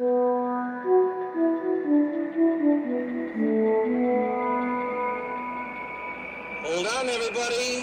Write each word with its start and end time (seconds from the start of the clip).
Hold 0.00 0.46
on, 6.86 7.08
everybody. 7.10 7.79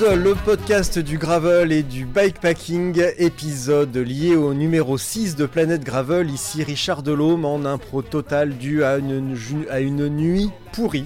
Le 0.00 0.32
podcast 0.32 0.98
du 0.98 1.18
gravel 1.18 1.72
et 1.72 1.82
du 1.82 2.06
bikepacking, 2.06 3.02
épisode 3.18 3.94
lié 3.98 4.34
au 4.34 4.54
numéro 4.54 4.96
6 4.96 5.36
de 5.36 5.44
Planète 5.44 5.84
Gravel. 5.84 6.30
Ici 6.30 6.64
Richard 6.64 7.02
Delhomme 7.02 7.44
en 7.44 7.66
impro 7.66 8.00
total 8.00 8.56
dû 8.56 8.82
à 8.82 8.96
une, 8.96 9.36
à 9.68 9.80
une 9.80 10.08
nuit 10.08 10.48
pourrie 10.72 11.04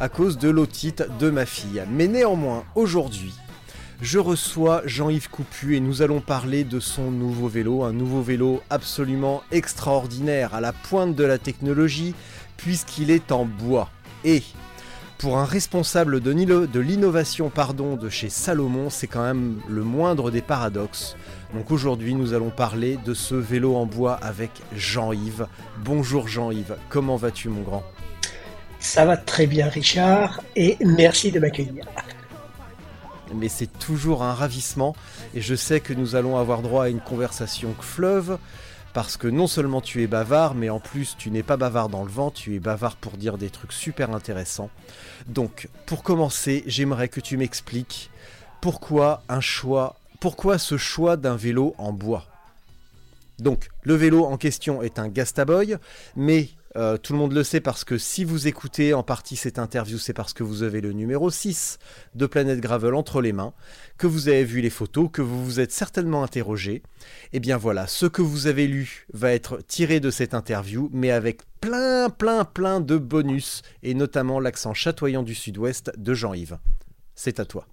à 0.00 0.08
cause 0.08 0.38
de 0.38 0.48
l'otite 0.48 1.04
de 1.20 1.30
ma 1.30 1.46
fille. 1.46 1.84
Mais 1.92 2.08
néanmoins, 2.08 2.64
aujourd'hui, 2.74 3.32
je 4.02 4.18
reçois 4.18 4.82
Jean-Yves 4.86 5.30
Coupu 5.30 5.76
et 5.76 5.80
nous 5.80 6.02
allons 6.02 6.20
parler 6.20 6.64
de 6.64 6.80
son 6.80 7.12
nouveau 7.12 7.46
vélo, 7.46 7.84
un 7.84 7.92
nouveau 7.92 8.22
vélo 8.22 8.60
absolument 8.70 9.44
extraordinaire, 9.52 10.52
à 10.52 10.60
la 10.60 10.72
pointe 10.72 11.14
de 11.14 11.24
la 11.24 11.38
technologie, 11.38 12.14
puisqu'il 12.56 13.12
est 13.12 13.30
en 13.30 13.44
bois. 13.44 13.88
Et 14.24 14.42
pour 15.18 15.38
un 15.38 15.44
responsable 15.44 16.20
de, 16.20 16.80
l'innovation 16.80 17.48
pardon, 17.48 17.96
de 17.96 18.08
chez 18.08 18.28
Salomon, 18.28 18.90
c'est 18.90 19.06
quand 19.06 19.22
même 19.22 19.60
le 19.68 19.82
moindre 19.82 20.30
des 20.30 20.42
paradoxes. 20.42 21.16
Donc 21.54 21.70
aujourd'hui, 21.70 22.14
nous 22.14 22.34
allons 22.34 22.50
parler 22.50 22.98
de 23.04 23.14
ce 23.14 23.34
vélo 23.34 23.76
en 23.76 23.86
bois 23.86 24.14
avec 24.14 24.50
Jean-Yves. 24.74 25.46
Bonjour 25.78 26.28
Jean-Yves, 26.28 26.76
comment 26.88 27.16
vas-tu 27.16 27.48
mon 27.48 27.62
grand? 27.62 27.84
Ça 28.78 29.04
va 29.04 29.16
très 29.16 29.46
bien, 29.46 29.68
Richard, 29.68 30.42
et 30.54 30.76
merci 30.84 31.32
de 31.32 31.40
m'accueillir. 31.40 31.86
mais 33.34 33.48
c'est 33.48 33.78
toujours 33.78 34.22
un 34.22 34.34
ravissement 34.34 34.94
et 35.34 35.40
je 35.40 35.54
sais 35.54 35.80
que 35.80 35.94
nous 35.94 36.14
allons 36.14 36.36
avoir 36.36 36.62
droit 36.62 36.84
à 36.84 36.88
une 36.88 37.00
conversation 37.00 37.74
fleuve 37.80 38.38
parce 38.96 39.18
que 39.18 39.28
non 39.28 39.46
seulement 39.46 39.82
tu 39.82 40.02
es 40.02 40.06
bavard, 40.06 40.54
mais 40.54 40.70
en 40.70 40.80
plus 40.80 41.16
tu 41.18 41.30
n'es 41.30 41.42
pas 41.42 41.58
bavard 41.58 41.90
dans 41.90 42.02
le 42.02 42.08
vent, 42.08 42.30
tu 42.30 42.54
es 42.54 42.60
bavard 42.60 42.96
pour 42.96 43.18
dire 43.18 43.36
des 43.36 43.50
trucs 43.50 43.74
super 43.74 44.10
intéressants. 44.14 44.70
Donc, 45.26 45.68
pour 45.84 46.02
commencer, 46.02 46.64
j'aimerais 46.66 47.08
que 47.10 47.20
tu 47.20 47.36
m'expliques 47.36 48.10
pourquoi 48.62 49.22
un 49.28 49.42
choix, 49.42 49.96
pourquoi 50.18 50.56
ce 50.56 50.78
choix 50.78 51.18
d'un 51.18 51.36
vélo 51.36 51.74
en 51.76 51.92
bois. 51.92 52.24
Donc, 53.38 53.68
le 53.82 53.92
vélo 53.92 54.24
en 54.24 54.38
question 54.38 54.80
est 54.80 54.98
un 54.98 55.08
Gastaboy, 55.08 55.76
mais 56.16 56.48
euh, 56.76 56.98
tout 56.98 57.12
le 57.14 57.18
monde 57.18 57.32
le 57.32 57.42
sait 57.42 57.60
parce 57.60 57.84
que 57.84 57.96
si 57.96 58.24
vous 58.24 58.48
écoutez 58.48 58.92
en 58.92 59.02
partie 59.02 59.36
cette 59.36 59.58
interview, 59.58 59.98
c'est 59.98 60.12
parce 60.12 60.32
que 60.32 60.42
vous 60.42 60.62
avez 60.62 60.80
le 60.80 60.92
numéro 60.92 61.30
6 61.30 61.78
de 62.14 62.26
Planète 62.26 62.60
Gravel 62.60 62.94
entre 62.94 63.22
les 63.22 63.32
mains, 63.32 63.54
que 63.96 64.06
vous 64.06 64.28
avez 64.28 64.44
vu 64.44 64.60
les 64.60 64.70
photos, 64.70 65.08
que 65.10 65.22
vous 65.22 65.44
vous 65.44 65.60
êtes 65.60 65.72
certainement 65.72 66.22
interrogé. 66.22 66.82
Et 67.32 67.40
bien 67.40 67.56
voilà, 67.56 67.86
ce 67.86 68.04
que 68.06 68.22
vous 68.22 68.46
avez 68.46 68.66
lu 68.66 69.06
va 69.12 69.32
être 69.32 69.62
tiré 69.66 70.00
de 70.00 70.10
cette 70.10 70.34
interview, 70.34 70.90
mais 70.92 71.10
avec 71.10 71.40
plein, 71.60 72.10
plein, 72.10 72.44
plein 72.44 72.80
de 72.80 72.98
bonus, 72.98 73.62
et 73.82 73.94
notamment 73.94 74.38
l'accent 74.38 74.74
chatoyant 74.74 75.22
du 75.22 75.34
sud-ouest 75.34 75.92
de 75.96 76.14
Jean-Yves. 76.14 76.58
C'est 77.14 77.40
à 77.40 77.46
toi. 77.46 77.66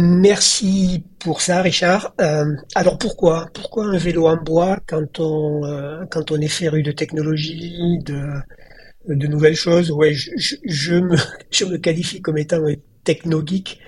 Merci 0.00 1.02
pour 1.18 1.40
ça, 1.40 1.60
Richard. 1.62 2.14
Euh, 2.20 2.54
alors 2.74 2.98
pourquoi? 2.98 3.48
Pourquoi 3.52 3.86
un 3.86 3.98
vélo 3.98 4.26
en 4.28 4.36
bois 4.36 4.78
quand 4.86 5.18
on, 5.18 5.64
euh, 5.64 6.04
quand 6.10 6.30
on 6.30 6.40
est 6.40 6.46
féru 6.48 6.82
de 6.82 6.92
technologie, 6.92 7.98
de, 8.04 8.20
de 9.08 9.26
nouvelles 9.26 9.56
choses? 9.56 9.90
Ouais, 9.90 10.14
je, 10.14 10.30
je, 10.36 10.56
je 10.64 10.94
me, 10.96 11.16
je 11.50 11.64
me 11.66 11.78
qualifie 11.78 12.22
comme 12.22 12.38
étant 12.38 12.62
techno-geek 13.04 13.80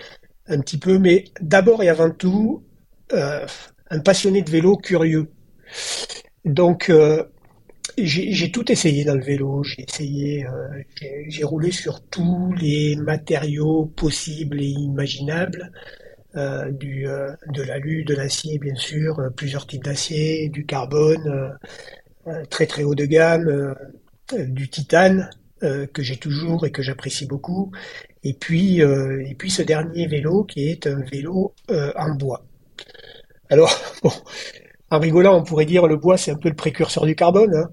un 0.48 0.60
petit 0.60 0.78
peu, 0.78 0.98
mais 0.98 1.24
d'abord 1.40 1.82
et 1.82 1.88
avant 1.90 2.10
tout, 2.10 2.64
euh, 3.12 3.46
un 3.90 4.00
passionné 4.00 4.42
de 4.42 4.50
vélo 4.50 4.76
curieux. 4.76 5.28
Donc, 6.44 6.90
j'ai 8.06 8.50
tout 8.50 8.70
essayé 8.70 9.04
dans 9.04 9.14
le 9.14 9.22
vélo. 9.24 9.62
J'ai 9.64 9.82
essayé, 9.82 10.46
euh, 10.46 10.82
j'ai 11.28 11.44
roulé 11.44 11.70
sur 11.70 12.02
tous 12.08 12.52
les 12.54 12.96
matériaux 12.96 13.86
possibles 13.86 14.60
et 14.60 14.66
imaginables, 14.66 15.72
euh, 16.36 16.70
du 16.70 17.08
euh, 17.08 17.32
de 17.54 17.62
l'alu, 17.62 18.04
de 18.04 18.14
l'acier 18.14 18.58
bien 18.58 18.74
sûr, 18.76 19.20
plusieurs 19.36 19.66
types 19.66 19.84
d'acier, 19.84 20.48
du 20.48 20.66
carbone, 20.66 21.56
très 22.50 22.66
très 22.66 22.84
haut 22.84 22.94
de 22.94 23.06
gamme, 23.06 23.74
du 24.38 24.68
titane 24.68 25.30
que 25.60 26.02
j'ai 26.02 26.16
toujours 26.16 26.66
et 26.66 26.70
que 26.72 26.82
j'apprécie 26.82 27.26
beaucoup. 27.26 27.72
Et 28.24 28.34
puis 28.34 28.80
et 28.80 29.34
puis 29.38 29.50
ce 29.50 29.62
dernier 29.62 30.06
vélo 30.06 30.44
qui 30.44 30.68
est 30.68 30.86
un 30.86 31.00
vélo 31.02 31.54
en 31.68 32.14
bois. 32.14 32.44
Alors 33.50 33.74
bon, 34.02 34.12
en 34.90 34.98
rigolant, 35.00 35.38
on 35.38 35.44
pourrait 35.44 35.66
dire 35.66 35.86
le 35.86 35.96
bois 35.96 36.16
c'est 36.18 36.30
un 36.30 36.36
peu 36.36 36.48
le 36.48 36.56
précurseur 36.56 37.06
du 37.06 37.14
carbone. 37.16 37.54
hein 37.54 37.70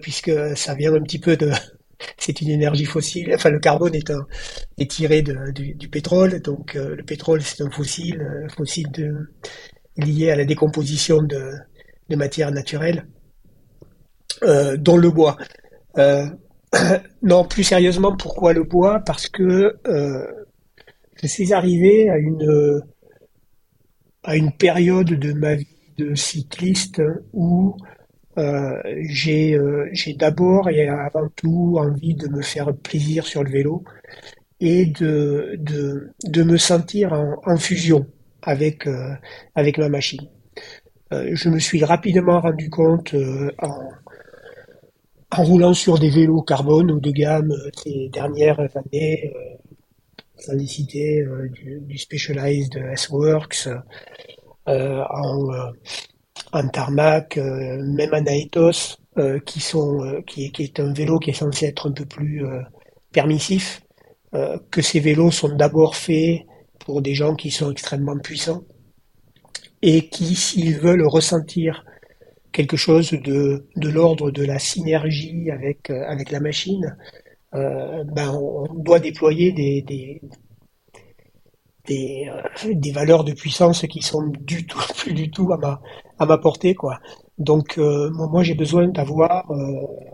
puisque 0.00 0.30
ça 0.56 0.74
vient 0.74 0.94
un 0.94 1.02
petit 1.02 1.18
peu 1.18 1.36
de, 1.36 1.50
c'est 2.18 2.40
une 2.40 2.50
énergie 2.50 2.84
fossile. 2.84 3.32
Enfin, 3.34 3.50
le 3.50 3.58
carbone 3.58 3.94
est 3.94 4.10
un, 4.10 4.26
est 4.78 4.90
tiré 4.90 5.22
de- 5.22 5.50
du, 5.52 5.88
pétrole, 5.88 6.40
donc 6.40 6.76
euh, 6.76 6.96
le 6.96 7.02
pétrole 7.02 7.42
c'est 7.42 7.62
un 7.62 7.70
fossile, 7.70 8.20
euh, 8.20 8.48
fossile 8.48 8.88
lié 9.96 10.30
à 10.30 10.36
la 10.36 10.44
décomposition 10.44 11.22
de, 11.22 11.52
de 12.08 12.16
matières 12.16 12.52
naturelles, 12.52 13.06
euh, 14.42 14.76
dont 14.76 14.96
le 14.96 15.10
bois. 15.10 15.36
Euh, 15.98 16.26
non, 17.22 17.44
plus 17.44 17.64
sérieusement, 17.64 18.16
pourquoi 18.16 18.52
le 18.52 18.64
bois? 18.64 19.00
Parce 19.00 19.28
que 19.28 19.76
euh, 19.86 20.26
je 21.22 21.26
suis 21.26 21.52
arrivé 21.52 22.10
à 22.10 22.18
une 22.18 22.82
à 24.22 24.36
une 24.36 24.52
période 24.52 25.06
de 25.08 25.32
ma 25.32 25.54
vie 25.54 25.66
de 25.98 26.14
cycliste 26.14 27.00
où 27.32 27.76
euh, 28.36 28.82
j'ai 29.08 29.54
euh, 29.54 29.88
j'ai 29.92 30.14
d'abord 30.14 30.68
et 30.68 30.88
avant 30.88 31.28
tout 31.36 31.76
envie 31.78 32.14
de 32.14 32.26
me 32.28 32.42
faire 32.42 32.74
plaisir 32.74 33.26
sur 33.26 33.44
le 33.44 33.50
vélo 33.50 33.84
et 34.58 34.86
de 34.86 36.42
me 36.42 36.56
sentir 36.56 37.12
en, 37.12 37.56
fusion 37.56 38.06
avec 38.42 38.86
euh, 38.86 39.14
avec 39.54 39.78
ma 39.78 39.88
machine. 39.88 40.28
Je 41.12 41.48
me 41.48 41.60
suis 41.60 41.84
rapidement 41.84 42.40
rendu 42.40 42.70
compte 42.70 43.14
en 45.30 45.44
roulant 45.44 45.74
sur 45.74 45.98
des 46.00 46.10
vélos 46.10 46.42
carbone 46.42 46.90
ou 46.90 46.98
de 46.98 47.12
gamme 47.12 47.54
ces 47.84 48.08
dernières 48.08 48.58
années, 48.58 49.32
sans 50.38 50.54
les 50.54 50.66
citer, 50.66 51.24
du, 51.52 51.80
du 51.82 51.98
Specialized 51.98 52.74
S-Works, 52.94 53.68
en, 54.66 55.72
euh, 56.54 56.58
en 56.60 56.68
tarmac, 56.68 57.36
euh, 57.38 57.82
même 57.82 58.14
en 58.14 58.24
Aetos, 58.26 58.96
euh, 59.18 59.38
qui 59.40 59.60
euh, 59.76 60.22
qui, 60.26 60.44
est- 60.58 60.80
un 60.80 60.92
vélo 60.92 61.18
qui 61.18 61.30
est 61.30 61.34
censé 61.34 61.66
être 61.66 61.88
un 61.88 61.92
peu 61.92 62.06
plus 62.06 62.44
permissif, 63.12 63.82
que 64.70 64.82
ces 64.82 65.00
vélos 65.00 65.30
sont 65.30 65.54
d'abord 65.56 65.96
faits 65.96 66.40
pour 66.80 67.02
des 67.02 67.14
gens 67.14 67.36
qui 67.36 67.50
sont 67.52 67.70
extrêmement 67.70 68.18
puissants 68.18 68.64
et 69.82 70.08
qui, 70.08 70.34
s'ils 70.34 70.78
veulent 70.78 71.06
ressentir 71.06 71.84
quelque 72.52 72.76
chose 72.76 73.12
de, 73.12 73.66
l'ordre 73.76 74.30
de 74.30 74.44
la 74.44 74.58
synergie 74.58 75.50
avec, 75.50 75.88
la 76.30 76.40
machine, 76.40 76.96
ben, 77.52 78.30
on 78.32 78.74
doit 78.74 79.00
déployer 79.00 79.52
des, 79.52 79.82
des, 81.86 82.28
euh, 82.28 82.72
des 82.74 82.92
valeurs 82.92 83.24
de 83.24 83.32
puissance 83.32 83.86
qui 83.86 84.02
sont 84.02 84.26
du 84.40 84.66
tout, 84.66 84.80
plus 84.96 85.12
du 85.12 85.30
tout 85.30 85.52
à 85.52 85.58
ma, 85.58 85.80
à 86.18 86.26
ma 86.26 86.38
portée, 86.38 86.74
quoi. 86.74 86.98
Donc, 87.38 87.78
euh, 87.78 88.10
moi, 88.10 88.42
j'ai 88.42 88.54
besoin 88.54 88.88
d'avoir 88.88 89.50
euh, 89.50 89.54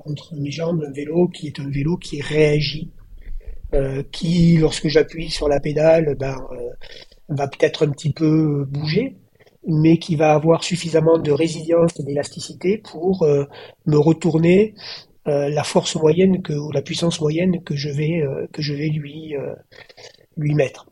entre 0.07 0.35
mes 0.37 0.51
jambes 0.51 0.83
un 0.87 0.93
vélo 0.93 1.29
qui 1.29 1.49
est 1.49 1.61
un 1.61 1.69
vélo 1.69 1.97
qui 1.97 2.21
réagit, 2.21 2.91
qui, 4.11 4.57
lorsque 4.57 4.89
j'appuie 4.89 5.31
sur 5.31 5.49
la 5.49 5.61
pédale, 5.61 6.17
ben, 6.19 6.37
va 7.29 7.47
peut-être 7.47 7.87
un 7.87 7.91
petit 7.93 8.13
peu 8.13 8.65
bouger, 8.65 9.17
mais 9.65 9.99
qui 9.99 10.17
va 10.17 10.33
avoir 10.33 10.65
suffisamment 10.65 11.19
de 11.19 11.31
résilience 11.31 12.01
et 12.01 12.03
d'élasticité 12.03 12.79
pour 12.79 13.25
me 13.87 13.97
retourner 13.97 14.75
la 15.25 15.63
force 15.63 15.95
moyenne 15.95 16.43
que, 16.43 16.53
ou 16.53 16.73
la 16.73 16.83
puissance 16.83 17.21
moyenne 17.21 17.63
que 17.63 17.77
je 17.77 17.91
vais, 17.91 18.25
que 18.53 18.61
je 18.61 18.75
vais 18.75 18.89
lui, 18.89 19.37
lui 20.37 20.55
mettre. 20.55 20.90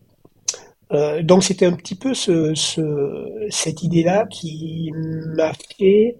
Euh, 0.93 1.23
donc 1.23 1.44
c'était 1.44 1.67
un 1.67 1.73
petit 1.73 1.94
peu 1.94 2.14
ce, 2.14 2.55
ce- 2.55 3.46
cette 3.50 3.82
idée-là 3.82 4.26
qui 4.31 4.90
m'a 5.37 5.52
fait 5.79 6.17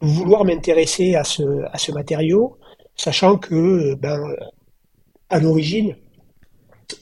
vouloir 0.00 0.44
m'intéresser 0.44 1.14
à 1.14 1.24
ce, 1.24 1.42
à 1.72 1.78
ce 1.78 1.92
matériau, 1.92 2.58
sachant 2.96 3.38
que 3.38 3.94
ben, 3.94 4.20
à 5.30 5.38
l'origine, 5.40 5.96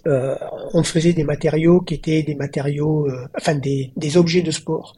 euh, 0.06 0.36
on 0.74 0.82
faisait 0.82 1.12
des 1.12 1.24
matériaux 1.24 1.80
qui 1.80 1.94
étaient 1.94 2.22
des 2.22 2.34
matériaux, 2.34 3.08
euh, 3.08 3.26
enfin 3.36 3.54
des, 3.54 3.92
des, 3.96 4.16
objets 4.16 4.42
de 4.42 4.50
sport, 4.50 4.94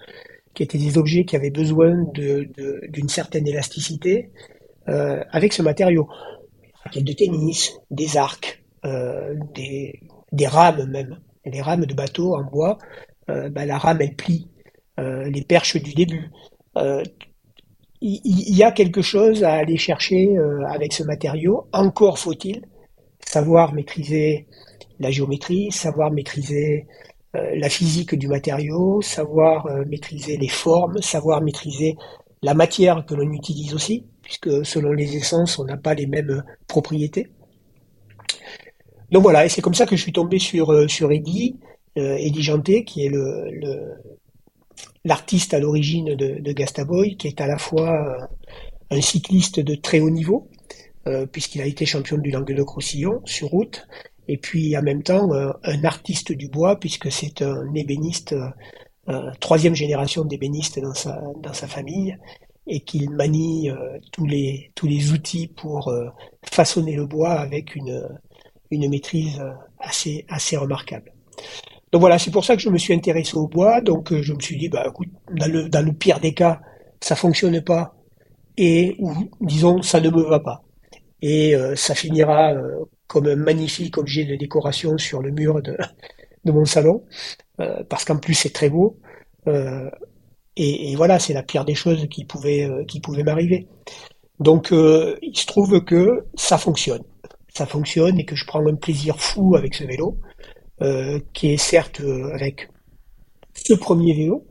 qui 0.54 0.62
étaient 0.62 0.78
des 0.78 0.98
objets 0.98 1.24
qui 1.24 1.36
avaient 1.36 1.50
besoin 1.50 2.04
d'une 2.14 2.50
de, 2.56 3.08
certaine 3.08 3.46
élasticité 3.48 4.30
euh, 4.88 5.22
avec 5.30 5.52
ce 5.52 5.62
matériau. 5.62 6.08
Des 6.94 7.02
de 7.02 7.12
tennis, 7.14 7.72
des 7.90 8.16
arcs, 8.18 8.62
des, 9.54 10.00
des, 10.32 10.46
rames 10.46 10.84
même, 10.90 11.18
des 11.46 11.60
rames 11.60 11.86
de 11.86 11.94
bateau 11.94 12.34
en 12.34 12.42
bois. 12.42 12.78
Ben, 13.26 13.64
la 13.66 13.78
rame 13.78 14.02
elle 14.02 14.16
plie, 14.16 14.48
les 14.98 15.42
perches 15.42 15.82
du 15.82 15.94
début. 15.94 16.30
Il, 16.76 18.20
il 18.22 18.56
y 18.56 18.62
a 18.62 18.70
quelque 18.70 19.00
chose 19.00 19.44
à 19.44 19.54
aller 19.54 19.78
chercher 19.78 20.36
avec 20.68 20.92
ce 20.92 21.02
matériau. 21.02 21.66
Encore 21.72 22.18
faut-il 22.18 22.62
savoir 23.26 23.74
maîtriser 23.74 24.46
la 25.00 25.10
géométrie, 25.10 25.70
savoir 25.72 26.10
maîtriser 26.10 26.86
euh, 27.36 27.50
la 27.56 27.68
physique 27.68 28.14
du 28.14 28.28
matériau, 28.28 29.02
savoir 29.02 29.66
euh, 29.66 29.84
maîtriser 29.86 30.36
les 30.36 30.48
formes, 30.48 30.98
savoir 30.98 31.42
maîtriser 31.42 31.96
la 32.42 32.54
matière 32.54 33.04
que 33.06 33.14
l'on 33.14 33.30
utilise 33.32 33.74
aussi, 33.74 34.06
puisque 34.22 34.64
selon 34.64 34.92
les 34.92 35.16
essences, 35.16 35.58
on 35.58 35.64
n'a 35.64 35.76
pas 35.76 35.94
les 35.94 36.06
mêmes 36.06 36.44
propriétés. 36.68 37.28
Donc 39.10 39.22
voilà, 39.22 39.44
et 39.44 39.48
c'est 39.48 39.62
comme 39.62 39.74
ça 39.74 39.86
que 39.86 39.96
je 39.96 40.02
suis 40.02 40.12
tombé 40.12 40.38
sur, 40.38 40.72
euh, 40.72 40.88
sur 40.88 41.12
Eddie, 41.12 41.56
Eddie 41.96 42.42
Janté, 42.42 42.84
qui 42.84 43.06
est 43.06 43.08
le, 43.08 43.94
l'artiste 45.04 45.54
à 45.54 45.60
l'origine 45.60 46.16
de, 46.16 46.40
de 46.40 46.52
Gastaboy, 46.52 47.16
qui 47.16 47.28
est 47.28 47.40
à 47.40 47.46
la 47.46 47.56
fois 47.56 48.28
un 48.90 49.00
cycliste 49.00 49.60
de 49.60 49.76
très 49.76 50.00
haut 50.00 50.10
niveau, 50.10 50.48
puisqu'il 51.30 51.62
a 51.62 51.66
été 51.66 51.86
champion 51.86 52.18
du 52.18 52.32
Languedoc-Roussillon 52.32 53.22
sur 53.26 53.46
route, 53.46 53.86
et 54.28 54.36
puis 54.36 54.76
en 54.76 54.82
même 54.82 55.02
temps 55.02 55.32
euh, 55.32 55.52
un 55.62 55.84
artiste 55.84 56.32
du 56.32 56.48
bois 56.48 56.78
puisque 56.78 57.10
c'est 57.10 57.42
un 57.42 57.72
ébéniste, 57.74 58.32
euh, 58.32 58.48
euh, 59.08 59.30
troisième 59.40 59.74
génération 59.74 60.24
d'ébénistes 60.24 60.80
dans 60.80 60.94
sa, 60.94 61.20
dans 61.40 61.52
sa 61.52 61.66
famille 61.66 62.16
et 62.66 62.80
qu'il 62.80 63.10
manie 63.10 63.68
tous, 64.10 64.24
les, 64.24 64.70
tous 64.74 64.86
les 64.86 65.12
outils 65.12 65.48
pour 65.48 65.92
façonner 66.50 66.96
le 66.96 67.04
bois 67.04 67.32
avec 67.32 67.76
une, 67.76 68.08
une 68.70 68.88
maîtrise 68.88 69.40
assez, 69.78 70.24
assez 70.28 70.56
remarquable. 70.56 71.12
Donc 71.92 72.00
voilà, 72.00 72.18
c'est 72.18 72.30
pour 72.30 72.44
ça 72.44 72.56
que 72.56 72.62
je 72.62 72.68
me 72.68 72.78
suis 72.78 72.94
intéressé 72.94 73.36
au 73.36 73.46
bois. 73.46 73.80
Donc 73.80 74.12
je 74.12 74.32
me 74.32 74.40
suis 74.40 74.56
dit, 74.56 74.68
bah 74.68 74.84
écoute, 74.88 75.08
dans 75.30 75.50
le, 75.50 75.92
pire 75.92 76.20
des 76.20 76.34
cas, 76.34 76.60
ça 77.00 77.14
fonctionne 77.14 77.60
pas 77.62 77.94
et 78.56 78.96
disons 79.40 79.82
ça 79.82 80.00
ne 80.00 80.10
me 80.10 80.22
va 80.22 80.40
pas. 80.40 80.62
Et 81.22 81.54
ça 81.76 81.94
finira 81.94 82.52
comme 83.06 83.26
un 83.26 83.36
magnifique 83.36 83.98
objet 83.98 84.24
de 84.24 84.36
décoration 84.36 84.98
sur 84.98 85.22
le 85.22 85.30
mur 85.30 85.62
de, 85.62 85.76
de 86.44 86.52
mon 86.52 86.64
salon, 86.64 87.04
euh, 87.60 87.82
parce 87.88 88.04
qu'en 88.04 88.18
plus 88.18 88.34
c'est 88.34 88.52
très 88.52 88.70
beau. 88.70 88.98
Euh, 89.46 89.90
et, 90.56 90.92
et, 90.92 90.96
voilà, 90.96 91.18
c'est 91.18 91.32
la 91.32 91.42
pire 91.42 91.64
des 91.64 91.74
choses 91.74 92.06
qui 92.08 92.24
pouvaient, 92.24 92.64
euh, 92.68 92.84
qui 92.84 93.00
pouvaient 93.00 93.24
m'arriver. 93.24 93.66
Donc 94.40 94.72
euh, 94.72 95.16
il 95.22 95.36
se 95.36 95.46
trouve 95.46 95.84
que 95.84 96.26
ça 96.34 96.58
fonctionne. 96.58 97.02
Ça 97.56 97.66
fonctionne 97.66 98.18
et 98.18 98.24
que 98.24 98.34
je 98.34 98.44
prends 98.46 98.66
un 98.66 98.74
plaisir 98.74 99.20
fou 99.20 99.54
avec 99.56 99.74
ce 99.74 99.84
vélo, 99.84 100.18
euh, 100.82 101.20
qui 101.32 101.52
est 101.52 101.56
certes 101.56 102.02
avec 102.32 102.68
ce 103.54 103.74
premier 103.74 104.12
vélo, 104.14 104.44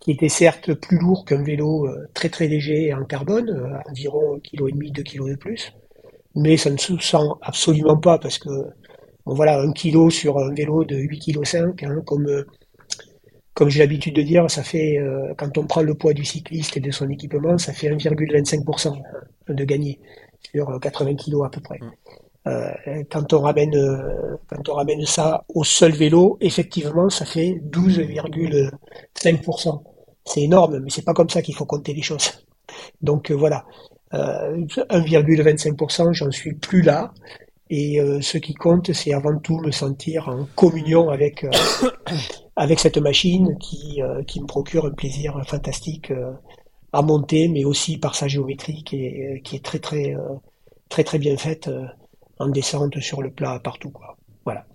qui 0.00 0.12
était 0.12 0.30
certes 0.30 0.72
plus 0.72 0.98
lourd 0.98 1.24
qu'un 1.24 1.42
vélo 1.42 1.88
très 2.14 2.30
très 2.30 2.48
léger 2.48 2.94
en 2.94 3.04
carbone, 3.04 3.80
environ 3.90 4.38
1,5 4.38 4.72
kg, 4.72 4.92
2 4.92 5.02
kg 5.02 5.30
de 5.30 5.36
plus, 5.36 5.72
mais 6.38 6.56
ça 6.56 6.70
ne 6.70 6.76
se 6.76 6.96
sent 6.98 7.28
absolument 7.42 7.96
pas 7.96 8.18
parce 8.18 8.38
que 8.38 8.48
bon, 9.26 9.34
voilà 9.34 9.60
un 9.60 9.72
kilo 9.72 10.10
sur 10.10 10.38
un 10.38 10.54
vélo 10.54 10.84
de 10.84 10.96
8 10.96 11.18
kg 11.18 11.44
5 11.44 12.04
comme 12.04 12.28
euh, 12.28 12.46
comme 13.54 13.68
j'ai 13.68 13.80
l'habitude 13.80 14.14
de 14.14 14.22
dire 14.22 14.48
ça 14.50 14.62
fait 14.62 14.98
euh, 14.98 15.34
quand 15.36 15.58
on 15.58 15.66
prend 15.66 15.82
le 15.82 15.94
poids 15.94 16.12
du 16.12 16.24
cycliste 16.24 16.76
et 16.76 16.80
de 16.80 16.90
son 16.90 17.08
équipement 17.08 17.58
ça 17.58 17.72
fait 17.72 17.88
1,25% 17.88 19.02
de 19.48 19.64
gagner 19.64 20.00
sur 20.54 20.78
80 20.80 21.16
kg 21.16 21.44
à 21.44 21.48
peu 21.50 21.60
près 21.60 21.78
mm. 21.80 21.86
euh, 21.86 22.27
quand 23.10 23.32
on 23.32 23.40
ramène 23.40 23.72
quand 24.48 24.68
on 24.68 24.74
ramène 24.74 25.04
ça 25.06 25.44
au 25.54 25.64
seul 25.64 25.92
vélo 25.92 26.36
effectivement 26.40 27.08
ça 27.10 27.24
fait 27.24 27.60
12,5% 27.70 29.82
c'est 30.24 30.42
énorme 30.42 30.80
mais 30.80 30.90
c'est 30.90 31.04
pas 31.04 31.14
comme 31.14 31.30
ça 31.30 31.42
qu'il 31.42 31.54
faut 31.54 31.66
compter 31.66 31.94
les 31.94 32.02
choses. 32.02 32.44
Donc 33.02 33.30
voilà. 33.30 33.64
1,25%, 34.12 36.08
euh, 36.08 36.12
j'en 36.12 36.30
suis 36.30 36.54
plus 36.54 36.82
là. 36.82 37.12
Et 37.70 38.00
euh, 38.00 38.20
ce 38.22 38.38
qui 38.38 38.54
compte, 38.54 38.92
c'est 38.92 39.12
avant 39.12 39.38
tout 39.38 39.58
me 39.58 39.70
sentir 39.70 40.28
en 40.28 40.46
communion 40.54 41.10
avec 41.10 41.44
euh, 41.44 41.50
avec 42.56 42.80
cette 42.80 42.98
machine 42.98 43.56
qui 43.58 44.00
qui 44.26 44.40
me 44.40 44.46
procure 44.46 44.86
un 44.86 44.92
plaisir 44.92 45.40
fantastique 45.46 46.12
à 46.92 47.02
monter, 47.02 47.48
mais 47.48 47.64
aussi 47.64 47.98
par 47.98 48.14
sa 48.14 48.26
géométrie 48.26 48.82
qui 48.84 49.04
est 49.04 49.42
qui 49.44 49.56
est 49.56 49.64
très 49.64 49.78
très 49.78 50.16
très 50.88 51.04
très 51.04 51.18
bien 51.18 51.36
faite 51.36 51.70
en 52.38 52.48
descente 52.48 53.00
sur 53.00 53.22
le 53.22 53.30
plat 53.30 53.58
partout 53.60 53.90
quoi. 53.90 54.16
Voilà. 54.44 54.66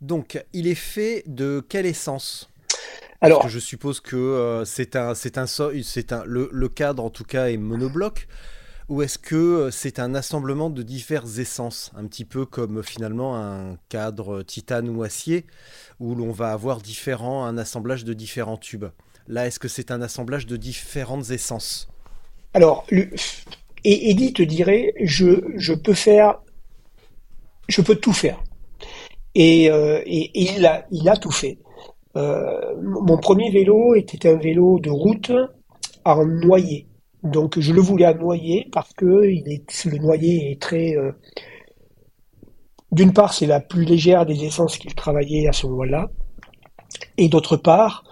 Donc, 0.00 0.44
il 0.52 0.66
est 0.66 0.74
fait 0.74 1.22
de 1.26 1.64
quelle 1.68 1.86
essence? 1.86 2.50
Alors, 3.20 3.48
je 3.48 3.60
suppose 3.60 4.00
que 4.00 4.16
euh, 4.16 4.64
c'est 4.64 4.96
un, 4.96 5.14
c'est 5.14 5.38
un, 5.38 5.46
c'est 5.46 6.12
un, 6.12 6.24
le, 6.26 6.68
cadre 6.68 7.04
en 7.04 7.10
tout 7.10 7.22
cas 7.22 7.46
est 7.46 7.56
monobloc. 7.56 8.26
Ou 8.88 9.02
est-ce 9.02 9.16
que 9.16 9.36
euh, 9.36 9.70
c'est 9.70 10.00
un 10.00 10.16
assemblement 10.16 10.70
de 10.70 10.82
diverses 10.82 11.38
essences, 11.38 11.92
un 11.96 12.04
petit 12.06 12.24
peu 12.24 12.44
comme 12.44 12.82
finalement 12.82 13.36
un 13.36 13.76
cadre 13.88 14.42
titane 14.42 14.88
ou 14.88 15.04
acier, 15.04 15.46
où 16.00 16.16
l'on 16.16 16.32
va 16.32 16.50
avoir 16.50 16.80
différents, 16.80 17.44
un 17.44 17.56
assemblage 17.56 18.04
de 18.04 18.12
différents 18.12 18.56
tubes. 18.56 18.86
Là, 19.28 19.46
est-ce 19.46 19.60
que 19.60 19.68
c'est 19.68 19.92
un 19.92 20.02
assemblage 20.02 20.46
de 20.46 20.56
différentes 20.56 21.30
essences? 21.30 21.88
Alors, 22.54 22.84
et 23.84 24.10
Eddie 24.10 24.32
te 24.32 24.42
dirait, 24.42 24.94
je, 25.00 25.74
peux 25.74 25.94
faire, 25.94 26.40
je 27.68 27.82
peux 27.82 27.96
tout 27.96 28.12
faire. 28.12 28.42
Et, 29.34 29.70
euh, 29.70 30.02
il, 30.06 30.66
a, 30.66 31.16
tout 31.16 31.30
fait. 31.30 31.58
Euh, 32.16 32.74
mon 32.80 33.16
premier 33.16 33.50
vélo 33.50 33.94
était 33.94 34.28
un 34.28 34.36
vélo 34.36 34.78
de 34.78 34.90
route 34.90 35.32
en 36.04 36.24
noyer. 36.24 36.86
Donc 37.22 37.58
je 37.58 37.72
le 37.72 37.80
voulais 37.80 38.04
à 38.04 38.14
noyer 38.14 38.68
parce 38.72 38.92
que 38.92 39.04
le 39.06 39.98
noyer 39.98 40.52
est 40.52 40.60
très... 40.60 40.96
Euh, 40.96 41.12
d'une 42.90 43.14
part, 43.14 43.32
c'est 43.32 43.46
la 43.46 43.60
plus 43.60 43.84
légère 43.84 44.26
des 44.26 44.44
essences 44.44 44.76
qu'il 44.76 44.94
travaillait 44.94 45.48
à 45.48 45.52
ce 45.52 45.66
moment-là. 45.66 46.10
Et 47.16 47.28
d'autre 47.28 47.56
part, 47.56 48.04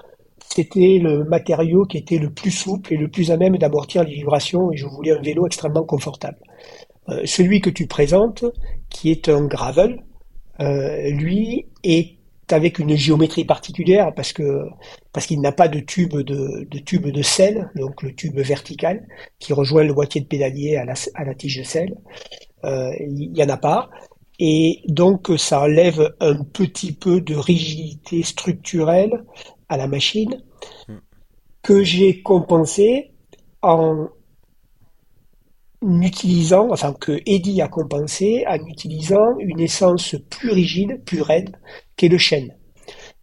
c'était 0.54 0.98
le 1.00 1.24
matériau 1.24 1.84
qui 1.84 1.98
était 1.98 2.18
le 2.18 2.30
plus 2.30 2.50
souple 2.50 2.92
et 2.94 2.96
le 2.96 3.08
plus 3.08 3.30
à 3.30 3.36
même 3.36 3.56
d'amortir 3.56 4.04
les 4.04 4.14
vibrations 4.14 4.72
et 4.72 4.76
je 4.76 4.86
voulais 4.86 5.12
un 5.12 5.22
vélo 5.22 5.46
extrêmement 5.46 5.84
confortable. 5.84 6.38
Euh, 7.08 7.22
celui 7.24 7.60
que 7.60 7.70
tu 7.70 7.86
présentes, 7.86 8.44
qui 8.88 9.10
est 9.10 9.28
un 9.28 9.46
gravel, 9.46 10.02
lui 10.58 11.68
est 11.84 12.20
avec 12.52 12.78
une 12.78 12.96
géométrie 12.96 13.44
particulière 13.44 14.12
parce 14.14 14.32
qu'il 14.32 15.40
n'a 15.40 15.52
pas 15.52 15.68
de 15.68 15.80
tube 15.80 16.14
de, 16.14 16.66
de, 16.68 16.78
tube 16.78 17.08
de 17.08 17.22
sel, 17.22 17.70
donc 17.76 18.02
le 18.02 18.14
tube 18.14 18.38
vertical 18.38 19.06
qui 19.38 19.52
rejoint 19.52 19.84
le 19.84 19.94
boîtier 19.94 20.20
de 20.20 20.26
pédalier 20.26 20.76
à 20.76 20.84
la, 20.84 21.34
tige 21.34 21.58
de 21.58 21.62
sel. 21.62 21.94
Euh, 22.64 22.90
il 23.00 23.36
y 23.36 23.42
en 23.42 23.48
a 23.48 23.56
pas. 23.56 23.90
Et 24.38 24.80
donc 24.86 25.30
ça 25.36 25.62
enlève 25.62 26.14
un 26.20 26.42
petit 26.44 26.92
peu 26.92 27.20
de 27.20 27.34
rigidité 27.34 28.22
structurelle 28.22 29.24
à 29.70 29.76
la 29.78 29.86
machine 29.86 30.42
que 31.62 31.82
j'ai 31.82 32.22
compensé 32.22 33.12
en 33.62 34.08
utilisant, 35.82 36.68
enfin 36.70 36.92
que 36.92 37.20
Eddie 37.24 37.62
a 37.62 37.68
compensé 37.68 38.44
en 38.46 38.58
utilisant 38.66 39.38
une 39.38 39.60
essence 39.60 40.16
plus 40.28 40.50
rigide, 40.50 41.02
plus 41.04 41.22
raide, 41.22 41.56
qui 41.96 42.06
est 42.06 42.08
le 42.10 42.18
chêne. 42.18 42.54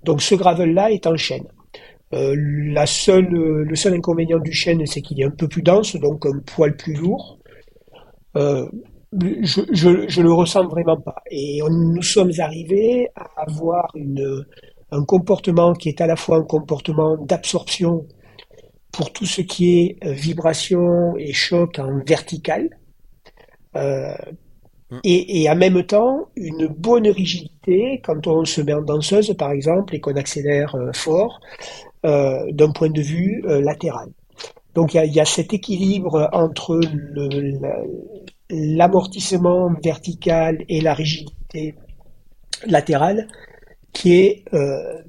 Donc 0.04 0.22
ce 0.22 0.34
gravel-là 0.34 0.92
est 0.92 1.06
en 1.06 1.18
chêne. 1.18 1.48
Euh, 2.14 2.34
la 2.38 2.86
seule, 2.86 3.30
le 3.30 3.76
seul 3.76 3.94
inconvénient 3.94 4.40
du 4.40 4.54
chêne, 4.54 4.86
c'est 4.86 5.02
qu'il 5.02 5.20
est 5.22 5.26
un 5.26 5.32
peu 5.32 5.48
plus 5.48 5.62
dense, 5.62 5.96
donc 5.98 6.26
un 6.26 6.40
poil 6.40 6.76
plus 6.78 6.94
lourd. 6.94 7.38
Euh, 8.38 8.66
je, 9.12 9.62
je, 10.08 10.22
le 10.22 10.32
ressens 10.32 10.68
vraiment 10.68 11.00
pas. 11.00 11.22
Et 11.30 11.60
nous 11.70 12.02
sommes 12.02 12.32
arrivés 12.40 13.10
à 13.16 13.42
avoir 13.42 13.92
une, 13.96 14.46
un 14.92 15.04
comportement 15.04 15.74
qui 15.74 15.90
est 15.90 16.02
à 16.02 16.08
la 16.08 16.16
fois 16.16 16.38
un 16.38 16.44
comportement 16.44 17.18
d'absorption 17.18 18.06
pour 18.92 19.12
tout 19.12 19.26
ce 19.26 19.42
qui 19.42 19.80
est 19.80 19.98
euh, 20.06 20.12
vibration 20.12 21.16
et 21.18 21.34
choc 21.34 21.78
en 21.80 22.00
vertical, 22.06 22.70
euh, 23.76 24.14
mm. 24.90 25.00
et, 25.04 25.42
et, 25.42 25.50
en 25.50 25.56
même 25.56 25.84
temps 25.84 26.30
une 26.36 26.68
bonne 26.68 27.08
rigidité 27.08 28.02
quand 28.04 28.26
on 28.28 28.46
se 28.46 28.62
met 28.62 28.74
en 28.74 28.82
danseuse 28.82 29.36
par 29.38 29.52
exemple 29.52 29.96
et 29.96 30.00
qu'on 30.00 30.16
accélère 30.16 30.76
euh, 30.76 30.92
fort 30.94 31.40
d'un 32.04 32.72
point 32.72 32.90
de 32.90 33.02
vue 33.02 33.44
latéral. 33.46 34.08
Donc 34.76 34.94
il 34.94 34.98
y 34.98 35.00
a, 35.02 35.06
y 35.06 35.20
a, 35.20 35.26
cet 35.26 35.54
équilibre 35.54 36.30
entre 36.32 36.80
l'amortissement 38.50 39.70
vertical 39.84 40.64
et 40.70 40.80
la 40.80 40.94
rigidité 40.94 41.76
latérale 42.66 43.28
qui 43.94 44.14
est 44.14 44.44
euh, 44.54 45.02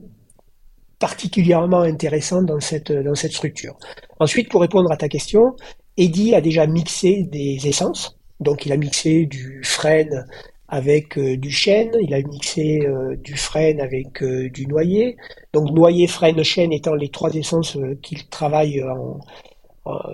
particulièrement 0.98 1.80
intéressant 1.80 2.42
dans 2.42 2.60
cette, 2.60 2.92
dans 2.92 3.14
cette 3.14 3.32
structure. 3.32 3.76
Ensuite, 4.18 4.48
pour 4.48 4.60
répondre 4.60 4.90
à 4.90 4.96
ta 4.96 5.08
question, 5.08 5.56
Eddy 5.96 6.34
a 6.34 6.40
déjà 6.40 6.66
mixé 6.66 7.22
des 7.24 7.66
essences. 7.66 8.18
Donc, 8.40 8.66
il 8.66 8.72
a 8.72 8.76
mixé 8.76 9.26
du 9.26 9.62
frêne 9.64 10.26
avec 10.68 11.16
euh, 11.18 11.36
du 11.36 11.50
chêne, 11.50 11.92
il 12.00 12.12
a 12.14 12.20
mixé 12.22 12.80
euh, 12.82 13.16
du 13.16 13.36
frêne 13.36 13.80
avec 13.80 14.22
du 14.22 14.66
noyer. 14.66 15.16
Donc, 15.52 15.70
noyer, 15.70 16.06
frêne, 16.06 16.42
chêne 16.42 16.72
étant 16.72 16.94
les 16.94 17.08
trois 17.08 17.34
essences 17.34 17.76
qu'il 18.02 18.28
travaille 18.28 18.82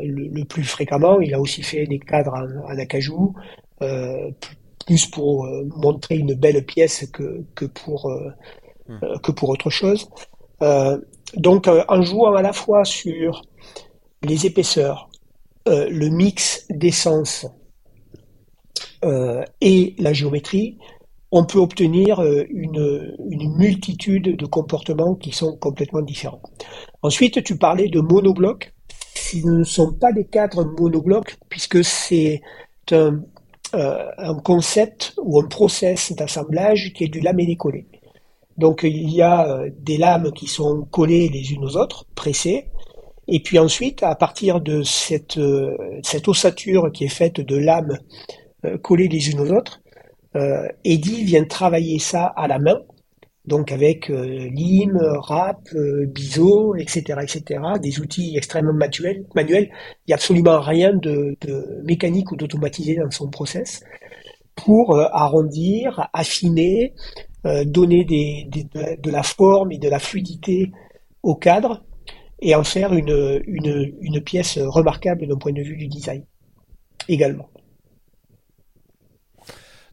le, 0.03 0.45
plus 0.45 0.65
fréquemment. 0.65 1.21
Il 1.21 1.35
a 1.35 1.41
aussi 1.41 1.63
fait 1.63 1.87
des 1.87 1.99
cadres 1.99 2.35
en, 2.35 2.73
en 2.73 2.79
acajou, 2.79 3.35
plus 4.87 5.07
pour 5.07 5.47
montrer 5.77 6.17
une 6.17 6.35
belle 6.35 6.65
pièce 6.65 7.07
que, 7.13 7.45
que, 7.55 7.65
pour, 7.65 8.11
hmm. 8.89 8.99
que 9.23 9.33
pour 9.33 9.49
autre 9.49 9.71
chose. 9.71 10.09
donc, 11.37 11.69
en 11.69 12.03
jouant 12.03 12.35
à 12.35 12.43
la 12.43 12.53
fois 12.53 12.85
sur 12.85 13.43
les 14.23 14.47
épaisseurs, 14.47 15.09
euh, 15.67 15.89
le 15.89 16.11
mix 16.11 16.67
d'essence 16.69 17.47
euh, 19.03 19.43
et 19.63 19.95
la 19.99 20.13
géométrie, 20.13 20.77
on 21.31 21.47
peut 21.47 21.59
obtenir 21.59 22.21
euh, 22.21 22.45
une, 22.51 23.17
multitude 23.57 24.37
de 24.37 24.47
comportements 24.47 25.15
qui 25.15 25.33
sont 25.33 25.57
complètement 25.57 26.03
différents. 26.03 26.43
Ensuite, 27.03 27.43
tu 27.45 27.57
parlais 27.57 27.89
de 27.89 28.01
monoblocs. 28.01 28.75
Ce 29.15 29.39
ne 29.39 29.65
sont 29.65 29.95
pas 29.95 30.13
des 30.13 30.27
cadres 30.27 30.65
monoblocs, 30.79 31.37
puisque 31.49 31.83
c'est 31.83 32.43
un, 32.93 33.23
concept 34.45 35.15
ou 35.21 35.41
un 35.41 35.47
process 35.49 36.13
d'assemblage 36.13 36.93
qui 36.95 37.05
est 37.05 37.09
du 37.09 37.21
et 37.21 37.57
collé 37.57 37.87
Donc 38.57 38.83
il 38.85 39.11
y 39.11 39.21
a 39.21 39.65
des 39.79 39.97
lames 39.97 40.31
qui 40.33 40.47
sont 40.47 40.87
collées 40.91 41.29
les 41.29 41.53
unes 41.53 41.65
aux 41.65 41.77
autres, 41.77 42.07
pressées, 42.15 42.69
et 43.27 43.41
puis 43.41 43.59
ensuite, 43.59 44.03
à 44.03 44.15
partir 44.15 44.61
de 44.61 44.83
cette, 44.83 45.39
euh, 45.39 45.77
cette 46.03 46.29
ossature 46.29 46.91
qui 46.93 47.05
est 47.05 47.09
faite 47.09 47.41
de 47.41 47.57
lames 47.57 47.99
euh, 48.65 48.77
collées 48.79 49.09
les 49.09 49.31
unes 49.31 49.41
aux 49.41 49.51
autres, 49.53 49.81
euh, 50.37 50.69
Eddie 50.85 51.25
vient 51.25 51.45
travailler 51.45 51.99
ça 51.99 52.27
à 52.37 52.49
la 52.49 52.59
main, 52.59 52.81
donc 53.47 53.73
avec 53.73 54.11
euh, 54.11 54.49
lime, 54.51 54.99
rap, 54.99 55.69
biseau, 56.07 56.75
etc., 56.77 57.21
etc., 57.23 57.61
des 57.81 58.01
outils 58.01 58.37
extrêmement 58.37 58.73
manuels. 58.73 59.25
manuels. 59.35 59.69
Il 60.07 60.09
n'y 60.09 60.15
a 60.15 60.17
absolument 60.17 60.61
rien 60.61 60.95
de, 60.95 61.37
mécanique 61.85 62.33
ou 62.33 62.37
d'automatisé 62.37 62.97
dans 62.97 63.11
son 63.11 63.29
process 63.29 63.83
pour 64.55 64.97
arrondir, 64.97 66.09
affiner, 66.13 66.95
donner 67.67 68.05
des, 68.05 68.47
des, 68.49 68.97
de 68.97 69.11
la 69.11 69.25
forme 69.25 69.73
et 69.73 69.79
de 69.79 69.89
la 69.89 69.99
fluidité 69.99 70.71
au 71.25 71.35
cadre 71.35 71.83
et 72.41 72.55
en 72.55 72.63
faire 72.63 72.93
une, 72.93 74.21
pièce 74.25 74.59
remarquable 74.59 75.27
d'un 75.27 75.37
point 75.37 75.53
de 75.53 75.63
vue 75.63 75.77
du 75.77 75.89
design 75.89 76.25
également. 77.09 77.49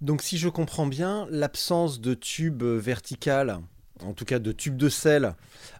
Donc 0.01 0.23
si 0.23 0.39
je 0.39 0.49
comprends 0.49 0.87
bien, 0.87 1.27
l'absence 1.29 2.01
de 2.01 2.15
tube 2.15 2.63
vertical, 2.63 3.59
en 4.03 4.13
tout 4.13 4.25
cas 4.25 4.39
de 4.39 4.51
tube 4.51 4.75
de 4.75 4.89
sel, 4.89 5.35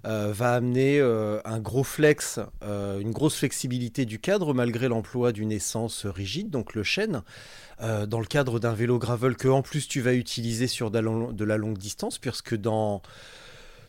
euh, 0.06 0.32
va 0.32 0.54
amener 0.54 1.00
euh, 1.00 1.40
un 1.44 1.60
gros 1.60 1.84
flex, 1.84 2.40
euh, 2.64 3.00
une 3.00 3.12
grosse 3.12 3.38
flexibilité 3.38 4.06
du 4.06 4.20
cadre 4.20 4.54
malgré 4.54 4.88
l'emploi 4.88 5.32
d'une 5.32 5.52
essence 5.52 6.06
rigide, 6.06 6.52
donc 6.52 6.76
le 6.76 6.84
chêne, 6.84 7.24
dans 7.82 8.20
le 8.20 8.28
cadre 8.28 8.60
d'un 8.60 8.74
vélo 8.74 9.00
gravel 9.00 9.36
que 9.36 9.48
en 9.48 9.64
plus 9.64 9.88
tu 9.88 10.02
vas 10.02 10.14
utiliser 10.14 10.68
sur 10.68 10.92
de 10.92 11.44
la 11.44 11.58
longue 11.58 11.80
distance, 11.80 12.20
puisque 12.20 12.56
dans 12.56 13.02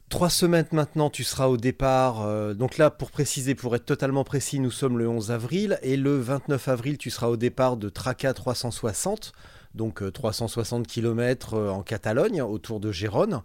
Trois 0.09 0.29
semaines 0.29 0.67
maintenant, 0.73 1.09
tu 1.09 1.25
seras 1.25 1.47
au 1.47 1.57
départ. 1.57 2.55
Donc 2.55 2.77
là, 2.77 2.91
pour 2.91 3.11
préciser, 3.11 3.55
pour 3.55 3.75
être 3.75 3.87
totalement 3.87 4.25
précis, 4.25 4.61
nous 4.61 4.71
sommes 4.71 4.99
le 4.99 5.09
11 5.09 5.31
avril. 5.31 5.79
Et 5.81 5.97
le 5.97 6.21
29 6.21 6.69
avril, 6.69 6.99
tu 6.99 7.09
seras 7.09 7.29
au 7.29 7.39
départ 7.39 7.79
de 7.79 7.89
Traca 7.89 8.35
360. 8.35 9.33
Donc 9.75 10.13
360 10.13 10.81
euh, 10.81 10.85
km 10.89 11.55
euh, 11.55 11.71
en 11.71 11.83
Catalogne, 11.83 12.43
autour 12.43 12.81
de 12.81 12.93
Gérone. 12.93 13.43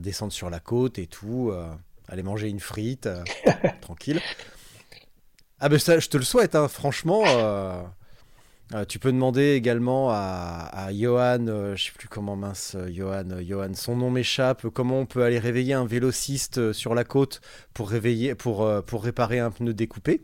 descendre 0.00 0.32
sur 0.32 0.50
la 0.50 0.60
côte 0.60 0.98
et 0.98 1.06
tout. 1.06 1.52
aller 2.08 2.22
manger 2.22 2.48
une 2.48 2.60
frite, 2.60 3.08
tranquille. 3.80 4.20
Ah 5.60 5.68
ben 5.68 5.78
ça, 5.78 5.98
je 5.98 6.08
te 6.08 6.16
le 6.16 6.24
souhaite, 6.24 6.54
hein, 6.54 6.68
franchement. 6.68 7.22
Euh, 8.72 8.84
tu 8.86 8.98
peux 8.98 9.12
demander 9.12 9.52
également 9.52 10.10
à, 10.10 10.88
Johan, 10.92 11.46
euh, 11.48 11.76
je 11.76 11.84
sais 11.84 11.92
plus 11.92 12.08
comment 12.08 12.34
mince, 12.34 12.74
euh, 12.74 12.90
Johan, 12.90 13.42
Johan, 13.42 13.74
son 13.74 13.94
nom 13.94 14.10
m'échappe, 14.10 14.66
comment 14.68 15.00
on 15.00 15.06
peut 15.06 15.22
aller 15.22 15.38
réveiller 15.38 15.74
un 15.74 15.84
vélociste 15.84 16.72
sur 16.72 16.94
la 16.94 17.04
côte 17.04 17.42
pour, 17.74 17.90
réveiller, 17.90 18.34
pour, 18.34 18.68
pour 18.84 19.04
réparer 19.04 19.38
un 19.38 19.50
pneu 19.50 19.74
découpé. 19.74 20.20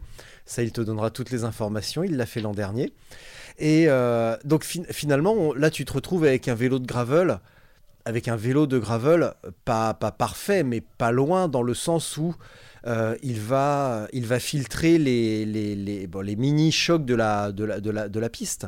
Ça, 0.46 0.62
il 0.62 0.72
te 0.72 0.80
donnera 0.80 1.10
toutes 1.10 1.30
les 1.30 1.44
informations, 1.44 2.02
il 2.02 2.16
l'a 2.16 2.26
fait 2.26 2.40
l'an 2.40 2.52
dernier. 2.52 2.92
Et 3.60 3.88
donc 4.44 4.64
finalement, 4.64 5.54
là, 5.54 5.70
tu 5.70 5.84
te 5.84 5.92
retrouves 5.92 6.24
avec 6.24 6.48
un 6.48 6.54
vélo 6.54 6.78
de 6.78 6.86
gravel, 6.86 7.38
avec 8.04 8.26
un 8.26 8.36
vélo 8.36 8.66
de 8.66 8.78
gravel, 8.78 9.34
pas, 9.64 9.94
pas 9.94 10.10
parfait, 10.10 10.62
mais 10.62 10.80
pas 10.80 11.12
loin, 11.12 11.46
dans 11.48 11.62
le 11.62 11.74
sens 11.74 12.16
où 12.16 12.34
euh, 12.86 13.16
il, 13.22 13.38
va, 13.40 14.08
il 14.12 14.26
va 14.26 14.38
filtrer 14.38 14.98
les, 14.98 15.44
les, 15.44 15.74
les, 15.74 16.36
mini-chocs 16.36 17.04
de 17.04 17.14
la, 17.14 17.52
de, 17.52 17.64
la, 17.64 17.80
de, 17.80 18.20
la, 18.20 18.28
piste. 18.30 18.66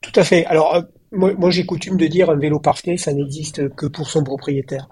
Tout 0.00 0.18
à 0.18 0.24
fait. 0.24 0.46
Alors, 0.46 0.74
euh, 0.74 0.82
moi 1.12 1.50
j'ai 1.50 1.66
coutume 1.66 1.98
de 1.98 2.06
dire 2.06 2.30
un 2.30 2.36
vélo 2.36 2.58
parfait, 2.58 2.96
ça 2.96 3.12
n'existe 3.12 3.74
que 3.74 3.86
pour 3.86 4.08
son 4.08 4.24
propriétaire. 4.24 4.88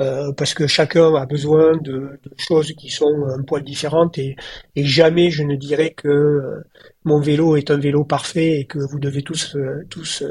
Euh, 0.00 0.32
parce 0.32 0.54
que 0.54 0.66
chacun 0.66 1.14
a 1.14 1.26
besoin 1.26 1.76
de, 1.76 2.18
choses 2.38 2.72
qui 2.72 2.88
sont 2.88 3.24
un 3.26 3.42
poil 3.42 3.62
différentes 3.62 4.16
et, 4.18 4.36
jamais 4.76 5.30
je 5.30 5.42
ne 5.42 5.56
dirais 5.56 5.90
que 5.90 6.08
euh, 6.08 6.64
mon 7.04 7.20
vélo 7.20 7.56
est 7.56 7.70
un 7.70 7.76
vélo 7.76 8.04
parfait 8.04 8.60
et 8.60 8.64
que 8.64 8.78
vous 8.78 8.98
devez 8.98 9.22
tous 9.22 9.56
tous 9.90 10.24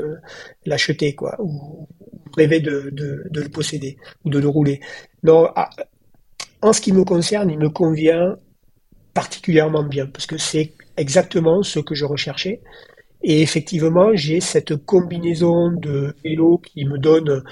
l'acheter 0.65 1.13
quoi 1.13 1.35
ou 1.39 1.88
rêver 2.35 2.59
de, 2.61 2.89
de, 2.91 3.41
le 3.41 3.49
posséder 3.49 3.97
ou 4.25 4.29
de 4.29 4.39
le 4.39 4.47
rouler. 4.47 4.79
Ah, 5.27 5.69
en 6.61 6.73
ce 6.73 6.81
qui 6.81 6.91
me 6.91 7.03
concerne, 7.03 7.49
il 7.49 7.59
me 7.59 7.69
convient 7.69 8.38
particulièrement 9.13 9.83
bien 9.83 10.07
parce 10.07 10.25
que 10.25 10.38
c'est 10.38 10.73
exactement 10.97 11.63
ce 11.63 11.79
que 11.79 11.95
je 11.95 12.05
recherchais. 12.05 12.61
Et 13.21 13.41
effectivement, 13.41 14.15
j'ai 14.15 14.39
cette 14.39 14.75
combinaison 14.85 15.71
de 15.71 16.15
vélo 16.23 16.57
qui 16.59 16.85
me 16.85 16.97
donne 16.97 17.43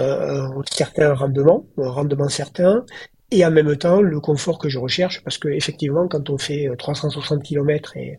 euh, 0.00 0.62
certain 0.70 1.14
rendement, 1.14 1.66
un 1.78 1.90
rendement 1.90 2.28
certain, 2.28 2.84
et 3.30 3.44
en 3.44 3.50
même 3.50 3.76
temps 3.76 4.00
le 4.00 4.20
confort 4.20 4.58
que 4.58 4.68
je 4.68 4.78
recherche, 4.78 5.22
parce 5.22 5.38
que 5.38 5.48
effectivement, 5.48 6.08
quand 6.08 6.30
on 6.30 6.38
fait 6.38 6.68
360 6.78 7.42
km 7.42 7.96
et, 7.96 8.18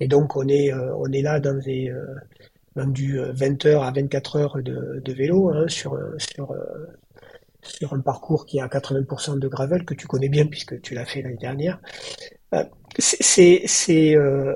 et 0.00 0.08
donc 0.08 0.36
on 0.36 0.48
est 0.48 0.72
euh, 0.72 0.94
on 0.96 1.10
est 1.12 1.22
là 1.22 1.40
dans 1.40 1.58
des 1.58 1.90
euh, 1.90 2.84
du 2.86 3.18
20 3.18 3.66
heures 3.66 3.82
à 3.82 3.92
24 3.92 4.36
heures 4.36 4.58
de, 4.62 5.12
vélo 5.12 5.50
hein, 5.50 5.66
sur 5.68 5.98
sur 6.18 6.54
sur 7.62 7.94
un 7.94 8.00
parcours 8.00 8.44
qui 8.46 8.60
a 8.60 8.66
80% 8.66 9.38
de 9.38 9.48
gravel 9.48 9.84
que 9.84 9.94
tu 9.94 10.06
connais 10.06 10.28
bien 10.28 10.46
puisque 10.46 10.80
tu 10.82 10.94
l'as 10.94 11.06
fait 11.06 11.22
l'année 11.22 11.36
dernière. 11.36 11.80
Euh, 12.54 12.64
c'est 12.98 13.62
c'est 13.66 14.16
euh, 14.16 14.54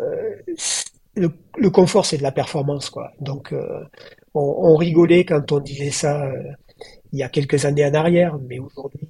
le, 1.14 1.70
confort, 1.70 2.04
c'est 2.04 2.18
de 2.18 2.22
la 2.22 2.32
performance 2.32 2.90
quoi. 2.90 3.12
Donc 3.20 3.52
euh, 3.52 3.84
on, 4.36 4.76
rigolait 4.76 5.24
quand 5.24 5.52
on 5.52 5.60
disait 5.60 5.90
ça 5.90 6.30
il 7.12 7.18
y 7.18 7.22
a 7.22 7.28
quelques 7.28 7.64
années 7.64 7.86
en 7.86 7.94
arrière, 7.94 8.38
mais 8.48 8.58
aujourd'hui 8.58 9.08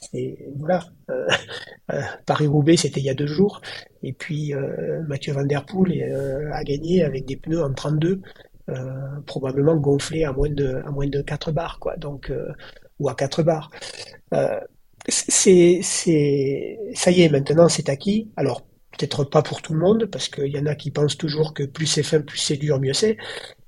c'est 0.00 0.38
voilà. 0.56 0.84
Paris 2.26 2.46
Roubaix 2.46 2.76
c'était 2.76 3.00
il 3.00 3.06
y 3.06 3.10
a 3.10 3.14
deux 3.14 3.26
jours 3.26 3.60
et 4.02 4.12
puis 4.12 4.54
Mathieu 5.06 5.32
Van 5.34 5.44
Der 5.44 5.66
Poel 5.66 6.50
a 6.52 6.64
gagné 6.64 7.02
avec 7.02 7.26
des 7.26 7.36
pneus 7.36 7.62
en 7.62 7.72
32. 7.72 8.20
probablement 9.26 9.76
gonflés 9.76 10.24
à 10.24 10.32
moins 10.32 10.48
de 10.48 10.82
à 10.86 10.90
moins 10.90 11.08
de 11.08 11.20
4 11.20 11.52
bars 11.52 11.78
quoi 11.78 11.96
donc 11.96 12.32
ou 13.02 13.08
à 13.08 13.14
quatre 13.14 13.42
barres. 13.42 13.70
Euh, 14.32 14.60
c'est, 15.08 15.80
c'est, 15.82 16.78
ça 16.94 17.10
y 17.10 17.22
est, 17.22 17.28
maintenant 17.28 17.68
c'est 17.68 17.88
acquis. 17.88 18.30
Alors 18.36 18.62
peut-être 18.96 19.24
pas 19.24 19.42
pour 19.42 19.62
tout 19.62 19.74
le 19.74 19.80
monde, 19.80 20.06
parce 20.06 20.28
qu'il 20.28 20.48
y 20.48 20.58
en 20.58 20.66
a 20.66 20.74
qui 20.74 20.90
pensent 20.90 21.16
toujours 21.16 21.54
que 21.54 21.64
plus 21.64 21.86
c'est 21.86 22.02
fin, 22.02 22.20
plus 22.20 22.38
c'est 22.38 22.56
dur, 22.56 22.80
mieux 22.80 22.92
c'est. 22.92 23.16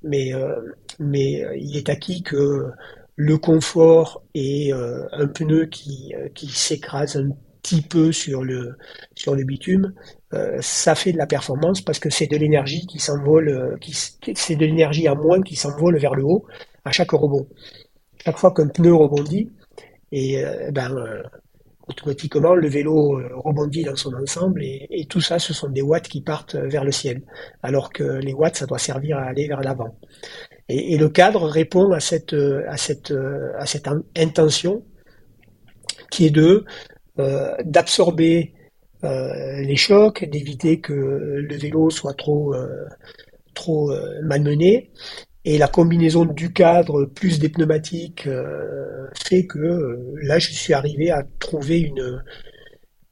Mais, 0.03 0.33
euh, 0.33 0.55
mais 0.99 1.43
euh, 1.43 1.55
il 1.57 1.77
est 1.77 1.89
acquis 1.89 2.23
que 2.23 2.65
le 3.17 3.37
confort 3.37 4.23
et 4.33 4.73
un 4.73 5.27
pneu 5.27 5.67
qui, 5.67 6.13
qui 6.33 6.47
s'écrase 6.49 7.15
un 7.15 7.29
petit 7.63 7.81
peu 7.81 8.11
sur 8.11 8.43
le, 8.43 8.75
sur 9.15 9.35
le 9.35 9.45
bitume, 9.45 9.93
ça 10.59 10.95
fait 10.95 11.13
de 11.13 11.17
la 11.17 11.25
performance 11.25 11.79
parce 11.79 11.99
que 11.99 12.09
c'est 12.09 12.27
de 12.27 12.35
l'énergie 12.35 12.85
qui 12.87 12.99
s'envole, 12.99 13.77
qui, 13.79 13.93
c'est 13.93 14.57
de 14.57 14.65
l'énergie 14.65 15.07
à 15.07 15.15
moins 15.15 15.41
qui 15.41 15.55
s'envole 15.55 15.97
vers 15.97 16.13
le 16.13 16.25
haut 16.25 16.45
à 16.83 16.91
chaque 16.91 17.11
rebond 17.11 17.47
chaque 18.25 18.37
fois 18.37 18.51
qu'un 18.53 18.67
pneu 18.67 18.93
rebondit, 18.93 19.51
et 20.11 20.43
euh, 20.43 20.71
ben, 20.71 20.91
euh, 20.97 21.21
automatiquement 21.87 22.55
le 22.55 22.67
vélo 22.67 23.19
euh, 23.19 23.29
rebondit 23.35 23.83
dans 23.83 23.95
son 23.95 24.13
ensemble 24.13 24.63
et, 24.63 25.05
tout 25.09 25.21
ça, 25.21 25.39
ce 25.39 25.53
sont 25.53 25.69
des 25.69 25.81
watts 25.81 26.07
qui 26.07 26.21
partent 26.21 26.55
vers 26.55 26.83
le 26.83 26.91
ciel, 26.91 27.21
alors 27.63 27.91
que 27.91 28.03
les 28.03 28.33
watts, 28.33 28.55
ça 28.55 28.65
doit 28.65 28.79
servir 28.79 29.17
à 29.17 29.23
aller 29.23 29.47
vers 29.47 29.61
l'avant. 29.61 29.97
Et, 30.69 30.97
le 30.97 31.09
cadre 31.09 31.47
répond 31.47 31.91
à 31.91 31.99
cette, 31.99 32.33
à 32.33 32.77
cette, 32.77 33.13
à 33.57 33.65
cette 33.65 33.87
intention 34.17 34.83
qui 36.09 36.25
est 36.25 36.31
de 36.31 36.65
d'absorber 37.63 38.53
les 39.01 39.75
chocs, 39.77 40.25
d'éviter 40.25 40.81
que 40.81 40.93
le 40.93 41.55
vélo 41.55 41.89
soit 41.89 42.13
trop 42.13 42.53
trop 43.53 43.93
malmené 44.23 44.91
et 45.45 45.59
la 45.59 45.67
combinaison 45.67 46.25
du 46.25 46.51
cadre 46.51 47.05
plus 47.05 47.39
des 47.39 47.49
pneumatiques 47.49 48.25
euh, 48.25 49.07
fait 49.13 49.45
que 49.45 49.59
euh, 49.59 50.13
là, 50.23 50.39
je 50.39 50.51
suis 50.51 50.73
arrivé 50.73 51.11
à 51.11 51.23
trouver 51.39 51.79
une, 51.79 52.23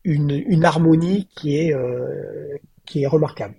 une, 0.04 0.66
harmonie 0.66 1.30
qui 1.36 1.58
est, 1.58 1.74
euh, 1.74 2.58
qui 2.86 3.04
est 3.04 3.08
remarquable. 3.08 3.56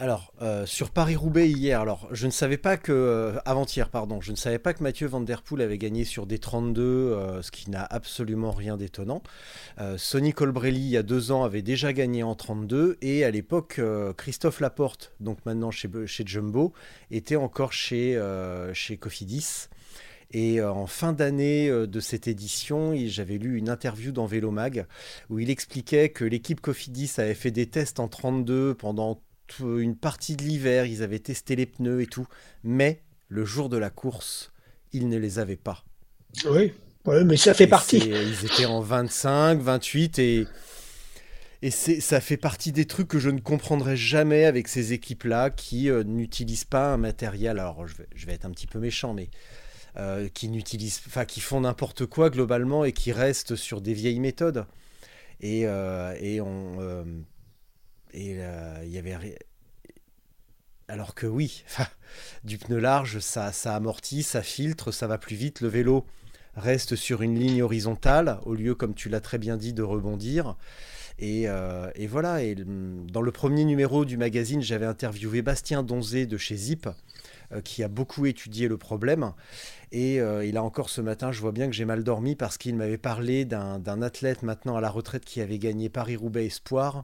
Alors, 0.00 0.32
euh, 0.42 0.64
sur 0.64 0.90
Paris-Roubaix 0.90 1.50
hier, 1.50 1.80
alors 1.80 2.08
je 2.12 2.26
ne 2.26 2.30
savais 2.30 2.56
pas 2.56 2.76
que. 2.76 2.92
Euh, 2.92 3.40
avant-hier, 3.44 3.88
pardon, 3.88 4.20
je 4.20 4.30
ne 4.30 4.36
savais 4.36 4.60
pas 4.60 4.72
que 4.72 4.80
Mathieu 4.80 5.08
Van 5.08 5.20
Der 5.20 5.42
Poel 5.42 5.60
avait 5.60 5.76
gagné 5.76 6.04
sur 6.04 6.24
des 6.24 6.38
32, 6.38 6.82
euh, 6.82 7.42
ce 7.42 7.50
qui 7.50 7.68
n'a 7.68 7.82
absolument 7.82 8.52
rien 8.52 8.76
d'étonnant. 8.76 9.24
Sonny 9.96 10.32
Colbrelli, 10.32 10.78
il 10.78 10.88
y 10.90 10.96
a 10.96 11.02
deux 11.02 11.32
ans, 11.32 11.42
avait 11.42 11.62
déjà 11.62 11.92
gagné 11.92 12.22
en 12.22 12.36
32, 12.36 12.98
et 13.02 13.24
à 13.24 13.32
l'époque, 13.32 13.80
Christophe 14.16 14.60
Laporte, 14.60 15.12
donc 15.18 15.44
maintenant 15.46 15.72
chez, 15.72 15.88
chez 16.06 16.24
Jumbo, 16.24 16.72
était 17.10 17.36
encore 17.36 17.72
chez, 17.72 18.20
chez 18.72 18.96
Cofidis. 18.98 19.68
Et 20.30 20.60
en 20.62 20.86
fin 20.86 21.12
d'année 21.12 21.70
de 21.70 22.00
cette 22.00 22.28
édition, 22.28 22.94
j'avais 23.06 23.38
lu 23.38 23.56
une 23.56 23.68
interview 23.68 24.12
dans 24.12 24.26
Vélomag 24.26 24.86
où 25.30 25.38
il 25.38 25.48
expliquait 25.48 26.08
que 26.10 26.24
l'équipe 26.24 26.60
Cofidis 26.60 27.12
avait 27.18 27.34
fait 27.34 27.50
des 27.52 27.66
tests 27.66 28.00
en 28.00 28.08
32 28.08 28.74
pendant 28.74 29.20
une 29.60 29.96
partie 29.96 30.36
de 30.36 30.42
l'hiver, 30.42 30.86
ils 30.86 31.02
avaient 31.02 31.18
testé 31.18 31.56
les 31.56 31.66
pneus 31.66 32.02
et 32.02 32.06
tout, 32.06 32.26
mais 32.64 33.02
le 33.28 33.44
jour 33.44 33.68
de 33.68 33.76
la 33.76 33.90
course, 33.90 34.52
ils 34.92 35.08
ne 35.08 35.18
les 35.18 35.38
avaient 35.38 35.56
pas. 35.56 35.84
Oui, 36.46 36.72
mais 37.24 37.36
ça 37.36 37.54
fait 37.54 37.66
partie. 37.66 37.98
Ils 37.98 38.44
étaient 38.44 38.66
en 38.66 38.80
25, 38.80 39.60
28 39.60 40.18
et, 40.18 40.46
et 41.62 41.70
ça 41.70 42.20
fait 42.20 42.36
partie 42.36 42.72
des 42.72 42.84
trucs 42.86 43.08
que 43.08 43.18
je 43.18 43.30
ne 43.30 43.40
comprendrai 43.40 43.96
jamais 43.96 44.44
avec 44.44 44.68
ces 44.68 44.92
équipes-là 44.92 45.50
qui 45.50 45.90
euh, 45.90 46.04
n'utilisent 46.04 46.64
pas 46.64 46.92
un 46.92 46.96
matériel. 46.96 47.58
Alors 47.58 47.86
je 47.86 47.96
vais, 47.96 48.08
je 48.14 48.26
vais, 48.26 48.34
être 48.34 48.44
un 48.44 48.50
petit 48.50 48.66
peu 48.66 48.78
méchant, 48.78 49.14
mais 49.14 49.30
euh, 49.96 50.28
qui 50.28 50.48
n'utilisent, 50.48 51.00
enfin 51.06 51.24
qui 51.24 51.40
font 51.40 51.62
n'importe 51.62 52.06
quoi 52.06 52.30
globalement 52.30 52.84
et 52.84 52.92
qui 52.92 53.10
restent 53.12 53.56
sur 53.56 53.80
des 53.80 53.94
vieilles 53.94 54.20
méthodes. 54.20 54.66
Et, 55.40 55.62
euh, 55.66 56.14
et 56.20 56.40
on 56.40 57.04
et 58.12 58.36
euh, 58.38 58.80
il 58.84 58.90
y 58.90 58.98
avait. 58.98 59.38
Alors 60.88 61.14
que 61.14 61.26
oui, 61.26 61.64
du 62.44 62.56
pneu 62.58 62.78
large, 62.78 63.18
ça, 63.18 63.52
ça 63.52 63.74
amortit, 63.74 64.22
ça 64.22 64.42
filtre, 64.42 64.90
ça 64.90 65.06
va 65.06 65.18
plus 65.18 65.36
vite. 65.36 65.60
Le 65.60 65.68
vélo 65.68 66.06
reste 66.56 66.96
sur 66.96 67.22
une 67.22 67.38
ligne 67.38 67.62
horizontale 67.62 68.38
au 68.44 68.54
lieu, 68.54 68.74
comme 68.74 68.94
tu 68.94 69.08
l'as 69.08 69.20
très 69.20 69.38
bien 69.38 69.56
dit, 69.56 69.74
de 69.74 69.82
rebondir. 69.82 70.56
Et, 71.18 71.48
euh, 71.48 71.90
voilà, 72.08 72.42
et 72.42 72.54
dans 72.56 73.22
le 73.22 73.32
premier 73.32 73.64
numéro 73.64 74.04
du 74.04 74.16
magazine, 74.16 74.62
j'avais 74.62 74.86
interviewé 74.86 75.42
Bastien 75.42 75.82
Donzé 75.82 76.26
de 76.26 76.36
chez 76.36 76.56
Zip, 76.56 76.88
euh, 77.52 77.60
qui 77.60 77.82
a 77.82 77.88
beaucoup 77.88 78.24
étudié 78.24 78.68
le 78.68 78.78
problème. 78.78 79.32
Et 79.90 80.16
il 80.16 80.56
a 80.56 80.62
encore 80.62 80.90
ce 80.90 81.00
matin, 81.00 81.32
je 81.32 81.40
vois 81.40 81.52
bien 81.52 81.66
que 81.66 81.74
j'ai 81.74 81.84
mal 81.86 82.04
dormi 82.04 82.34
parce 82.34 82.56
qu'il 82.56 82.76
m'avait 82.76 82.98
parlé 82.98 83.44
d'un 83.44 84.02
athlète 84.02 84.42
maintenant 84.42 84.76
à 84.76 84.80
la 84.80 84.90
retraite 84.90 85.24
qui 85.24 85.40
avait 85.40 85.58
gagné 85.58 85.88
Paris-Roubaix 85.88 86.46
Espoir, 86.46 86.98
euh, 86.98 87.02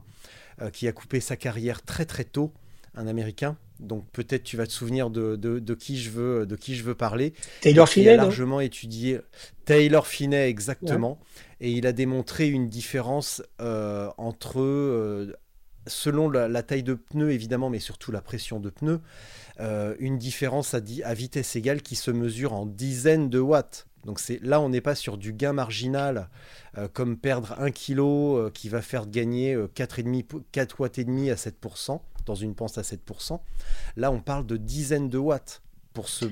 qui 0.71 0.87
a 0.87 0.91
coupé 0.91 1.19
sa 1.19 1.35
carrière 1.35 1.81
très 1.81 2.05
très 2.05 2.23
tôt, 2.23 2.53
un 2.95 3.07
Américain. 3.07 3.57
Donc 3.79 4.05
peut-être 4.11 4.43
tu 4.43 4.57
vas 4.57 4.65
te 4.65 4.71
souvenir 4.71 5.09
de, 5.09 5.35
de, 5.35 5.73
qui 5.73 5.99
je 5.99 6.09
veux 6.09 6.45
de 6.45 6.55
qui 6.55 6.75
je 6.75 6.83
veux 6.83 6.95
parler. 6.95 7.33
Taylor 7.61 7.89
Finney. 7.89 8.09
a 8.09 8.15
largement 8.17 8.61
étudié 8.61 9.19
Taylor 9.65 10.07
Finney 10.07 10.47
exactement, 10.47 11.19
et 11.59 11.71
il 11.71 11.85
a 11.85 11.91
démontré 11.91 12.47
une 12.47 12.69
différence 12.69 13.43
euh, 13.59 14.09
entre 14.17 14.61
euh, 14.61 15.33
selon 15.87 16.29
la, 16.29 16.63
taille 16.63 16.83
de 16.83 16.93
pneu 16.93 17.31
évidemment, 17.31 17.69
mais 17.69 17.79
surtout 17.79 18.11
la 18.11 18.21
pression 18.21 18.59
de 18.59 18.69
pneu, 18.69 19.01
une 19.99 20.17
différence 20.17 20.73
à, 20.73 20.79
à, 21.03 21.13
vitesse 21.13 21.55
égale 21.55 21.81
qui 21.81 21.95
se 21.95 22.11
mesure 22.11 22.53
en 22.53 22.65
dizaines 22.65 23.29
de 23.29 23.39
watts. 23.39 23.87
Donc 24.05 24.19
c'est 24.19 24.39
là 24.41 24.61
on 24.61 24.69
n'est 24.69 24.81
pas 24.81 24.95
sur 24.95 25.17
du 25.17 25.33
gain 25.33 25.53
marginal 25.53 26.29
euh, 26.77 26.87
comme 26.91 27.17
perdre 27.17 27.55
1 27.59 27.71
kg 27.71 27.99
euh, 27.99 28.49
qui 28.53 28.69
va 28.69 28.81
faire 28.81 29.07
gagner 29.07 29.55
4,5 29.55 30.35
euh, 30.35 30.39
4 30.51 30.79
watts 30.79 30.99
et 30.99 31.03
demi 31.03 31.31
à 31.31 31.35
7% 31.35 31.99
dans 32.25 32.35
une 32.35 32.55
pente 32.55 32.77
à 32.77 32.81
7%. 32.81 33.39
Là 33.97 34.11
on 34.11 34.19
parle 34.19 34.45
de 34.45 34.57
dizaines 34.57 35.09
de 35.09 35.17
watts 35.17 35.61
pour 35.93 36.07
se 36.07 36.25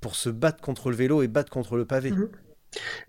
pour 0.00 0.14
se 0.14 0.30
battre 0.30 0.60
contre 0.60 0.90
le 0.90 0.96
vélo 0.96 1.22
et 1.22 1.28
battre 1.28 1.50
contre 1.50 1.76
le 1.76 1.84
pavé. 1.84 2.12
Mhm. 2.12 2.28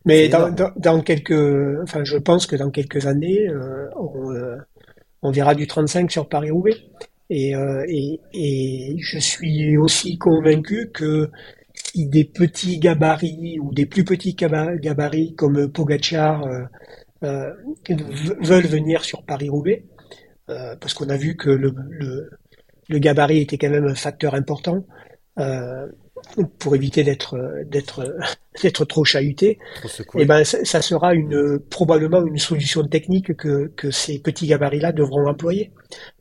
Mais 0.06 0.30
dans, 0.30 1.02
quelques, 1.02 1.82
enfin, 1.84 2.04
je 2.06 2.18
pense 2.18 2.48
que 2.48 2.56
dans 2.56 2.72
quelques 2.72 3.06
années, 3.06 3.46
on, 5.22 5.32
verra 5.32 5.54
du 5.54 5.68
35 5.68 6.10
sur 6.10 6.30
Paris-Roubaix. 6.30 6.78
Et, 7.30 7.52
et, 7.52 8.22
et, 8.34 8.96
je 9.00 9.20
suis 9.20 9.78
aussi 9.78 10.18
convaincu 10.18 10.90
que 10.94 11.30
des 11.96 12.26
petits 12.26 12.80
gabarits 12.80 13.60
ou 13.62 13.74
des 13.74 13.86
plus 13.86 14.04
petits 14.04 14.36
gabarits 14.36 15.36
comme 15.36 15.72
Pogachar 15.72 16.44
euh, 16.46 16.64
euh, 17.24 17.52
veulent 18.42 18.68
venir 18.68 19.04
sur 19.04 19.24
Paris-Roubaix, 19.24 19.84
euh, 20.50 20.76
parce 20.78 20.94
qu'on 20.94 21.10
a 21.10 21.18
vu 21.18 21.36
que 21.36 21.50
le, 21.50 21.74
le, 22.88 23.00
gabarit 23.00 23.40
était 23.40 23.58
quand 23.58 23.70
même 23.70 23.88
un 23.88 23.96
facteur 23.96 24.36
important 24.36 24.86
pour 26.58 26.76
éviter 26.76 27.04
d'être 27.04 27.38
d'être 27.66 28.18
d'être 28.62 28.86
trop 28.86 29.06
chahuté, 29.06 29.60
et 29.86 30.20
eh 30.20 30.26
ben 30.26 30.44
ça, 30.44 30.82
sera 30.82 31.14
une 31.14 31.60
probablement 31.60 32.26
une 32.26 32.38
solution 32.38 32.86
technique 32.86 33.36
que, 33.38 33.68
que 33.76 33.90
ces 33.92 34.20
petits 34.20 34.48
gabarits-là 34.48 34.92
devront 34.92 35.28
employer. 35.28 35.72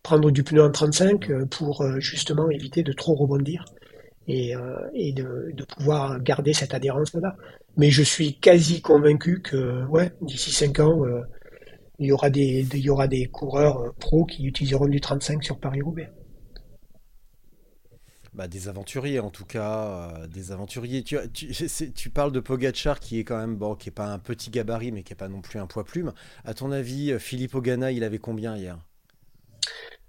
Prendre 0.03 0.31
du 0.31 0.45
pneu 0.45 0.63
en 0.63 0.71
35 0.71 1.47
pour 1.51 1.85
justement 1.99 2.49
éviter 2.51 2.83
de 2.83 2.93
trop 2.93 3.15
rebondir 3.15 3.65
et, 4.29 4.55
euh, 4.55 4.91
de, 4.95 5.65
pouvoir 5.65 6.21
garder 6.21 6.53
cette 6.53 6.75
adhérence-là. 6.75 7.37
Mais 7.77 7.91
je 7.91 8.03
suis 8.03 8.39
quasi 8.39 8.81
convaincu 8.81 9.41
que 9.41 9.85
ouais, 9.87 10.13
d'ici 10.21 10.51
5 10.53 10.81
ans, 10.81 11.05
euh, 11.05 11.23
il, 11.99 12.09
y 12.09 12.13
aura 12.13 12.31
des, 12.31 12.67
il 12.75 12.87
y 12.87 13.29
coureurs 13.29 13.81
euh, 13.81 13.91
pros 13.99 14.27
qui 14.27 14.47
utiliseront 14.47 14.87
du 14.87 15.01
35 15.01 15.43
sur 15.43 15.59
Paris-Roubaix. 15.59 16.11
Bah, 18.35 18.47
des 18.47 18.69
aventuriers 18.69 19.19
en 19.19 19.31
tout 19.31 19.47
cas, 19.47 20.27
des 20.33 20.53
aventuriers. 20.53 21.03
Tu, 21.03 21.17
tu, 21.33 21.93
tu, 21.93 22.11
parles 22.11 22.31
de 22.31 22.39
Pogachar 22.39 23.01
qui 23.01 23.19
est 23.19 23.25
quand 23.25 23.39
même 23.39 23.57
bon, 23.57 23.75
qui 23.75 23.89
est 23.89 23.93
pas 23.93 24.13
un 24.13 24.21
petit 24.21 24.51
gabarit 24.51 24.93
mais 24.93 25.03
qui 25.03 25.13
est 25.13 25.17
pas 25.17 25.29
non 25.29 25.41
plus 25.41 25.59
un 25.59 25.67
poids 25.67 25.85
plume. 25.85 26.13
À 26.45 26.55
ton 26.55 26.71
avis, 26.71 27.19
Philippe 27.19 27.57
Ogana, 27.57 27.91
il 27.91 28.05
avait 28.05 28.19
combien 28.19 28.57
hier? 28.57 28.79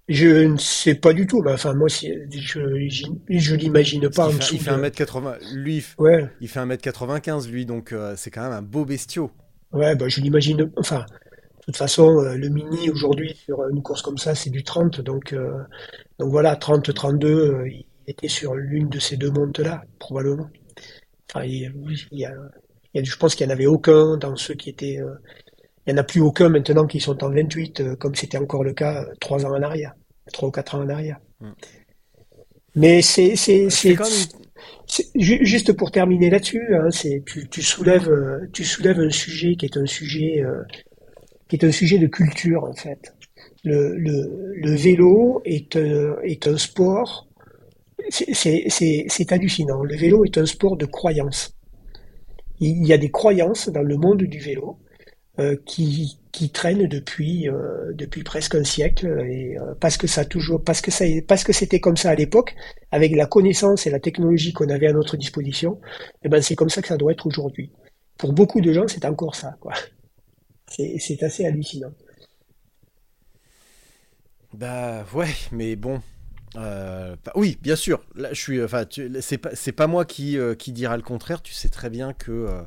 Je 0.10 0.28
ne 0.28 0.58
sais 0.58 0.96
pas 0.96 1.14
du 1.14 1.28
tout. 1.28 1.44
enfin, 1.48 1.76
moi, 1.76 1.88
je, 1.88 2.08
je, 3.30 3.56
l'imagine 3.56 4.10
pas. 4.10 4.30
Il 4.32 4.42
fait, 4.42 4.56
il 4.56 4.60
fait 4.60 4.72
1m80. 4.72 5.54
Lui, 5.54 5.86
ouais. 6.00 6.28
il 6.42 6.48
fait 6.48 6.60
1m95, 6.60 7.48
lui, 7.50 7.66
donc 7.68 7.94
euh, 7.94 8.16
c'est 8.18 8.32
quand 8.32 8.42
même 8.42 8.52
un 8.52 8.64
beau 8.64 8.86
bestiau. 8.86 9.30
Ouais, 9.72 9.96
bah, 9.96 10.08
je 10.08 10.20
l'imagine. 10.20 10.72
Enfin, 10.78 11.06
de 11.60 11.66
toute 11.66 11.78
façon, 11.78 12.24
euh, 12.24 12.36
le 12.36 12.50
mini 12.50 12.90
aujourd'hui, 12.90 13.36
sur 13.36 13.68
une 13.70 13.84
course 13.84 14.02
comme 14.02 14.18
ça, 14.18 14.34
c'est 14.34 14.50
du 14.50 14.64
30. 14.64 15.00
Donc, 15.02 15.32
euh, 15.32 15.60
donc 16.18 16.32
voilà, 16.32 16.56
30-32, 16.56 17.68
il 17.68 17.86
était 18.08 18.28
sur 18.28 18.56
l'une 18.56 18.90
de 18.90 18.98
ces 18.98 19.16
deux 19.16 19.30
montes-là, 19.30 19.84
probablement. 20.00 20.50
Enfin, 21.30 21.46
il, 21.46 21.72
y 22.14 22.26
a, 22.26 22.34
je 22.96 23.16
pense 23.16 23.36
qu'il 23.36 23.46
n'y 23.46 23.52
en 23.52 23.56
avait 23.56 23.68
aucun 23.68 24.18
dans 24.18 24.36
ceux 24.36 24.56
qui 24.56 24.72
étaient. 24.72 24.98
Il 25.86 25.94
n'y 25.94 26.00
en 26.00 26.02
a 26.02 26.06
plus 26.06 26.22
aucun 26.22 26.50
maintenant 26.50 26.86
qui 26.86 27.00
sont 27.00 27.24
en 27.24 27.30
28, 27.30 27.96
comme 27.98 28.16
c'était 28.16 28.38
encore 28.38 28.64
le 28.64 28.74
cas 28.74 29.06
trois 29.20 29.46
ans 29.46 29.52
en 29.52 29.62
arrière 29.62 29.94
trois 30.32 30.50
ou 30.50 30.52
quatre 30.52 30.76
ans 30.76 30.82
en 30.82 30.90
arrière. 30.90 31.20
Mm. 31.42 31.50
Mais 32.76 33.02
c'est 33.02 33.36
c'est 33.36 33.70
c'est 33.70 33.98
juste 35.16 35.74
pour 35.74 35.92
terminer 35.92 36.30
là-dessus, 36.30 36.76
hein, 36.76 36.90
tu, 37.26 37.50
tu 37.50 37.62
soulèves 37.62 38.12
tu 38.54 38.64
soulèves 38.64 39.00
un 39.00 39.10
sujet 39.10 39.56
qui 39.56 39.66
est 39.66 39.78
un 39.78 39.86
sujet 39.86 40.42
euh, 40.44 40.64
qui 41.48 41.56
est 41.56 41.66
un 41.66 41.72
sujet 41.72 41.98
de 41.98 42.08
culture 42.08 42.64
en 42.64 42.74
fait. 42.74 43.14
Le, 43.64 43.96
le, 43.98 44.54
le 44.56 44.76
vélo 44.76 45.42
est 45.44 45.76
un, 45.76 46.16
est 46.24 46.48
un 46.48 46.58
sport, 46.58 47.28
c'est 48.10 49.32
hallucinant. 49.32 49.84
Le 49.84 49.98
vélo 49.98 50.24
est 50.24 50.38
un 50.38 50.46
sport 50.46 50.78
de 50.78 50.86
croyance. 50.86 51.58
Il 52.62 52.86
y 52.86 52.94
a 52.94 52.98
des 52.98 53.10
croyances 53.10 53.70
dans 53.70 53.82
le 53.82 53.98
monde 53.98 54.24
du 54.24 54.40
vélo 54.40 54.78
euh, 54.78 54.89
qui, 55.66 56.20
qui 56.32 56.50
traîne 56.50 56.88
depuis 56.88 57.48
euh, 57.48 57.94
depuis 57.94 58.24
presque 58.24 58.56
un 58.56 58.64
siècle 58.64 59.08
et 59.26 59.58
euh, 59.58 59.74
parce 59.80 59.98
que 59.98 60.08
ça 60.08 60.26
toujours 60.26 60.64
parce 60.64 60.82
que 60.82 60.92
ça 60.92 61.06
parce 61.28 61.44
que 61.44 61.54
c'était 61.54 61.80
comme 61.80 61.98
ça 61.98 62.10
à 62.10 62.16
l'époque 62.16 62.56
avec 62.92 63.16
la 63.16 63.26
connaissance 63.26 63.88
et 63.88 63.90
la 63.90 64.00
technologie 64.00 64.52
qu'on 64.52 64.70
avait 64.70 64.88
à 64.88 64.94
notre 64.94 65.16
disposition 65.16 65.80
et 65.84 66.26
eh 66.26 66.30
ben 66.30 66.42
c'est 66.42 66.56
comme 66.56 66.70
ça 66.70 66.82
que 66.82 66.90
ça 66.90 66.98
doit 66.98 67.14
être 67.14 67.26
aujourd'hui 67.26 67.72
pour 68.20 68.34
beaucoup 68.34 68.60
de 68.60 68.74
gens, 68.74 68.88
c'est 68.88 69.06
encore 69.06 69.34
ça, 69.34 69.56
quoi. 69.60 69.74
C'est 70.68 71.24
assez 71.24 71.46
hallucinant. 71.46 71.92
Bah 74.54 75.06
ouais, 75.16 75.34
mais 75.52 75.76
bon. 75.76 76.02
Euh, 76.56 77.16
oui, 77.36 77.58
bien 77.62 77.76
sûr. 77.76 78.02
Là, 78.16 78.30
je 78.34 78.40
suis. 78.40 78.64
Enfin, 78.64 78.86
c'est 78.90 79.72
pas, 79.72 79.88
moi 79.88 80.06
qui, 80.06 80.38
euh, 80.38 80.56
dira 80.56 80.98
le 80.98 81.04
contraire. 81.04 81.42
Tu 81.42 81.54
sais 81.54 81.70
très 81.70 81.90
bien 81.90 82.14
que 82.14 82.32
euh, 82.32 82.62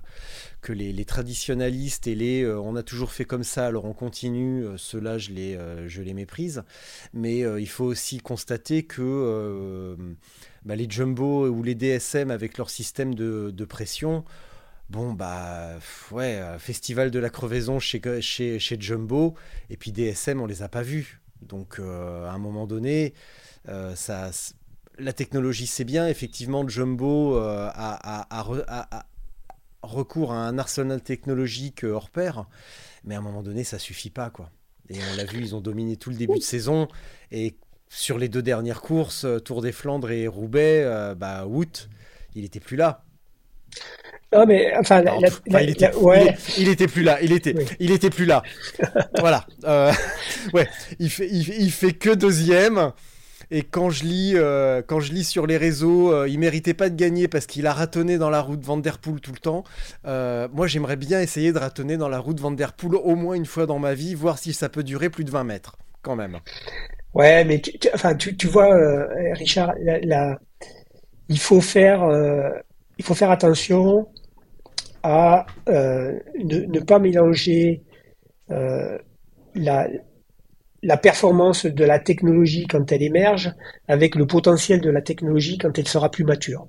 les, 0.68 0.92
les, 0.92 1.05
traditionalistes 1.05 2.07
et 2.07 2.14
les 2.14 2.47
on 2.47 2.77
a 2.77 2.83
toujours 2.83 3.12
fait 3.12 3.25
comme 3.25 3.45
ça, 3.45 3.66
alors 3.66 3.85
on 3.85 3.92
continue. 3.92 4.66
Ceux-là, 4.77 5.18
je 5.18 5.31
les 5.31 5.59
je 5.87 6.03
les 6.03 6.14
méprise. 6.14 6.62
Mais 7.12 7.40
il 7.40 7.68
faut 7.68 7.85
aussi 7.85 8.18
constater 8.18 8.85
que 8.85 9.97
bah, 10.64 10.77
les 10.77 10.88
jumbo 10.88 11.49
ou 11.49 11.62
les 11.62 11.75
DSM 11.75 12.31
avec 12.31 12.59
leur 12.59 12.71
système 12.71 13.14
de, 13.14 13.51
de 13.51 13.64
pression. 13.64 14.25
Bon, 14.90 15.14
bah, 15.14 15.71
ouais, 16.11 16.40
festival 16.59 17.11
de 17.11 17.18
la 17.18 17.31
crevaison 17.31 17.79
chez, 17.79 18.01
chez, 18.21 18.59
chez 18.59 18.77
Jumbo, 18.79 19.35
et 19.71 19.79
puis 19.79 19.90
DSM, 19.90 20.38
on 20.40 20.47
les 20.47 20.62
a 20.62 20.68
pas 20.68 20.83
vus. 20.83 21.23
Donc, 21.40 21.79
à 21.81 22.31
un 22.31 22.38
moment 22.38 22.66
donné, 22.66 23.14
euh, 23.14 23.41
ça, 23.94 24.31
la 24.98 25.12
technologie, 25.12 25.66
c'est 25.66 25.85
bien. 25.85 26.09
Effectivement, 26.09 26.66
Jumbo 26.68 27.37
euh, 27.37 27.68
a, 27.75 29.07
recours 29.83 30.33
à 30.33 30.46
un 30.46 30.59
arsenal 30.59 31.01
technologique 31.01 31.85
hors 31.85 32.11
pair, 32.11 32.46
mais 33.05 33.14
à 33.14 33.18
un 33.18 33.22
moment 33.22 33.42
donné, 33.42 33.64
ça 33.64 33.79
suffit 33.79 34.11
pas, 34.11 34.31
quoi. 34.31 34.51
Et 34.88 34.98
on 35.12 35.16
l'a 35.16 35.25
vu, 35.25 35.38
ils 35.40 35.55
ont 35.55 35.61
dominé 35.61 35.96
tout 35.96 36.11
le 36.11 36.16
début 36.16 36.38
de 36.38 36.44
saison. 36.44 36.88
Et 37.31 37.57
sur 37.88 38.18
les 38.18 38.29
deux 38.29 38.42
dernières 38.42 38.81
courses, 38.81 39.25
euh, 39.25 39.38
Tour 39.38 39.62
des 39.62 39.72
Flandres 39.72 40.11
et 40.11 40.27
Roubaix, 40.27 40.85
bah, 41.16 41.46
août, 41.46 41.88
il 42.35 42.44
était 42.44 42.61
plus 42.61 42.77
là. 42.77 43.05
Non, 44.35 44.46
mais 44.46 44.75
enfin, 44.77 45.03
il, 45.18 45.70
était, 45.70 45.94
ouais. 45.96 46.35
il, 46.59 46.68
était, 46.68 46.87
plus 46.87 47.03
là. 47.03 47.20
Il 47.20 47.33
était, 47.33 47.55
il 47.79 47.90
était 47.90 48.09
plus 48.09 48.25
là. 48.25 48.42
voilà. 49.18 49.46
ouais, 50.55 50.68
il 50.98 51.11
fait, 51.11 51.29
il, 51.29 51.70
fait 51.70 51.92
que 51.92 52.11
deuxième. 52.11 52.92
Et 53.55 53.65
quand 53.65 53.91
je 53.91 54.05
lis, 54.05 54.33
euh, 54.35 54.81
quand 54.81 54.99
je 55.01 55.12
lis 55.12 55.25
sur 55.25 55.47
les 55.47 55.59
réseaux, 55.59 56.11
euh, 56.11 56.27
il 56.27 56.38
méritait 56.38 56.73
pas 56.73 56.88
de 56.88 56.97
gagner 56.97 57.29
parce 57.29 57.45
qu'il 57.45 57.67
a 57.67 57.75
ratonné 57.75 58.17
dans 58.17 58.31
la 58.31 58.41
route 58.41 58.65
Van 58.65 58.79
Der 58.79 58.97
Poel 58.97 59.21
tout 59.21 59.31
le 59.31 59.38
temps. 59.38 59.62
Euh, 60.07 60.49
moi, 60.55 60.67
j'aimerais 60.67 60.97
bien 60.97 61.21
essayer 61.21 61.53
de 61.53 61.59
ratonner 61.59 61.99
dans 61.99 62.09
la 62.09 62.19
route 62.19 62.41
Van 62.41 62.51
Der 62.51 62.73
Poel 62.73 62.95
au 62.95 63.15
moins 63.15 63.35
une 63.35 63.45
fois 63.45 63.67
dans 63.67 63.79
ma 63.79 63.93
vie, 63.93 64.15
voir 64.15 64.38
si 64.38 64.55
ça 64.55 64.71
peut 64.71 64.83
durer 64.83 65.11
plus 65.11 65.25
de 65.25 65.31
20 65.31 65.45
mètres, 65.45 65.77
quand 66.01 66.17
même. 66.17 66.38
Ouais, 67.12 67.45
mais 67.45 67.61
tu, 67.61 67.73
enfin, 67.93 68.15
tu, 68.15 68.47
vois, 68.47 68.75
Richard, 69.35 69.75
il 71.29 71.38
faut 71.38 71.61
faire, 71.61 72.09
il 72.97 73.05
faut 73.05 73.15
faire 73.15 73.31
attention 73.31 74.09
à 75.03 75.45
ne, 75.69 76.81
pas 76.81 76.99
mélanger 76.99 77.83
la 78.49 79.88
la 80.83 80.97
performance 80.97 81.66
de 81.66 81.85
la 81.85 81.99
technologie 81.99 82.66
quand 82.66 82.90
elle 82.90 83.03
émerge 83.03 83.55
avec 83.88 84.14
le 84.16 84.27
potentiel 84.27 84.81
de 84.81 84.90
la 84.90 85.01
technologie 85.01 85.59
quand 85.59 85.79
elle 85.79 85.88
sera 85.88 86.11
plus 86.11 86.25
mature. 86.25 86.66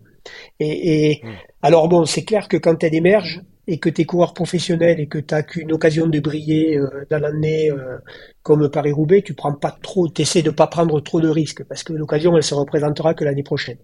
Et, 0.60 1.20
hmm. 1.24 1.30
alors 1.62 1.90
bon, 1.90 2.06
c'est 2.06 2.24
clair 2.24 2.48
que 2.48 2.58
quand 2.58 2.84
elle 2.84 2.96
émerge 2.96 3.42
et 3.68 3.80
que 3.80 3.90
tu 3.90 4.02
es 4.02 4.06
coureur 4.06 4.34
professionnel 4.34 5.00
et 5.00 5.08
que 5.08 5.18
tu 5.18 5.34
n'as 5.34 5.42
qu'une 5.42 5.72
occasion 5.72 6.08
de 6.08 6.20
briller 6.20 6.78
euh, 6.78 7.06
dans 7.10 7.20
l'année 7.20 7.72
euh, 7.72 7.98
comme 8.42 8.70
Paris-Roubaix, 8.70 9.22
tu 9.22 9.34
prends 9.34 9.54
pas 9.54 9.76
trop, 9.82 10.08
tu 10.10 10.22
essaies 10.22 10.42
de 10.42 10.52
pas 10.52 10.68
prendre 10.68 11.00
trop 11.02 11.22
de 11.22 11.30
risques 11.30 11.64
parce 11.64 11.84
que 11.84 11.94
l'occasion 11.94 12.36
elle 12.36 12.44
se 12.44 12.54
représentera 12.54 13.14
que 13.14 13.24
l'année 13.24 13.44
prochaine. 13.44 13.78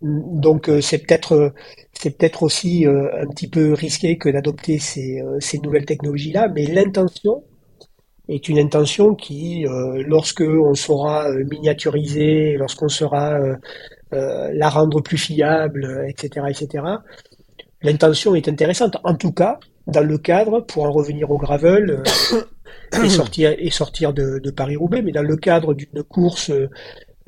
Donc 0.00 0.68
euh, 0.68 0.80
c'est 0.80 0.98
peut-être 0.98 1.52
c'est 1.92 2.16
peut-être 2.16 2.44
aussi 2.44 2.86
un 2.86 3.26
petit 3.26 3.48
peu 3.48 3.72
risqué 3.72 4.16
que 4.18 4.28
d'adopter 4.28 4.78
ces, 4.78 5.20
ces 5.40 5.58
nouvelles 5.58 5.84
technologies 5.84 6.30
là, 6.30 6.46
mais 6.48 6.64
l'intention 6.64 7.42
est 8.28 8.48
une 8.48 8.58
intention 8.58 9.14
qui, 9.14 9.66
euh, 9.66 10.02
lorsque 10.06 10.42
on 10.42 10.74
saura 10.74 11.30
euh, 11.30 11.44
miniaturiser, 11.44 12.56
lorsqu'on 12.58 12.88
saura 12.88 13.34
euh, 13.34 13.56
euh, 14.12 14.50
la 14.52 14.68
rendre 14.68 15.00
plus 15.00 15.18
fiable, 15.18 16.06
etc., 16.08 16.46
etc., 16.48 16.84
l'intention 17.82 18.34
est 18.34 18.48
intéressante. 18.48 18.96
En 19.04 19.14
tout 19.14 19.32
cas, 19.32 19.58
dans 19.86 20.02
le 20.04 20.18
cadre, 20.18 20.60
pour 20.60 20.84
en 20.84 20.92
revenir 20.92 21.30
au 21.30 21.38
gravel 21.38 22.02
et 23.04 23.08
sortir 23.08 23.54
et 23.56 23.70
sortir 23.70 24.12
de, 24.12 24.38
de 24.38 24.50
Paris-Roubaix, 24.50 25.02
mais 25.02 25.12
dans 25.12 25.22
le 25.22 25.36
cadre 25.36 25.74
d'une 25.74 26.02
course 26.02 26.50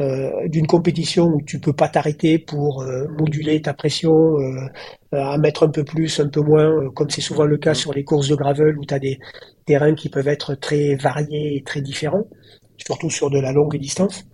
euh, 0.00 0.48
d'une 0.48 0.66
compétition 0.66 1.26
où 1.26 1.42
tu 1.42 1.58
peux 1.60 1.74
pas 1.74 1.88
t'arrêter 1.88 2.38
pour 2.38 2.80
euh, 2.80 3.06
moduler 3.18 3.60
ta 3.60 3.74
pression, 3.74 4.38
euh, 4.38 4.66
à 5.12 5.38
mettre 5.38 5.64
un 5.64 5.70
peu 5.70 5.84
plus, 5.84 6.20
un 6.20 6.28
peu 6.28 6.40
moins, 6.40 6.90
comme 6.94 7.10
c'est 7.10 7.20
souvent 7.20 7.44
le 7.44 7.58
cas 7.58 7.74
sur 7.74 7.92
les 7.92 8.04
courses 8.04 8.28
de 8.28 8.34
gravel 8.34 8.78
où 8.78 8.84
tu 8.84 8.94
as 8.94 8.98
des 8.98 9.18
terrains 9.66 9.94
qui 9.94 10.08
peuvent 10.08 10.28
être 10.28 10.54
très 10.54 10.94
variés 10.96 11.56
et 11.56 11.62
très 11.62 11.80
différents, 11.80 12.28
surtout 12.76 13.10
sur 13.10 13.30
de 13.30 13.40
la 13.40 13.52
longue 13.52 13.76
distance. 13.76 14.24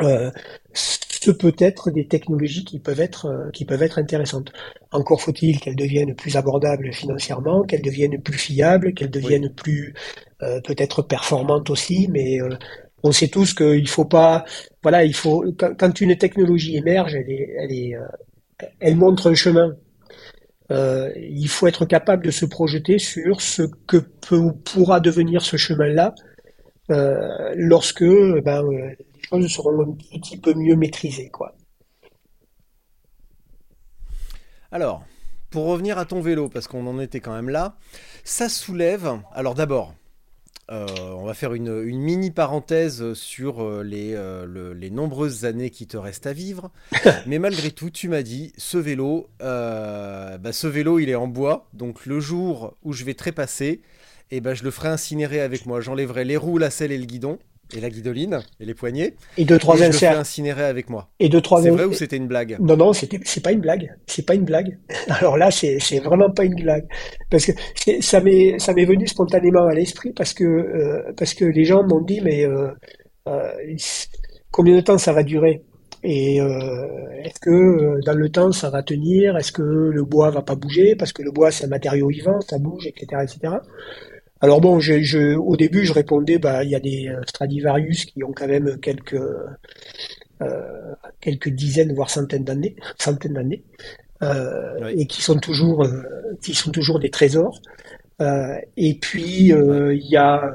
ce 0.00 1.30
peut 1.32 1.56
être 1.58 1.90
des 1.90 2.06
technologies 2.06 2.64
qui 2.64 2.78
peuvent 2.78 3.00
être 3.00 3.50
qui 3.52 3.64
peuvent 3.64 3.82
être 3.82 3.98
intéressantes. 3.98 4.52
Encore 4.92 5.20
faut-il 5.20 5.60
qu'elles 5.60 5.76
deviennent 5.76 6.14
plus 6.14 6.36
abordables 6.36 6.92
financièrement, 6.92 7.64
qu'elles 7.64 7.82
deviennent 7.82 8.22
plus 8.22 8.38
fiables, 8.38 8.94
qu'elles 8.94 9.10
deviennent 9.10 9.52
plus 9.54 9.94
peut-être 10.38 11.02
performantes 11.02 11.70
aussi, 11.70 12.08
mais 12.10 12.38
on 13.02 13.12
sait 13.12 13.28
tous 13.28 13.54
qu'il 13.54 13.88
faut 13.88 14.04
pas, 14.04 14.44
voilà, 14.82 15.04
il 15.04 15.14
faut 15.14 15.44
quand, 15.56 16.00
une 16.00 16.16
technologie 16.16 16.76
émerge, 16.76 17.14
elle 17.14 17.30
est, 17.30 17.54
elle 17.58 17.72
est, 17.72 17.94
euh, 17.94 18.66
elle 18.80 18.96
montre 18.96 19.30
un 19.30 19.34
chemin. 19.34 19.74
Euh, 20.70 21.10
il 21.16 21.48
faut 21.48 21.66
être 21.66 21.86
capable 21.86 22.24
de 22.24 22.30
se 22.30 22.44
projeter 22.44 22.98
sur 22.98 23.40
ce 23.40 23.62
que 23.86 23.96
peut, 23.96 24.52
pourra 24.64 25.00
devenir 25.00 25.42
ce 25.42 25.56
chemin-là 25.56 26.14
euh, 26.90 27.52
lorsque 27.56 28.04
ben, 28.04 28.62
les 28.70 29.22
choses 29.22 29.50
seront 29.50 29.82
un 29.82 30.18
petit 30.18 30.38
peu 30.38 30.54
mieux 30.54 30.76
maîtrisées, 30.76 31.30
quoi. 31.30 31.54
Alors, 34.70 35.02
pour 35.50 35.64
revenir 35.66 35.96
à 35.96 36.04
ton 36.04 36.20
vélo, 36.20 36.48
parce 36.50 36.68
qu'on 36.68 36.86
en 36.86 37.00
était 37.00 37.20
quand 37.20 37.34
même 37.34 37.48
là, 37.48 37.76
ça 38.22 38.50
soulève. 38.50 39.20
Alors 39.32 39.54
d'abord, 39.54 39.94
euh, 40.70 40.86
on 41.16 41.24
va 41.24 41.32
faire 41.32 41.54
une, 41.54 41.82
mini 41.82 42.30
parenthèse 42.30 43.14
sur 43.14 43.62
euh, 43.62 43.82
euh, 43.90 44.74
les, 44.74 44.90
nombreuses 44.90 45.46
années 45.46 45.70
qui 45.70 45.86
te 45.86 45.96
restent 45.96 46.26
à 46.26 46.34
vivre. 46.34 46.70
Mais 47.26 47.38
malgré 47.38 47.70
tout, 47.70 47.90
tu 47.90 48.08
m'as 48.08 48.22
dit, 48.22 48.52
ce 48.58 48.76
vélo, 48.76 49.28
bah, 49.40 50.52
ce 50.52 50.66
vélo, 50.66 50.98
il 50.98 51.08
est 51.08 51.14
en 51.14 51.26
bois. 51.26 51.68
Donc 51.72 52.04
le 52.04 52.20
jour 52.20 52.76
où 52.82 52.92
je 52.92 53.04
vais 53.04 53.14
trépasser, 53.14 53.80
eh 54.30 54.40
ben, 54.40 54.54
je 54.54 54.62
le 54.64 54.70
ferai 54.70 54.88
incinérer 54.88 55.40
avec 55.40 55.64
moi. 55.64 55.80
J'enlèverai 55.80 56.24
les 56.24 56.36
roues, 56.36 56.58
la 56.58 56.70
selle 56.70 56.92
et 56.92 56.98
le 56.98 57.06
guidon 57.06 57.38
et 57.74 57.80
la 57.80 57.90
guidoline 57.90 58.40
et 58.60 58.64
les 58.64 58.74
poignées. 58.74 59.14
Et 59.36 59.44
deux 59.44 59.58
trois 59.58 59.80
et 59.80 59.84
inserts. 59.84 60.18
incinérer 60.18 60.64
avec 60.64 60.88
moi. 60.88 61.08
Et 61.20 61.28
deux 61.28 61.40
trois. 61.40 61.62
C'est 61.62 61.70
vrai 61.70 61.84
ou 61.84 61.92
c'était 61.92 62.16
une 62.16 62.26
blague? 62.26 62.56
Non 62.60 62.76
non, 62.76 62.92
c'était 62.92 63.20
c'est 63.24 63.42
pas 63.42 63.52
une 63.52 63.60
blague. 63.60 63.94
C'est 64.06 64.26
pas 64.26 64.34
une 64.34 64.44
blague. 64.44 64.78
Alors 65.08 65.36
là, 65.36 65.50
c'est 65.50 65.78
c'est 65.80 65.98
vraiment 66.00 66.30
pas 66.30 66.44
une 66.44 66.54
blague 66.54 66.86
parce 67.30 67.46
que 67.46 67.52
ça 68.00 68.20
m'est 68.20 68.58
ça 68.58 68.72
m'est 68.72 68.84
venu 68.84 69.06
spontanément 69.06 69.66
à 69.66 69.74
l'esprit 69.74 70.12
parce 70.12 70.34
que 70.34 70.44
euh, 70.44 71.12
parce 71.16 71.34
que 71.34 71.44
les 71.44 71.64
gens 71.64 71.82
m'ont 71.84 72.00
dit 72.00 72.20
mais 72.20 72.44
euh, 72.44 72.68
euh, 73.28 73.52
combien 74.50 74.76
de 74.76 74.80
temps 74.80 74.98
ça 74.98 75.12
va 75.12 75.22
durer? 75.22 75.62
Et 76.04 76.36
est-ce 76.36 77.40
que 77.40 78.00
dans 78.06 78.14
le 78.14 78.28
temps 78.28 78.52
ça 78.52 78.70
va 78.70 78.84
tenir? 78.84 79.36
Est-ce 79.36 79.50
que 79.50 79.62
le 79.62 80.04
bois 80.04 80.30
va 80.30 80.42
pas 80.42 80.54
bouger? 80.54 80.94
Parce 80.94 81.12
que 81.12 81.22
le 81.22 81.32
bois 81.32 81.50
c'est 81.50 81.64
un 81.64 81.68
matériau 81.68 82.06
vivant, 82.06 82.40
ça 82.40 82.58
bouge, 82.58 82.86
etc., 82.86 83.24
etc. 83.24 83.54
Alors 84.40 84.60
bon, 84.60 84.78
je, 84.78 85.00
je, 85.02 85.36
au 85.36 85.56
début, 85.56 85.84
je 85.84 85.92
répondais, 85.92 86.38
bah, 86.38 86.62
il 86.64 86.70
y 86.70 86.74
a 86.76 86.80
des 86.80 87.08
euh, 87.08 87.20
Stradivarius 87.26 88.04
qui 88.04 88.22
ont 88.22 88.32
quand 88.32 88.46
même 88.46 88.78
quelques 88.80 89.20
euh, 90.42 90.94
quelques 91.20 91.48
dizaines 91.48 91.92
voire 91.94 92.10
centaines 92.10 92.44
d'années, 92.44 92.76
centaines 92.98 93.34
d'années, 93.34 93.64
euh, 94.22 94.92
et 94.96 95.06
qui 95.06 95.22
sont 95.22 95.38
toujours 95.38 95.84
euh, 95.84 96.02
qui 96.42 96.54
sont 96.54 96.70
toujours 96.70 96.98
des 96.98 97.10
trésors. 97.10 97.60
Euh, 98.20 98.56
et 98.76 98.98
puis 98.98 99.50
il 99.50 100.08
y 100.08 100.16
a 100.16 100.52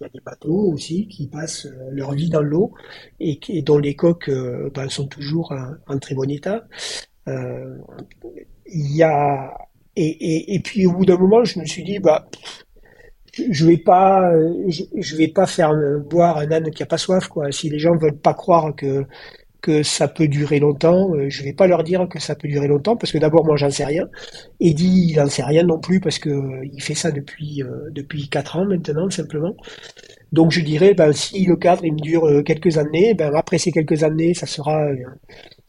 il 0.00 0.02
y 0.02 0.04
a 0.04 0.08
des 0.08 0.20
bateaux 0.24 0.72
aussi 0.72 1.06
qui 1.08 1.28
passent 1.28 1.68
leur 1.90 2.12
vie 2.12 2.28
dans 2.30 2.42
l'eau 2.42 2.72
et, 3.20 3.38
et, 3.48 3.62
dont 3.62 3.78
les 3.78 3.94
coques 3.94 4.30
bah, 4.74 4.88
sont 4.88 5.06
toujours 5.06 5.54
en, 5.86 5.98
très 5.98 6.14
bon 6.14 6.28
état. 6.30 6.66
Il 7.26 8.96
y 8.96 9.02
a 9.02 9.54
et, 9.96 10.06
et, 10.06 10.54
et, 10.54 10.60
puis 10.60 10.86
au 10.86 10.92
bout 10.92 11.06
d'un 11.06 11.16
moment, 11.16 11.44
je 11.44 11.60
me 11.60 11.64
suis 11.66 11.84
dit 11.84 12.00
bah 12.00 12.26
je 13.50 13.66
vais 13.66 13.76
pas, 13.76 14.32
je, 14.68 15.16
vais 15.16 15.28
pas 15.28 15.46
faire 15.46 15.72
boire 16.08 16.38
un 16.38 16.50
âne 16.50 16.70
qui 16.70 16.82
a 16.82 16.86
pas 16.86 16.98
soif, 16.98 17.28
quoi. 17.28 17.50
Si 17.52 17.68
les 17.70 17.78
gens 17.78 17.96
veulent 17.96 18.18
pas 18.18 18.34
croire 18.34 18.74
que 18.74 19.06
ça 19.82 20.08
peut 20.08 20.28
durer 20.28 20.60
longtemps, 20.60 21.14
euh, 21.14 21.28
je 21.28 21.42
vais 21.42 21.52
pas 21.52 21.66
leur 21.66 21.84
dire 21.84 22.06
que 22.08 22.20
ça 22.20 22.34
peut 22.34 22.48
durer 22.48 22.68
longtemps 22.68 22.96
parce 22.96 23.12
que 23.12 23.18
d'abord 23.18 23.44
moi 23.44 23.56
j'en 23.56 23.70
sais 23.70 23.84
rien. 23.84 24.06
Eddie 24.60 25.12
il 25.12 25.20
en 25.20 25.26
sait 25.26 25.42
rien 25.42 25.62
non 25.62 25.78
plus 25.78 26.00
parce 26.00 26.18
que 26.18 26.28
euh, 26.28 26.68
il 26.72 26.82
fait 26.82 26.94
ça 26.94 27.10
depuis 27.10 27.62
euh, 27.62 27.90
depuis 27.92 28.28
quatre 28.28 28.56
ans 28.56 28.66
maintenant 28.66 29.08
simplement. 29.10 29.56
Donc 30.32 30.50
je 30.52 30.60
dirais 30.60 30.94
ben 30.94 31.12
si 31.12 31.44
le 31.46 31.56
cadre 31.56 31.84
il 31.84 31.94
me 31.94 32.00
dure 32.00 32.44
quelques 32.44 32.78
années, 32.78 33.14
ben 33.14 33.34
après 33.34 33.58
ces 33.58 33.72
quelques 33.72 34.02
années 34.02 34.34
ça 34.34 34.46
sera 34.46 34.88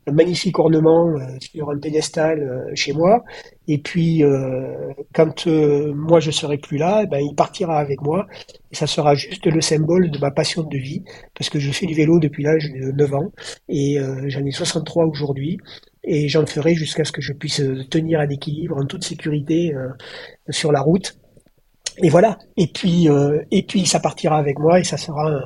un 0.07 0.11
magnifique 0.11 0.59
ornement 0.59 1.09
euh, 1.09 1.37
sur 1.39 1.69
un 1.69 1.77
pédestal 1.77 2.39
euh, 2.39 2.75
chez 2.75 2.93
moi. 2.93 3.23
Et 3.67 3.79
puis, 3.79 4.23
euh, 4.23 4.91
quand 5.13 5.47
moi 5.47 6.19
je 6.19 6.31
serai 6.31 6.57
plus 6.57 6.77
là, 6.77 7.01
eh 7.03 7.07
ben, 7.07 7.19
il 7.19 7.33
partira 7.35 7.77
avec 7.79 8.01
moi. 8.01 8.27
Et 8.71 8.75
ça 8.75 8.87
sera 8.87 9.15
juste 9.15 9.45
le 9.47 9.61
symbole 9.61 10.11
de 10.11 10.19
ma 10.19 10.31
passion 10.31 10.63
de 10.63 10.77
vie, 10.77 11.03
parce 11.33 11.49
que 11.49 11.59
je 11.59 11.71
fais 11.71 11.85
du 11.85 11.95
vélo 11.95 12.19
depuis 12.19 12.43
l'âge 12.43 12.71
de 12.71 12.91
9 12.91 13.13
ans, 13.15 13.31
et 13.69 13.97
j'en 14.27 14.45
ai 14.45 14.51
63 14.51 15.05
aujourd'hui. 15.05 15.57
Et 16.03 16.27
j'en 16.29 16.45
ferai 16.45 16.75
jusqu'à 16.75 17.03
ce 17.03 17.11
que 17.11 17.21
je 17.21 17.33
puisse 17.33 17.63
tenir 17.89 18.19
un 18.19 18.29
équilibre 18.29 18.77
en 18.77 18.85
toute 18.85 19.03
sécurité 19.03 19.73
sur 20.49 20.71
la 20.71 20.81
route. 20.81 21.17
Et 22.03 22.09
voilà. 22.09 22.37
Et 22.57 22.67
puis, 22.67 23.07
et 23.49 23.63
puis 23.63 23.85
ça 23.87 23.99
partira 23.99 24.37
avec 24.37 24.59
moi 24.59 24.79
et 24.79 24.83
ça 24.83 24.97
sera 24.97 25.41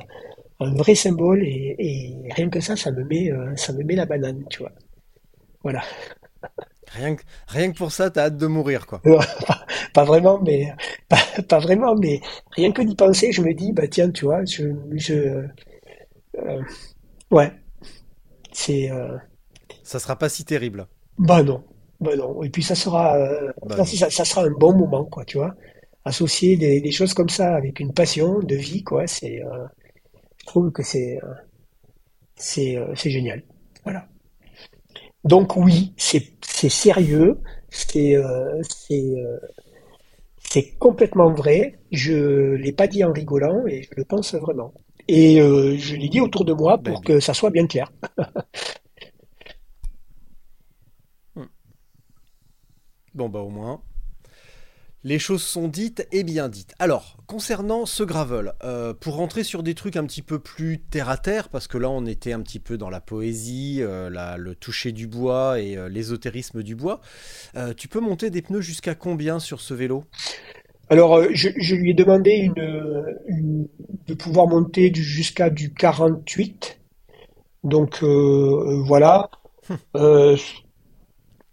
un 0.59 0.73
vrai 0.73 0.95
symbole 0.95 1.43
et, 1.43 2.15
rien 2.35 2.49
que 2.49 2.59
ça, 2.59 2.75
ça 2.75 2.91
me 2.91 3.03
met, 3.03 3.31
euh, 3.31 3.55
ça 3.55 3.73
me 3.73 3.83
met 3.83 3.95
la 3.95 4.05
banane, 4.05 4.43
tu 4.49 4.59
vois. 4.59 4.71
Voilà. 5.63 5.81
Rien 6.91 7.15
que, 7.15 7.23
rien 7.47 7.71
que 7.71 7.77
pour 7.77 7.91
ça, 7.91 8.09
t'as 8.09 8.25
hâte 8.25 8.37
de 8.37 8.47
mourir, 8.47 8.87
quoi. 8.87 9.01
pas, 9.93 10.03
vraiment, 10.03 10.39
mais 10.41 10.73
pas, 11.47 11.59
vraiment, 11.59 11.95
mais 11.95 12.19
rien 12.51 12.71
que 12.71 12.81
d'y 12.81 12.95
penser, 12.95 13.31
je 13.31 13.41
me 13.41 13.53
dis, 13.53 13.73
bah 13.73 13.87
tiens, 13.87 14.09
tu 14.09 14.25
vois, 14.25 14.43
je, 14.45 14.63
je 14.93 15.13
euh, 16.37 16.61
ouais, 17.31 17.51
c'est. 18.51 18.89
Euh, 18.91 19.17
ça 19.83 19.99
sera 19.99 20.17
pas 20.17 20.29
si 20.29 20.45
terrible. 20.45 20.87
Bah 21.19 21.43
non, 21.43 21.63
bah 21.99 22.15
non. 22.15 22.41
Et 22.43 22.49
puis 22.49 22.63
ça 22.63 22.75
sera, 22.75 23.17
bah 23.67 23.85
ça, 23.85 24.09
ça, 24.09 24.25
sera 24.25 24.43
un 24.43 24.51
bon 24.51 24.75
moment, 24.75 25.05
quoi, 25.05 25.25
tu 25.25 25.37
vois. 25.37 25.55
Associer 26.05 26.57
des, 26.57 26.81
des, 26.81 26.91
choses 26.91 27.13
comme 27.13 27.29
ça 27.29 27.55
avec 27.55 27.79
une 27.79 27.93
passion 27.93 28.39
de 28.39 28.55
vie, 28.55 28.83
quoi, 28.83 29.05
c'est 29.05 29.43
trouve 30.49 30.71
que 30.71 30.83
c'est 30.83 31.19
euh, 31.23 31.33
c'est 32.35 32.77
euh, 32.77 32.93
c'est 32.95 33.11
génial. 33.11 33.43
Voilà. 33.83 34.07
Donc 35.23 35.55
oui, 35.55 35.93
c'est 35.97 36.33
c'est 36.41 36.69
sérieux, 36.69 37.39
c'est 37.69 38.15
euh, 38.15 38.61
c'est 38.69 39.15
c'est 40.37 40.77
complètement 40.77 41.31
vrai. 41.31 41.79
Je 41.91 42.53
l'ai 42.55 42.73
pas 42.73 42.87
dit 42.87 43.03
en 43.03 43.11
rigolant 43.13 43.65
et 43.67 43.83
je 43.83 43.89
le 43.95 44.05
pense 44.05 44.33
vraiment. 44.35 44.73
Et 45.07 45.37
je 45.39 45.95
l'ai 45.95 46.09
dit 46.09 46.21
autour 46.21 46.45
de 46.45 46.53
moi 46.53 46.77
pour 46.77 47.01
ben 47.01 47.05
que 47.05 47.19
ça 47.19 47.33
soit 47.33 47.49
bien 47.51 47.67
clair. 47.67 47.91
Bon 53.15 53.27
bah 53.27 53.39
au 53.39 53.49
moins. 53.49 53.81
Les 55.05 55.17
choses 55.17 55.43
sont 55.43 55.69
dites 55.69 56.05
et 56.11 56.23
bien 56.23 56.49
dites. 56.49 56.73
Alors, 56.77 57.15
concernant 57.25 57.85
ce 57.85 58.03
gravel, 58.03 58.51
euh, 58.65 58.93
pour 58.93 59.15
rentrer 59.15 59.45
sur 59.45 59.63
des 59.63 59.73
trucs 59.73 59.95
un 59.95 60.05
petit 60.05 60.21
peu 60.21 60.39
plus 60.39 60.79
terre 60.79 61.07
à 61.07 61.15
terre, 61.15 61.47
parce 61.47 61.67
que 61.67 61.77
là 61.77 61.89
on 61.89 62.05
était 62.05 62.33
un 62.33 62.41
petit 62.41 62.59
peu 62.59 62.77
dans 62.77 62.89
la 62.89 62.99
poésie, 62.99 63.77
euh, 63.79 64.09
le 64.37 64.55
toucher 64.55 64.91
du 64.91 65.07
bois 65.07 65.61
et 65.61 65.77
euh, 65.77 65.87
l'ésotérisme 65.87 66.63
du 66.63 66.75
bois, 66.75 66.99
tu 67.77 67.87
peux 67.87 68.01
monter 68.01 68.29
des 68.29 68.41
pneus 68.41 68.59
jusqu'à 68.59 68.93
combien 68.93 69.39
sur 69.39 69.61
ce 69.61 69.73
vélo? 69.73 70.03
Alors, 70.89 71.23
je, 71.31 71.75
lui 71.75 71.91
ai 71.91 71.93
demandé 71.93 72.31
une, 72.31 73.67
de 74.07 74.13
pouvoir 74.15 74.47
monter 74.47 74.91
jusqu'à 74.93 75.49
du 75.49 75.73
48. 75.73 76.77
Donc 77.63 78.03
voilà. 78.03 79.29
Hum 79.93 80.35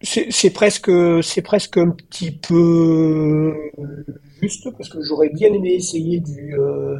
c'est 0.03 0.51
presque 0.51 0.91
c'est 1.23 1.43
presque 1.43 1.79
un 1.79 1.91
petit 1.91 2.31
peu 2.31 3.55
juste 4.43 4.71
parce 4.77 4.89
que 4.89 4.99
j'aurais 5.03 5.31
bien 5.31 5.53
aimé 5.53 5.75
essayer 5.75 6.21
du 6.21 6.59
euh, 6.59 6.99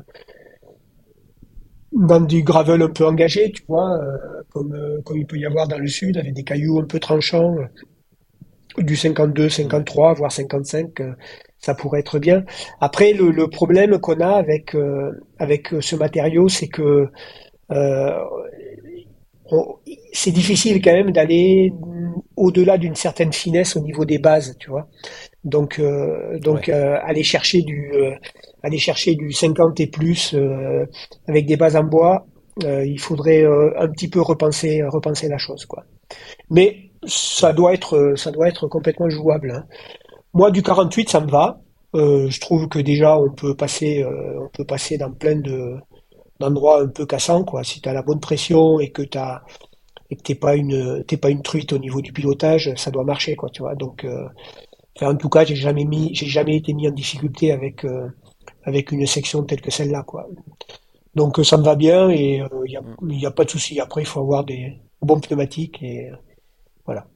dans 1.93 2.21
du 2.21 2.43
gravel 2.43 2.83
un 2.83 2.91
peu 2.91 3.07
engagé, 3.07 3.53
tu 3.53 3.63
vois, 3.69 3.99
euh, 3.99 4.43
comme 4.51 4.75
euh, 4.75 5.01
comme 5.03 5.19
il 5.19 5.27
peut 5.27 5.39
y 5.39 5.47
avoir 5.47 5.69
dans 5.69 5.79
le 5.79 5.87
sud 5.87 6.17
avec 6.17 6.33
des 6.35 6.45
cailloux 6.45 6.79
un 6.81 6.85
peu 6.85 6.99
tranchants, 6.99 7.57
du 8.79 8.97
52, 8.97 9.49
53, 9.49 10.15
voire 10.15 10.33
55, 10.33 11.03
ça 11.59 11.75
pourrait 11.75 12.01
être 12.01 12.19
bien. 12.19 12.45
Après, 12.81 13.13
le, 13.13 13.49
problème 13.49 13.99
qu'on 13.99 14.21
a 14.21 14.31
avec 14.31 14.77
avec 15.39 15.69
ce 15.81 15.97
matériau, 15.97 16.49
c'est 16.49 16.69
que 16.69 17.09
c'est 20.13 20.33
difficile 20.33 20.83
quand 20.83 20.93
même 20.93 21.13
d'aller 21.13 21.73
au-delà 22.37 22.79
d'une 22.79 22.95
certaine 22.95 23.33
finesse 23.33 23.77
au 23.77 23.81
niveau 23.81 24.05
des 24.05 24.19
bases, 24.19 24.57
tu 24.59 24.71
vois. 24.71 24.89
Donc, 25.45 25.79
euh, 25.79 26.39
donc 26.39 26.69
euh, 26.69 26.97
aller 27.03 27.23
chercher 27.23 27.63
du, 27.63 27.93
euh, 27.95 28.15
aller 28.63 28.79
chercher 28.79 29.15
du 29.15 29.33
50 29.33 29.81
et 29.81 29.87
plus 29.87 30.35
avec 31.29 31.47
des 31.47 31.57
bases 31.57 31.77
en 31.77 31.85
bois, 31.85 32.27
il 32.63 32.99
faudrait 32.99 33.45
un 33.45 33.89
petit 33.89 34.09
peu 34.09 34.21
repenser, 34.21 34.83
repenser 34.83 35.29
la 35.29 35.39
chose, 35.39 35.67
quoi. 35.67 35.85
Mais 36.51 36.91
ça 37.07 37.53
doit 37.53 37.75
être, 37.75 38.15
ça 38.17 38.31
doit 38.31 38.49
être 38.49 38.67
complètement 38.67 39.11
jouable. 39.11 39.51
Hein. 39.51 39.65
Moi, 40.33 40.51
du 40.51 40.63
48, 40.63 41.11
ça 41.11 41.21
me 41.21 41.31
va. 41.31 41.61
je 41.95 42.41
trouve 42.41 42.69
que 42.69 42.79
déjà 42.79 43.19
on 43.19 43.31
peut 43.31 43.55
passer, 43.55 44.05
on 44.05 44.49
peut 44.57 44.65
passer 44.65 44.97
dans 44.97 45.13
plein 45.13 45.37
de 45.37 45.77
d'endroits 46.41 46.83
un 46.83 46.89
peu 46.89 47.07
cassants, 47.07 47.45
quoi. 47.45 47.65
Si 47.65 47.81
tu 47.81 47.89
as 47.89 47.93
la 47.93 48.03
bonne 48.03 48.21
pression 48.21 48.81
et 48.81 48.91
que 48.91 49.03
tu 49.03 49.19
et 50.11 50.17
que 50.17 50.23
t'es 50.23 50.35
pas 50.35 50.57
une 50.57 51.05
t'es 51.05 51.17
pas 51.17 51.31
une 51.31 51.43
truite 51.43 51.73
au 51.73 51.79
niveau 51.79 52.01
du 52.01 52.13
pilotage, 52.13 52.73
ça 52.77 52.91
doit 52.91 53.05
marcher 53.05 53.37
quoi, 53.37 53.51
tu 53.51 53.63
vois. 53.63 53.75
Donc 53.75 54.05
euh, 54.05 54.29
en 55.01 55.17
tout 55.17 55.29
cas, 55.29 55.45
j'ai 55.45 55.57
jamais 55.57 55.85
mis 55.85 56.15
j'ai 56.15 56.27
jamais 56.27 56.57
été 56.57 56.73
mis 56.75 56.89
en 56.89 56.93
difficulté 56.93 57.53
avec 57.53 57.85
euh, 57.85 58.09
avec 58.65 58.93
une 58.93 59.07
section 59.07 59.43
telle 59.45 59.61
que 59.61 59.71
celle-là 59.71 60.03
quoi. 60.05 60.29
Donc 61.15 61.45
ça 61.45 61.57
me 61.57 61.65
va 61.65 61.77
bien 61.77 62.11
et 62.11 62.37
il 62.37 62.43
euh, 62.43 62.65
n'y 63.03 63.25
a, 63.25 63.29
a, 63.29 63.33
pas 63.33 63.45
de 63.45 63.51
souci. 63.51 63.81
Après, 63.81 64.03
il 64.03 64.07
faut 64.07 64.21
avoir 64.21 64.45
des 64.45 64.77
bons 65.03 65.21
pneumatiques 65.21 65.83
et 65.83 66.11
voilà. 66.85 67.07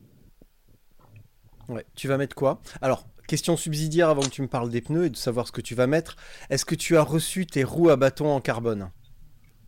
Ouais, 1.69 1.85
tu 1.95 2.09
vas 2.09 2.17
mettre 2.17 2.35
quoi? 2.35 2.61
Alors, 2.83 3.07
question 3.29 3.57
subsidiaire 3.57 4.09
avant 4.09 4.23
que 4.23 4.31
tu 4.31 4.43
me 4.43 4.49
parles 4.49 4.71
des 4.71 4.81
pneus 4.81 5.05
et 5.05 5.11
de 5.11 5.17
savoir 5.17 5.47
ce 5.47 5.53
que 5.53 5.61
tu 5.61 5.77
vas 5.77 5.87
mettre. 5.87 6.17
Est-ce 6.49 6.65
que 6.65 6.75
tu 6.75 6.97
as 6.97 7.03
reçu 7.03 7.47
tes 7.47 7.63
roues 7.63 7.91
à 7.91 7.97
bâton 7.97 8.27
en 8.27 8.41
carbone? 8.41 8.91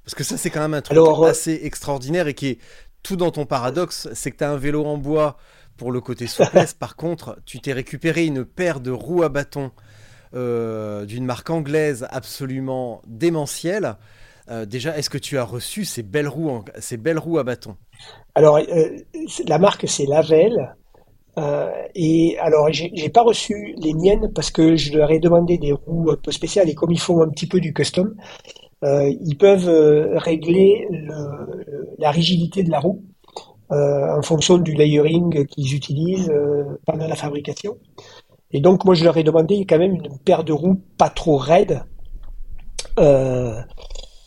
Parce 0.05 0.15
que 0.15 0.25
ça, 0.25 0.37
c'est 0.37 0.51
quand 0.51 0.61
même 0.61 0.75
un 0.75 0.83
truc 0.83 0.99
assez 1.27 1.61
extraordinaire 1.63 2.27
et 2.27 2.35
qui 2.35 2.49
est 2.49 2.59
tout 3.03 3.17
dans 3.17 3.31
ton 3.31 3.47
paradoxe, 3.47 4.09
c'est 4.15 4.31
que 4.31 4.37
tu 4.39 4.45
as 4.45 4.51
un 4.51 4.57
vélo 4.57 4.85
en 4.85 4.97
bois 4.97 5.37
pour 5.77 5.93
le 5.93 6.01
côté 6.01 6.27
souplesse. 6.27 6.75
Par 6.79 6.97
contre, 6.97 7.39
tu 7.45 7.61
t'es 7.61 7.73
récupéré 7.73 8.27
une 8.27 8.45
paire 8.45 8.81
de 8.81 8.91
roues 8.91 9.23
à 9.23 9.29
bâton 9.29 9.71
euh, 10.35 11.05
d'une 11.05 11.25
marque 11.25 11.51
anglaise 11.51 12.07
absolument 12.11 13.03
démentielle. 13.07 13.97
Euh, 14.51 14.67
déjà, 14.67 14.97
est-ce 14.97 15.11
que 15.11 15.19
tu 15.19 15.39
as 15.39 15.45
reçu 15.45 15.85
ces 15.85 16.03
belles 16.03 16.29
roues, 16.29 16.65
ces 16.79 16.97
belles 16.97 17.19
roues 17.19 17.39
à 17.39 17.45
bâton? 17.45 17.77
Alors, 18.35 18.57
euh, 18.57 18.89
la 19.47 19.59
marque, 19.59 19.85
c'est 19.89 20.07
Lavelle. 20.07 20.75
et 21.95 22.37
alors, 22.41 22.69
j'ai 22.73 23.09
pas 23.09 23.23
reçu 23.23 23.75
les 23.79 23.95
miennes 23.95 24.33
parce 24.35 24.51
que 24.51 24.75
je 24.77 24.97
leur 24.97 25.11
ai 25.13 25.21
demandé 25.21 25.59
des 25.59 25.73
roues 25.73 26.11
un 26.11 26.17
peu 26.17 26.33
spéciales 26.33 26.69
et 26.69 26.75
comme 26.75 26.91
ils 26.91 27.01
font 27.01 27.23
un 27.23 27.29
petit 27.29 27.47
peu 27.47 27.61
du 27.61 27.73
custom, 27.73 28.15
euh, 28.19 28.62
ils 28.83 29.37
peuvent 29.37 29.69
euh, 29.69 30.19
régler 30.19 30.87
le, 30.91 31.95
la 31.99 32.11
rigidité 32.11 32.65
de 32.65 32.71
la 32.71 32.81
roue 32.81 33.03
euh, 33.71 34.17
en 34.17 34.23
fonction 34.23 34.59
du 34.59 34.73
layering 34.75 35.47
qu'ils 35.47 35.75
utilisent 35.75 36.33
pendant 36.85 37.07
la 37.07 37.15
fabrication. 37.15 37.77
Et 38.51 38.61
donc 38.61 38.85
moi 38.85 38.95
je 38.95 39.05
leur 39.05 39.17
ai 39.17 39.23
demandé 39.23 39.65
quand 39.67 39.79
même 39.79 39.95
une 39.95 40.19
paire 40.19 40.45
de 40.45 40.53
roues 40.53 40.81
pas 40.99 41.11
trop 41.11 41.37
raides. 41.37 41.85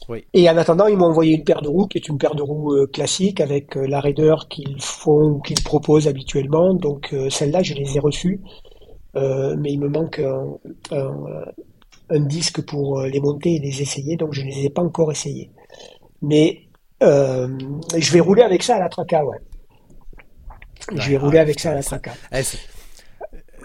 Oui. 0.07 0.23
Et 0.33 0.47
en 0.47 0.55
attendant, 0.55 0.85
ils 0.85 0.97
m'ont 0.97 1.07
envoyé 1.07 1.35
une 1.35 1.43
paire 1.43 1.63
de 1.63 1.67
roues 1.67 1.87
qui 1.87 1.97
est 1.97 2.07
une 2.07 2.19
paire 2.19 2.35
de 2.35 2.43
roues 2.43 2.85
classique 2.93 3.41
avec 3.41 3.73
la 3.73 3.99
raideur 3.99 4.47
qu'ils 4.47 4.79
font, 4.79 5.39
qu'ils 5.39 5.63
proposent 5.63 6.07
habituellement. 6.07 6.75
Donc 6.75 7.13
celle-là, 7.29 7.63
je 7.63 7.73
les 7.73 7.97
ai 7.97 7.99
reçues, 7.99 8.41
mais 9.15 9.71
il 9.71 9.79
me 9.79 9.89
manque 9.89 10.19
un, 10.19 10.57
un 10.91 11.11
disque 12.11 12.61
pour 12.61 12.99
euh, 12.99 13.07
les 13.07 13.19
monter 13.19 13.55
et 13.55 13.59
les 13.59 13.81
essayer, 13.81 14.15
donc 14.15 14.33
je 14.33 14.41
ne 14.41 14.47
les 14.47 14.65
ai 14.65 14.69
pas 14.69 14.81
encore 14.81 15.11
essayés. 15.11 15.51
Mais 16.21 16.61
euh, 17.03 17.47
je 17.97 18.11
vais 18.11 18.19
rouler 18.19 18.43
avec 18.43 18.63
ça 18.63 18.75
à 18.75 18.79
la 18.79 18.89
traca, 18.89 19.25
ouais. 19.25 19.37
Je 20.95 21.09
vais 21.09 21.17
rouler 21.17 21.39
avec 21.39 21.59
ça 21.59 21.71
à 21.71 21.73
la 21.73 21.83
traca. 21.83 22.13
Eh, 22.31 22.41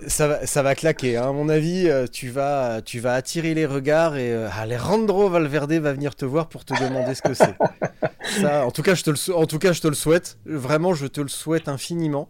ça 0.06 0.26
va, 0.26 0.46
ça 0.46 0.62
va 0.62 0.74
claquer. 0.74 1.18
Hein. 1.18 1.28
À 1.28 1.32
mon 1.32 1.50
avis, 1.50 1.88
euh, 1.88 2.06
tu 2.06 2.30
vas, 2.30 2.80
tu 2.80 2.98
vas 2.98 3.14
attirer 3.14 3.52
les 3.52 3.66
regards 3.66 4.16
et 4.16 4.32
Alejandro 4.32 5.28
Valverde 5.28 5.72
va 5.74 5.92
venir 5.92 6.16
te 6.16 6.24
voir 6.24 6.48
pour 6.48 6.64
te 6.64 6.72
demander 6.82 7.14
ce 7.14 7.22
que 7.22 7.34
c'est. 7.34 7.56
ça, 8.40 8.64
en 8.64 8.70
tout 8.70 8.82
cas, 8.82 8.94
je 8.94 9.02
te 9.02 9.10
le, 9.10 9.34
en 9.36 9.46
tout 9.46 9.58
cas, 9.58 9.72
je 9.72 9.82
te 9.82 9.88
le 9.88 9.94
souhaite. 9.94 10.38
Vraiment, 10.46 10.94
je 10.94 11.06
te 11.06 11.20
le 11.20 11.28
souhaite 11.28 11.68
infiniment. 11.68 12.28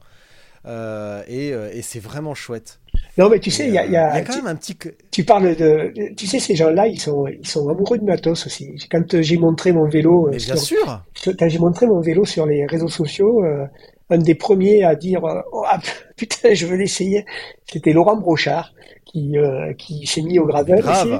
et, 0.66 1.49
et 1.49 1.83
c'est 1.83 2.01
vraiment 2.01 2.35
chouette. 2.35 2.80
Non, 3.18 3.29
mais 3.29 3.40
tu 3.40 3.51
sais, 3.51 3.66
il 3.66 3.75
y, 3.75 3.79
a, 3.79 3.87
y, 3.87 3.96
a, 3.96 4.20
quand 4.23 4.37
même 4.37 4.46
un 4.46 4.55
petit. 4.55 4.77
Tu 5.11 5.25
parles 5.25 5.57
de. 5.57 5.92
Tu 6.14 6.27
sais, 6.27 6.38
ces 6.38 6.55
gens-là, 6.55 6.87
ils 6.87 7.01
sont, 7.01 7.27
ils 7.27 7.46
sont 7.46 7.68
amoureux 7.68 7.99
de 7.99 8.05
matos 8.05 8.46
aussi. 8.46 8.75
Quand 8.90 9.20
j'ai 9.20 9.37
montré 9.37 9.73
mon 9.73 9.88
vélo. 9.88 10.29
Euh, 10.29 10.37
bien 10.37 10.57
sûr. 10.57 11.03
Quand 11.38 11.49
j'ai 11.49 11.59
montré 11.59 11.87
mon 11.87 12.01
vélo 12.01 12.25
sur 12.25 12.46
les 12.46 12.66
réseaux 12.66 12.88
sociaux, 12.88 13.44
euh, 13.44 13.66
un 14.11 14.18
des 14.18 14.35
premiers 14.35 14.85
à 14.85 14.94
dire 14.94 15.25
euh, 15.25 15.40
oh, 15.53 15.64
ah, 15.66 15.79
putain, 16.16 16.55
je 16.55 16.66
veux 16.66 16.77
l'essayer, 16.77 17.25
c'était 17.70 17.92
Laurent 17.92 18.16
Brochard 18.16 18.73
qui 19.05 19.35
qui 19.77 20.07
s'est 20.07 20.23
mis 20.23 20.38
au 20.38 20.46
gravel 20.46 20.85
aussi 20.87 21.11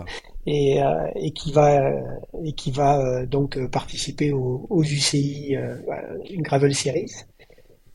et, 0.47 0.79
et 1.17 1.33
qui 1.33 1.51
va 1.51 1.91
et 2.45 2.53
qui 2.53 2.71
va 2.71 3.27
donc 3.27 3.59
participer 3.67 4.33
aux, 4.33 4.65
aux 4.71 4.83
UCI 4.85 5.57
une 6.31 6.43
Gravel 6.43 6.73
Series. 6.73 7.11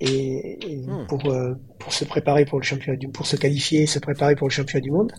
Et, 0.06 0.74
et 0.74 0.82
Hmm. 0.88 1.06
pour 1.08 1.32
euh, 1.32 1.56
pour 1.80 1.94
se 1.94 2.06
préparer 2.06 2.46
pour 2.46 2.60
le 2.60 2.66
championnat 2.66 2.98
du 2.98 3.10
pour 3.10 3.26
se 3.28 3.36
qualifier, 3.36 3.84
et 3.84 3.88
se 3.88 4.00
préparer 4.00 4.36
pour 4.36 4.48
le 4.48 4.54
championnat 4.54 4.82
du 4.82 4.92
monde. 4.92 5.12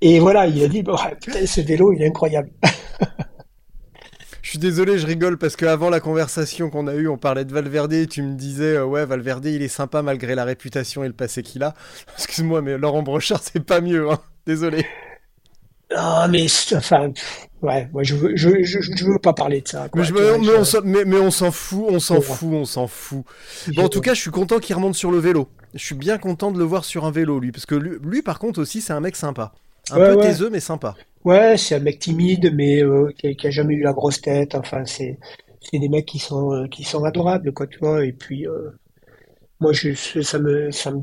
Et 0.00 0.18
voilà, 0.20 0.46
il 0.46 0.62
a 0.62 0.68
dit 0.68 0.82
bon, 0.82 0.96
putain, 1.20 1.46
ce 1.46 1.60
vélo, 1.60 1.92
il 1.92 2.02
est 2.02 2.08
incroyable. 2.08 2.50
Je 4.42 4.50
suis 4.50 4.58
désolé, 4.58 4.98
je 4.98 5.06
rigole 5.06 5.38
parce 5.38 5.56
qu'avant 5.56 5.88
la 5.90 6.00
conversation 6.00 6.68
qu'on 6.70 6.86
a 6.86 6.94
eue, 6.94 7.08
on 7.08 7.16
parlait 7.16 7.44
de 7.46 7.52
Valverde 7.52 7.92
et 7.94 8.06
tu 8.06 8.22
me 8.22 8.34
disais, 8.36 8.76
euh, 8.76 8.84
ouais, 8.84 9.06
Valverde, 9.06 9.46
il 9.46 9.62
est 9.62 9.68
sympa 9.68 10.02
malgré 10.02 10.34
la 10.34 10.44
réputation 10.44 11.02
et 11.02 11.08
le 11.08 11.14
passé 11.14 11.42
qu'il 11.42 11.62
a. 11.62 11.74
Excuse-moi, 12.18 12.60
mais 12.62 12.76
Laurent 12.76 13.02
Brochard, 13.02 13.40
c'est 13.42 13.64
pas 13.64 13.80
mieux, 13.80 14.10
hein. 14.10 14.18
Désolé. 14.46 14.84
Ah, 15.94 16.26
mais 16.30 16.46
enfin, 16.74 17.10
pff, 17.10 17.48
ouais, 17.64 17.88
moi 17.92 18.02
je 18.04 18.14
veux 18.14 18.36
je, 18.36 18.62
je, 18.62 18.80
je 18.80 19.04
veux 19.04 19.18
pas 19.18 19.32
parler 19.34 19.60
de 19.60 19.68
ça. 19.68 19.88
quoi, 19.88 20.02
Mais, 20.02 20.04
je- 20.04 20.12
tu 20.12 20.22
vois, 20.22 20.38
mais 20.38 20.44
je- 20.44 20.52
on 20.56 20.64
s'en- 20.64 20.82
mais- 20.84 21.04
mais 21.04 21.18
on 21.18 21.30
s'en 21.30 21.50
fout, 21.52 21.84
on 21.88 21.98
s'en 22.00 22.20
fout, 22.20 22.48
on 22.52 22.64
s'en 22.64 22.86
fout. 22.88 23.24
Bon, 23.74 23.84
en 23.84 23.88
tout 23.88 24.00
cas, 24.00 24.14
je 24.14 24.20
suis 24.20 24.30
content 24.30 24.58
qu'il 24.58 24.74
remonte 24.76 24.94
sur 24.94 25.10
le 25.10 25.18
vélo. 25.18 25.48
Je 25.74 25.84
suis 25.84 25.94
bien 25.94 26.18
content 26.18 26.50
de 26.52 26.58
le 26.58 26.64
voir 26.64 26.84
sur 26.84 27.04
un 27.04 27.10
vélo, 27.10 27.40
lui. 27.40 27.52
Parce 27.52 27.66
que 27.66 27.74
lui, 27.74 27.98
lui, 28.02 28.22
par 28.22 28.38
contre, 28.38 28.60
aussi, 28.60 28.80
c'est 28.80 28.92
un 28.92 29.00
mec 29.00 29.16
sympa. 29.16 29.52
Un 29.90 30.00
Ouais, 30.00 30.06
peu 30.06 30.14
ouais. 30.14 30.22
taiseux, 30.22 30.50
mais 30.50 30.60
sympa. 30.60 30.98
Ouais, 31.24 31.56
c'est 31.56 31.74
un 31.76 31.80
mec 31.80 31.98
timide, 32.00 32.52
mais 32.54 32.82
euh, 32.82 33.10
qui, 33.18 33.28
a, 33.28 33.34
qui 33.34 33.46
a 33.46 33.50
jamais 33.50 33.74
eu 33.74 33.82
la 33.82 33.92
grosse 33.92 34.20
tête. 34.20 34.54
Enfin, 34.54 34.84
c'est 34.84 35.18
des 35.72 35.88
mecs 35.88 36.06
qui 36.06 36.18
sont 36.18 36.52
euh, 36.54 36.66
qui 36.68 36.84
sont 36.84 37.04
adorables, 37.04 37.52
quoi, 37.52 37.66
tu 37.66 37.78
vois. 37.80 38.04
Et 38.06 38.12
puis 38.12 38.46
euh, 38.46 38.70
moi, 39.60 39.72
je 39.72 39.94
ça 39.94 40.38
me 40.38 40.70
ça 40.70 40.90
me 40.92 41.02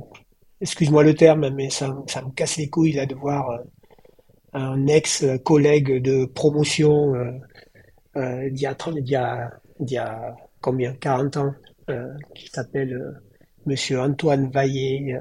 excuse-moi 0.62 1.04
le 1.04 1.16
terme, 1.16 1.50
mais 1.56 1.70
ça 1.70 1.90
me- 1.90 2.08
ça 2.08 2.22
me 2.24 2.32
casse 2.32 2.58
les 2.58 2.70
couilles 2.70 2.94
là 2.94 3.06
de 3.06 3.16
voir 3.16 3.50
euh, 3.52 3.58
un 4.54 4.88
ex-collègue 4.88 6.02
de 6.02 6.26
promotion 6.26 7.16
euh, 7.16 7.32
euh, 8.18 8.50
d'il 8.50 8.62
y 8.62 8.66
a 8.66 8.76
30 8.76 8.96
d'il 8.96 9.10
y 9.12 9.16
a 9.16 9.52
d'il 9.80 9.96
y 9.96 9.98
a 9.98 10.36
combien 10.62 10.94
40 10.94 11.38
ans 11.38 11.54
euh, 11.90 12.14
qui 12.36 12.48
s'appelle 12.50 12.94
euh, 12.94 13.12
Monsieur 13.66 14.00
Antoine 14.02 14.50
Vaillé. 14.52 15.16
euh, 15.16 15.20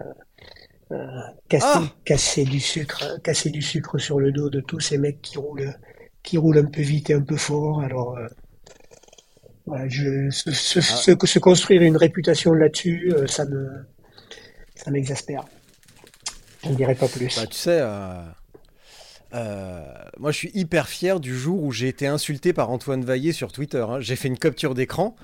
euh, 0.92 1.06
casser, 1.48 1.66
Ah 1.72 1.82
casser 2.04 2.44
du 2.44 2.58
sucre, 2.60 3.20
casser 3.22 3.50
du 3.50 3.62
sucre 3.62 3.98
sur 3.98 4.18
le 4.18 4.32
dos 4.32 4.50
de 4.50 4.60
tous 4.60 4.80
ces 4.80 4.98
mecs 4.98 5.22
qui 5.22 5.38
roulent, 5.38 5.72
qui 6.24 6.36
roulent 6.36 6.58
un 6.58 6.64
peu 6.64 6.82
vite 6.82 7.10
et 7.10 7.14
un 7.14 7.22
peu 7.22 7.36
fort. 7.36 7.80
Alors, 7.82 8.16
euh, 8.18 8.26
voilà, 9.66 9.88
je, 9.88 10.30
se, 10.30 10.50
se, 10.50 10.80
se- 10.80 11.26
se 11.26 11.38
construire 11.38 11.82
une 11.82 11.96
réputation 11.96 12.52
là-dessus, 12.54 13.12
euh, 13.14 13.26
ça 13.26 13.44
me, 13.44 13.68
ça 14.74 14.90
m'exaspère. 14.90 15.44
Je 16.64 16.70
ne 16.70 16.74
dirai 16.74 16.94
pas 16.94 17.08
plus. 17.08 17.36
Bah, 17.36 17.46
tu 17.46 17.56
sais, 17.56 17.78
euh, 17.80 18.22
euh, 19.34 19.84
moi 20.18 20.32
je 20.32 20.36
suis 20.38 20.50
hyper 20.54 20.88
fier 20.88 21.20
du 21.20 21.36
jour 21.38 21.62
où 21.62 21.72
j'ai 21.72 21.88
été 21.88 22.06
insulté 22.06 22.52
par 22.52 22.70
Antoine 22.70 23.04
Vaillé 23.04 23.32
sur 23.32 23.52
Twitter. 23.52 23.84
hein. 23.88 24.00
J'ai 24.00 24.16
fait 24.16 24.28
une 24.28 24.38
capture 24.38 24.74
d'écran. 24.74 25.16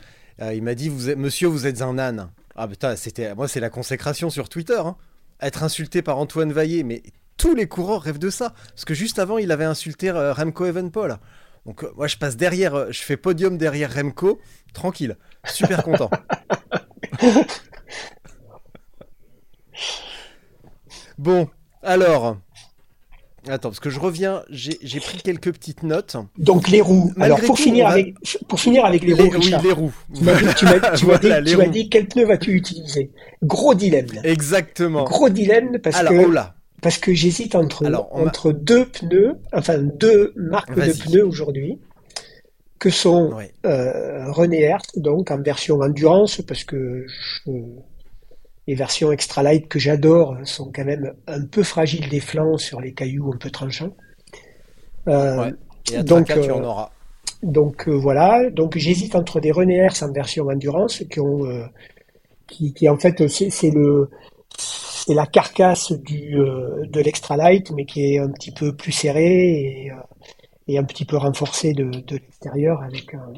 Euh, 0.42 0.52
il 0.54 0.62
m'a 0.62 0.74
dit 0.74 0.88
vous 0.88 1.10
êtes- 1.10 1.18
Monsieur, 1.18 1.48
vous 1.48 1.66
êtes 1.66 1.82
un 1.82 1.98
âne. 1.98 2.30
Ah, 2.54 2.68
putain, 2.68 2.96
c'était, 2.96 3.34
moi 3.34 3.48
c'est 3.48 3.60
la 3.60 3.70
consécration 3.70 4.30
sur 4.30 4.48
Twitter. 4.48 4.78
hein. 4.78 4.96
Être 5.40 5.62
insulté 5.62 6.02
par 6.02 6.18
Antoine 6.18 6.52
Vaillé, 6.52 6.82
mais 6.82 7.02
tous 7.36 7.54
les 7.54 7.66
coureurs 7.68 8.02
rêvent 8.02 8.18
de 8.18 8.30
ça. 8.30 8.54
Parce 8.70 8.84
que 8.86 8.94
juste 8.94 9.18
avant, 9.18 9.38
il 9.38 9.52
avait 9.52 9.64
insulté 9.64 10.08
euh, 10.10 10.32
Remco 10.32 10.64
Evenpol. 10.66 11.16
Donc 11.66 11.84
moi 11.96 12.06
je 12.06 12.16
passe 12.16 12.36
derrière, 12.36 12.92
je 12.92 13.02
fais 13.02 13.16
podium 13.16 13.58
derrière 13.58 13.92
Remco, 13.92 14.40
tranquille, 14.72 15.16
super 15.44 15.82
content. 15.82 16.10
Bon, 21.18 21.48
alors. 21.82 22.38
Attends, 23.48 23.68
parce 23.70 23.80
que 23.80 23.90
je 23.90 24.00
reviens, 24.00 24.42
j'ai 24.50 25.00
pris 25.00 25.18
quelques 25.18 25.52
petites 25.52 25.82
notes. 25.82 26.16
Donc 26.38 26.68
les 26.68 26.80
roues. 26.80 27.12
Malgré 27.16 27.24
Alors 27.24 27.40
pour 27.40 27.56
tout, 27.56 27.62
finir 27.62 27.86
avec, 27.86 28.14
pour 28.48 28.58
finir 28.60 28.84
avec 28.84 29.02
les 29.02 29.14
Les- 29.14 29.22
roues, 29.22 29.30
oui, 29.38 29.54
les 29.62 29.72
roues. 29.72 29.92
tu 30.14 30.24
m'as 30.24 30.34
dit, 30.34 30.46
tu 30.98 31.04
Voilà, 31.04 31.42
tu 31.42 31.88
quel 31.88 32.06
pneu 32.08 32.24
vas-tu 32.26 32.52
utiliser? 32.52 33.10
Gros 33.42 33.74
dilemme. 33.74 34.06
Exactement. 34.24 35.04
Gros 35.04 35.28
dilemme 35.28 35.78
parce 35.82 35.96
Alors, 35.96 36.12
que 36.12 36.26
oh 36.26 36.30
là. 36.30 36.54
parce 36.82 36.98
que 36.98 37.14
j'hésite 37.14 37.54
entre 37.54 37.86
Alors, 37.86 38.08
entre 38.12 38.52
deux 38.52 38.86
pneus, 38.86 39.34
enfin 39.52 39.78
deux 39.78 40.32
marques 40.36 40.74
de 40.74 40.92
pneus 40.92 41.24
aujourd'hui, 41.24 41.78
que 42.78 42.90
sont 42.90 43.32
Ouais. 43.32 43.52
euh, 43.64 44.30
René 44.32 44.60
Hertz, 44.62 44.98
donc 44.98 45.30
en 45.30 45.40
version 45.40 45.80
endurance, 45.80 46.42
parce 46.42 46.64
que 46.64 47.06
je- 47.06 47.50
les 48.66 48.74
versions 48.74 49.12
extra 49.12 49.42
light 49.42 49.68
que 49.68 49.78
j'adore 49.78 50.36
sont 50.44 50.70
quand 50.72 50.84
même 50.84 51.14
un 51.26 51.44
peu 51.46 51.62
fragiles 51.62 52.08
des 52.08 52.20
flancs 52.20 52.58
sur 52.58 52.80
les 52.80 52.92
cailloux 52.94 53.32
un 53.32 53.36
peu 53.38 53.50
tranchants. 53.50 53.94
Euh, 55.08 55.36
Ouais. 55.44 55.52
Et 55.92 55.96
à 55.96 56.02
donc, 56.02 56.26
Traca, 56.26 56.40
tu 56.40 56.50
en 56.50 56.64
auras. 56.64 56.90
donc 57.42 57.88
euh, 57.88 57.92
voilà, 57.96 58.50
donc 58.50 58.76
j'hésite 58.76 59.14
entre 59.14 59.40
des 59.40 59.52
René 59.52 59.76
Hertz 59.76 60.02
en 60.02 60.12
version 60.12 60.46
endurance 60.48 61.04
qui 61.10 61.20
ont, 61.20 61.44
euh, 61.46 61.64
qui, 62.48 62.72
qui 62.74 62.88
en 62.88 62.98
fait 62.98 63.28
c'est 63.28 63.70
le, 63.70 64.10
c'est 64.58 65.14
la 65.14 65.26
carcasse 65.26 65.92
du 65.92 66.36
euh, 66.40 66.84
de 66.86 67.00
l'extra 67.00 67.36
light, 67.36 67.70
mais 67.72 67.84
qui 67.86 68.14
est 68.14 68.18
un 68.18 68.30
petit 68.30 68.50
peu 68.52 68.74
plus 68.74 68.92
serrée 68.92 69.84
et, 69.84 69.90
euh, 69.92 69.96
et 70.68 70.78
un 70.78 70.84
petit 70.84 71.04
peu 71.04 71.16
renforcée 71.16 71.72
de, 71.72 71.84
de 71.90 72.16
l'extérieur 72.16 72.82
avec 72.82 73.14
un- 73.14 73.32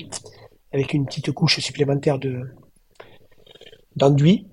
avec 0.73 0.95
une 0.95 1.05
petite 1.07 1.31
couche 1.33 1.61
supplémentaire 1.61 2.19
de 2.19 2.41
d'enduit. 3.97 4.47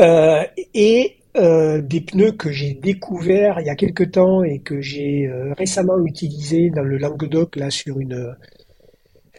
Euh, 0.00 0.44
et 0.74 1.16
euh, 1.36 1.80
des 1.80 2.00
pneus 2.00 2.32
que 2.32 2.50
j'ai 2.50 2.74
découverts 2.74 3.60
il 3.60 3.66
y 3.66 3.70
a 3.70 3.76
quelque 3.76 4.04
temps 4.04 4.42
et 4.42 4.60
que 4.60 4.80
j'ai 4.80 5.26
euh, 5.26 5.52
récemment 5.54 5.98
utilisés 6.04 6.70
dans 6.70 6.82
le 6.82 6.98
Languedoc 6.98 7.56
là 7.56 7.70
sur 7.70 8.00
une 8.00 8.36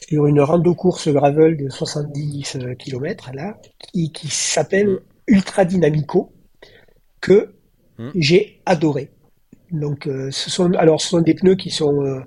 sur 0.07 0.25
une 0.25 0.41
rando 0.41 0.73
course 0.73 1.09
gravel 1.09 1.57
de 1.57 1.69
70 1.69 2.57
km 2.79 3.31
là 3.33 3.57
qui, 3.91 4.11
qui 4.11 4.29
s'appelle 4.29 4.99
Ultra 5.27 5.65
Dynamico 5.65 6.31
que 7.19 7.53
Mm. 7.97 8.09
j'ai 8.15 8.61
adoré. 8.65 9.09
Donc 9.71 10.07
euh, 10.07 10.31
ce 10.31 10.49
sont 10.49 10.71
alors 10.73 11.01
ce 11.01 11.09
sont 11.09 11.21
des 11.21 11.35
pneus 11.35 11.55
qui 11.55 11.69
sont 11.69 12.23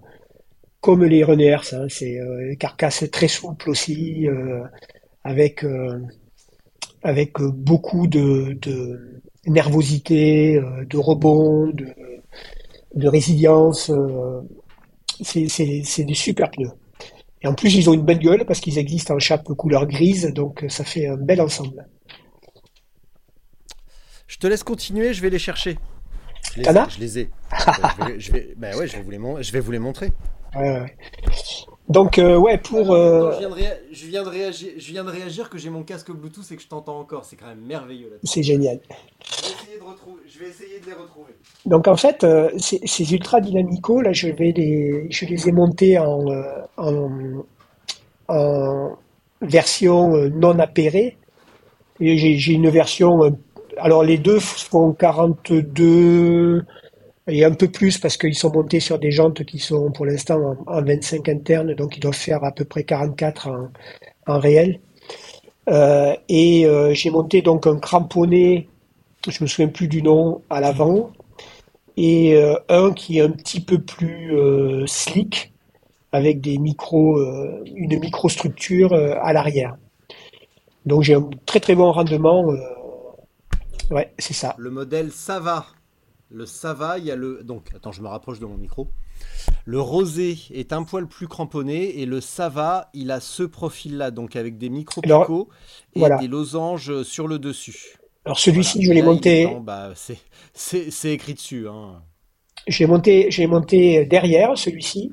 comme 0.80 1.04
les 1.04 1.24
René 1.24 1.46
Hertz, 1.46 1.72
hein, 1.72 1.86
c'est 1.88 2.18
carcasse 2.58 3.10
très 3.10 3.28
souple 3.28 3.70
aussi 3.70 4.26
avec 5.24 5.64
avec 7.04 7.40
euh, 7.40 7.50
beaucoup 7.52 8.08
de, 8.08 8.58
de 8.62 9.20
nervosité, 9.46 10.56
euh, 10.56 10.84
de 10.86 10.96
rebond, 10.98 11.68
de, 11.68 11.86
de 12.94 13.08
résilience. 13.08 13.90
euh, 13.90 14.40
c'est 15.22 16.04
des 16.04 16.14
super 16.14 16.50
pneus. 16.50 16.70
Et 17.42 17.46
en 17.48 17.54
plus, 17.54 17.74
ils 17.76 17.90
ont 17.90 17.94
une 17.94 18.04
belle 18.04 18.20
gueule 18.20 18.44
parce 18.46 18.60
qu'ils 18.60 18.78
existent 18.78 19.14
en 19.14 19.18
chape 19.18 19.44
couleur 19.54 19.86
grise, 19.86 20.32
donc 20.34 20.64
ça 20.68 20.84
fait 20.84 21.06
un 21.08 21.16
bel 21.16 21.40
ensemble. 21.40 21.86
Je 24.26 24.38
te 24.38 24.46
laisse 24.46 24.62
continuer, 24.62 25.12
je 25.14 25.20
vais 25.22 25.30
les 25.30 25.38
chercher. 25.38 25.78
Je 26.54 26.60
les, 26.60 26.68
as 26.68 26.88
je 26.88 27.00
les 27.00 27.18
ai. 27.20 27.30
je 27.98 28.04
vais, 28.04 28.20
je 28.20 28.32
vais- 28.32 28.54
bah 28.56 28.76
ouais, 28.76 28.86
je 28.86 28.96
vais 28.96 29.02
vous 29.02 29.10
les, 29.10 29.18
mon- 29.18 29.40
je 29.42 29.52
vais 29.52 29.60
vous 29.60 29.72
les 29.72 29.78
montrer. 29.78 30.12
Ouais, 30.54 30.62
ouais, 30.62 30.80
ouais. 30.80 30.96
Donc, 31.88 32.18
euh, 32.18 32.36
ouais, 32.38 32.56
pour. 32.58 32.92
euh, 32.92 33.32
je, 33.34 33.38
viens 33.40 33.50
de 33.50 33.54
réa- 33.54 33.78
je 33.92 34.06
viens 34.06 34.22
de 34.24 34.28
réagir, 34.28 34.70
je 34.78 34.90
viens 34.92 35.04
de 35.04 35.10
réagir 35.10 35.50
que 35.50 35.58
j'ai 35.58 35.68
mon 35.68 35.82
casque 35.82 36.10
Bluetooth 36.10 36.50
et 36.50 36.56
que 36.56 36.62
je 36.62 36.68
t'entends 36.68 36.98
encore. 36.98 37.24
C'est 37.26 37.36
quand 37.36 37.46
même 37.46 37.60
merveilleux 37.60 38.08
là. 38.10 38.16
c'est 38.24 38.42
génial. 38.42 38.80
Je 39.22 39.42
vais 39.42 39.52
essayer 39.52 39.78
de, 39.78 39.84
retrouver, 39.84 40.22
je 40.26 40.38
vais 40.38 40.48
essayer 40.48 40.80
de 40.80 40.86
les 40.86 40.92
retrouver. 40.94 41.32
Donc 41.66 41.86
en 41.86 41.96
fait, 41.96 42.24
euh, 42.24 42.50
ces, 42.56 42.80
ces 42.86 43.12
ultra 43.12 43.40
dynamicaux, 43.40 44.00
là, 44.00 44.12
je 44.14 44.28
vais 44.28 44.52
les, 44.56 45.06
je 45.10 45.26
les 45.26 45.48
ai 45.48 45.52
montés 45.52 45.98
en, 45.98 46.26
euh, 46.30 46.42
en, 46.78 47.10
en 48.28 48.96
version 49.42 50.14
euh, 50.16 50.30
non 50.30 50.58
appairée. 50.58 51.18
Et 52.00 52.16
j'ai 52.16 52.38
j'ai 52.38 52.54
une 52.54 52.70
version. 52.70 53.24
euh, 53.24 53.30
alors 53.76 54.04
les 54.04 54.16
deux 54.18 54.40
font 54.40 54.92
42 54.92 56.64
et 57.26 57.44
un 57.44 57.52
peu 57.52 57.68
plus 57.68 57.98
parce 57.98 58.16
qu'ils 58.16 58.34
sont 58.34 58.52
montés 58.52 58.80
sur 58.80 58.98
des 58.98 59.10
jantes 59.10 59.44
qui 59.44 59.58
sont 59.58 59.90
pour 59.92 60.06
l'instant 60.06 60.56
en, 60.66 60.78
en 60.78 60.82
25 60.82 61.28
internes, 61.28 61.74
donc 61.74 61.96
ils 61.96 62.00
doivent 62.00 62.14
faire 62.14 62.44
à 62.44 62.52
peu 62.52 62.64
près 62.64 62.84
44 62.84 63.70
en, 64.26 64.38
réel. 64.38 64.80
Euh, 65.68 66.14
et 66.28 66.66
euh, 66.66 66.92
j'ai 66.92 67.10
monté 67.10 67.40
donc 67.40 67.66
un 67.66 67.78
cramponné, 67.78 68.68
je 69.26 69.42
me 69.42 69.48
souviens 69.48 69.68
plus 69.68 69.88
du 69.88 70.02
nom, 70.02 70.42
à 70.50 70.60
l'avant 70.60 71.10
et 71.96 72.34
euh, 72.34 72.56
un 72.68 72.92
qui 72.92 73.18
est 73.18 73.22
un 73.22 73.30
petit 73.30 73.60
peu 73.60 73.78
plus 73.80 74.36
euh, 74.36 74.86
slick 74.86 75.52
avec 76.12 76.40
des 76.40 76.58
micros, 76.58 77.18
euh, 77.18 77.64
une 77.74 77.98
microstructure 77.98 78.92
euh, 78.92 79.14
à 79.22 79.32
l'arrière. 79.32 79.76
Donc 80.86 81.02
j'ai 81.02 81.14
un 81.14 81.28
très 81.46 81.60
très 81.60 81.74
bon 81.74 81.90
rendement. 81.92 82.44
ouais, 83.90 84.12
c'est 84.18 84.34
ça. 84.34 84.54
Le 84.58 84.70
modèle 84.70 85.10
Sava. 85.10 85.66
Le 86.30 86.46
Sava, 86.46 86.98
il 86.98 87.04
y 87.04 87.10
a 87.10 87.16
le. 87.16 87.42
Donc, 87.44 87.68
attends, 87.74 87.92
je 87.92 88.02
me 88.02 88.08
rapproche 88.08 88.40
de 88.40 88.46
mon 88.46 88.56
micro. 88.56 88.88
Le 89.64 89.80
rosé 89.80 90.36
est 90.52 90.72
un 90.72 90.82
poil 90.82 91.06
plus 91.06 91.28
cramponné 91.28 92.00
et 92.00 92.06
le 92.06 92.20
Sava, 92.20 92.90
il 92.94 93.10
a 93.10 93.20
ce 93.20 93.42
profil-là, 93.44 94.10
donc 94.10 94.34
avec 94.36 94.58
des 94.58 94.68
micro-picots 94.68 95.48
et 95.94 96.00
voilà. 96.00 96.16
des 96.18 96.26
losanges 96.28 97.02
sur 97.02 97.28
le 97.28 97.38
dessus. 97.38 97.96
Alors 98.24 98.38
celui-ci, 98.38 98.78
Voilà. 98.78 98.88
je 98.88 98.92
l'ai 98.94 99.02
monté, 99.02 99.56
bah, 99.62 99.92
c'est- 99.94 101.12
écrit 101.12 101.34
dessus. 101.34 101.68
Hein. 101.68 102.02
j'ai 102.66 102.86
monté, 102.86 103.30
j'ai 103.30 103.46
monté 103.46 104.06
derrière 104.06 104.56
celui-ci 104.56 105.12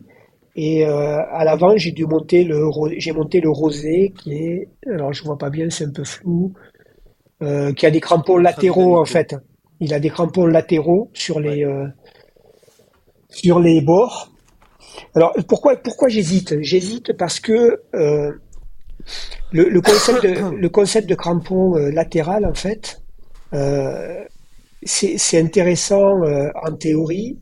Et 0.55 0.85
euh, 0.85 1.17
à 1.31 1.43
l'avant, 1.45 1.77
j'ai 1.77 1.91
dû 1.91 2.05
monter 2.05 2.43
le 2.43 2.69
j'ai 2.97 3.11
monté 3.13 3.39
le 3.41 3.49
rosé 3.49 4.13
qui 4.17 4.33
est 4.33 4.69
alors 4.87 5.13
je 5.13 5.23
vois 5.23 5.37
pas 5.37 5.49
bien, 5.49 5.69
c'est 5.69 5.85
un 5.85 5.91
peu 5.91 6.03
flou, 6.03 6.53
euh, 7.41 7.73
qui 7.73 7.85
a 7.85 7.91
des 7.91 8.01
crampons 8.01 8.37
latéraux 8.37 8.97
en 8.99 9.05
fait. 9.05 9.35
Il 9.81 9.93
a 9.93 9.99
des 9.99 10.09
crampons 10.09 10.45
latéraux 10.45 11.09
sur 11.13 11.39
les 11.39 11.65
euh, 11.65 11.87
sur 13.29 13.59
les 13.59 13.81
bords. 13.81 14.31
Alors 15.15 15.33
pourquoi 15.47 15.75
pourquoi 15.75 16.07
j'hésite? 16.07 16.61
J'hésite 16.61 17.17
parce 17.17 17.39
que 17.39 17.81
euh, 17.95 18.31
le, 19.51 19.63
le 19.69 19.81
concept 19.81 20.23
de, 20.23 20.55
le 20.55 20.69
concept 20.69 21.09
de 21.09 21.15
crampon 21.15 21.75
euh, 21.75 21.89
latéral 21.91 22.45
en 22.45 22.53
fait, 22.53 23.01
euh, 23.53 24.23
c'est 24.83 25.17
c'est 25.17 25.39
intéressant 25.41 26.23
euh, 26.23 26.49
en 26.63 26.73
théorie. 26.73 27.39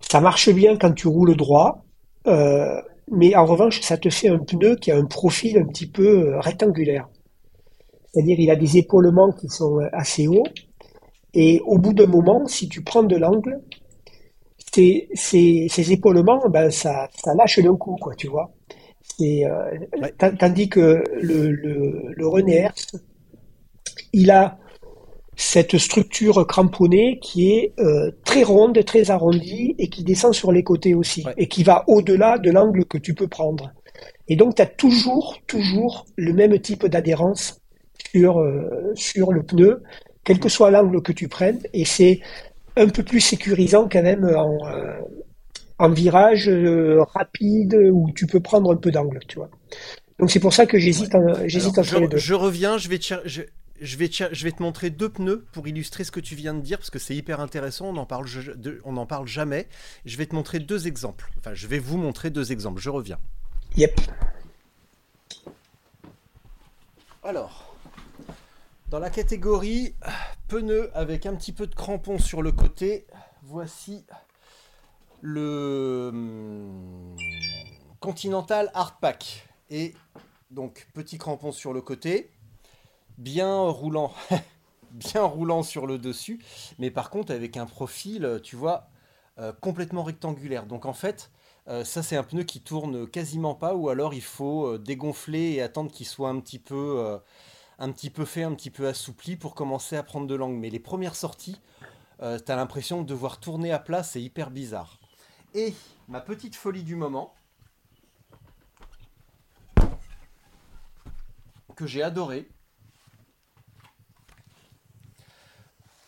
Ça 0.00 0.20
marche 0.20 0.48
bien 0.50 0.76
quand 0.76 0.92
tu 0.92 1.06
roules 1.06 1.36
droit, 1.36 1.84
euh, 2.26 2.80
mais 3.10 3.36
en 3.36 3.44
revanche, 3.44 3.80
ça 3.82 3.98
te 3.98 4.08
fait 4.10 4.28
un 4.28 4.38
pneu 4.38 4.76
qui 4.76 4.90
a 4.90 4.96
un 4.96 5.04
profil 5.04 5.58
un 5.58 5.66
petit 5.66 5.86
peu 5.86 6.38
rectangulaire. 6.38 7.08
C'est-à-dire, 8.06 8.36
il 8.40 8.50
a 8.50 8.56
des 8.56 8.78
épaulements 8.78 9.32
qui 9.32 9.48
sont 9.48 9.78
assez 9.92 10.26
hauts, 10.26 10.46
et 11.42 11.60
au 11.72 11.78
bout 11.78 11.92
d'un 11.98 12.06
moment, 12.16 12.40
si 12.46 12.68
tu 12.68 12.82
prends 12.82 13.04
de 13.04 13.16
l'angle, 13.16 13.52
ces, 14.72 15.92
épaulements, 15.96 16.42
ben, 16.48 16.70
ça, 16.70 17.08
ça 17.14 17.34
lâche 17.34 17.58
d'un 17.60 17.76
coup, 17.76 17.96
quoi, 18.00 18.14
tu 18.16 18.26
vois. 18.28 18.50
Euh, 19.20 19.46
Ouais. 20.02 20.12
tandis 20.38 20.68
que 20.68 21.02
le, 21.28 21.50
le, 21.50 22.02
le 22.20 22.26
René 22.34 22.56
Hertz, 22.56 22.86
il 24.12 24.30
a 24.30 24.58
cette 25.36 25.78
structure 25.78 26.44
cramponnée 26.46 27.18
qui 27.20 27.52
est 27.52 27.72
euh, 27.78 28.10
très 28.24 28.42
ronde, 28.42 28.84
très 28.84 29.10
arrondie 29.10 29.74
et 29.78 29.88
qui 29.88 30.02
descend 30.04 30.34
sur 30.34 30.50
les 30.52 30.64
côtés 30.64 30.94
aussi 30.94 31.22
Ouais. 31.24 31.34
et 31.36 31.46
qui 31.48 31.62
va 31.62 31.84
au-delà 31.86 32.38
de 32.38 32.50
l'angle 32.50 32.84
que 32.84 32.98
tu 32.98 33.14
peux 33.14 33.28
prendre. 33.28 33.72
Et 34.28 34.36
donc 34.36 34.56
tu 34.56 34.62
as 34.62 34.66
toujours 34.66 35.38
toujours 35.46 36.06
le 36.16 36.32
même 36.32 36.58
type 36.60 36.86
d'adhérence 36.86 37.60
sur 38.12 38.38
euh, 38.40 38.92
sur 38.94 39.32
le 39.32 39.42
pneu, 39.42 39.82
quel 40.28 40.38
que 40.40 40.50
soit 40.50 40.70
l'angle 40.70 41.00
que 41.02 41.12
tu 41.12 41.26
prennes 41.26 41.60
et 41.72 41.86
c'est 41.86 42.20
un 42.76 42.88
peu 42.88 43.02
plus 43.02 43.20
sécurisant 43.20 43.88
quand 43.90 44.02
même 44.02 44.24
en 44.26 44.58
euh, 44.68 45.00
en 45.78 45.88
virage 45.90 46.48
euh, 46.50 47.02
rapide 47.14 47.74
où 47.92 48.10
tu 48.14 48.26
peux 48.26 48.40
prendre 48.40 48.70
un 48.72 48.76
peu 48.76 48.90
d'angle, 48.90 49.20
tu 49.26 49.36
vois. 49.38 49.48
Donc 50.18 50.30
c'est 50.30 50.40
pour 50.40 50.52
ça 50.52 50.66
que 50.66 50.78
j'hésite 50.78 51.14
en- 51.14 51.46
j'hésite 51.46 51.78
entre 51.78 51.98
les 52.00 52.04
je, 52.04 52.10
deux. 52.10 52.16
je 52.18 52.34
reviens, 52.34 52.76
je 52.76 52.88
vais, 52.90 52.98
te- 52.98 53.22
je, 53.24 53.42
je 53.80 53.96
vais, 53.96 54.08
te- 54.08 54.28
je 54.34 54.44
vais 54.44 54.52
te 54.52 54.62
montrer 54.62 54.90
deux 54.90 55.08
pneus 55.08 55.46
pour 55.52 55.66
illustrer 55.66 56.04
ce 56.04 56.10
que 56.10 56.20
tu 56.20 56.34
viens 56.34 56.52
de 56.52 56.60
dire, 56.60 56.76
parce 56.78 56.90
que 56.90 56.98
c'est 56.98 57.14
hyper 57.16 57.40
intéressant, 57.40 57.86
on 57.88 57.92
n'en 57.94 58.06
parle, 58.06 58.26
je- 58.26 58.52
de- 58.52 58.80
on 58.84 58.92
n'en 58.92 59.06
parle 59.06 59.26
jamais. 59.28 59.66
Je 60.04 60.16
vais 60.18 60.26
te 60.26 60.34
montrer 60.34 60.58
deux 60.58 60.86
exemples. 60.88 61.30
Enfin, 61.38 61.54
je 61.54 61.66
vais 61.68 61.78
vous 61.78 61.96
montrer 61.96 62.28
deux 62.30 62.52
exemples, 62.52 62.80
je 62.82 62.90
reviens. 62.90 63.18
Yep. 63.76 63.98
Alors, 67.24 67.74
dans 68.90 68.98
la 68.98 69.10
catégorie 69.10 69.94
pneus 70.48 70.90
avec 70.94 71.26
un 71.26 71.34
petit 71.34 71.52
peu 71.52 71.66
de 71.66 71.74
crampon 71.74 72.18
sur 72.18 72.42
le 72.42 72.52
côté, 72.52 73.06
voici 73.42 74.06
le 75.20 76.10
hum, 76.12 77.16
Continental 78.00 78.70
Hardpack. 78.74 79.46
Et 79.70 79.94
donc, 80.50 80.88
petit 80.94 81.18
crampon 81.18 81.52
sur 81.52 81.74
le 81.74 81.82
côté, 81.82 82.30
bien 83.18 83.60
roulant, 83.60 84.12
bien 84.90 85.22
roulant 85.22 85.62
sur 85.62 85.86
le 85.86 85.98
dessus, 85.98 86.42
mais 86.78 86.90
par 86.90 87.10
contre 87.10 87.32
avec 87.32 87.56
un 87.58 87.66
profil, 87.66 88.40
tu 88.42 88.56
vois, 88.56 88.88
euh, 89.38 89.52
complètement 89.52 90.02
rectangulaire. 90.02 90.64
Donc 90.64 90.86
en 90.86 90.94
fait, 90.94 91.30
euh, 91.68 91.84
ça 91.84 92.02
c'est 92.02 92.16
un 92.16 92.22
pneu 92.22 92.44
qui 92.44 92.60
tourne 92.60 93.06
quasiment 93.06 93.54
pas, 93.54 93.74
ou 93.74 93.90
alors 93.90 94.14
il 94.14 94.22
faut 94.22 94.66
euh, 94.66 94.78
dégonfler 94.78 95.52
et 95.52 95.62
attendre 95.62 95.90
qu'il 95.92 96.06
soit 96.06 96.30
un 96.30 96.40
petit 96.40 96.58
peu, 96.58 97.18
un 97.78 97.92
petit 97.92 98.10
peu 98.10 98.24
fait, 98.24 98.42
un 98.42 98.54
petit 98.54 98.70
peu 98.70 98.88
assoupli 98.88 99.36
pour 99.36 99.54
commencer 99.54 99.96
à 99.96 100.02
prendre 100.02 100.26
de 100.26 100.34
l'angle. 100.34 100.58
Mais 100.58 100.70
les 100.70 100.80
premières 100.80 101.14
sorties, 101.14 101.60
euh, 102.20 102.38
t'as 102.38 102.56
l'impression 102.56 103.02
de 103.02 103.06
devoir 103.06 103.38
tourner 103.38 103.72
à 103.72 103.78
plat, 103.78 104.02
c'est 104.02 104.22
hyper 104.22 104.50
bizarre. 104.50 104.98
Et 105.54 105.74
ma 106.08 106.20
petite 106.20 106.56
folie 106.56 106.82
du 106.82 106.96
moment, 106.96 107.34
que 111.76 111.86
j'ai 111.86 112.02
adoré, 112.02 112.48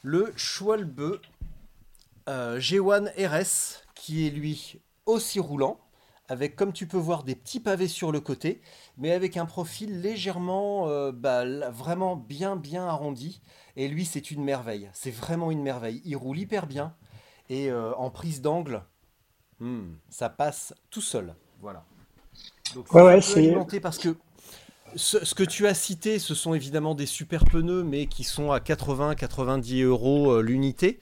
le 0.03 0.33
Schwalbe 0.37 1.21
euh, 2.29 2.59
G1 2.59 3.09
RS, 3.17 3.85
qui 3.95 4.27
est 4.27 4.31
lui 4.31 4.81
aussi 5.07 5.39
roulant, 5.39 5.79
avec 6.31 6.57
comme 6.57 6.73
tu 6.75 6.89
peux 6.89 6.99
voir 6.99 7.25
des 7.25 7.37
petits 7.37 7.61
pavés 7.61 7.89
sur 7.89 8.13
le 8.13 8.21
côté, 8.23 8.63
mais 8.99 9.13
avec 9.13 9.37
un 9.39 9.47
profil 9.47 10.01
légèrement, 10.03 10.89
euh, 10.89 11.13
bah, 11.13 11.45
vraiment 11.71 12.17
bien 12.17 12.57
bien 12.57 12.87
arrondi. 12.87 13.43
Et 13.77 13.89
lui, 13.89 14.07
c'est 14.07 14.33
une 14.33 14.45
merveille. 14.45 14.91
C'est 14.95 15.13
vraiment 15.13 15.53
une 15.53 15.63
merveille. 15.63 16.03
Il 16.07 16.17
roule 16.17 16.39
hyper 16.41 16.67
bien 16.69 16.97
et 17.51 17.71
euh, 17.71 17.95
en 17.97 18.11
prise 18.11 18.43
d'angle, 18.43 18.85
hmm, 19.61 19.95
ça 20.11 20.29
passe 20.31 20.75
tout 20.91 21.03
seul. 21.03 21.37
Voilà. 21.61 21.87
Donc, 22.75 22.89
Ouais, 22.93 23.03
ouais, 23.03 23.21
c'est 23.21 23.35
c'est- 23.35 23.41
alimenté 23.41 23.81
parce 23.81 23.99
que 23.99 24.17
ce, 24.97 25.35
que 25.35 25.43
tu 25.43 25.67
as 25.67 25.75
cité, 25.75 26.19
ce 26.19 26.35
sont 26.35 26.55
évidemment 26.55 26.95
des 26.95 27.07
super 27.07 27.45
pneus, 27.45 27.83
mais 27.83 28.07
qui 28.07 28.25
sont 28.25 28.51
à 28.51 28.59
80-90 28.59 29.85
euros 29.85 30.33
euh, 30.33 30.43
l'unité, 30.43 31.01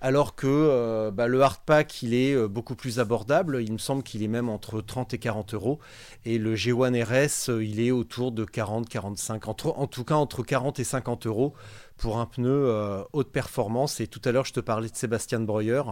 alors 0.00 0.34
que 0.34 0.46
euh, 0.46 1.10
bah, 1.10 1.26
le 1.26 1.40
hardpack, 1.42 2.02
il 2.02 2.14
est 2.14 2.34
euh, 2.34 2.48
beaucoup 2.48 2.74
plus 2.74 3.00
abordable. 3.00 3.62
Il 3.62 3.72
me 3.72 3.78
semble 3.78 4.02
qu'il 4.02 4.22
est 4.22 4.28
même 4.28 4.48
entre 4.48 4.80
30 4.80 5.14
et 5.14 5.18
40 5.18 5.54
euros, 5.54 5.78
et 6.24 6.38
le 6.38 6.54
G1 6.54 7.02
RS, 7.02 7.50
euh, 7.50 7.64
il 7.64 7.80
est 7.80 7.90
autour 7.90 8.32
de 8.32 8.44
40-45, 8.44 9.48
entre, 9.48 9.74
en 9.76 9.86
tout 9.86 10.04
cas 10.04 10.16
entre 10.16 10.42
40 10.42 10.78
et 10.80 10.84
50 10.84 11.26
euros 11.26 11.54
pour 11.96 12.18
un 12.18 12.26
pneu 12.26 13.04
haute 13.12 13.30
performance. 13.30 14.00
Et 14.00 14.06
tout 14.06 14.20
à 14.24 14.32
l'heure, 14.32 14.44
je 14.44 14.52
te 14.52 14.60
parlais 14.60 14.88
de 14.88 14.96
Sébastien 14.96 15.40
Breuer, 15.40 15.82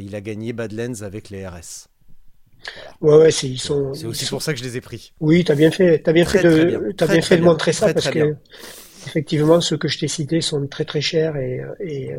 il 0.00 0.14
a 0.14 0.20
gagné 0.22 0.54
Badlands 0.54 1.02
avec 1.02 1.28
les 1.28 1.46
RS. 1.46 1.88
Ouais, 3.00 3.16
ouais, 3.16 3.30
c'est, 3.30 3.48
ils 3.48 3.58
sont, 3.60 3.92
C'est 3.92 4.06
aussi 4.06 4.26
sont- 4.26 4.36
pour 4.36 4.42
ça 4.42 4.52
que 4.52 4.58
je 4.58 4.64
les 4.64 4.76
ai 4.76 4.80
pris. 4.80 5.12
Oui, 5.20 5.44
t'as 5.44 5.54
bien 5.54 5.70
fait, 5.70 6.00
t'as 6.00 6.12
bien 6.12 6.24
Très, 6.24 6.38
fait 6.38 6.44
de, 6.44 6.64
bien. 6.64 6.80
Très, 6.96 7.06
bien 7.08 7.22
fait 7.22 7.36
de 7.36 7.42
bien. 7.42 7.50
montrer 7.50 7.72
ça 7.72 7.88
Très, 7.88 7.94
parce 7.94 8.08
que 8.10 8.18
bien. 8.18 8.38
effectivement, 9.06 9.60
ceux 9.60 9.76
que 9.78 9.88
je 9.88 9.98
t'ai 9.98 10.08
cités 10.08 10.40
sont 10.40 10.66
très 10.68 10.84
très 10.84 11.00
chers 11.00 11.36
et, 11.36 11.60
et 11.80 12.12
euh, 12.14 12.18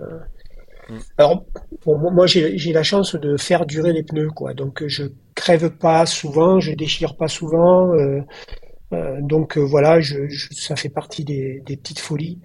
Mm. 0.90 1.00
alors 1.18 1.46
bon, 1.86 2.12
moi 2.12 2.26
j'ai 2.28 2.74
la 2.74 2.84
chance 2.84 3.16
de 3.16 3.38
faire 3.38 3.66
durer 3.66 3.94
les 3.94 4.04
pneus 4.04 4.30
quoi, 4.32 4.54
donc 4.54 4.82
euh, 4.84 4.88
je 4.90 5.04
crève 5.36 5.70
pas 5.78 6.06
souvent, 6.06 6.60
je 6.60 6.72
déchire 6.74 7.16
pas 7.16 7.28
souvent, 7.28 7.94
euh, 7.94 8.22
euh, 8.94 9.18
donc 9.22 9.58
euh, 9.58 9.62
voilà, 9.62 10.02
je, 10.02 10.28
je- 10.30 10.54
ça 10.54 10.76
fait 10.76 10.90
partie 10.90 11.26
des, 11.26 11.62
des 11.66 11.78
petites 11.78 12.00
folies 12.00 12.40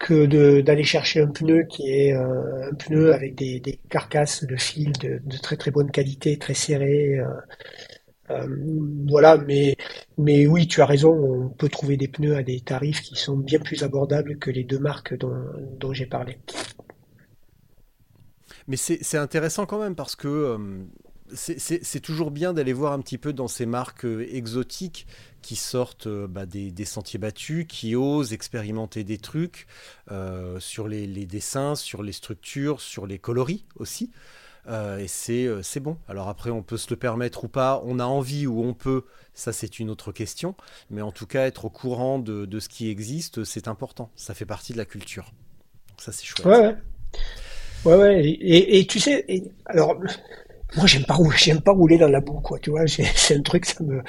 que 0.00 0.26
d'aller 0.62 0.84
chercher 0.84 1.20
un 1.22 1.28
pneu 1.28 1.64
qui 1.64 1.90
est 1.92 2.14
euh, 2.14 2.70
un 2.72 2.74
pneu 2.74 3.14
avec 3.14 3.36
des, 3.36 3.60
carcasses 3.90 4.44
de 4.44 4.56
fil 4.56 4.92
de, 4.94 5.20
très 5.42 5.56
très 5.58 5.70
bonne 5.70 5.90
qualité, 5.92 6.38
très 6.38 6.54
serrées. 6.54 7.18
euh, 7.20 7.26
euh, 8.30 8.46
voilà, 9.08 9.36
mais 9.38 9.76
mais 10.18 10.46
oui, 10.46 10.68
tu 10.68 10.80
as 10.82 10.86
raison, 10.86 11.12
on 11.12 11.48
peut 11.48 11.68
trouver 11.68 11.96
des 11.96 12.08
pneus 12.08 12.36
à 12.36 12.42
des 12.44 12.60
tarifs 12.60 13.02
qui 13.02 13.16
sont 13.16 13.36
bien 13.36 13.58
plus 13.60 13.82
abordables 13.82 14.38
que 14.38 14.50
les 14.50 14.64
deux 14.64 14.78
marques 14.78 15.16
dont, 15.18 15.34
dont 15.78 15.92
j'ai 15.92 16.06
parlé. 16.06 16.38
Mais 18.68 18.76
c'est 18.76 19.16
intéressant 19.18 19.66
quand 19.66 19.80
même 19.80 19.94
parce 19.96 20.16
que 20.16 20.58
c'est- 21.34 22.00
toujours 22.00 22.30
bien 22.30 22.52
d'aller 22.52 22.72
voir 22.72 22.92
un 22.92 23.00
petit 23.00 23.18
peu 23.18 23.32
dans 23.32 23.48
ces 23.48 23.66
marques 23.66 24.04
exotiques 24.04 25.06
qui 25.42 25.56
sortent 25.56 26.06
euh, 26.06 26.26
bah, 26.26 26.46
des, 26.46 26.84
sentiers 26.84 27.18
battus, 27.18 27.66
qui 27.68 27.94
osent 27.96 28.32
expérimenter 28.32 29.04
des 29.04 29.18
trucs 29.18 29.66
euh, 30.10 30.60
sur 30.60 30.88
les, 30.88 31.06
dessins, 31.26 31.74
sur 31.74 32.02
les 32.02 32.12
structures, 32.12 32.80
sur 32.80 33.06
les 33.06 33.18
coloris 33.18 33.64
aussi. 33.76 34.10
Euh, 34.68 34.98
et 34.98 35.08
c'est 35.08 35.80
bon. 35.80 35.96
Alors 36.08 36.28
après, 36.28 36.50
on 36.50 36.62
peut 36.62 36.76
se 36.76 36.90
le 36.90 36.96
permettre 36.96 37.44
ou 37.44 37.48
pas. 37.48 37.82
On 37.84 37.98
a 37.98 38.04
envie 38.04 38.46
ou 38.46 38.62
on 38.62 38.74
peut. 38.74 39.04
Ça, 39.32 39.52
c'est 39.52 39.78
une 39.78 39.90
autre 39.90 40.12
question. 40.12 40.54
Mais 40.90 41.02
en 41.02 41.12
tout 41.12 41.26
cas, 41.26 41.46
être 41.46 41.64
au 41.64 41.70
courant 41.70 42.18
de, 42.18 42.44
de 42.44 42.60
ce 42.60 42.68
qui 42.68 42.88
existe, 42.90 43.44
c'est 43.44 43.68
important. 43.68 44.10
Ça 44.16 44.34
fait 44.34 44.44
partie 44.44 44.72
de 44.72 44.78
la 44.78 44.84
culture. 44.84 45.32
Ça, 45.96 46.12
c'est 46.12 46.24
chouette. 46.24 46.46
Ouais, 46.46 46.76
ouais. 47.84 47.96
Ouais. 47.96 48.24
Et, 48.24 48.78
et- 48.78 48.86
tu 48.86 49.00
sais, 49.00 49.24
alors, 49.66 49.96
moi, 50.76 50.86
j'aime 50.86 51.04
pas 51.04 51.16
j'aime 51.36 51.62
pas 51.62 51.72
rouler 51.72 51.96
dans 51.96 52.08
la 52.08 52.20
boue, 52.20 52.40
quoi. 52.40 52.58
Tu 52.58 52.70
vois, 52.70 52.86
c'est 52.86 53.36
un 53.36 53.42
truc, 53.42 53.64
ça 53.64 53.82
me, 53.82 54.02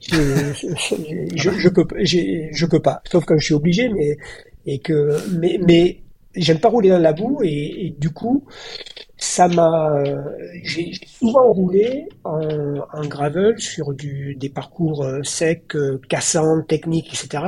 je, 0.00 1.68
peux, 2.66 2.80
pas. 2.80 3.02
Sauf 3.10 3.24
quand 3.24 3.38
je 3.38 3.44
suis 3.44 3.54
obligé, 3.54 3.88
mais, 3.88 4.16
et 4.66 4.78
que, 4.78 5.16
mais, 5.38 5.58
mais, 5.66 6.00
j'aime 6.34 6.60
pas 6.60 6.68
rouler 6.68 6.90
dans 6.90 6.98
la 6.98 7.12
boue 7.12 7.40
et, 7.42 7.94
du 7.98 8.10
coup, 8.10 8.44
ça 9.16 9.48
m'a, 9.48 10.02
j'ai 10.62 10.92
souvent 11.06 11.52
roulé 11.52 12.08
en, 12.24 13.06
gravel 13.06 13.58
sur 13.58 13.92
du, 13.92 14.34
des 14.36 14.48
parcours 14.48 15.04
euh, 15.04 15.22
secs, 15.22 15.74
euh, 15.74 16.00
cassants, 16.08 16.62
techniques, 16.62 17.08
etc., 17.08 17.44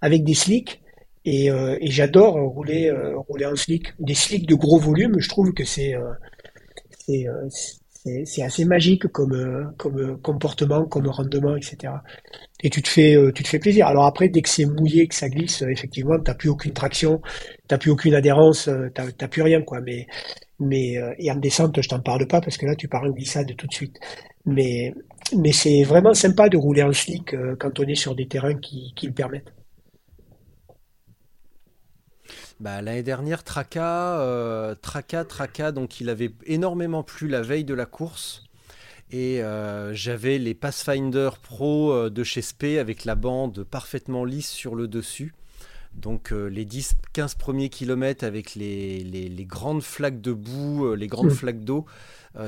avec 0.00 0.24
des 0.24 0.34
slicks. 0.34 0.80
Et, 1.24 1.50
euh, 1.50 1.76
j'adore 1.82 2.34
rouler, 2.34 2.92
rouler 3.28 3.46
en 3.46 3.56
slick. 3.56 3.92
Des 3.98 4.14
slicks 4.14 4.46
de 4.46 4.54
gros 4.54 4.78
volume, 4.78 5.18
je 5.18 5.28
trouve 5.28 5.52
que 5.52 5.64
c'est, 5.64 5.94
c'est, 7.06 7.26
c'est 8.24 8.42
assez 8.42 8.64
magique 8.64 9.06
comme, 9.08 9.32
euh, 9.34 9.64
comme 9.76 9.98
euh, 9.98 10.16
comportement, 10.16 10.84
comme 10.86 11.08
rendement, 11.08 11.56
etc. 11.56 11.92
Et 12.62 12.70
tu 12.70 12.82
te 12.82 12.88
fais, 12.88 13.16
euh, 13.16 13.32
tu 13.32 13.42
te 13.42 13.48
fais 13.48 13.58
plaisir. 13.58 13.86
Alors 13.86 14.06
après, 14.06 14.28
dès 14.28 14.42
que 14.42 14.48
c'est 14.48 14.66
mouillé, 14.66 15.08
que 15.08 15.14
ça 15.14 15.28
glisse, 15.28 15.62
effectivement, 15.62 16.18
t'as 16.18 16.34
plus 16.34 16.48
aucune 16.48 16.72
traction, 16.72 17.20
t'as 17.68 17.78
plus 17.78 17.90
aucune 17.90 18.14
adhérence, 18.14 18.68
t'as 18.94 19.28
plus 19.28 19.42
rien, 19.42 19.62
quoi. 19.62 19.80
Mais, 19.80 20.06
mais 20.60 20.96
et 21.18 21.30
en 21.30 21.36
descente, 21.36 21.80
je 21.80 21.88
t'en 21.88 22.00
parle 22.00 22.26
pas 22.26 22.40
parce 22.40 22.56
que 22.56 22.66
là, 22.66 22.74
tu 22.74 22.88
pars 22.88 23.04
en 23.04 23.10
glissade 23.10 23.54
tout 23.56 23.66
de 23.66 23.72
suite. 23.72 23.96
Mais, 24.46 24.94
mais 25.36 25.52
c'est 25.52 25.82
vraiment 25.84 26.14
sympa 26.14 26.48
de 26.48 26.56
rouler 26.56 26.82
en 26.82 26.92
slick 26.92 27.34
quand 27.58 27.80
on 27.80 27.84
est 27.84 27.94
sur 27.94 28.14
des 28.14 28.26
terrains 28.28 28.54
qui 28.54 28.94
le 29.02 29.12
permettent. 29.12 29.57
Bah, 32.60 32.82
L'année 32.82 33.04
dernière, 33.04 33.44
Traka, 33.44 34.18
euh, 34.20 34.74
Traka, 34.74 35.24
Traka, 35.24 35.70
donc 35.70 36.00
il 36.00 36.08
avait 36.08 36.32
énormément 36.44 37.04
plu 37.04 37.28
la 37.28 37.40
veille 37.40 37.64
de 37.64 37.74
la 37.74 37.86
course. 37.86 38.44
Et 39.10 39.42
euh, 39.42 39.94
j'avais 39.94 40.38
les 40.38 40.54
Pathfinder 40.54 41.30
Pro 41.40 41.92
euh, 41.92 42.10
de 42.10 42.24
chez 42.24 42.42
SP 42.42 42.76
avec 42.80 43.04
la 43.04 43.14
bande 43.14 43.62
parfaitement 43.62 44.24
lisse 44.24 44.50
sur 44.50 44.74
le 44.74 44.88
dessus. 44.88 45.34
Donc 45.94 46.32
les 46.32 46.66
10-15 46.66 47.36
premiers 47.38 47.70
kilomètres 47.70 48.22
avec 48.24 48.54
les, 48.54 49.02
les, 49.02 49.44
grandes 49.46 49.82
flaques 49.82 50.20
de 50.20 50.32
boue, 50.32 50.94
les 50.94 51.06
grandes 51.08 51.28
mmh. 51.28 51.34
flaques 51.34 51.64
d'eau, 51.64 51.86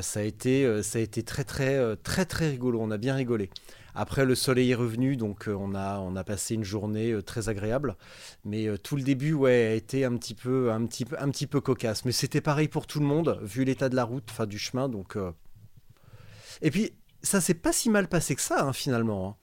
ça, 0.02 0.20
a 0.20 0.22
été, 0.22 0.82
ça 0.82 0.98
a 0.98 1.02
été 1.02 1.22
très 1.22 1.42
très 1.42 1.96
très 1.96 2.26
très 2.26 2.50
rigolo. 2.50 2.78
On 2.80 2.90
a 2.90 2.98
bien 2.98 3.14
rigolé. 3.14 3.50
Après, 3.94 4.24
le 4.24 4.34
soleil 4.34 4.70
est 4.70 4.76
revenu, 4.76 5.16
donc 5.16 5.48
euh, 5.48 5.54
on, 5.54 5.74
a, 5.74 5.98
on 5.98 6.16
a 6.16 6.24
passé 6.24 6.54
une 6.54 6.64
journée 6.64 7.12
euh, 7.12 7.22
très 7.22 7.48
agréable. 7.48 7.96
Mais 8.44 8.66
euh, 8.66 8.76
tout 8.76 8.96
le 8.96 9.02
début, 9.02 9.32
ouais, 9.32 9.66
a 9.66 9.74
été 9.74 10.04
un 10.04 10.16
petit 10.16 10.34
peu, 10.34 10.72
un 10.72 10.86
petit, 10.86 11.06
un 11.18 11.30
petit 11.30 11.46
peu 11.46 11.60
cocasse. 11.60 12.04
Mais 12.04 12.12
c'était 12.12 12.40
pareil 12.40 12.68
pour 12.68 12.86
tout 12.86 13.00
le 13.00 13.06
monde, 13.06 13.40
vu 13.42 13.64
l'état 13.64 13.88
de 13.88 13.96
la 13.96 14.04
route, 14.04 14.24
enfin 14.30 14.46
du 14.46 14.58
chemin. 14.58 14.88
Donc, 14.88 15.16
Et 16.62 16.70
puis, 16.70 16.92
ça 17.22 17.40
s'est 17.40 17.54
pas 17.54 17.72
si 17.72 17.90
mal 17.90 18.08
passé 18.08 18.34
que 18.34 18.42
ça, 18.42 18.64
hein, 18.64 18.72
finalement. 18.72 19.28
Hein. 19.28 19.36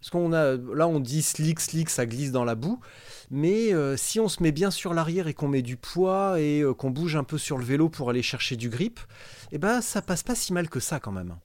Parce 0.00 0.10
qu'on 0.10 0.32
a, 0.32 0.56
là, 0.56 0.88
on 0.88 0.98
dit 0.98 1.22
slick, 1.22 1.60
slick, 1.60 1.88
ça 1.88 2.06
glisse 2.06 2.32
dans 2.32 2.44
la 2.44 2.56
boue. 2.56 2.80
Mais 3.30 3.70
si 3.96 4.18
on 4.18 4.28
se 4.28 4.42
met 4.42 4.50
bien 4.50 4.72
sur 4.72 4.94
l'arrière 4.94 5.28
et 5.28 5.32
qu'on 5.32 5.46
met 5.46 5.62
du 5.62 5.76
poids 5.76 6.40
et 6.40 6.64
qu'on 6.76 6.90
bouge 6.90 7.14
un 7.14 7.22
peu 7.22 7.38
sur 7.38 7.56
le 7.56 7.64
vélo 7.64 7.88
pour 7.88 8.10
aller 8.10 8.20
chercher 8.20 8.56
du 8.56 8.68
grip, 8.68 8.98
eh 9.52 9.58
ben, 9.58 9.80
ça 9.80 10.02
passe 10.02 10.24
pas 10.24 10.34
si 10.34 10.52
mal 10.52 10.68
que 10.68 10.80
ça 10.80 10.98
quand 10.98 11.12
même. 11.12 11.36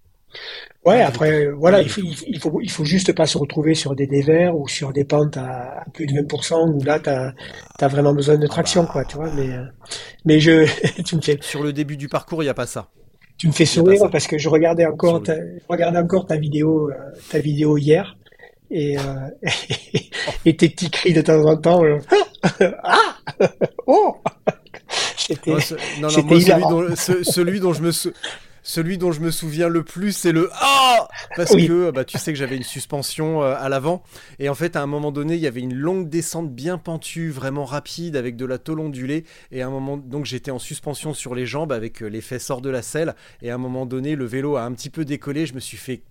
Ouais, 0.86 1.02
après, 1.02 1.48
voilà, 1.52 1.82
il 1.82 1.90
faut, 1.90 2.02
il 2.02 2.40
faut, 2.40 2.62
il 2.62 2.72
faut 2.72 2.86
juste 2.86 3.14
pas 3.14 3.26
se 3.26 3.38
retrouver 3.38 3.76
sur 3.76 3.94
des 3.94 4.08
dévers 4.08 4.56
ou 4.56 4.70
sur 4.70 4.94
des 4.94 5.04
pentes 5.04 5.36
à, 5.36 5.84
plus 5.94 6.06
de 6.06 6.14
20% 6.14 6.76
où 6.76 6.82
là, 6.84 7.00
t'as 7.00 7.34
as 7.80 7.88
vraiment 7.90 8.14
besoin 8.14 8.38
de 8.38 8.48
traction, 8.48 8.86
quoi, 8.86 9.04
tu 9.04 9.18
vois. 9.18 9.30
Mais, 9.32 9.50
euh, 9.50 9.66
mais 10.24 10.40
je, 10.40 10.66
tu 11.04 11.18
me 11.18 11.22
fais. 11.22 11.38
Sur 11.42 11.62
le 11.62 11.74
début 11.74 11.98
du 11.98 12.08
parcours, 12.08 12.42
il 12.42 12.46
n'y 12.46 12.50
a 12.50 12.54
pas 12.54 12.68
ça. 12.68 12.88
Tu 13.38 13.48
me 13.48 13.52
fais 13.52 13.66
sourire 13.66 14.10
parce 14.10 14.28
que 14.28 14.38
je 14.38 14.48
regardais 14.48 14.86
encore, 14.86 15.22
ta, 15.22 15.34
regardais 15.68 16.00
encore 16.00 16.26
ta 16.26 16.38
vidéo, 16.38 16.90
euh, 16.90 16.94
ta 17.30 17.40
vidéo 17.40 17.78
hier 17.78 18.18
et, 18.72 18.98
euh, 18.98 19.02
et 20.46 20.56
tes 20.56 20.70
petits 20.70 20.90
cris 20.90 21.14
de 21.14 21.22
temps 21.22 21.44
en 21.44 21.58
temps. 21.58 21.82
ah, 22.84 23.18
oh. 23.86 24.16
C'était. 25.18 25.52
Non, 26.00 26.08
non, 26.10 26.24
moi, 26.24 26.40
celui 26.40 26.62
dont, 26.62 26.96
celui 26.96 27.60
dont 27.60 27.74
je 27.74 27.82
me. 27.82 27.92
Celui 28.68 28.98
dont 28.98 29.14
je 29.14 29.22
me 29.22 29.32
souviens 29.32 29.70
le 29.70 29.82
plus, 29.82 30.12
c'est 30.12 30.34
le 30.34 30.50
Ah 30.52 31.08
Parce 31.38 31.56
que 31.56 31.90
bah, 31.92 32.04
tu 32.04 32.18
sais 32.18 32.34
que 32.34 32.38
j'avais 32.38 32.58
une 32.58 32.64
suspension 32.64 33.42
euh, 33.42 33.56
à 33.58 33.70
l'avant. 33.70 34.04
Et 34.40 34.50
en 34.50 34.56
fait, 34.56 34.76
à 34.76 34.82
un 34.82 34.86
moment 34.88 35.14
donné, 35.14 35.36
il 35.36 35.40
y 35.40 35.48
avait 35.48 35.62
une 35.62 35.74
longue 35.74 36.10
descente 36.10 36.54
bien 36.54 36.78
pentue, 36.78 37.30
vraiment 37.30 37.64
rapide, 37.64 38.18
avec 38.18 38.36
de 38.36 38.46
la 38.46 38.58
tôle 38.58 38.82
ondulée. 38.82 39.24
Et 39.54 39.62
à 39.62 39.68
un 39.68 39.70
moment, 39.70 39.96
donc 39.96 40.26
j'étais 40.26 40.52
en 40.52 40.60
suspension 40.60 41.14
sur 41.14 41.34
les 41.34 41.46
jambes 41.46 41.72
avec 41.72 42.04
euh, 42.04 42.08
les 42.08 42.20
fesses 42.20 42.50
hors 42.50 42.60
de 42.60 42.70
la 42.70 42.82
selle. 42.82 43.16
Et 43.42 43.52
à 43.52 43.56
un 43.56 43.58
moment 43.58 43.86
donné, 43.86 44.18
le 44.18 44.26
vélo 44.26 44.58
a 44.58 44.64
un 44.64 44.74
petit 44.74 44.90
peu 44.90 45.06
décollé. 45.06 45.46
Je 45.46 45.54
me 45.54 45.62
suis 45.62 45.78
fait 45.78 46.02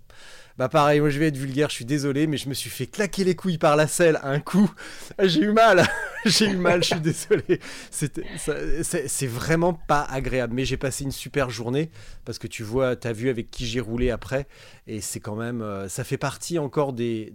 bah 0.59 0.71
pareil, 0.71 1.01
moi 1.01 1.11
je 1.11 1.19
vais 1.19 1.27
être 1.27 1.37
vulgaire, 1.37 1.69
je 1.69 1.75
suis 1.75 1.85
désolé, 1.85 2.27
mais 2.27 2.39
je 2.39 2.49
me 2.49 2.55
suis 2.55 2.71
fait 2.71 2.87
claquer 2.87 3.25
les 3.25 3.35
couilles 3.35 3.59
par 3.59 3.77
la 3.77 3.87
selle 3.87 4.19
un 4.23 4.41
coup. 4.41 4.71
J'ai 5.23 5.43
eu 5.43 5.53
mal, 5.53 5.87
j'ai 6.25 6.47
eu 6.47 6.57
mal, 6.57 6.83
je 6.83 6.95
suis 6.95 7.01
désolé. 7.01 7.61
C'est 7.91 9.27
vraiment 9.27 9.75
pas 9.75 10.03
agréable, 10.03 10.55
mais 10.55 10.65
j'ai 10.65 10.77
passé 10.77 11.05
une 11.05 11.13
super 11.13 11.51
journée 11.51 11.91
parce 12.25 12.39
que 12.39 12.47
tu 12.47 12.63
vois, 12.63 12.97
tu 12.97 13.07
as 13.07 13.13
vu 13.13 13.29
avec 13.29 13.51
qui 13.51 13.67
j'ai 13.67 13.81
roulé 13.81 14.11
après, 14.11 14.47
et 14.87 15.01
c'est 15.01 15.21
quand 15.21 15.37
même, 15.37 15.63
euh, 15.63 15.89
ça 15.89 16.05
fait 16.05 16.17
partie 16.17 16.59
encore 16.59 16.93
de 16.93 17.31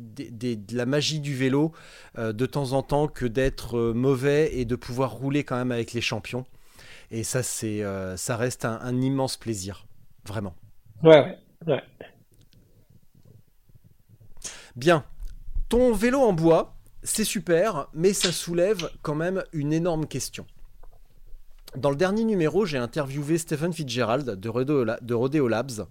la 0.74 0.86
magie 0.86 1.20
du 1.20 1.36
vélo 1.36 1.74
euh, 2.18 2.34
de 2.34 2.46
temps 2.46 2.74
en 2.74 2.82
temps 2.82 3.08
que 3.08 3.26
d'être 3.26 3.78
euh, 3.78 3.94
mauvais 3.94 4.56
et 4.56 4.66
de 4.66 4.76
pouvoir 4.76 5.12
rouler 5.12 5.44
quand 5.44 5.58
même 5.58 5.72
avec 5.72 5.94
les 5.94 6.02
champions. 6.02 6.46
Et 7.12 7.24
ça, 7.24 7.44
c'est, 7.44 7.84
ça 8.16 8.38
reste 8.38 8.64
un, 8.64 8.80
un 8.82 9.02
immense 9.02 9.36
plaisir, 9.36 9.86
vraiment. 10.26 10.56
Ouais, 11.04 11.38
ouais. 11.68 11.84
Bien. 14.76 15.06
Ton 15.70 15.94
vélo 15.94 16.20
en 16.20 16.34
bois, 16.34 16.76
c'est 17.04 17.24
super, 17.24 17.88
mais 17.94 18.14
ça 18.14 18.32
soulève 18.32 18.90
quand 19.02 19.16
même 19.16 19.44
une 19.54 19.74
énorme 19.74 20.06
question. 20.06 20.46
Dans 21.78 21.90
le 21.90 21.96
dernier 21.96 22.26
numéro, 22.26 22.66
j'ai 22.66 22.78
interviewé 22.78 23.38
Stephen 23.38 23.72
Fitzgerald 23.72 24.40
de 24.40 24.50
Rodeo, 25.14 25.48
Labs 25.48 25.88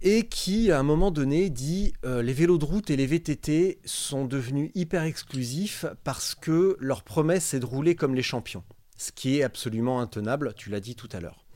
et 0.00 0.28
qui, 0.28 0.70
à 0.70 0.78
un 0.78 0.84
moment 0.84 1.10
donné, 1.10 1.50
dit 1.50 1.92
euh, 2.04 2.22
les 2.22 2.32
vélos 2.32 2.58
de 2.58 2.64
route 2.64 2.88
et 2.90 2.96
les 2.96 3.06
VTT 3.06 3.80
sont 3.84 4.26
devenus 4.26 4.70
hyper 4.76 5.02
exclusifs 5.02 5.86
parce 6.04 6.36
que 6.36 6.76
leur 6.78 7.02
promesse 7.02 7.46
c'est 7.46 7.58
de 7.60 7.66
rouler 7.66 7.96
comme 7.96 8.14
les 8.14 8.22
champions, 8.22 8.62
ce 8.96 9.10
qui 9.10 9.38
est 9.38 9.42
absolument 9.42 10.00
intenable, 10.00 10.54
tu 10.56 10.70
l'as 10.70 10.78
dit 10.78 10.94
tout 10.94 11.08
à 11.10 11.18
l'heure. 11.18 11.47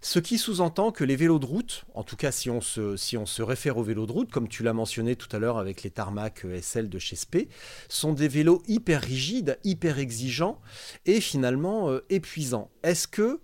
Ce 0.00 0.18
qui 0.18 0.38
sous-entend 0.38 0.92
que 0.92 1.04
les 1.04 1.16
vélos 1.16 1.38
de 1.38 1.46
route, 1.46 1.84
en 1.94 2.04
tout 2.04 2.16
cas 2.16 2.30
si 2.30 2.50
on 2.50 2.60
se, 2.60 3.42
réfère 3.42 3.76
aux 3.78 3.82
vélos 3.82 4.06
de 4.06 4.12
route, 4.12 4.30
comme 4.30 4.48
tu 4.48 4.62
l'as 4.62 4.72
mentionné 4.72 5.16
tout 5.16 5.34
à 5.34 5.38
l'heure 5.38 5.58
avec 5.58 5.82
les 5.82 5.90
tarmac 5.90 6.44
euh, 6.44 6.60
SL 6.60 6.88
de 6.88 6.98
chez 6.98 7.16
SP, 7.16 7.50
sont 7.88 8.12
des 8.12 8.28
vélos 8.28 8.62
hyper 8.68 9.02
rigides, 9.02 9.58
hyper 9.64 9.98
exigeants 9.98 10.60
et 11.06 11.20
finalement 11.20 11.90
euh, 11.90 12.04
épuisants. 12.10 12.70
Est-ce 12.82 13.08
que 13.08 13.40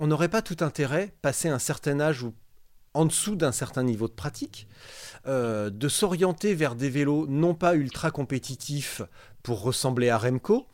on 0.00 0.08
n'aurait 0.08 0.28
pas 0.28 0.42
tout 0.42 0.56
intérêt, 0.60 1.14
passé 1.22 1.48
un 1.48 1.58
certain 1.58 2.00
âge 2.00 2.22
ou 2.22 2.34
en 2.94 3.06
dessous 3.06 3.36
d'un 3.36 3.52
certain 3.52 3.84
niveau 3.84 4.08
de 4.08 4.12
pratique, 4.12 4.68
euh, 5.26 5.70
de 5.70 5.88
s'orienter 5.88 6.54
vers 6.54 6.74
des 6.74 6.90
vélos 6.90 7.26
non 7.28 7.54
pas 7.54 7.74
ultra 7.74 8.10
compétitifs 8.10 9.02
pour 9.42 9.62
ressembler 9.62 10.10
à 10.10 10.18
Remco, 10.18 10.66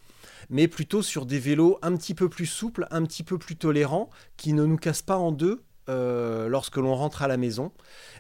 mais 0.51 0.69
plutôt 0.69 1.03
sur 1.03 1.27
des 1.27 1.39
vélos 1.39 1.79
un 1.83 1.97
petit 1.97 2.15
peu 2.15 2.29
plus 2.29 2.47
souples, 2.47 2.87
un 2.91 3.05
petit 3.05 3.23
peu 3.23 3.39
plus 3.39 3.57
tolérants, 3.57 4.11
qui 4.37 4.53
ne 4.53 4.65
nous 4.65 4.77
cassent 4.77 5.03
pas 5.03 5.17
en 5.17 5.33
deux 5.33 5.63
euh, 5.89 6.49
lorsque 6.49 6.77
l'on 6.77 6.95
rentre 6.95 7.23
à 7.23 7.29
la 7.29 7.37
maison 7.37 7.73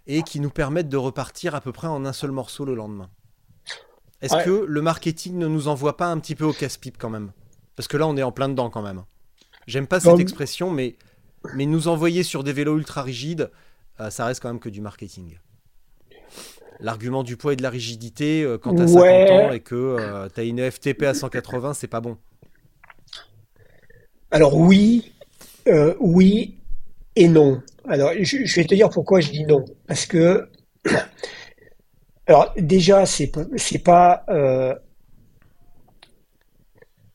et 0.07 0.22
qui 0.22 0.41
nous 0.41 0.51
permettent 0.51 0.89
de 0.89 0.97
repartir 0.97 1.55
à 1.55 1.61
peu 1.61 1.72
près 1.72 1.87
en 1.87 2.05
un 2.05 2.12
seul 2.12 2.31
morceau 2.31 2.64
le 2.64 2.74
lendemain. 2.74 3.11
Est-ce 4.20 4.45
que 4.45 4.64
le 4.66 4.83
marketing 4.83 5.39
ne 5.39 5.47
nous 5.47 5.68
envoie 5.68 5.97
pas 5.97 6.07
un 6.07 6.18
petit 6.18 6.35
peu 6.35 6.45
au 6.45 6.53
casse-pipe 6.53 6.99
quand 6.99 7.11
même? 7.11 7.33
Parce 7.76 7.87
que 7.87 7.97
là, 7.97 8.07
on 8.09 8.16
est 8.16 8.22
en 8.22 8.33
plein 8.33 8.49
dedans 8.49 8.68
quand 8.68 8.83
même. 8.83 9.05
J'aime 9.68 9.87
pas 9.87 10.01
cette 10.01 10.18
expression, 10.18 10.70
mais, 10.70 10.97
mais 11.55 11.66
nous 11.66 11.89
envoyer 11.89 12.24
sur 12.24 12.43
des 12.43 12.53
vélos 12.53 12.79
ultra 12.79 13.03
rigides, 13.03 13.51
euh, 14.01 14.11
ça 14.11 14.24
reste 14.24 14.43
quand 14.43 14.49
même 14.49 14.61
que 14.61 14.68
du 14.68 14.81
marketing 14.81 15.39
l'argument 16.81 17.22
du 17.22 17.37
poids 17.37 17.53
et 17.53 17.57
de 17.57 17.62
la 17.62 17.70
rigidité 17.70 18.43
euh, 18.43 18.59
quand 18.59 18.74
tu 18.74 18.83
as 18.83 18.89
50 18.89 19.31
ans 19.31 19.53
et 19.53 19.61
que 19.61 19.74
euh, 19.74 20.29
tu 20.33 20.41
as 20.41 20.45
une 20.45 20.70
FTP 20.70 21.05
à 21.05 21.14
180, 21.14 21.74
c'est 21.74 21.87
pas 21.87 22.01
bon. 22.01 22.16
Alors 24.31 24.57
oui, 24.57 25.12
euh, 25.68 25.95
oui 26.01 26.59
et 27.16 27.29
non. 27.29 27.61
Alors 27.89 28.12
je, 28.20 28.55
vais 28.55 28.64
te 28.64 28.74
dire 28.74 28.91
pourquoi 28.91 29.20
je 29.20 29.31
dis 29.31 29.45
non. 29.45 29.64
Parce 29.87 30.07
que 30.07 30.49
alors 32.26 32.53
déjà 32.57 33.07
c'est 33.07 33.31
pas 33.83 34.24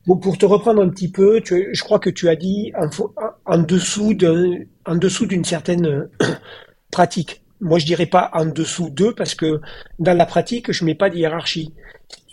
Bon, 0.06 0.18
pour 0.18 0.36
te 0.36 0.44
reprendre 0.44 0.82
un 0.82 0.90
petit 0.90 1.10
peu, 1.10 1.40
je 1.46 1.82
crois 1.82 1.98
que 1.98 2.10
tu 2.10 2.28
as 2.28 2.36
dit 2.36 2.74
en, 2.76 2.90
en 3.46 3.56
dessous 3.56 4.12
d'une 4.12 5.44
certaine 5.44 6.10
pratique. 6.90 7.43
Moi, 7.64 7.78
je 7.78 7.86
dirais 7.86 8.06
pas 8.06 8.30
en 8.34 8.44
dessous 8.44 8.90
d'eux 8.90 9.14
parce 9.16 9.34
que 9.34 9.60
dans 9.98 10.12
la 10.12 10.26
pratique, 10.26 10.70
je 10.70 10.84
mets 10.84 10.94
pas 10.94 11.08
de 11.08 11.16
hiérarchie. 11.16 11.72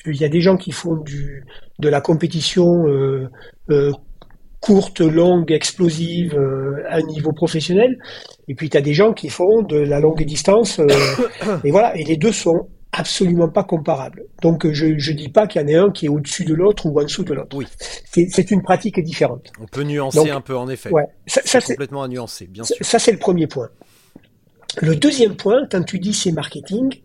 Il 0.05 0.17
y 0.17 0.25
a 0.25 0.29
des 0.29 0.41
gens 0.41 0.57
qui 0.57 0.71
font 0.71 0.97
du 0.97 1.45
de 1.79 1.87
la 1.89 2.01
compétition 2.01 2.85
euh, 2.87 3.29
euh, 3.69 3.91
courte, 4.59 4.99
longue, 4.99 5.51
explosive 5.51 6.35
euh, 6.35 6.83
à 6.89 6.97
un 6.97 7.01
niveau 7.03 7.31
professionnel, 7.31 7.97
et 8.47 8.55
puis 8.55 8.69
tu 8.69 8.77
as 8.77 8.81
des 8.81 8.93
gens 8.93 9.13
qui 9.13 9.29
font 9.29 9.61
de 9.61 9.77
la 9.77 10.01
longue 10.01 10.23
distance. 10.23 10.81
et 11.63 11.71
voilà, 11.71 11.95
et 11.95 12.03
les 12.03 12.17
deux 12.17 12.33
sont 12.33 12.67
absolument 12.91 13.47
pas 13.47 13.63
comparables. 13.63 14.25
Donc 14.41 14.69
je 14.69 14.87
ne 14.87 15.15
dis 15.15 15.29
pas 15.29 15.47
qu'il 15.47 15.61
y 15.61 15.63
en 15.63 15.79
a 15.79 15.85
un 15.85 15.91
qui 15.91 16.07
est 16.07 16.09
au-dessus 16.09 16.43
de 16.43 16.53
l'autre 16.53 16.87
ou 16.87 16.99
en 16.99 17.03
dessous 17.03 17.23
de 17.23 17.33
l'autre. 17.33 17.55
Oui. 17.55 17.65
C'est 18.05 18.51
une 18.51 18.61
pratique 18.61 19.01
différente. 19.01 19.49
On 19.61 19.65
peut 19.65 19.83
nuancer 19.83 20.29
un 20.29 20.41
peu 20.41 20.57
en 20.57 20.67
effet. 20.67 20.91
Ouais, 20.91 21.05
ça, 21.25 21.41
c'est 21.45 21.61
complètement 21.61 22.03
à 22.03 22.09
nuancer, 22.09 22.47
bien 22.47 22.65
sûr. 22.65 22.75
Ça 22.81 22.99
c'est 22.99 23.13
le 23.13 23.19
premier 23.19 23.47
point. 23.47 23.69
Le 24.77 24.95
deuxième 24.95 25.35
point, 25.35 25.67
quand 25.69 25.83
tu 25.83 25.99
dis 25.99 26.13
c'est 26.13 26.31
marketing, 26.31 27.01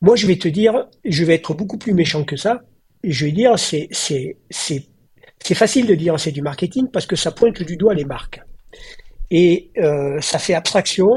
moi 0.00 0.16
je 0.16 0.26
vais 0.26 0.36
te 0.36 0.48
dire, 0.48 0.86
je 1.04 1.24
vais 1.24 1.34
être 1.34 1.54
beaucoup 1.54 1.78
plus 1.78 1.92
méchant 1.92 2.24
que 2.24 2.36
ça, 2.36 2.62
je 3.04 3.26
vais 3.26 3.32
dire 3.32 3.58
c'est 3.58 3.88
c'est 3.90 4.36
c'est 4.50 4.86
c'est 5.42 5.54
facile 5.54 5.86
de 5.86 5.94
dire 5.94 6.18
c'est 6.18 6.32
du 6.32 6.42
marketing 6.42 6.88
parce 6.90 7.06
que 7.06 7.16
ça 7.16 7.30
pointe 7.30 7.62
du 7.62 7.76
doigt 7.76 7.94
les 7.94 8.04
marques. 8.04 8.40
et 9.30 9.70
euh, 9.78 10.20
ça 10.20 10.38
fait 10.38 10.54
abstraction 10.54 11.10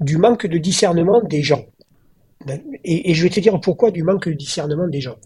du 0.00 0.16
manque 0.16 0.46
de 0.46 0.58
discernement 0.58 1.20
des 1.22 1.42
gens. 1.42 1.64
Et, 2.84 3.10
et, 3.10 3.14
je 3.14 3.22
vais 3.22 3.30
te 3.30 3.40
dire 3.40 3.58
pourquoi 3.60 3.90
du 3.90 4.02
manque 4.02 4.28
de 4.28 4.34
discernement 4.34 4.88
des 4.88 5.00
gens. 5.00 5.16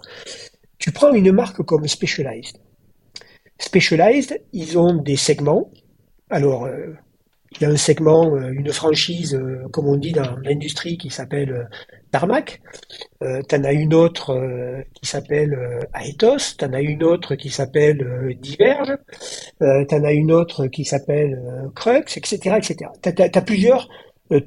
Tu 0.78 0.92
prends 0.92 1.12
une 1.12 1.32
marque 1.32 1.62
comme 1.62 1.86
Specialized. 1.88 2.58
Specialized, 3.58 4.40
ils 4.52 4.78
ont 4.78 4.94
des 4.94 5.16
segments. 5.16 5.70
Alors, 6.30 6.66
euh, 6.66 6.92
il 7.52 7.62
y 7.62 7.64
a 7.64 7.70
un 7.70 7.76
segment, 7.76 8.34
euh, 8.34 8.50
une 8.50 8.72
franchise, 8.72 9.34
euh, 9.34 9.66
comme 9.72 9.86
on 9.86 9.96
dit 9.96 10.12
dans 10.12 10.36
l'industrie, 10.42 10.98
qui 10.98 11.10
s'appelle 11.10 11.68
Tarmac. 12.10 12.60
Euh, 13.22 13.42
t'en 13.42 13.64
as 13.64 13.72
une 13.72 13.94
autre 13.94 14.84
qui 14.94 15.06
s'appelle 15.06 15.86
Aethos. 15.94 16.56
T'en 16.58 16.72
as 16.72 16.82
une 16.82 17.02
autre 17.02 17.34
qui 17.34 17.50
s'appelle 17.50 18.36
Diverge. 18.40 18.96
T'en 19.60 20.04
as 20.04 20.12
une 20.12 20.32
autre 20.32 20.66
qui 20.66 20.84
s'appelle 20.84 21.40
Crux, 21.74 22.16
etc., 22.16 22.56
etc. 22.56 22.90
T'as 23.02 23.12
as, 23.32 23.42
plusieurs 23.42 23.88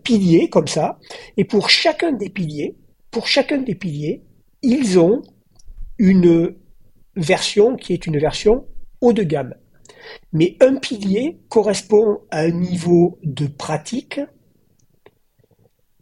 piliers 0.04 0.50
comme 0.50 0.68
ça. 0.68 1.00
Et 1.38 1.46
pour 1.46 1.70
chacun 1.70 2.12
des 2.12 2.30
piliers, 2.30 2.76
pour 3.10 3.28
chacun 3.28 3.58
des 3.58 3.76
piliers, 3.76 4.22
ils 4.62 5.00
ont 5.00 5.22
une 5.98 6.56
version 7.16 7.76
qui 7.76 7.94
est 7.94 8.06
une 8.08 8.20
version 8.20 8.66
haut 9.02 9.14
de 9.14 9.24
gamme. 9.24 9.54
Mais 10.34 10.58
un 10.62 10.76
pilier 10.76 11.40
correspond 11.50 12.22
à 12.32 12.42
un 12.42 12.52
niveau 12.52 13.20
de 13.24 13.48
pratique, 13.48 14.20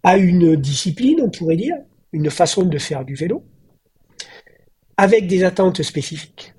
à 0.04 0.18
une 0.18 0.56
discipline, 0.56 1.20
on 1.22 1.30
pourrait 1.30 1.58
dire, 1.58 1.76
une 2.12 2.30
façon 2.30 2.64
de 2.64 2.78
faire 2.78 3.06
du 3.06 3.16
vélo, 3.16 3.44
avec 4.98 5.28
des 5.28 5.44
attentes 5.44 5.84
spécifiques. 5.84 6.54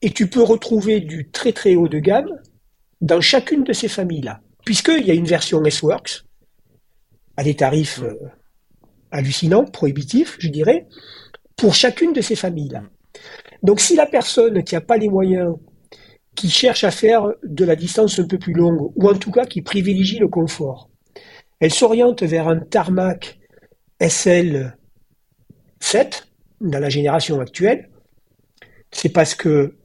Et 0.00 0.10
tu 0.10 0.28
peux 0.28 0.42
retrouver 0.42 1.00
du 1.00 1.30
très 1.30 1.52
très 1.52 1.74
haut 1.74 1.88
de 1.88 1.98
gamme 1.98 2.30
dans 3.00 3.20
chacune 3.20 3.64
de 3.64 3.72
ces 3.72 3.88
familles-là. 3.88 4.40
Puisqu'il 4.64 5.06
y 5.06 5.10
a 5.10 5.14
une 5.14 5.26
version 5.26 5.64
S-Works, 5.64 6.24
à 7.36 7.44
des 7.44 7.54
tarifs 7.54 8.00
euh, 8.02 8.14
hallucinants, 9.10 9.64
prohibitifs, 9.64 10.36
je 10.38 10.48
dirais, 10.48 10.86
pour 11.56 11.74
chacune 11.74 12.12
de 12.12 12.20
ces 12.20 12.36
familles-là. 12.36 12.82
Donc 13.62 13.80
si 13.80 13.94
la 13.94 14.06
personne 14.06 14.64
qui 14.64 14.74
n'a 14.74 14.80
pas 14.80 14.96
les 14.96 15.08
moyens 15.08 15.54
qui 16.34 16.50
cherche 16.50 16.84
à 16.84 16.90
faire 16.90 17.32
de 17.42 17.64
la 17.64 17.76
distance 17.76 18.18
un 18.18 18.26
peu 18.26 18.38
plus 18.38 18.54
longue, 18.54 18.92
ou 18.96 19.08
en 19.08 19.14
tout 19.14 19.30
cas 19.30 19.46
qui 19.46 19.62
privilégie 19.62 20.18
le 20.18 20.28
confort. 20.28 20.88
Elle 21.60 21.72
s'oriente 21.72 22.22
vers 22.22 22.48
un 22.48 22.58
tarmac 22.58 23.38
SL 24.00 24.76
7 25.80 26.28
dans 26.60 26.78
la 26.78 26.88
génération 26.88 27.40
actuelle. 27.40 27.90
C'est 28.90 29.10
parce 29.10 29.34
que 29.34 29.76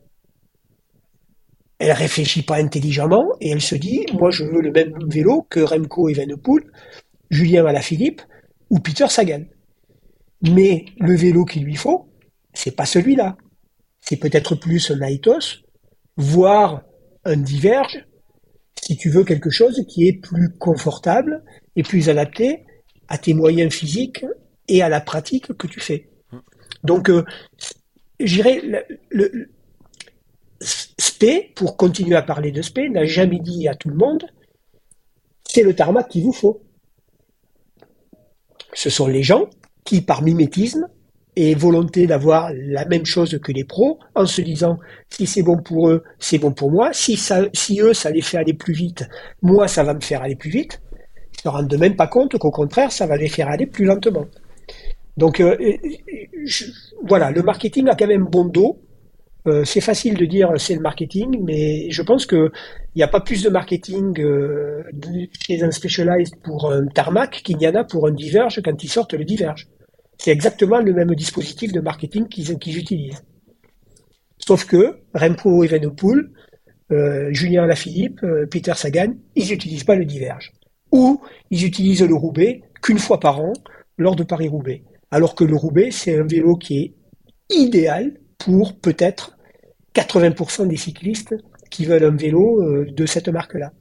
elle 1.80 1.92
réfléchit 1.92 2.42
pas 2.42 2.56
intelligemment 2.56 3.28
et 3.40 3.52
elle 3.52 3.62
se 3.62 3.76
dit 3.76 4.06
moi 4.14 4.32
je 4.32 4.44
veux 4.44 4.62
le 4.62 4.72
même 4.72 4.98
vélo 5.08 5.46
que 5.50 5.60
Remco 5.60 6.10
Evenepoel, 6.10 6.64
Julien 7.30 7.66
Alaphilippe 7.66 8.22
ou 8.70 8.80
Peter 8.80 9.08
Sagan. 9.08 9.44
Mais 10.42 10.86
le 11.00 11.16
vélo 11.16 11.46
qu'il 11.46 11.64
lui 11.64 11.76
faut, 11.76 12.10
c'est 12.54 12.76
pas 12.76 12.86
celui-là. 12.86 13.38
C'est 14.02 14.18
peut-être 14.18 14.56
plus 14.56 14.92
un 14.92 15.02
Aitos 15.02 15.64
voire 16.18 16.84
un 17.26 17.38
diverge, 17.38 18.06
si 18.82 18.98
tu 18.98 19.10
veux 19.10 19.24
quelque 19.24 19.50
chose 19.50 19.84
qui 19.88 20.08
est 20.08 20.14
plus 20.14 20.50
confortable 20.58 21.44
et 21.76 21.84
plus 21.84 22.10
adapté 22.10 22.66
à 23.08 23.18
tes 23.18 23.34
moyens 23.34 23.74
physiques 23.74 24.26
et 24.68 24.82
à 24.82 24.90
la 24.90 25.02
pratique 25.02 25.54
que 25.54 25.68
tu 25.68 25.80
fais. 25.80 26.10
Donc, 26.84 27.10
euh, 27.10 27.24
j'irai 28.20 28.62
le, 28.62 28.84
le, 29.10 29.50
SP, 30.62 31.54
pour 31.56 31.78
continuer 31.78 32.16
à 32.16 32.22
parler 32.22 32.52
de 32.52 32.62
SP, 32.62 32.90
n'a 32.90 33.06
jamais 33.06 33.40
dit 33.40 33.68
à 33.68 33.76
tout 33.76 33.90
le 33.90 33.96
monde, 33.96 34.26
c'est 35.44 35.64
le 35.64 35.76
tarmac 35.76 36.10
qu'il 36.10 36.24
vous 36.24 36.34
faut. 36.34 36.62
Ce 38.74 38.90
sont 38.90 39.08
les 39.08 39.24
gens 39.24 39.50
qui, 39.86 40.02
par 40.02 40.22
mimétisme, 40.22 40.88
et 41.40 41.54
volonté 41.54 42.08
d'avoir 42.08 42.52
la 42.52 42.84
même 42.86 43.06
chose 43.06 43.38
que 43.44 43.52
les 43.52 43.64
pros 43.64 44.00
en 44.16 44.26
se 44.26 44.42
disant 44.42 44.80
si 45.12 45.28
c'est 45.28 45.44
bon 45.44 45.58
pour 45.58 45.88
eux, 45.88 46.04
c'est 46.18 46.40
bon 46.40 46.52
pour 46.52 46.72
moi. 46.72 46.90
Si 46.94 47.16
ça, 47.16 47.44
si 47.54 47.80
eux, 47.80 47.94
ça 47.94 48.10
les 48.10 48.24
fait 48.24 48.38
aller 48.38 48.56
plus 48.56 48.74
vite, 48.74 49.08
moi, 49.44 49.68
ça 49.68 49.84
va 49.84 49.94
me 49.94 50.02
faire 50.02 50.24
aller 50.24 50.36
plus 50.36 50.50
vite. 50.50 50.82
Ils 50.92 51.38
ne 51.38 51.42
se 51.44 51.48
rendent 51.50 51.78
même 51.78 51.96
pas 51.96 52.08
compte 52.08 52.36
qu'au 52.40 52.50
contraire, 52.50 52.92
ça 52.92 53.06
va 53.06 53.18
les 53.18 53.30
faire 53.30 53.50
aller 53.50 53.68
plus 53.68 53.86
lentement. 53.86 54.26
Donc, 55.16 55.40
euh, 55.40 55.56
voilà, 57.08 57.30
le 57.30 57.44
marketing 57.44 57.88
a 57.88 57.96
quand 57.96 58.08
même 58.08 58.26
bon 58.26 58.46
dos. 58.46 58.80
Euh, 59.46 59.64
c'est 59.64 59.80
facile 59.80 60.16
de 60.16 60.26
dire 60.26 60.52
c'est 60.58 60.74
le 60.74 60.82
marketing, 60.82 61.40
mais 61.44 61.92
je 61.92 62.02
pense 62.02 62.26
qu'il 62.26 62.50
n'y 62.96 63.04
a 63.04 63.08
pas 63.08 63.22
plus 63.22 63.44
de 63.44 63.50
marketing 63.52 64.20
euh, 64.22 64.82
chez 65.40 65.62
un 65.62 65.70
Specialized 65.70 66.34
pour 66.44 66.72
un 66.72 66.88
tarmac 66.88 67.44
qu'il 67.44 67.62
y 67.62 67.68
en 67.68 67.76
a 67.76 67.84
pour 67.84 68.08
un 68.08 68.12
Diverge 68.12 68.60
quand 68.66 68.84
ils 68.84 68.90
sortent 68.90 69.14
le 69.14 69.24
Diverge. 69.24 69.68
C'est 70.18 70.32
exactement 70.32 70.80
le 70.80 70.94
même 70.94 71.14
dispositif 71.16 71.72
de 71.72 71.80
marketing 71.80 72.28
qu'ils 72.28 72.78
utilisent. 72.78 73.24
Sauf 74.40 74.66
que 74.66 75.00
Remco 75.14 75.64
Evenepoel, 75.64 76.30
euh, 76.92 77.30
Julien 77.32 77.66
Lafilippe, 77.66 78.24
euh, 78.24 78.46
Peter 78.46 78.74
Sagan, 78.76 79.14
ils 79.36 79.50
n'utilisent 79.50 79.84
pas 79.84 79.96
le 79.96 80.06
Diverge. 80.06 80.54
Ou 80.92 81.22
ils 81.52 81.66
utilisent 81.66 82.04
le 82.04 82.16
Roubaix 82.16 82.62
qu'une 82.82 83.00
fois 83.00 83.20
par 83.20 83.42
an 83.42 83.54
lors 83.98 84.16
de 84.16 84.24
Paris-Roubaix. 84.24 84.84
Alors 85.12 85.36
que 85.36 85.44
le 85.44 85.56
Roubaix, 85.56 85.92
c'est 85.92 86.18
un 86.18 86.24
vélo 86.24 86.56
qui 86.56 86.80
est 86.80 86.94
idéal 87.50 88.14
pour 88.38 88.78
peut-être 88.80 89.38
80% 89.96 90.68
des 90.68 90.78
cyclistes 90.78 91.36
qui 91.70 91.86
veulent 91.86 92.06
un 92.06 92.16
vélo 92.16 92.62
euh, 92.62 92.86
de 92.90 93.06
cette 93.06 93.28
marque-là. 93.28 93.74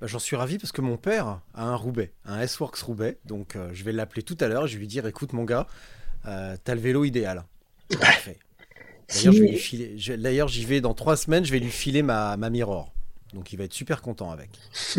Bah, 0.00 0.06
j'en 0.06 0.18
suis 0.18 0.36
ravi 0.36 0.58
parce 0.58 0.72
que 0.72 0.80
mon 0.80 0.96
père 0.96 1.40
a 1.54 1.64
un 1.64 1.76
Roubaix, 1.76 2.12
un 2.24 2.40
S-Works 2.40 2.78
Roubaix. 2.80 3.18
Donc 3.26 3.56
euh, 3.56 3.68
je 3.72 3.84
vais 3.84 3.92
l'appeler 3.92 4.22
tout 4.22 4.36
à 4.40 4.48
l'heure. 4.48 4.66
Je 4.66 4.74
vais 4.74 4.80
lui 4.80 4.86
dire 4.86 5.06
écoute, 5.06 5.32
mon 5.32 5.44
gars, 5.44 5.66
euh, 6.26 6.56
t'as 6.64 6.74
le 6.74 6.80
vélo 6.80 7.04
idéal. 7.04 7.44
Parfait. 8.00 8.38
D'ailleurs, 10.18 10.48
j'y 10.48 10.64
vais 10.64 10.80
dans 10.80 10.94
trois 10.94 11.16
semaines. 11.16 11.44
Je 11.44 11.52
vais 11.52 11.58
lui 11.58 11.70
filer 11.70 12.02
ma, 12.02 12.36
ma 12.36 12.48
Mirror. 12.48 12.92
Donc 13.34 13.52
il 13.52 13.56
va 13.56 13.64
être 13.64 13.74
super 13.74 14.00
content 14.00 14.30
avec. 14.30 14.48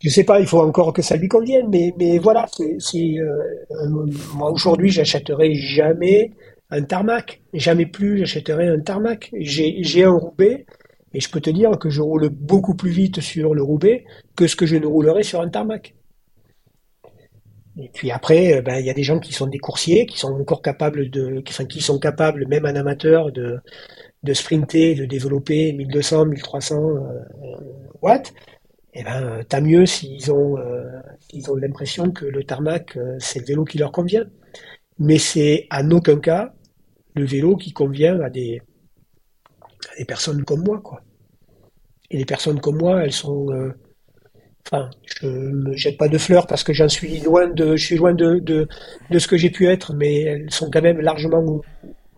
je 0.00 0.08
sais 0.08 0.24
pas, 0.24 0.40
il 0.40 0.46
faut 0.46 0.60
encore 0.60 0.92
que 0.92 1.02
ça 1.02 1.16
lui 1.16 1.28
convienne, 1.28 1.68
mais, 1.70 1.94
mais 1.98 2.18
voilà, 2.18 2.46
c'est, 2.78 2.98
euh, 3.18 3.96
moi 4.34 4.50
aujourd'hui, 4.50 4.90
j'achèterai 4.90 5.54
jamais 5.54 6.32
un 6.70 6.82
tarmac, 6.82 7.40
jamais 7.52 7.86
plus 7.86 8.18
j'achèterai 8.18 8.68
un 8.68 8.80
tarmac. 8.80 9.30
J'ai 9.38 10.04
un 10.04 10.12
Roubaix, 10.12 10.66
et 11.14 11.20
je 11.20 11.30
peux 11.30 11.40
te 11.40 11.50
dire 11.50 11.78
que 11.78 11.90
je 11.90 12.02
roule 12.02 12.28
beaucoup 12.28 12.74
plus 12.74 12.90
vite 12.90 13.20
sur 13.20 13.54
le 13.54 13.62
Roubaix 13.62 14.04
que 14.36 14.46
ce 14.46 14.56
que 14.56 14.66
je 14.66 14.76
ne 14.76 14.86
roulerais 14.86 15.22
sur 15.22 15.40
un 15.40 15.48
tarmac. 15.48 15.94
Et 17.76 17.88
puis 17.92 18.10
après, 18.10 18.54
euh, 18.54 18.62
ben, 18.62 18.78
il 18.78 18.86
y 18.86 18.90
a 18.90 18.94
des 18.94 19.02
gens 19.02 19.18
qui 19.18 19.32
sont 19.32 19.46
des 19.46 19.58
coursiers, 19.58 20.06
qui 20.06 20.18
sont 20.18 20.32
encore 20.32 20.62
capables 20.62 21.10
de, 21.10 21.40
qui, 21.40 21.80
sont 21.80 21.98
capables, 21.98 22.46
même 22.46 22.66
un 22.66 22.76
amateur, 22.76 23.32
de, 23.32 23.58
de 24.22 24.32
sprinter, 24.32 24.94
de 24.94 25.04
développer 25.06 25.72
1200, 25.72 26.26
1300 26.26 26.76
euh, 26.76 27.00
watts. 28.02 28.32
Et 28.96 29.00
eh 29.00 29.04
ben, 29.04 29.42
tant 29.48 29.60
mieux 29.60 29.86
s'ils 29.86 30.30
ont, 30.30 30.56
euh, 30.56 31.00
ont 31.48 31.56
l'impression 31.56 32.12
que 32.12 32.26
le 32.26 32.44
tarmac, 32.44 32.96
c'est 33.18 33.40
le 33.40 33.44
vélo 33.44 33.64
qui 33.64 33.76
leur 33.76 33.90
convient. 33.90 34.24
Mais 35.00 35.18
c'est 35.18 35.66
en 35.72 35.90
aucun 35.90 36.20
cas 36.20 36.54
le 37.16 37.24
vélo 37.24 37.56
qui 37.56 37.72
convient 37.72 38.20
à 38.20 38.30
des, 38.30 38.62
des 39.98 40.04
personnes 40.04 40.44
comme 40.44 40.62
moi, 40.64 40.80
quoi. 40.80 41.00
Et 42.10 42.18
les 42.18 42.24
personnes 42.24 42.60
comme 42.60 42.78
moi, 42.78 43.02
elles 43.04 43.12
sont. 43.12 43.50
Euh, 43.52 43.72
enfin, 44.66 44.90
je 45.04 45.26
me 45.26 45.74
jette 45.74 45.98
pas 45.98 46.08
de 46.08 46.18
fleurs 46.18 46.46
parce 46.46 46.62
que 46.62 46.72
j'en 46.72 46.88
suis 46.88 47.20
loin 47.20 47.48
de, 47.48 47.76
je 47.76 47.84
suis 47.84 47.96
loin 47.96 48.14
de, 48.14 48.38
de, 48.38 48.68
de 49.10 49.18
ce 49.18 49.26
que 49.26 49.36
j'ai 49.36 49.50
pu 49.50 49.66
être, 49.66 49.94
mais 49.94 50.22
elles 50.22 50.50
sont 50.50 50.70
quand 50.70 50.82
même 50.82 51.00
largement, 51.00 51.60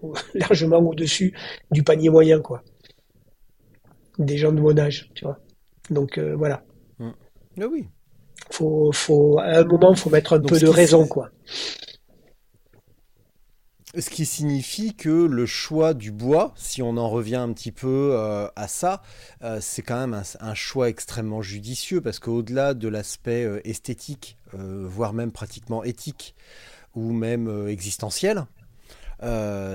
largement 0.35 0.79
au-dessus 0.79 1.35
du 1.71 1.83
panier 1.83 2.11
moyen, 2.11 2.41
quoi. 2.41 2.63
Des 4.19 4.39
gens 4.39 4.53
de 4.53 4.61
mon 4.61 4.77
âge, 4.79 5.11
tu 5.15 5.25
vois. 5.25 5.39
Donc 5.91 6.19
euh, 6.19 6.35
voilà. 6.37 6.65
Mmh. 6.99 7.11
Ah 7.61 7.67
oui. 7.71 7.87
Faut, 8.51 8.91
faut, 8.93 9.39
à 9.39 9.59
un 9.59 9.65
moment, 9.65 9.95
faut 9.95 10.11
mettre 10.11 10.35
un 10.35 10.41
peu 10.41 10.59
de 10.59 10.69
raison, 10.69 11.07
quoi. 11.07 11.31
Ce 13.99 14.11
qui 14.11 14.27
signifie 14.27 14.95
que 14.95 15.09
le 15.09 15.47
choix 15.47 15.95
du 15.95 16.11
bois, 16.11 16.53
si 16.55 16.83
on 16.83 16.99
en 16.99 17.09
revient 17.09 17.37
un 17.37 17.51
petit 17.55 17.73
peu 17.73 18.11
euh, 18.13 18.47
à 18.55 18.69
ça, 18.69 19.03
euh, 19.43 19.59
c'est 19.63 19.81
quand 19.81 20.07
même 20.07 20.23
un, 20.41 20.55
choix 20.55 20.91
extrêmement 20.91 21.41
judicieux 21.41 22.03
parce 22.03 22.19
qu'au-delà 22.19 22.75
de 22.75 22.89
l'aspect 22.89 23.45
euh, 23.45 23.67
esthétique, 23.67 24.37
voire 24.53 25.13
même 25.13 25.33
pratiquement 25.33 25.83
éthique 25.85 26.35
ou 26.95 27.13
même 27.13 27.69
existentiel, 27.69 28.47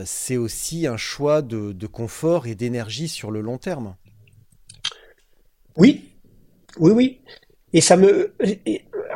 c'est 0.05 0.37
aussi 0.37 0.87
un 0.87 0.97
choix 0.97 1.43
de, 1.43 1.71
de 1.71 1.87
confort 1.87 2.47
et 2.47 2.55
d'énergie 2.55 3.07
sur 3.07 3.29
le 3.29 3.41
long 3.41 3.59
terme. 3.59 3.95
Oui, 5.77 6.09
oui, 6.79 6.91
oui. 6.91 7.21
Et 7.73 7.81
ça 7.81 7.95
me, 7.95 8.33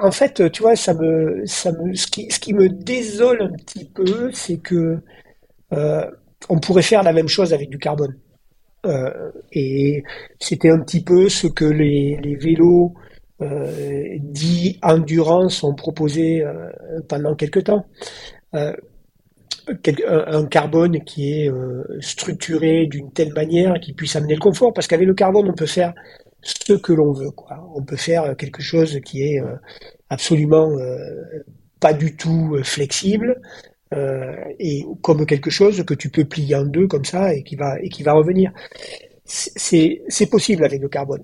en 0.01 0.11
fait, 0.11 0.51
tu 0.51 0.61
vois, 0.61 0.75
ça 0.75 0.93
me, 0.93 1.45
ça 1.45 1.71
me, 1.71 1.93
ce 1.93 2.07
qui, 2.07 2.29
ce 2.31 2.39
qui 2.39 2.53
me 2.53 2.69
désole 2.69 3.41
un 3.41 3.51
petit 3.51 3.85
peu, 3.85 4.31
c'est 4.33 4.57
que 4.57 4.99
euh, 5.73 6.05
on 6.49 6.59
pourrait 6.59 6.81
faire 6.81 7.03
la 7.03 7.13
même 7.13 7.27
chose 7.27 7.53
avec 7.53 7.69
du 7.69 7.77
carbone. 7.77 8.15
et 9.51 10.03
c'était 10.39 10.69
un 10.69 10.79
petit 10.79 11.03
peu 11.03 11.27
ce 11.29 11.47
que 11.47 11.65
les, 11.65 12.37
vélos 12.39 12.93
dits 14.19 14.79
endurance 14.83 15.63
ont 15.63 15.73
proposé 15.73 16.45
pendant 17.07 17.35
quelque 17.35 17.59
temps 17.59 17.85
un 20.17 20.45
carbone 20.45 21.03
qui 21.03 21.41
est 21.41 21.49
euh, 21.49 21.83
structuré 21.99 22.87
d'une 22.87 23.11
telle 23.11 23.33
manière 23.33 23.79
qu'il 23.79 23.95
puisse 23.95 24.15
amener 24.15 24.35
le 24.35 24.39
confort, 24.39 24.73
parce 24.73 24.87
qu'avec 24.87 25.07
le 25.07 25.13
carbone, 25.13 25.49
on 25.49 25.53
peut 25.53 25.65
faire 25.65 25.93
ce 26.45 26.73
que 26.73 26.93
l'on 26.93 27.11
veut. 27.11 27.31
Quoi. 27.31 27.67
On 27.75 27.81
peut 27.83 27.97
faire 27.97 28.35
quelque 28.37 28.61
chose 28.61 28.99
qui 29.03 29.23
est 29.23 29.41
euh, 29.41 29.55
absolument 30.09 30.71
euh, 30.77 31.43
pas 31.79 31.93
du 31.93 32.15
tout 32.15 32.57
flexible, 32.63 33.41
et 34.59 34.83
comme 35.01 35.25
quelque 35.25 35.49
chose 35.49 35.81
que 35.85 35.93
tu 35.93 36.09
peux 36.09 36.25
plier 36.25 36.55
en 36.55 36.65
deux 36.65 36.85
comme 36.85 37.05
ça 37.05 37.33
et 37.33 37.43
qui 37.43 37.55
va 37.55 37.79
et 37.79 37.87
qui 37.87 38.03
va 38.03 38.11
revenir. 38.11 38.51
C'est 39.23 40.29
possible 40.29 40.65
avec 40.65 40.81
le 40.81 40.89
carbone. 40.89 41.23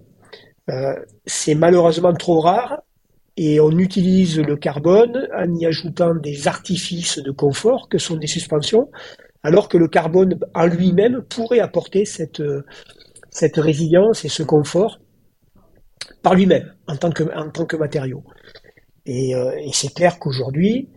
c'est 1.25 1.55
malheureusement 1.55 2.13
trop 2.13 2.39
rare 2.39 2.81
et 3.35 3.59
on 3.59 3.71
utilise 3.77 4.39
le 4.39 4.55
carbone 4.55 5.27
en 5.35 5.53
y 5.53 5.65
ajoutant 5.65 6.15
des 6.15 6.47
artifices 6.47 7.19
de 7.19 7.31
confort 7.31 7.89
que 7.89 7.97
sont 7.97 8.15
des 8.15 8.27
suspensions, 8.27 8.89
alors 9.43 9.67
que 9.67 9.77
le 9.77 9.89
carbone 9.89 10.39
en 10.53 10.67
lui-même 10.67 11.23
pourrait 11.23 11.59
apporter 11.59 12.05
cette, 12.05 12.43
cette 13.31 13.57
résilience 13.57 14.23
et 14.25 14.29
ce 14.29 14.43
confort 14.43 14.99
par 16.21 16.35
lui-même 16.35 16.73
en 16.87 16.95
tant 16.95 17.11
que, 17.11 17.23
en 17.23 17.77
matériau. 17.77 18.23
Et, 19.05 19.35
euh, 19.35 19.51
c'est 19.73 19.93
clair 19.93 20.19
qu'aujourd'hui, 20.19 20.89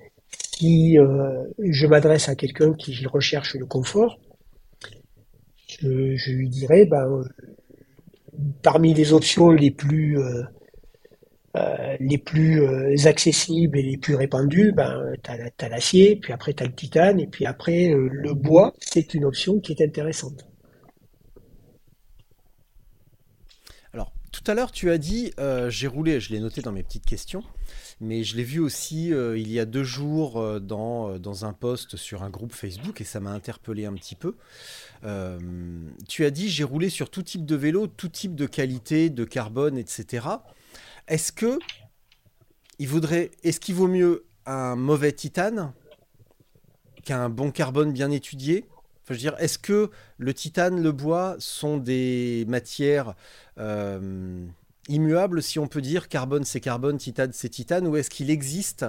si 0.56 0.98
euh, 0.98 1.44
je 1.58 1.86
m'adresse 1.86 2.28
à 2.28 2.34
quelqu'un 2.34 2.74
qui 2.74 3.06
recherche 3.06 3.54
le 3.54 3.66
confort, 3.66 4.18
je, 5.80 6.30
lui 6.30 6.48
dirais, 6.48 6.86
ben, 6.86 7.24
parmi 8.62 8.94
les 8.94 9.12
options 9.12 9.50
les 9.50 9.70
plus 9.70 10.18
euh, 10.18 10.42
euh, 11.56 11.96
les 12.00 12.18
plus 12.18 12.62
euh, 12.62 13.06
accessibles 13.06 13.78
et 13.78 13.82
les 13.82 13.96
plus 13.96 14.16
répandus, 14.16 14.72
ben, 14.72 15.12
tu 15.22 15.30
as, 15.30 15.68
l'acier, 15.68 16.16
puis 16.16 16.32
après 16.32 16.52
tu 16.52 16.64
as 16.64 16.66
le 16.66 16.74
titane, 16.74 17.20
et 17.20 17.28
puis 17.28 17.46
après 17.46 17.90
euh, 17.90 18.08
le 18.10 18.34
bois, 18.34 18.74
c'est 18.80 19.14
une 19.14 19.24
option 19.24 19.60
qui 19.60 19.70
est 19.72 19.80
intéressante. 19.80 20.48
Alors, 23.92 24.12
tout 24.44 24.50
à 24.50 24.54
l'heure, 24.54 24.72
tu 24.72 24.90
as 24.90 24.98
dit, 24.98 25.32
j'ai 25.68 25.86
roulé, 25.86 26.20
je 26.20 26.30
l'ai 26.30 26.38
noté 26.38 26.60
dans 26.60 26.72
mes 26.72 26.82
petites 26.82 27.06
questions, 27.06 27.42
mais 28.00 28.24
je 28.24 28.36
l'ai 28.36 28.44
vu 28.44 28.60
aussi 28.60 29.08
il 29.08 29.50
y 29.50 29.58
a 29.58 29.64
deux 29.64 29.84
jours 29.84 30.60
dans, 30.60 31.18
dans 31.18 31.46
un 31.46 31.54
post 31.54 31.96
sur 31.96 32.22
un 32.22 32.30
groupe 32.30 32.52
Facebook, 32.52 33.00
et 33.00 33.04
ça 33.04 33.20
m'a 33.20 33.30
interpellé 33.30 33.86
un 33.86 33.94
petit 33.94 34.16
peu. 34.16 34.34
tu 36.08 36.24
as 36.26 36.30
dit, 36.30 36.50
j'ai 36.50 36.64
roulé 36.64 36.90
sur 36.90 37.08
tout 37.08 37.22
type 37.22 37.46
de 37.46 37.56
vélo, 37.56 37.86
tout 37.86 38.10
type 38.10 38.34
de 38.34 38.44
qualité, 38.44 39.08
de 39.08 39.24
carbone, 39.24 39.78
etc. 39.78 40.26
Est-ce 41.08 41.32
que 41.32 41.58
il 42.78 42.88
vaudrait, 42.88 43.30
est-ce 43.44 43.60
qu'il 43.60 43.74
vaut 43.74 43.88
mieux 43.88 44.24
un 44.46 44.76
mauvais 44.76 45.12
titane 45.12 45.72
qu'un 47.04 47.30
bon 47.30 47.50
carbone 47.50 47.92
bien 47.92 48.10
étudié? 48.10 48.66
Veux 49.08 49.16
dire, 49.16 49.34
est-ce 49.38 49.58
que 49.58 49.90
le 50.16 50.32
titane, 50.32 50.82
le 50.82 50.90
bois 50.90 51.36
sont 51.38 51.76
des 51.76 52.46
matières 52.48 53.10
euh, 53.10 53.12
immuable, 54.88 55.42
si 55.42 55.58
on 55.58 55.66
peut 55.66 55.80
dire, 55.80 56.08
carbone 56.08 56.44
c'est 56.44 56.60
carbone, 56.60 56.98
titane 56.98 57.30
c'est 57.32 57.48
titane, 57.48 57.86
ou 57.86 57.96
est-ce 57.96 58.10
qu'il 58.10 58.30
existe 58.30 58.84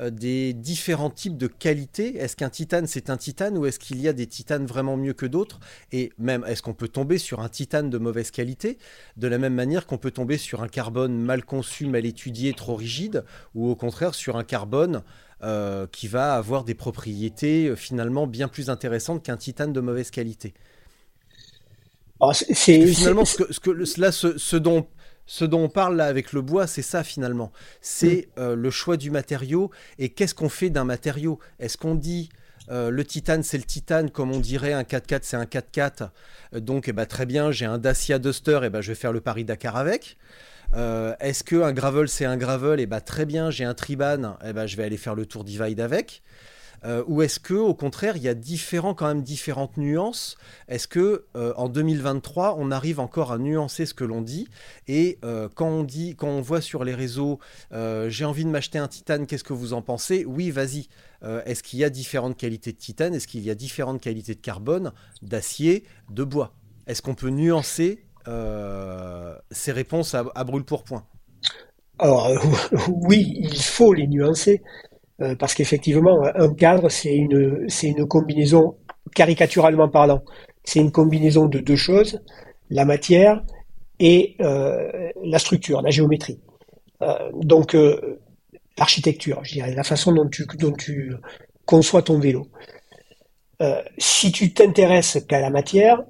euh, 0.00 0.10
des 0.10 0.52
différents 0.52 1.10
types 1.10 1.36
de 1.36 1.46
qualités? 1.46 2.16
Est-ce 2.16 2.36
qu'un 2.36 2.50
titane 2.50 2.86
c'est 2.86 3.10
un 3.10 3.16
titane, 3.16 3.56
ou 3.56 3.66
est-ce 3.66 3.78
qu'il 3.78 4.00
y 4.00 4.08
a 4.08 4.12
des 4.12 4.26
titanes 4.26 4.66
vraiment 4.66 4.96
mieux 4.96 5.12
que 5.12 5.26
d'autres? 5.26 5.60
Et 5.92 6.12
même, 6.18 6.44
est-ce 6.46 6.62
qu'on 6.62 6.74
peut 6.74 6.88
tomber 6.88 7.18
sur 7.18 7.40
un 7.40 7.48
titane 7.48 7.90
de 7.90 7.98
mauvaise 7.98 8.30
qualité, 8.30 8.78
de 9.16 9.28
la 9.28 9.38
même 9.38 9.54
manière 9.54 9.86
qu'on 9.86 9.98
peut 9.98 10.10
tomber 10.10 10.38
sur 10.38 10.62
un 10.62 10.68
carbone 10.68 11.16
mal 11.18 11.44
conçu, 11.44 11.86
mal 11.86 12.06
étudié, 12.06 12.52
trop 12.54 12.74
rigide, 12.74 13.24
ou 13.54 13.68
au 13.68 13.76
contraire 13.76 14.14
sur 14.14 14.36
un 14.36 14.44
carbone 14.44 15.02
euh, 15.42 15.86
qui 15.92 16.08
va 16.08 16.34
avoir 16.34 16.64
des 16.64 16.74
propriétés 16.74 17.68
euh, 17.68 17.76
finalement 17.76 18.26
bien 18.26 18.48
plus 18.48 18.70
intéressantes 18.70 19.22
qu'un 19.22 19.36
titane 19.36 19.72
de 19.72 19.80
mauvaise 19.80 20.10
qualité? 20.10 20.54
C'est 22.32 22.86
finalement 22.86 23.24
ce 23.24 23.42
que, 23.42 23.52
ce 23.52 23.60
que 23.60 23.70
là, 23.70 24.12
ce 24.12 24.56
dont 24.56 24.86
ce 25.26 25.44
dont 25.44 25.64
on 25.64 25.68
parle 25.68 25.96
là 25.96 26.06
avec 26.06 26.32
le 26.32 26.40
bois, 26.40 26.66
c'est 26.66 26.82
ça 26.82 27.04
finalement. 27.04 27.52
C'est 27.80 28.28
mm. 28.36 28.40
euh, 28.40 28.56
le 28.56 28.70
choix 28.70 28.96
du 28.96 29.10
matériau 29.10 29.70
et 29.98 30.08
qu'est-ce 30.08 30.34
qu'on 30.34 30.48
fait 30.48 30.70
d'un 30.70 30.84
matériau? 30.84 31.38
Est-ce 31.58 31.76
qu'on 31.76 31.96
dit 31.96 32.28
euh, 32.70 32.90
le 32.90 33.04
titane 33.04 33.42
c'est 33.42 33.58
le 33.58 33.64
titane 33.64 34.10
comme 34.10 34.32
on 34.32 34.40
dirait 34.40 34.72
un 34.72 34.82
4x4 34.82 35.20
c'est 35.22 35.36
un 35.36 35.44
4x4 35.44 36.08
euh, 36.54 36.58
donc 36.58 36.88
eh 36.88 36.92
ben, 36.92 37.06
très 37.06 37.24
bien 37.24 37.52
j'ai 37.52 37.64
un 37.64 37.78
Dacia 37.78 38.18
Duster 38.18 38.58
et 38.62 38.66
eh 38.66 38.70
ben, 38.70 38.80
je 38.80 38.88
vais 38.88 38.96
faire 38.96 39.12
le 39.12 39.20
Paris 39.20 39.44
Dakar 39.44 39.76
avec 39.76 40.16
est-ce 41.20 41.44
que 41.44 41.62
un 41.62 41.72
gravel 41.72 42.08
c'est 42.08 42.24
un 42.24 42.36
gravel? 42.36 42.80
Et 42.80 42.82
eh 42.82 42.86
ben, 42.86 43.00
très 43.00 43.24
bien 43.24 43.50
j'ai 43.50 43.64
un 43.64 43.74
Triban 43.74 44.36
et 44.44 44.52
ben, 44.52 44.66
je 44.66 44.76
vais 44.76 44.82
aller 44.82 44.96
faire 44.96 45.14
le 45.14 45.24
Tour 45.24 45.44
Divide 45.44 45.78
avec 45.78 46.24
euh, 46.84 47.02
ou 47.06 47.22
est-ce 47.22 47.40
que 47.40 47.54
au 47.54 47.74
contraire 47.74 48.16
il 48.16 48.22
y 48.22 48.28
a 48.28 48.34
différents 48.34 48.94
quand 48.94 49.06
même 49.06 49.22
différentes 49.22 49.76
nuances? 49.76 50.36
Est-ce 50.68 50.88
que 50.88 51.26
euh, 51.36 51.52
en 51.56 51.68
2023 51.68 52.56
on 52.58 52.70
arrive 52.70 53.00
encore 53.00 53.32
à 53.32 53.38
nuancer 53.38 53.86
ce 53.86 53.94
que 53.94 54.04
l'on 54.04 54.22
dit? 54.22 54.48
Et 54.86 55.18
euh, 55.24 55.48
quand 55.54 55.68
on 55.68 55.82
dit 55.82 56.16
quand 56.16 56.28
on 56.28 56.40
voit 56.40 56.60
sur 56.60 56.84
les 56.84 56.94
réseaux 56.94 57.38
j'ai 57.70 58.24
envie 58.24 58.44
de 58.44 58.50
m'acheter 58.50 58.78
un 58.78 58.88
titane 58.88 59.26
qu'est-ce 59.26 59.44
que 59.44 59.52
vous 59.52 59.72
en 59.72 59.82
pensez? 59.82 60.24
Oui 60.24 60.50
vas-y. 60.50 60.88
est-ce 61.44 61.62
qu'il 61.62 61.78
y 61.78 61.84
a 61.84 61.90
différentes 61.90 62.36
qualités 62.36 62.72
de 62.72 62.78
titane 62.78 63.14
Est-ce 63.14 63.26
qu'il 63.26 63.42
y 63.42 63.50
a 63.50 63.54
différentes 63.54 64.00
qualités 64.00 64.34
de 64.34 64.40
carbone, 64.40 64.92
d'acier, 65.22 65.84
de 66.10 66.24
bois? 66.24 66.54
Est-ce 66.86 67.02
qu'on 67.02 67.14
peut 67.14 67.30
nuancer 67.30 68.04
ces 68.26 69.72
réponses 69.72 70.14
à, 70.14 70.24
à 70.34 70.44
brûle 70.44 70.64
pour 70.64 70.84
point 70.84 71.06
alors 71.98 72.30
oui, 72.88 73.38
il 73.38 73.62
faut 73.62 73.94
les 73.94 74.06
nuancer. 74.06 74.62
Euh, 75.22 75.34
parce 75.34 75.54
qu'effectivement, 75.54 76.22
un 76.34 76.52
cadre, 76.54 76.90
c'est 76.90 77.14
une, 77.14 77.68
c'est 77.68 77.88
une 77.88 78.06
combinaison, 78.06 78.76
caricaturalement 79.14 79.88
parlant, 79.88 80.22
c'est 80.64 80.80
une 80.80 80.92
combinaison 80.92 81.46
de 81.46 81.58
deux 81.58 81.76
choses, 81.76 82.20
la 82.70 82.84
matière 82.84 83.42
et 83.98 84.36
euh, 84.40 85.10
la 85.24 85.38
structure, 85.38 85.80
la 85.80 85.90
géométrie. 85.90 86.40
Euh, 87.02 87.30
donc, 87.32 87.74
euh, 87.74 88.20
l'architecture, 88.78 89.40
je 89.44 89.54
dirais, 89.54 89.74
la 89.74 89.84
façon 89.84 90.12
dont 90.12 90.28
tu, 90.28 90.46
dont 90.58 90.72
tu 90.72 91.14
conçois 91.64 92.02
ton 92.02 92.18
vélo. 92.18 92.48
Euh, 93.62 93.82
si 93.96 94.32
tu 94.32 94.52
t'intéresses 94.52 95.18
qu'à 95.26 95.40
la 95.40 95.50
matière, 95.50 96.02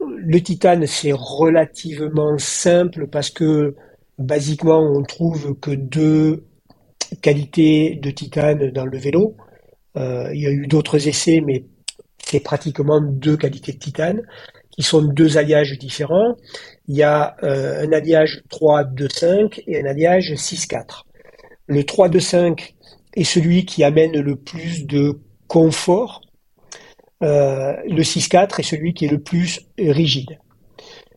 le 0.00 0.40
titane, 0.40 0.86
c'est 0.86 1.12
relativement 1.12 2.38
simple 2.38 3.06
parce 3.06 3.30
que, 3.30 3.76
basiquement, 4.18 4.80
on 4.80 5.02
trouve 5.02 5.54
que 5.60 5.70
deux 5.70 6.44
qualité 7.20 7.98
de 8.02 8.10
titane 8.10 8.70
dans 8.70 8.86
le 8.86 8.98
vélo. 8.98 9.36
Euh, 9.96 10.30
il 10.34 10.40
y 10.40 10.46
a 10.46 10.50
eu 10.50 10.66
d'autres 10.66 11.08
essais, 11.08 11.40
mais 11.44 11.64
c'est 12.18 12.40
pratiquement 12.40 13.00
deux 13.00 13.36
qualités 13.36 13.72
de 13.72 13.78
titane 13.78 14.22
qui 14.70 14.82
sont 14.82 15.02
deux 15.02 15.38
alliages 15.38 15.76
différents. 15.78 16.36
Il 16.86 16.96
y 16.96 17.02
a 17.02 17.36
euh, 17.42 17.84
un 17.84 17.92
alliage 17.92 18.42
3-2-5 18.50 19.62
et 19.66 19.80
un 19.80 19.86
alliage 19.86 20.32
6-4. 20.32 21.02
Le 21.66 21.82
3-2-5 21.82 22.74
est 23.14 23.24
celui 23.24 23.64
qui 23.64 23.82
amène 23.82 24.18
le 24.18 24.36
plus 24.36 24.86
de 24.86 25.18
confort. 25.48 26.20
Euh, 27.22 27.74
le 27.86 28.02
6-4 28.02 28.60
est 28.60 28.62
celui 28.62 28.94
qui 28.94 29.06
est 29.06 29.10
le 29.10 29.20
plus 29.20 29.60
rigide. 29.78 30.38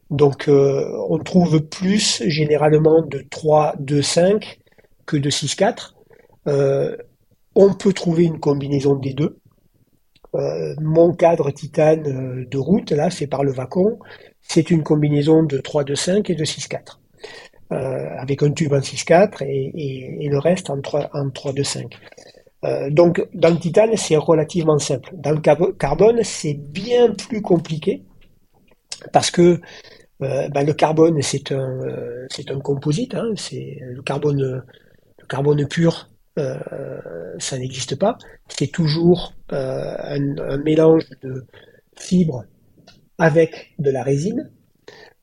Donc 0.10 0.50
on 0.50 1.20
trouve 1.20 1.62
plus 1.62 2.22
généralement 2.28 3.02
de 3.02 3.20
3-2-5 3.20 4.61
que 5.06 5.18
de 5.18 5.30
6-4. 5.30 5.94
Euh, 6.48 6.96
on 7.56 7.74
peut 7.74 7.94
trouver 7.94 8.24
une 8.24 8.40
combinaison 8.40 8.96
des 8.96 9.14
deux. 9.14 9.38
Euh, 10.34 10.74
mon 10.80 11.14
cadre 11.14 11.52
titane 11.52 12.08
euh, 12.08 12.46
de 12.46 12.58
route, 12.58 12.92
là, 12.92 13.10
fait 13.10 13.28
par 13.28 13.44
le 13.44 13.52
Vacon, 13.52 14.00
c'est 14.42 14.72
une 14.72 14.84
combinaison 14.84 15.44
de 15.44 15.58
3-2-5 15.58 16.32
et 16.32 16.36
de 16.36 16.46
6-4. 16.46 17.00
avec 17.70 18.44
un 18.44 18.52
tube 18.52 18.74
en 18.74 18.80
6-4 18.80 19.44
et, 19.44 20.28
le 20.30 20.40
reste 20.40 20.70
en 20.70 20.78
3-2-5. 20.78 21.94
donc, 22.92 23.28
dans 23.34 23.50
le 23.50 23.60
titane, 23.60 23.96
c'est 23.98 24.18
relativement 24.18 24.78
simple. 24.80 25.10
Dans 25.14 25.32
le 25.32 25.42
carbone, 25.74 26.24
c'est 26.24 26.54
bien 26.54 27.12
plus 27.12 27.42
compliqué 27.42 28.04
parce 29.14 29.32
que 29.32 29.60
ben, 30.20 30.66
le 30.66 30.74
carbone, 30.74 31.22
c'est 31.22 31.52
un, 31.52 31.80
c'est 32.30 32.52
un 32.52 32.60
composite. 32.60 33.16
Hein, 33.16 33.32
c'est 33.36 33.80
le 33.82 34.02
carbone 34.02 34.64
carbone 35.32 35.66
pur, 35.66 36.10
euh, 36.38 37.00
ça 37.40 37.58
n'existe 37.58 37.96
pas. 37.96 38.18
C'est 38.50 38.72
toujours 38.72 39.34
euh, 39.54 39.96
un, 39.98 40.58
mélange 40.58 41.06
de 41.24 41.46
fibres 41.98 42.44
avec 43.18 43.74
de 43.80 43.90
la 43.92 44.04
résine. 44.04 44.52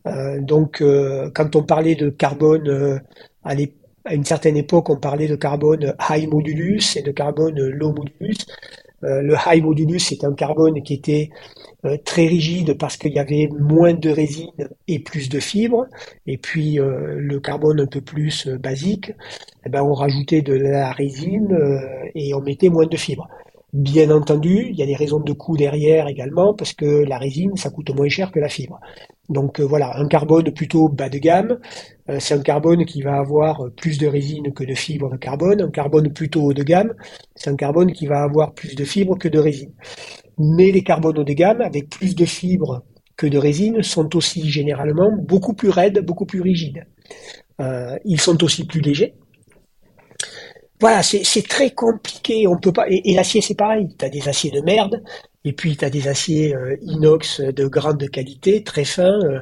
Euh, 0.06 0.40
donc, 0.40 0.82
quand 1.34 1.56
on 1.56 1.62
parlait 1.62 1.94
de 1.94 2.08
carbone 2.08 3.00
à, 3.44 3.54
une 4.10 4.24
certaine 4.24 4.56
époque, 4.56 4.88
on 4.88 4.96
parlait 4.96 5.28
de 5.28 5.36
carbone 5.36 5.94
high 6.08 6.28
modulus 6.28 6.96
et 6.96 7.02
de 7.02 7.12
carbone 7.12 7.58
low 7.58 7.92
modulus. 7.92 8.46
le 9.02 9.34
high 9.46 9.62
modulus, 9.62 10.00
c'est 10.08 10.24
un 10.24 10.32
carbone 10.32 10.82
qui 10.82 10.94
était 10.94 11.28
euh, 11.84 11.96
très 12.04 12.26
rigide 12.26 12.76
parce 12.76 12.96
qu'il 12.96 13.12
y 13.12 13.20
avait 13.20 13.48
moins 13.56 13.94
de 13.94 14.10
résine 14.10 14.50
et 14.88 14.98
plus 14.98 15.28
de 15.28 15.38
fibres, 15.38 15.86
et 16.26 16.36
puis 16.36 16.80
euh, 16.80 17.14
le 17.16 17.38
carbone 17.38 17.78
un 17.78 17.86
peu 17.86 18.00
plus 18.00 18.48
euh, 18.48 18.58
basique, 18.58 19.12
eh 19.64 19.68
ben 19.68 19.82
on 19.84 19.94
rajoutait 19.94 20.42
de 20.42 20.54
la 20.54 20.90
résine 20.90 21.56
et 22.16 22.34
on 22.34 22.40
mettait 22.40 22.68
moins 22.68 22.86
de 22.86 22.96
fibres. 22.96 23.28
Bien 23.72 24.10
entendu, 24.10 24.66
il 24.70 24.76
y 24.76 24.82
a 24.82 24.86
des 24.86 24.96
raisons 24.96 25.20
de 25.20 25.32
coût 25.32 25.56
derrière 25.56 26.08
également, 26.08 26.52
parce 26.52 26.72
que 26.72 27.04
la 27.04 27.16
résine, 27.16 27.56
ça 27.56 27.70
coûte 27.70 27.94
moins 27.94 28.08
cher 28.08 28.32
que 28.32 28.40
la 28.40 28.48
fibre. 28.48 28.80
Donc 29.28 29.60
voilà, 29.60 29.96
un 29.98 30.08
carbone 30.08 30.50
plutôt 30.52 30.88
bas 30.88 31.10
de 31.10 31.18
gamme, 31.18 31.60
c'est 32.18 32.34
un 32.34 32.40
carbone 32.40 32.86
qui 32.86 33.02
va 33.02 33.18
avoir 33.18 33.70
plus 33.76 33.98
de 33.98 34.06
résine 34.06 34.52
que 34.54 34.64
de 34.64 34.74
fibres 34.74 35.10
de 35.10 35.16
carbone. 35.18 35.60
Un 35.60 35.70
carbone 35.70 36.12
plutôt 36.12 36.44
haut 36.44 36.54
de 36.54 36.62
gamme, 36.62 36.94
c'est 37.36 37.50
un 37.50 37.56
carbone 37.56 37.92
qui 37.92 38.06
va 38.06 38.22
avoir 38.22 38.54
plus 38.54 38.74
de 38.74 38.84
fibres 38.84 39.18
que 39.18 39.28
de 39.28 39.38
résine 39.38 39.74
mais 40.38 40.70
les 40.70 40.82
carbones 40.82 41.24
de 41.24 41.32
gamme, 41.32 41.60
avec 41.60 41.90
plus 41.90 42.14
de 42.14 42.24
fibres 42.24 42.82
que 43.16 43.26
de 43.26 43.38
résine, 43.38 43.82
sont 43.82 44.14
aussi 44.16 44.48
généralement 44.48 45.10
beaucoup 45.12 45.54
plus 45.54 45.70
raides, 45.70 46.04
beaucoup 46.04 46.26
plus 46.26 46.40
rigides. 46.40 46.84
Euh, 47.60 47.98
ils 48.04 48.20
sont 48.20 48.42
aussi 48.44 48.64
plus 48.64 48.80
légers. 48.80 49.14
Voilà, 50.80 51.02
c'est 51.02 51.48
très 51.48 51.70
compliqué. 51.70 52.46
On 52.46 52.56
peut 52.56 52.72
pas. 52.72 52.86
Et, 52.88 53.14
l'acier, 53.14 53.40
c'est 53.40 53.56
pareil. 53.56 53.88
Tu 53.98 54.04
as 54.04 54.08
des 54.08 54.28
aciers 54.28 54.52
de 54.52 54.60
merde, 54.60 55.02
et 55.44 55.52
puis 55.52 55.76
tu 55.76 55.84
as 55.84 55.90
des 55.90 56.06
aciers 56.06 56.54
euh, 56.54 56.76
inox 56.82 57.40
de 57.40 57.66
grande 57.66 58.08
qualité, 58.10 58.62
très 58.62 58.84
fins. 58.84 59.18
Euh, 59.24 59.40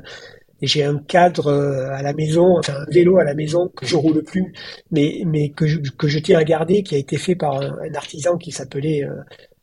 j'ai 0.63 0.83
un 0.83 0.97
cadre 0.97 1.53
à 1.93 2.01
la 2.01 2.15
maison, 2.15 2.59
enfin 2.59 2.77
un 2.81 2.91
vélo 2.91 3.19
à 3.19 3.25
la 3.25 3.35
maison 3.35 3.69
que 3.77 3.85
je 3.85 3.95
roule 3.95 4.23
plus, 4.23 4.55
mais, 4.91 5.21
mais 5.27 5.51
que, 5.51 5.67
je, 5.67 5.79
que 5.99 6.09
je 6.09 6.19
tiens 6.19 6.39
à 6.39 6.45
garder, 6.45 6.83
qui 6.83 6.95
a 6.95 6.99
été 6.99 7.19
fait 7.19 7.35
par 7.35 7.61
un, 7.61 7.93
artisan 7.95 8.39
qui 8.39 8.53
s'appelait 8.53 9.05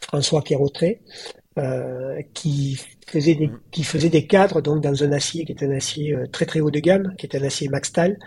François 0.04 0.41
Quérotré, 0.41 1.01
euh, 1.58 2.22
qui 2.34 2.80
faisait 3.08 3.36
des 3.36 3.49
qui 3.72 3.84
faisait 3.84 4.10
des 4.10 4.26
cadres 4.26 4.62
donc 4.62 4.82
dans 4.82 5.04
un 5.04 5.12
acier 5.12 5.45
qui 5.45 5.51
est 5.51 5.64
un 5.64 5.72
acier 5.72 6.14
euh, 6.14 6.26
très 6.28 6.45
très 6.45 6.60
haut 6.60 6.72
de 6.72 6.80
gamme, 6.80 7.14
qui 7.18 7.26
est 7.26 7.36
un 7.36 7.43
acier 7.43 7.70
Maxtal, 7.70 8.18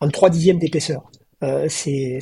en 0.00 0.08
trois 0.08 0.30
dixièmes 0.30 0.58
d'épaisseur. 0.58 1.10
Euh, 1.42 1.66
c'est 1.68 2.18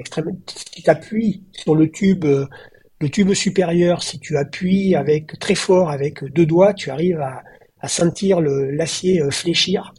extrêmement. 0.00 0.36
Si 0.48 0.82
tu 0.82 0.90
appuies 0.90 1.44
sur 1.52 1.74
le 1.74 1.90
tube 1.90 2.24
le 2.24 3.08
tube 3.08 3.32
supérieur, 3.34 4.02
si 4.02 4.18
tu 4.18 4.36
appuies 4.36 4.94
avec 4.94 5.38
très 5.38 5.54
fort 5.54 5.90
avec 5.90 6.24
deux 6.24 6.46
doigts, 6.46 6.74
tu 6.74 6.90
arrives 6.90 7.20
à, 7.20 7.42
à 7.80 7.88
sentir 7.88 8.40
le 8.40 8.70
l'acier 8.70 9.22
fléchir 9.30 9.92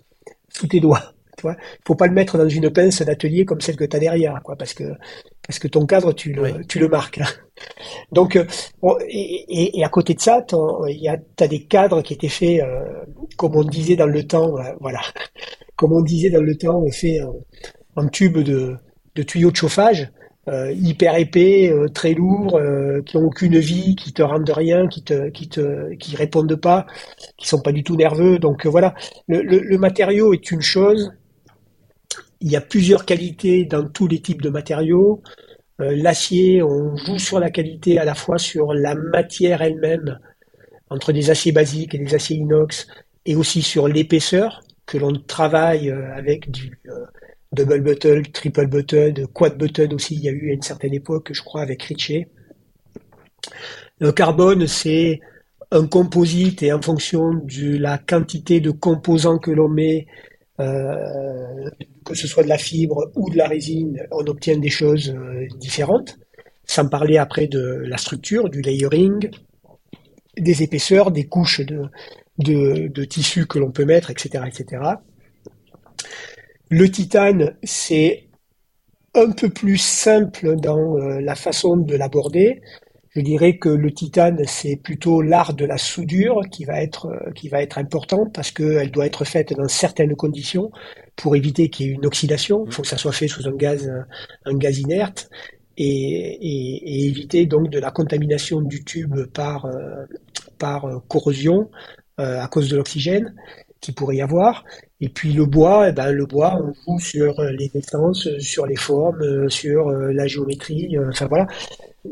sous 0.49 0.67
tes 0.67 0.79
doigts. 0.79 1.13
Tu 1.37 1.41
vois, 1.41 1.57
faut 1.85 1.95
pas 1.95 2.07
le 2.07 2.13
mettre 2.13 2.37
dans 2.37 2.47
une 2.47 2.69
pince 2.69 3.01
d'atelier 3.01 3.43
comme 3.45 3.59
celle 3.59 3.75
que 3.75 3.83
tu 3.83 3.95
as 3.95 3.99
derrière, 3.99 4.39
quoi, 4.43 4.55
parce 4.55 4.73
que 4.73 4.85
parce 5.47 5.59
que 5.59 5.67
ton 5.67 5.85
cadre 5.85 6.13
tu 6.13 6.33
le 6.33 6.65
tu 6.67 6.79
le 6.79 6.87
marques. 6.87 7.19
Donc 8.11 8.35
euh, 8.35 8.45
et, 9.07 9.79
et, 9.79 9.83
à 9.83 9.89
côté 9.89 10.13
de 10.13 10.19
ça, 10.19 10.45
il 10.87 10.97
y 10.97 11.07
a 11.07 11.17
t'as 11.35 11.47
des 11.47 11.63
cadres 11.63 12.01
qui 12.01 12.13
étaient 12.13 12.29
faits 12.29 12.61
euh, 12.61 12.83
comme 13.37 13.55
on 13.55 13.63
disait 13.63 13.95
dans 13.95 14.07
le 14.07 14.23
temps, 14.23 14.57
euh, 14.57 14.71
voilà, 14.81 15.01
comme 15.75 15.93
on 15.93 16.01
disait 16.01 16.29
dans 16.29 16.41
le 16.41 16.55
temps, 16.55 16.83
fait 16.91 17.19
en 17.95 18.07
tube 18.07 18.39
de 18.39 18.75
de 19.15 19.23
tuyaux 19.23 19.51
de 19.51 19.55
chauffage. 19.55 20.11
hyper 20.47 21.15
épais, 21.15 21.73
très 21.93 22.13
lourds, 22.13 22.59
qui 23.05 23.17
ont 23.17 23.25
aucune 23.25 23.57
vie, 23.57 23.95
qui 23.95 24.13
te 24.13 24.21
rendent 24.21 24.49
rien, 24.49 24.87
qui 24.87 25.03
te, 25.03 25.29
qui 25.29 25.49
te, 25.49 25.95
qui 25.95 26.15
répondent 26.15 26.55
pas, 26.55 26.85
qui 27.37 27.47
sont 27.47 27.61
pas 27.61 27.71
du 27.71 27.83
tout 27.83 27.95
nerveux. 27.95 28.37
Donc 28.37 28.67
voilà, 28.67 28.93
le, 29.27 29.41
le 29.41 29.77
matériau 29.77 30.33
est 30.33 30.51
une 30.51 30.61
chose, 30.61 31.13
il 32.45 32.51
y 32.51 32.55
a 32.55 32.61
plusieurs 32.61 33.05
qualités 33.05 33.65
dans 33.65 33.89
tous 33.89 34.07
les 34.07 34.21
types 34.21 34.43
de 34.43 34.49
matériaux. 34.49 35.23
Euh, 35.81 35.95
l'acier, 35.95 36.61
on 36.61 36.95
joue 36.95 37.17
sur 37.17 37.39
la 37.39 37.49
qualité 37.49 37.97
à 37.97 38.05
la 38.05 38.13
fois 38.13 38.37
sur 38.37 38.71
la 38.71 38.93
matière 38.93 39.63
elle-même, 39.63 40.19
entre 40.91 41.11
des 41.11 41.31
aciers 41.31 41.51
basiques 41.51 41.95
et 41.95 41.97
des 41.97 42.13
aciers 42.13 42.37
inox, 42.37 42.85
et 43.25 43.35
aussi 43.35 43.63
sur 43.63 43.87
l'épaisseur 43.87 44.61
que 44.85 44.99
l'on 44.99 45.13
travaille 45.13 45.89
euh, 45.89 46.13
avec 46.13 46.51
du 46.51 46.79
euh, 46.87 47.05
double 47.51 47.81
button, 47.81 48.21
triple 48.31 48.67
button, 48.67 49.13
quad 49.33 49.57
button 49.57 49.95
aussi. 49.95 50.13
Il 50.13 50.21
y 50.21 50.29
a 50.29 50.31
eu 50.31 50.51
à 50.51 50.53
une 50.53 50.61
certaine 50.61 50.93
époque, 50.93 51.31
je 51.33 51.41
crois, 51.41 51.63
avec 51.63 51.81
Ritchie. 51.81 52.27
Le 53.99 54.11
carbone, 54.11 54.67
c'est 54.67 55.19
un 55.71 55.87
composite 55.87 56.61
et 56.61 56.71
en 56.71 56.81
fonction 56.81 57.33
de 57.33 57.75
la 57.75 57.97
quantité 57.97 58.59
de 58.59 58.69
composants 58.69 59.39
que 59.39 59.49
l'on 59.49 59.67
met 59.67 60.05
euh, 60.59 61.69
que 62.05 62.15
ce 62.15 62.27
soit 62.27 62.43
de 62.43 62.49
la 62.49 62.57
fibre 62.57 63.11
ou 63.15 63.29
de 63.29 63.37
la 63.37 63.47
résine, 63.47 64.07
on 64.11 64.25
obtient 64.27 64.57
des 64.57 64.69
choses 64.69 65.09
euh, 65.09 65.47
différentes. 65.59 66.17
Sans 66.67 66.87
parler 66.87 67.17
après 67.17 67.47
de 67.47 67.83
la 67.85 67.97
structure, 67.97 68.49
du 68.49 68.61
layering, 68.61 69.29
des 70.37 70.63
épaisseurs, 70.63 71.11
des 71.11 71.25
couches 71.25 71.61
de, 71.61 71.83
de, 72.39 72.87
de 72.87 73.05
tissu 73.05 73.45
que 73.45 73.59
l'on 73.59 73.71
peut 73.71 73.85
mettre, 73.85 74.09
etc., 74.09 74.43
etc. 74.47 74.81
Le 76.69 76.89
titane, 76.89 77.55
c'est 77.63 78.25
un 79.13 79.31
peu 79.31 79.49
plus 79.49 79.77
simple 79.77 80.55
dans 80.55 80.97
euh, 80.97 81.21
la 81.21 81.35
façon 81.35 81.77
de 81.77 81.95
l'aborder. 81.95 82.61
Je 83.15 83.21
dirais 83.21 83.57
que 83.57 83.69
le 83.69 83.91
titane, 83.93 84.43
c'est 84.45 84.75
plutôt 84.75 85.21
l'art 85.21 85.53
de 85.53 85.63
la 85.65 85.77
soudure 85.77 86.41
qui 86.51 86.65
va 86.65 86.81
être, 86.81 87.07
euh, 87.07 87.31
qui 87.31 87.47
va 87.47 87.61
être 87.61 87.77
important 87.77 88.25
parce 88.25 88.51
qu'elle 88.51 88.91
doit 88.91 89.05
être 89.05 89.23
faite 89.23 89.53
dans 89.53 89.67
certaines 89.69 90.15
conditions 90.15 90.71
pour 91.15 91.35
éviter 91.35 91.69
qu'il 91.69 91.85
y 91.85 91.89
ait 91.89 91.93
une 91.93 92.05
oxydation. 92.05 92.65
Il 92.65 92.73
faut 92.73 92.81
que 92.81 92.87
ça 92.89 92.97
soit 92.97 93.13
fait 93.13 93.29
sous 93.29 93.47
un 93.47 93.55
gaz, 93.55 93.89
un 94.45 94.57
gaz 94.57 94.79
inerte 94.79 95.29
et, 95.77 97.07
éviter 97.07 97.45
donc 97.45 97.69
de 97.69 97.79
la 97.79 97.91
contamination 97.91 98.61
du 98.61 98.83
tube 98.83 99.25
par, 99.33 99.65
euh, 99.65 100.05
par 100.57 101.01
corrosion 101.07 101.69
euh, 102.19 102.41
à 102.41 102.47
cause 102.47 102.69
de 102.69 102.77
l'oxygène 102.77 103.35
qui 103.85 103.91
pourrait 103.91 104.17
y 104.17 104.21
avoir. 104.21 104.63
Et 105.01 105.09
puis 105.09 105.33
le 105.33 105.45
bois, 105.45 105.89
eh 105.89 105.91
ben, 105.91 106.11
le 106.11 106.25
bois, 106.25 106.59
on 106.61 106.73
joue 106.73 106.99
sur 106.99 107.41
les 107.41 107.69
distances, 107.69 108.27
sur 108.39 108.65
les 108.65 108.75
formes, 108.75 109.49
sur 109.49 109.89
la 109.89 110.27
géométrie, 110.27 110.97
enfin 110.99 111.27
voilà. 111.27 111.47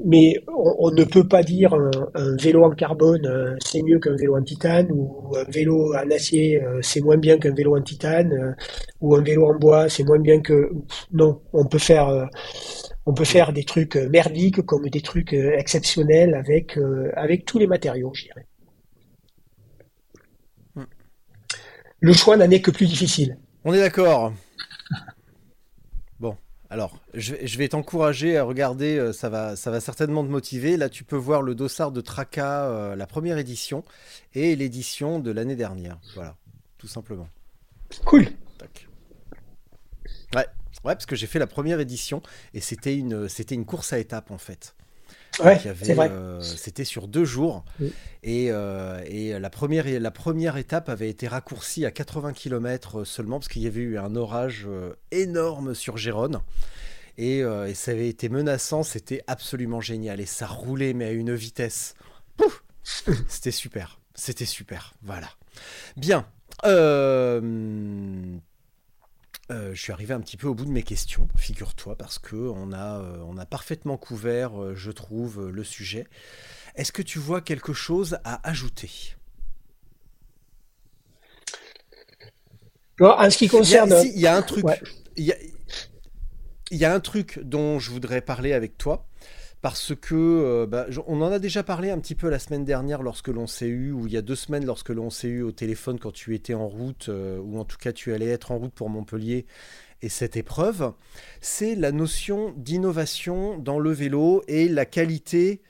Mais 0.05 0.43
on, 0.47 0.91
ne 0.91 1.03
peut 1.03 1.27
pas 1.27 1.43
dire 1.43 1.73
un, 1.73 2.35
vélo 2.37 2.63
en 2.63 2.71
carbone 2.71 3.25
euh, 3.25 3.55
c'est 3.63 3.81
mieux 3.83 3.99
qu'un 3.99 4.15
vélo 4.15 4.35
en 4.37 4.43
titane 4.43 4.87
ou 4.91 5.35
un 5.35 5.43
vélo 5.49 5.93
en 5.93 6.09
acier 6.09 6.61
euh, 6.63 6.79
c'est 6.81 7.01
moins 7.01 7.17
bien 7.17 7.37
qu'un 7.37 7.53
vélo 7.53 7.77
en 7.77 7.81
titane 7.81 8.33
euh, 8.33 8.51
ou 9.01 9.15
un 9.15 9.21
vélo 9.21 9.47
en 9.47 9.55
bois 9.55 9.89
c'est 9.89 10.03
moins 10.03 10.19
bien 10.19 10.41
que 10.41 10.71
non 11.11 11.41
on 11.53 11.65
peut 11.65 11.77
faire 11.77 12.29
on 13.05 13.13
peut 13.13 13.25
faire 13.25 13.53
des 13.53 13.65
trucs 13.65 13.95
merdiques 13.95 14.61
comme 14.63 14.89
des 14.89 15.01
trucs 15.01 15.33
exceptionnels 15.33 16.33
avec 16.35 16.77
avec 17.15 17.45
tous 17.45 17.59
les 17.59 17.67
matériaux 17.67 18.11
je 18.13 18.23
dirais. 18.23 18.47
Le 22.03 22.11
choix 22.11 22.35
n'en 22.35 22.49
est 22.49 22.61
que 22.61 22.69
plus 22.69 22.85
difficile. 22.85 23.37
On 23.63 23.73
est 23.73 23.79
d'accord. 23.79 24.33
Alors, 26.69 26.97
je, 27.13 27.57
vais 27.59 27.67
t'encourager 27.67 28.35
à 28.35 28.43
regarder, 28.43 28.97
euh, 28.97 29.13
ça 29.13 29.29
va, 29.29 29.55
ça 29.55 29.69
va 29.69 29.79
certainement 29.79 30.23
te 30.23 30.29
motiver. 30.29 30.75
Là, 30.75 30.89
tu 30.89 31.03
peux 31.03 31.15
voir 31.15 31.43
le 31.43 31.53
dossard 31.53 31.91
de 31.91 32.01
Traca, 32.01 32.65
euh, 32.65 32.95
la 32.95 33.05
première 33.05 33.37
édition, 33.37 33.85
et 34.33 34.55
l'édition 34.55 35.19
de 35.19 35.29
l'année 35.29 35.55
dernière. 35.55 35.99
Voilà, 36.15 36.35
tout 36.79 36.87
simplement. 36.87 37.29
Cool. 38.05 38.25
Ouais, 40.35 40.39
ouais, 40.39 40.47
parce 40.83 41.05
que 41.05 41.15
j'ai 41.15 41.27
fait 41.27 41.37
la 41.37 41.45
première 41.45 41.79
édition 41.79 42.23
et 42.55 42.59
c'était 42.59 42.97
une, 42.97 43.29
c'était 43.29 43.53
une 43.53 43.65
course 43.65 43.93
à 43.93 43.99
étapes 43.99 44.31
en 44.31 44.39
fait. 44.39 44.75
Ouais. 45.39 45.59
Euh, 45.65 46.41
c'était 46.41 46.85
sur 46.85 47.07
deux 47.07 47.25
jours. 47.25 47.65
Et, 48.23 48.45
et, 48.47 49.39
la, 49.39 49.49
première, 49.49 49.85
la 49.87 50.11
première 50.11 50.57
étape 50.57 50.89
avait 50.89 51.09
été 51.09 51.27
raccourcie 51.27 51.85
à 51.85 51.91
80 51.91 52.33
km 52.33 53.03
seulement 53.03 53.39
parce 53.39 53.47
qu'il 53.47 53.63
y 53.63 53.67
avait 53.67 53.81
eu 53.81 53.97
un 53.97 54.15
orage 54.15 54.67
énorme 55.11 55.73
sur 55.73 55.97
Gérone. 55.97 56.39
Et, 57.17 57.39
et, 57.39 57.73
ça 57.73 57.91
avait 57.91 58.09
été 58.09 58.29
menaçant, 58.29 58.83
c'était 58.83 59.23
absolument 59.27 59.81
génial. 59.81 60.19
Et 60.21 60.25
ça 60.25 60.47
roulait, 60.47 60.93
mais 60.93 61.05
à 61.05 61.11
une 61.11 61.33
vitesse. 61.33 61.95
C'était 63.27 63.51
super. 63.51 63.99
C'était 64.15 64.45
super. 64.45 64.93
Voilà. 65.01 65.29
Bien. 65.97 66.25
Euh, 66.65 68.37
euh, 69.51 69.73
je 69.73 69.81
suis 69.81 69.91
arrivé 69.91 70.13
un 70.13 70.21
petit 70.21 70.37
peu 70.37 70.47
au 70.47 70.53
bout 70.53 70.65
de 70.65 70.71
mes 70.71 70.83
questions, 70.83 71.27
figure-toi, 71.35 71.97
parce 71.97 72.17
que 72.17 72.35
on 72.35 72.71
a, 72.71 72.99
euh, 73.01 73.17
on 73.27 73.37
a 73.37 73.45
parfaitement 73.45 73.97
couvert, 73.97 74.61
euh, 74.61 74.73
je 74.75 74.89
trouve, 74.89 75.49
le 75.49 75.63
sujet. 75.65 76.07
Est-ce 76.75 76.93
que 76.93 77.01
tu 77.01 77.19
vois 77.19 77.41
quelque 77.41 77.73
chose 77.73 78.17
à 78.23 78.47
ajouter? 78.47 79.15
En 83.01 83.29
ce 83.29 83.37
qui 83.37 83.49
concerne, 83.49 83.93
il 84.05 84.19
y 84.19 84.27
a, 84.27 84.35
un 84.35 84.41
truc. 84.41 84.65
Il, 85.17 85.35
y 86.71 86.85
a, 86.85 86.93
un 86.93 86.99
truc 87.01 87.39
dont 87.39 87.79
je 87.79 87.91
voudrais 87.91 88.21
parler 88.21 88.53
avec 88.53 88.77
toi 88.77 89.05
parce 89.63 89.95
que 89.95 90.13
euh, 90.13 90.67
bah, 90.67 90.87
on 91.07 91.21
en 91.21 91.31
a 91.31 91.39
déjà 91.39 91.63
parlé 91.63 91.89
un 91.89 91.97
petit 91.97 92.15
peu 92.15 92.29
la 92.29 92.37
semaine 92.37 92.65
dernière 92.65 93.01
lorsque 93.01 93.29
l'on 93.29 93.47
s'est 93.47 93.69
eu, 93.69 93.93
ou 93.93 94.07
il 94.07 94.13
y 94.13 94.17
a 94.17 94.21
deux 94.21 94.35
semaines 94.35 94.65
lorsque 94.65 94.89
l'on 94.89 95.09
s'est 95.09 95.29
eu 95.29 95.41
au 95.41 95.53
téléphone 95.53 95.99
quand 95.99 96.11
tu 96.11 96.35
étais 96.35 96.53
en 96.53 96.67
route, 96.67 97.07
euh, 97.07 97.39
ou 97.39 97.57
en 97.57 97.63
tout 97.63 97.77
cas 97.77 97.93
tu 97.93 98.13
allais 98.13 98.27
être 98.27 98.51
en 98.51 98.57
route 98.57 98.73
pour 98.73 98.89
Montpellier 98.89 99.45
et 100.01 100.09
cette 100.09 100.35
épreuve, 100.35 100.91
c'est 101.39 101.75
la 101.75 101.93
notion 101.93 102.53
d'innovation 102.57 103.57
dans 103.57 103.79
le 103.79 103.91
vélo 103.91 104.43
et 104.49 104.67
la 104.67 104.85
qualité 104.85 105.61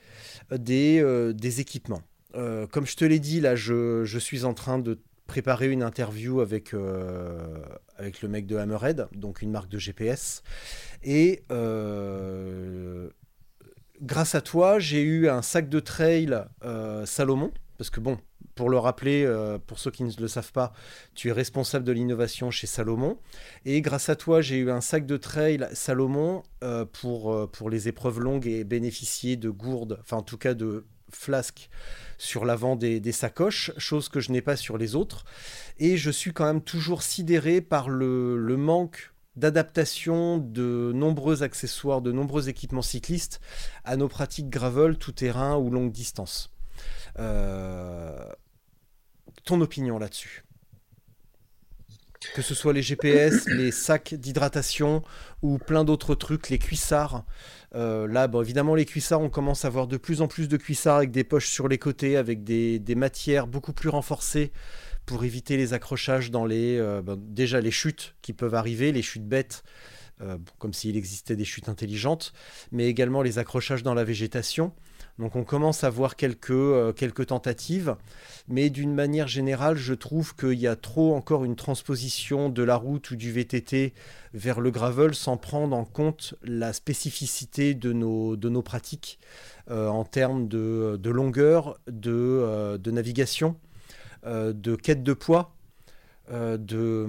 des, 0.50 0.98
euh, 1.00 1.32
équipements. 1.32 2.02
comme 2.32 2.86
je 2.86 2.96
te 2.96 3.04
l'ai 3.04 3.20
dit, 3.20 3.40
là, 3.40 3.54
je, 3.54 4.18
suis 4.18 4.44
en 4.44 4.54
train 4.54 4.80
de 4.80 4.98
préparer 5.28 5.70
une 5.70 5.84
interview 5.84 6.40
avec, 6.40 6.74
avec 7.96 8.22
le 8.22 8.28
mec 8.28 8.46
de 8.46 8.56
Hammerhead, 8.56 9.06
donc 9.14 9.40
une 9.40 9.52
marque 9.52 9.68
de 9.68 9.78
GPS. 9.78 10.42
Et 11.04 11.44
grâce 14.00 14.34
à 14.34 14.40
toi, 14.40 14.78
j'ai 14.78 15.02
eu 15.02 15.28
un 15.28 15.42
sac 15.42 15.68
de 15.68 15.80
trail 15.80 16.44
Salomon, 17.04 17.52
parce 17.78 17.90
que 17.90 18.00
bon, 18.00 18.18
pour 18.54 18.70
le 18.70 18.78
rappeler, 18.78 19.26
pour 19.66 19.78
ceux 19.78 19.90
qui 19.90 20.04
ne 20.04 20.12
le 20.18 20.28
savent 20.28 20.52
pas, 20.52 20.72
tu 21.14 21.28
es 21.28 21.32
responsable 21.32 21.84
de 21.84 21.92
l'innovation 21.92 22.50
chez 22.50 22.66
Salomon. 22.66 23.18
Et 23.64 23.80
grâce 23.80 24.08
à 24.08 24.16
toi, 24.16 24.40
j'ai 24.40 24.56
eu 24.56 24.70
un 24.70 24.80
sac 24.80 25.06
de 25.06 25.16
trail 25.16 25.68
Salomon 25.72 26.42
pour, 26.92 27.50
pour 27.50 27.70
les 27.70 27.88
épreuves 27.88 28.20
longues 28.20 28.46
et 28.46 28.64
bénéficier 28.64 29.36
de 29.36 29.50
gourdes, 29.50 29.98
enfin 30.02 30.18
en 30.18 30.22
tout 30.22 30.38
cas 30.38 30.54
de 30.54 30.84
flasques 31.14 31.70
sur 32.18 32.44
l'avant 32.44 32.76
des, 32.76 33.12
sacoches, 33.12 33.72
chose 33.78 34.08
que 34.08 34.20
je 34.20 34.32
n'ai 34.32 34.42
pas 34.42 34.56
sur 34.56 34.78
les 34.78 34.94
autres. 34.94 35.24
Et 35.78 35.96
je 35.96 36.10
suis 36.10 36.32
quand 36.32 36.44
même 36.44 36.62
toujours 36.62 37.02
sidéré 37.02 37.60
par 37.60 37.88
le, 37.88 38.56
manque 38.56 39.12
d'adaptation 39.36 40.38
de 40.38 40.92
nombreux 40.94 41.42
accessoires, 41.42 42.02
de 42.02 42.12
nombreux 42.12 42.48
équipements 42.48 42.82
cyclistes 42.82 43.40
à 43.84 43.96
nos 43.96 44.08
pratiques 44.08 44.48
gravel, 44.48 44.96
tout-terrain 44.96 45.56
ou 45.56 45.70
longue 45.70 45.92
distance. 45.92 46.50
Euh, 47.18 48.26
ton 49.44 49.60
opinion 49.60 49.98
là-dessus? 49.98 50.44
Que 52.34 52.42
ce 52.42 52.54
soit 52.54 52.72
les 52.72 52.82
GPS, 52.82 53.46
les 53.48 53.70
sacs 53.70 54.14
d'hydratation 54.14 55.02
ou 55.42 55.58
plein 55.58 55.84
d'autres 55.84 56.14
trucs, 56.14 56.48
les 56.48 56.58
cuissards. 56.58 57.24
Euh, 57.74 58.06
là, 58.06 58.28
bon, 58.28 58.40
évidemment, 58.40 58.74
les 58.74 58.86
cuissards, 58.86 59.20
on 59.20 59.28
commence 59.28 59.64
à 59.64 59.68
voir 59.68 59.86
de 59.86 59.96
plus 59.96 60.22
en 60.22 60.28
plus 60.28 60.48
de 60.48 60.56
cuissards 60.56 60.96
avec 60.96 61.10
des 61.10 61.24
poches 61.24 61.48
sur 61.48 61.68
les 61.68 61.78
côtés, 61.78 62.16
avec 62.16 62.44
des, 62.44 62.80
matières 62.94 63.46
beaucoup 63.46 63.72
plus 63.72 63.88
renforcées 63.88 64.52
pour 65.06 65.24
éviter 65.24 65.56
les 65.56 65.72
accrochages 65.72 66.30
dans 66.30 66.44
les. 66.44 66.78
Euh, 66.78 67.02
ben, 67.02 67.16
déjà, 67.18 67.60
les 67.60 67.70
chutes 67.70 68.14
qui 68.22 68.32
peuvent 68.32 68.54
arriver, 68.54 68.92
les 68.92 69.02
chutes 69.02 69.26
bêtes, 69.26 69.64
euh, 70.20 70.38
comme 70.58 70.72
s'il 70.72 70.96
existait 70.96 71.36
des 71.36 71.44
chutes 71.44 71.68
intelligentes, 71.68 72.32
mais 72.72 72.86
également 72.86 73.22
les 73.22 73.38
accrochages 73.38 73.82
dans 73.82 73.94
la 73.94 74.04
végétation. 74.04 74.72
Donc 75.20 75.36
on 75.36 75.44
commence 75.44 75.84
à 75.84 75.90
voir 75.90 76.16
quelques, 76.16 76.50
euh, 76.50 76.92
quelques 76.92 77.26
tentatives, 77.26 77.94
mais 78.48 78.68
d'une 78.68 78.92
manière 78.92 79.28
générale, 79.28 79.76
je 79.76 79.94
trouve 79.94 80.34
qu'il 80.34 80.58
y 80.58 80.66
a 80.66 80.74
trop 80.74 81.14
encore 81.14 81.44
une 81.44 81.54
transposition 81.54 82.48
de 82.48 82.62
la 82.64 82.74
route 82.74 83.12
ou 83.12 83.16
du 83.16 83.30
VTT 83.30 83.94
vers 84.32 84.60
le 84.60 84.72
gravel 84.72 85.14
sans 85.14 85.36
prendre 85.36 85.76
en 85.76 85.84
compte 85.84 86.34
la 86.42 86.72
spécificité 86.72 87.74
de 87.74 87.92
nos, 87.92 88.34
de 88.34 88.48
nos 88.48 88.62
pratiques 88.62 89.20
en 89.70 90.04
termes 90.04 90.46
de, 90.48 90.98
longueur, 91.04 91.78
de, 91.86 92.76
de 92.76 92.90
navigation, 92.90 93.56
de 94.24 94.76
quête 94.76 95.02
de 95.02 95.12
poids, 95.12 95.54
de, 96.30 97.06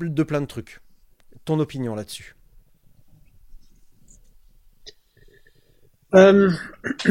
de 0.00 0.22
plein 0.22 0.40
de 0.40 0.46
trucs. 0.46 0.80
Ton 1.44 1.60
opinion 1.60 1.94
là-dessus? 1.94 2.34
Euh, 6.14 6.50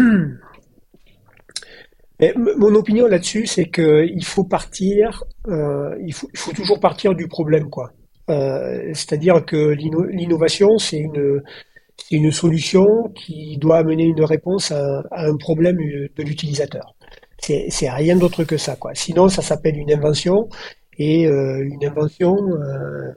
mon 2.36 2.74
opinion 2.76 3.08
là-dessus, 3.08 3.46
c'est 3.46 3.70
qu'il 3.70 4.26
faut 4.26 4.44
partir, 4.44 5.24
euh, 5.48 5.96
il, 6.04 6.14
faut, 6.14 6.52
toujours 6.54 6.80
partir 6.80 7.14
du 7.14 7.28
problème, 7.28 7.70
quoi. 7.70 7.92
Euh, 8.30 8.92
C'est-à-dire 8.94 9.46
que 9.46 9.70
l'innovation, 9.72 10.78
c'est 10.78 10.98
une, 11.00 12.32
solution 12.32 12.86
qui 13.16 13.58
doit 13.58 13.78
amener 13.78 14.06
une 14.06 14.24
réponse 14.24 14.72
à 14.72 15.04
un 15.12 15.38
problème 15.38 15.78
de 15.78 16.24
l'utilisateur. 16.24 16.97
C'est 17.40 17.90
rien 17.90 18.16
d'autre 18.16 18.44
que 18.44 18.58
ça, 18.58 18.76
quoi. 18.76 18.92
Sinon, 18.96 19.30
ça 19.30 19.42
s'appelle 19.42 19.78
une 19.78 19.92
invention, 19.92 20.50
et 20.98 21.28
euh, 21.28 21.64
une 21.64 21.86
invention, 21.86 22.36
euh, 22.36 23.14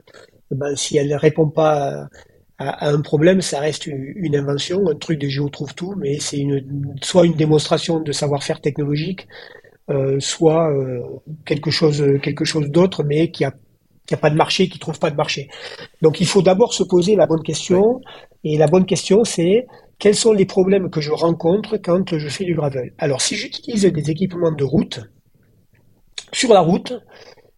ben, 0.51 0.75
si 0.75 0.97
elle 0.97 1.09
ne 1.09 1.15
répond 1.15 1.49
pas 1.49 2.07
à, 2.57 2.89
un 2.89 3.01
problème, 3.01 3.41
ça 3.41 3.59
reste 3.59 3.87
une, 3.87 4.35
invention, 4.35 4.87
un 4.87 4.95
truc 4.95 5.19
de 5.19 5.27
géo 5.27 5.49
trouve 5.49 5.73
tout, 5.73 5.95
mais 5.97 6.19
c'est 6.19 6.37
une, 6.37 6.95
soit 7.01 7.25
une 7.25 7.33
démonstration 7.33 7.99
de 7.99 8.11
savoir-faire 8.11 8.61
technologique, 8.61 9.27
euh, 9.89 10.19
soit 10.19 10.71
euh, 10.71 11.01
quelque 11.45 11.71
chose, 11.71 12.03
quelque 12.21 12.45
chose 12.45 12.69
d'autre, 12.69 13.03
mais 13.03 13.31
qui 13.31 13.45
a, 13.45 13.53
qui 14.11 14.15
a 14.15 14.17
pas 14.17 14.29
de 14.29 14.35
marché, 14.35 14.67
qui 14.67 14.77
trouve 14.77 14.99
pas 14.99 15.09
de 15.09 15.15
marché. 15.15 15.47
Donc 16.01 16.19
il 16.19 16.27
faut 16.27 16.41
d'abord 16.41 16.73
se 16.73 16.83
poser 16.83 17.15
la 17.15 17.27
bonne 17.31 17.43
question, 17.43 18.01
et 18.43 18.57
la 18.57 18.67
bonne 18.67 18.85
question 18.85 19.23
c'est 19.23 19.67
quels 19.99 20.15
sont 20.15 20.33
les 20.33 20.45
problèmes 20.45 20.89
que 20.89 20.99
je 20.99 21.11
rencontre 21.11 21.77
quand 21.77 22.17
je 22.17 22.27
fais 22.27 22.43
du 22.43 22.55
gravel? 22.55 22.93
Alors 22.97 23.21
si 23.21 23.35
j'utilise 23.35 23.83
des 23.83 24.11
équipements 24.11 24.51
de 24.51 24.65
route, 24.65 24.99
sur 26.33 26.51
la 26.51 26.59
route, 26.59 26.91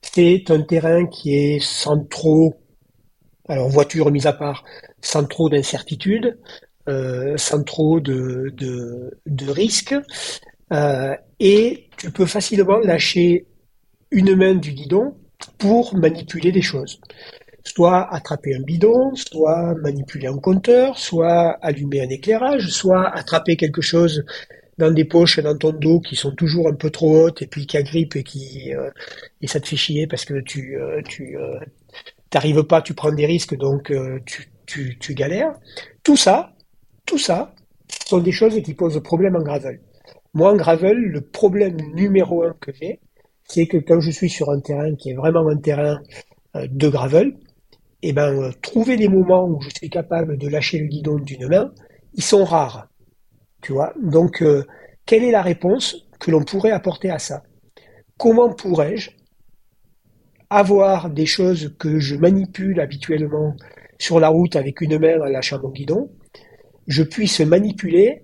c'est 0.01 0.43
un 0.49 0.61
terrain 0.61 1.07
qui 1.07 1.33
est 1.33 1.59
sans 1.59 2.05
trop 2.05 2.53
alors 3.49 3.67
voiture 3.67 4.11
mise 4.11 4.27
à 4.27 4.33
part, 4.33 4.63
sans 5.01 5.25
trop 5.25 5.49
d'incertitude, 5.49 6.37
euh, 6.87 7.35
sans 7.35 7.63
trop 7.63 7.99
de, 7.99 8.53
de, 8.55 9.19
de 9.25 9.49
risques, 9.49 9.95
euh, 10.71 11.15
et 11.39 11.89
tu 11.97 12.11
peux 12.11 12.27
facilement 12.27 12.77
lâcher 12.77 13.47
une 14.11 14.35
main 14.35 14.55
du 14.55 14.71
guidon 14.73 15.15
pour 15.63 15.95
manipuler 15.95 16.51
des 16.51 16.61
choses. 16.61 16.99
Soit 17.63 18.13
attraper 18.13 18.53
un 18.53 18.63
bidon, 18.63 19.15
soit 19.15 19.75
manipuler 19.75 20.27
un 20.27 20.37
compteur, 20.37 20.99
soit 20.99 21.57
allumer 21.61 22.01
un 22.01 22.09
éclairage, 22.09 22.67
soit 22.67 23.07
attraper 23.07 23.55
quelque 23.55 23.81
chose 23.81 24.25
dans 24.77 24.91
des 24.91 25.05
poches 25.05 25.39
dans 25.39 25.57
ton 25.57 25.71
dos 25.71 26.01
qui 26.01 26.17
sont 26.17 26.33
toujours 26.35 26.67
un 26.67 26.73
peu 26.73 26.89
trop 26.89 27.11
hautes 27.17 27.41
et 27.41 27.47
puis 27.47 27.65
qui 27.65 27.77
agrippent 27.77 28.17
et 28.17 28.23
qui 28.23 28.73
euh, 28.75 28.89
et 29.41 29.47
ça 29.47 29.61
te 29.61 29.67
fait 29.69 29.77
chier 29.77 30.05
parce 30.05 30.25
que 30.25 30.41
tu 30.41 30.75
euh, 30.75 31.01
tu 31.07 31.37
euh, 31.37 31.59
t'arrives 32.29 32.63
pas, 32.63 32.81
tu 32.81 32.93
prends 32.93 33.13
des 33.13 33.27
risques, 33.27 33.55
donc 33.55 33.91
euh, 33.91 34.19
tu, 34.25 34.49
tu, 34.65 34.97
tu, 34.99 35.13
galères. 35.13 35.53
Tout 36.03 36.17
ça, 36.17 36.53
tout 37.05 37.19
ça, 37.19 37.53
sont 38.07 38.19
des 38.19 38.31
choses 38.31 38.59
qui 38.63 38.73
posent 38.73 39.01
problème 39.01 39.35
en 39.37 39.43
gravel. 39.43 39.79
Moi, 40.33 40.51
en 40.51 40.55
gravel, 40.57 40.97
le 40.97 41.21
problème 41.21 41.77
numéro 41.93 42.43
un 42.43 42.55
que 42.59 42.71
j'ai, 42.73 42.99
c'est 43.45 43.67
que 43.67 43.77
quand 43.77 43.99
je 43.99 44.11
suis 44.11 44.29
sur 44.29 44.49
un 44.49 44.59
terrain 44.59 44.95
qui 44.95 45.11
est 45.11 45.15
vraiment 45.15 45.47
un 45.47 45.57
terrain 45.57 46.01
euh, 46.55 46.67
de 46.69 46.89
gravel, 46.89 47.37
eh 48.01 48.13
ben, 48.13 48.33
euh, 48.33 48.51
trouver 48.61 48.97
les 48.97 49.07
moments 49.07 49.45
où 49.45 49.61
je 49.61 49.69
suis 49.69 49.89
capable 49.89 50.37
de 50.37 50.47
lâcher 50.47 50.79
le 50.79 50.87
guidon 50.87 51.17
d'une 51.17 51.47
main, 51.47 51.71
ils 52.13 52.23
sont 52.23 52.43
rares. 52.43 52.87
Tu 53.61 53.71
vois? 53.71 53.93
Donc, 54.01 54.43
quelle 55.05 55.23
est 55.23 55.31
la 55.31 55.41
réponse 55.41 55.95
que 56.19 56.31
l'on 56.31 56.43
pourrait 56.43 56.71
apporter 56.71 57.09
à 57.09 57.17
ça? 57.17 57.43
Comment 58.17 58.53
pourrais-je 58.53 59.11
avoir 60.53 61.09
des 61.09 61.25
choses 61.25 61.75
que 61.79 61.99
je 61.99 62.15
manipule 62.15 62.79
habituellement 62.79 63.55
sur 63.97 64.19
la 64.19 64.29
route 64.29 64.55
avec 64.55 64.81
une 64.81 64.99
main 64.99 65.19
en 65.19 65.25
lâchant 65.25 65.59
mon 65.61 65.69
guidon, 65.69 66.11
je 66.87 67.01
puisse 67.01 67.39
manipuler 67.39 68.23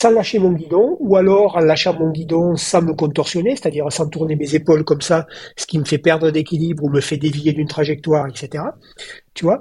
sans 0.00 0.10
lâcher 0.10 0.38
mon 0.38 0.52
guidon, 0.52 0.96
ou 1.00 1.16
alors 1.16 1.56
en 1.56 1.60
lâchant 1.60 1.94
mon 1.98 2.10
guidon 2.10 2.56
sans 2.56 2.80
me 2.82 2.94
contorsionner, 2.94 3.56
c'est-à-dire 3.56 3.90
sans 3.92 4.08
tourner 4.08 4.34
mes 4.36 4.54
épaules 4.54 4.84
comme 4.84 5.02
ça, 5.02 5.26
ce 5.56 5.66
qui 5.66 5.78
me 5.78 5.84
fait 5.84 5.98
perdre 5.98 6.30
d'équilibre 6.30 6.84
ou 6.84 6.90
me 6.90 7.00
fait 7.00 7.18
dévier 7.18 7.52
d'une 7.52 7.68
trajectoire, 7.68 8.26
etc. 8.26 8.64
Tu 9.34 9.44
vois? 9.44 9.60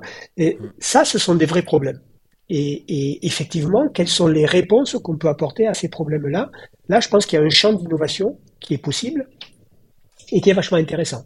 Ça, 0.79 1.03
ce 1.03 1.17
sont 1.17 1.35
des 1.35 1.45
vrais 1.45 1.63
problèmes. 1.63 1.99
Et, 2.49 2.83
et 2.87 3.27
effectivement, 3.27 3.89
quelles 3.93 4.07
sont 4.07 4.27
les 4.27 4.45
réponses 4.45 4.97
qu'on 5.03 5.17
peut 5.17 5.27
apporter 5.27 5.67
à 5.67 5.73
ces 5.73 5.89
problèmes-là? 5.89 6.49
Là, 6.87 6.99
je 6.99 7.09
pense 7.09 7.25
qu'il 7.25 7.37
y 7.37 7.41
a 7.41 7.45
un 7.45 7.49
champ 7.49 7.73
d'innovation 7.73 8.37
qui 8.59 8.73
est 8.73 8.79
possible 8.79 9.27
et 10.31 10.41
qui 10.41 10.49
est 10.49 10.53
vachement 10.53 10.77
intéressant 10.77 11.23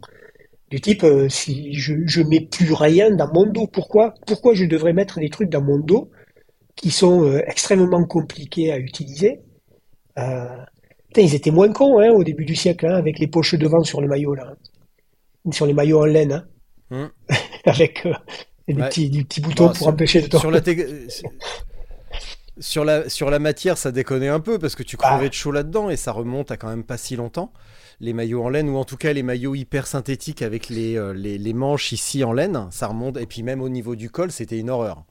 du 0.70 0.80
type 0.80 1.04
euh, 1.04 1.28
si 1.28 1.72
je, 1.74 1.94
je 2.06 2.22
mets 2.22 2.40
plus 2.40 2.72
rien 2.72 3.14
dans 3.14 3.32
mon 3.32 3.46
dos, 3.46 3.68
pourquoi 3.68 4.14
pourquoi 4.26 4.54
je 4.54 4.64
devrais 4.64 4.92
mettre 4.92 5.20
des 5.20 5.30
trucs 5.30 5.50
dans 5.50 5.62
mon 5.62 5.78
dos? 5.78 6.10
Qui 6.76 6.90
sont 6.90 7.24
euh, 7.24 7.42
extrêmement 7.46 8.04
compliqués 8.04 8.72
à 8.72 8.78
utiliser 8.78 9.40
euh, 10.18 10.56
ils 11.16 11.34
étaient 11.34 11.52
moins 11.52 11.72
cons 11.72 12.00
hein, 12.00 12.10
au 12.10 12.24
début 12.24 12.44
du 12.44 12.56
siècle 12.56 12.86
hein, 12.86 12.96
avec 12.96 13.18
les 13.18 13.28
poches 13.28 13.54
devant 13.54 13.84
sur 13.84 14.00
le 14.00 14.08
maillot 14.08 14.34
là, 14.34 14.54
sur 15.52 15.66
les 15.66 15.72
maillots 15.72 16.00
en 16.00 16.06
laine, 16.06 16.32
hein. 16.32 16.44
hum. 16.90 17.10
avec 17.66 18.06
des, 18.66 18.74
petits, 18.74 19.10
des, 19.10 19.24
petits, 19.24 19.40
boutons 19.40 19.72
pour 19.72 19.88
empêcher 19.88 20.22
de 20.22 20.36
sur 20.36 20.50
la, 20.50 20.60
sur 22.58 22.84
la 22.84 23.08
sur 23.08 23.30
la 23.30 23.38
matière, 23.38 23.78
ça 23.78 23.92
déconnait 23.92 24.28
un 24.28 24.40
peu 24.40 24.58
parce 24.58 24.74
que 24.74 24.82
tu 24.82 24.96
crevais 24.96 25.26
ah. 25.26 25.28
de 25.28 25.34
chaud 25.34 25.52
là-dedans 25.52 25.88
et 25.88 25.96
ça 25.96 26.10
remonte 26.10 26.50
à 26.50 26.56
quand 26.56 26.68
même 26.68 26.84
pas 26.84 26.96
si 26.96 27.14
longtemps 27.14 27.52
les 28.00 28.12
maillots 28.12 28.42
en 28.42 28.48
laine 28.48 28.68
ou 28.68 28.76
en 28.76 28.84
tout 28.84 28.96
cas 28.96 29.12
les 29.12 29.22
maillots 29.22 29.54
hyper 29.54 29.86
synthétiques 29.86 30.42
avec 30.42 30.68
les, 30.68 30.96
euh, 30.96 31.12
les, 31.12 31.52
manches 31.52 31.92
ici 31.92 32.24
en 32.24 32.32
laine, 32.32 32.68
ça 32.70 32.88
remonte. 32.88 33.16
Et 33.16 33.26
puis 33.26 33.42
même 33.42 33.60
au 33.60 33.68
niveau 33.68 33.96
du 33.96 34.10
col, 34.10 34.30
c'était 34.30 34.58
une 34.58 34.70
horreur. 34.70 35.04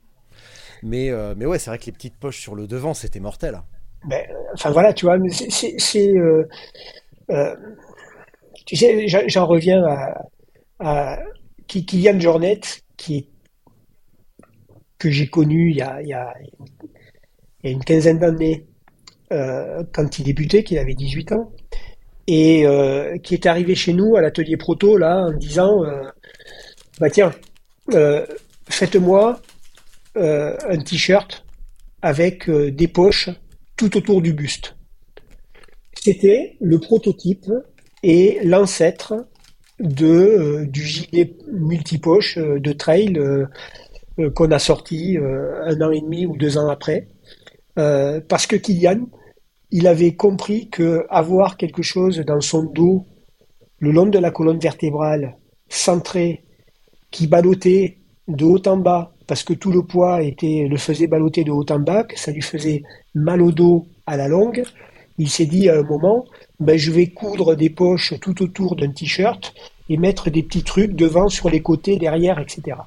Mais, 0.84 1.10
euh, 1.10 1.34
mais 1.38 1.46
ouais, 1.46 1.60
c'est 1.60 1.70
vrai 1.70 1.80
que 1.80 1.86
les 1.86 1.92
petites 1.92 2.18
poches 2.18 2.40
sur 2.40 2.56
le 2.56 2.68
devant, 2.68 2.94
c'était 2.94 3.20
mortel. 3.20 3.62
Ben, 4.08 4.26
enfin 4.54 4.72
voilà, 4.72 4.94
tu 4.94 5.06
vois, 5.06 5.18
c'est. 5.30 6.10
Euh, 6.10 6.46
tu 8.66 8.76
sais, 8.76 9.08
j'en 9.08 9.46
reviens 9.46 9.84
à, 10.80 11.20
Kylian 11.68 12.20
Jornet, 12.20 12.62
qui 12.98 13.30
que 15.00 15.10
j'ai 15.10 15.28
connu 15.28 15.72
il 15.72 15.78
y 15.78 15.82
a, 15.82 16.02
il 16.02 16.08
il 17.64 17.70
y 17.70 17.70
a 17.70 17.72
une 17.72 17.84
quinzaine 17.84 18.20
d'années, 18.20 18.68
quand 19.30 20.20
il 20.20 20.26
débutait, 20.26 20.64
qu'il 20.64 20.78
avait 20.78 20.94
18 20.96 21.32
ans. 21.32 21.52
et 22.28 22.66
euh, 22.66 23.18
qui 23.18 23.34
est 23.34 23.46
arrivé 23.46 23.76
chez 23.76 23.94
nous 23.94 24.16
à 24.16 24.22
l'atelier 24.22 24.58
proto 24.58 24.98
là 24.98 25.26
en 25.28 25.34
disant 25.34 25.84
euh, 25.84 26.04
bah 27.00 27.10
tiens 27.10 27.32
euh, 27.94 28.26
faites-moi 28.70 29.42
euh, 30.16 30.56
un 30.70 30.78
t-shirt 30.78 31.44
avec 32.04 32.48
euh, 32.48 32.72
des 32.72 32.88
poches 32.88 33.30
tout 33.78 33.98
autour 33.98 34.22
du 34.22 34.34
buste. 34.34 34.76
C'était 36.00 36.56
le 36.62 36.80
prototype 36.80 37.52
et 38.04 38.40
l'ancêtre 38.44 39.26
de 39.80 40.06
euh, 40.06 40.66
du 40.68 40.84
gilet 40.84 41.36
multipoche 41.52 42.38
de 42.38 42.74
trail 42.74 43.20
qu'on 44.36 44.52
a 44.52 44.60
sorti 44.60 45.18
un 45.18 45.82
an 45.82 45.90
et 45.90 46.02
demi 46.02 46.28
ou 46.28 46.38
deux 46.38 46.60
ans 46.60 46.70
après, 46.70 47.08
parce 47.76 48.46
que 48.46 48.56
Kylian, 48.56 49.08
il 49.72 49.88
avait 49.88 50.16
compris 50.16 50.70
que 50.70 51.08
avoir 51.10 51.58
quelque 51.58 51.82
chose 51.82 52.20
dans 52.20 52.40
son 52.40 52.62
dos, 52.62 53.08
le 53.80 53.92
long 53.92 54.06
de 54.06 54.20
la 54.20 54.30
colonne 54.30 54.60
vertébrale, 54.60 55.38
centré, 55.68 56.44
qui 57.10 57.26
ballottait 57.26 57.98
de 58.28 58.46
haut 58.46 58.62
en 58.68 58.78
bas, 58.78 59.13
parce 59.28 59.44
que 59.44 59.54
tout 59.54 59.72
le 59.72 59.84
poids 59.84 60.22
était, 60.22 60.68
le 60.70 60.78
faisait 60.78 61.08
balloter 61.08 61.44
de 61.44 61.52
haut 61.52 61.66
en 61.70 61.80
bas, 61.80 62.04
que 62.04 62.20
ça 62.20 62.32
lui 62.32 62.42
faisait 62.42 62.84
mal 63.16 63.42
au 63.42 63.52
dos 63.52 63.88
à 64.06 64.18
la 64.18 64.28
longue, 64.28 64.64
il 65.18 65.30
s'est 65.30 65.46
dit 65.46 65.70
à 65.70 65.78
un 65.78 65.84
moment, 65.84 66.26
ben, 66.60 66.78
je 66.78 66.92
vais 66.92 67.08
coudre 67.08 67.56
des 67.56 67.70
poches 67.70 68.14
tout 68.20 68.42
autour 68.42 68.76
d'un 68.76 68.92
t-shirt 68.92 69.54
et 69.90 69.98
mettre 69.98 70.30
des 70.30 70.44
petits 70.44 70.64
trucs 70.64 70.96
devant, 70.96 71.30
sur 71.30 71.50
les 71.50 71.62
côtés, 71.62 71.98
derrière, 71.98 72.40
etc. 72.40 72.78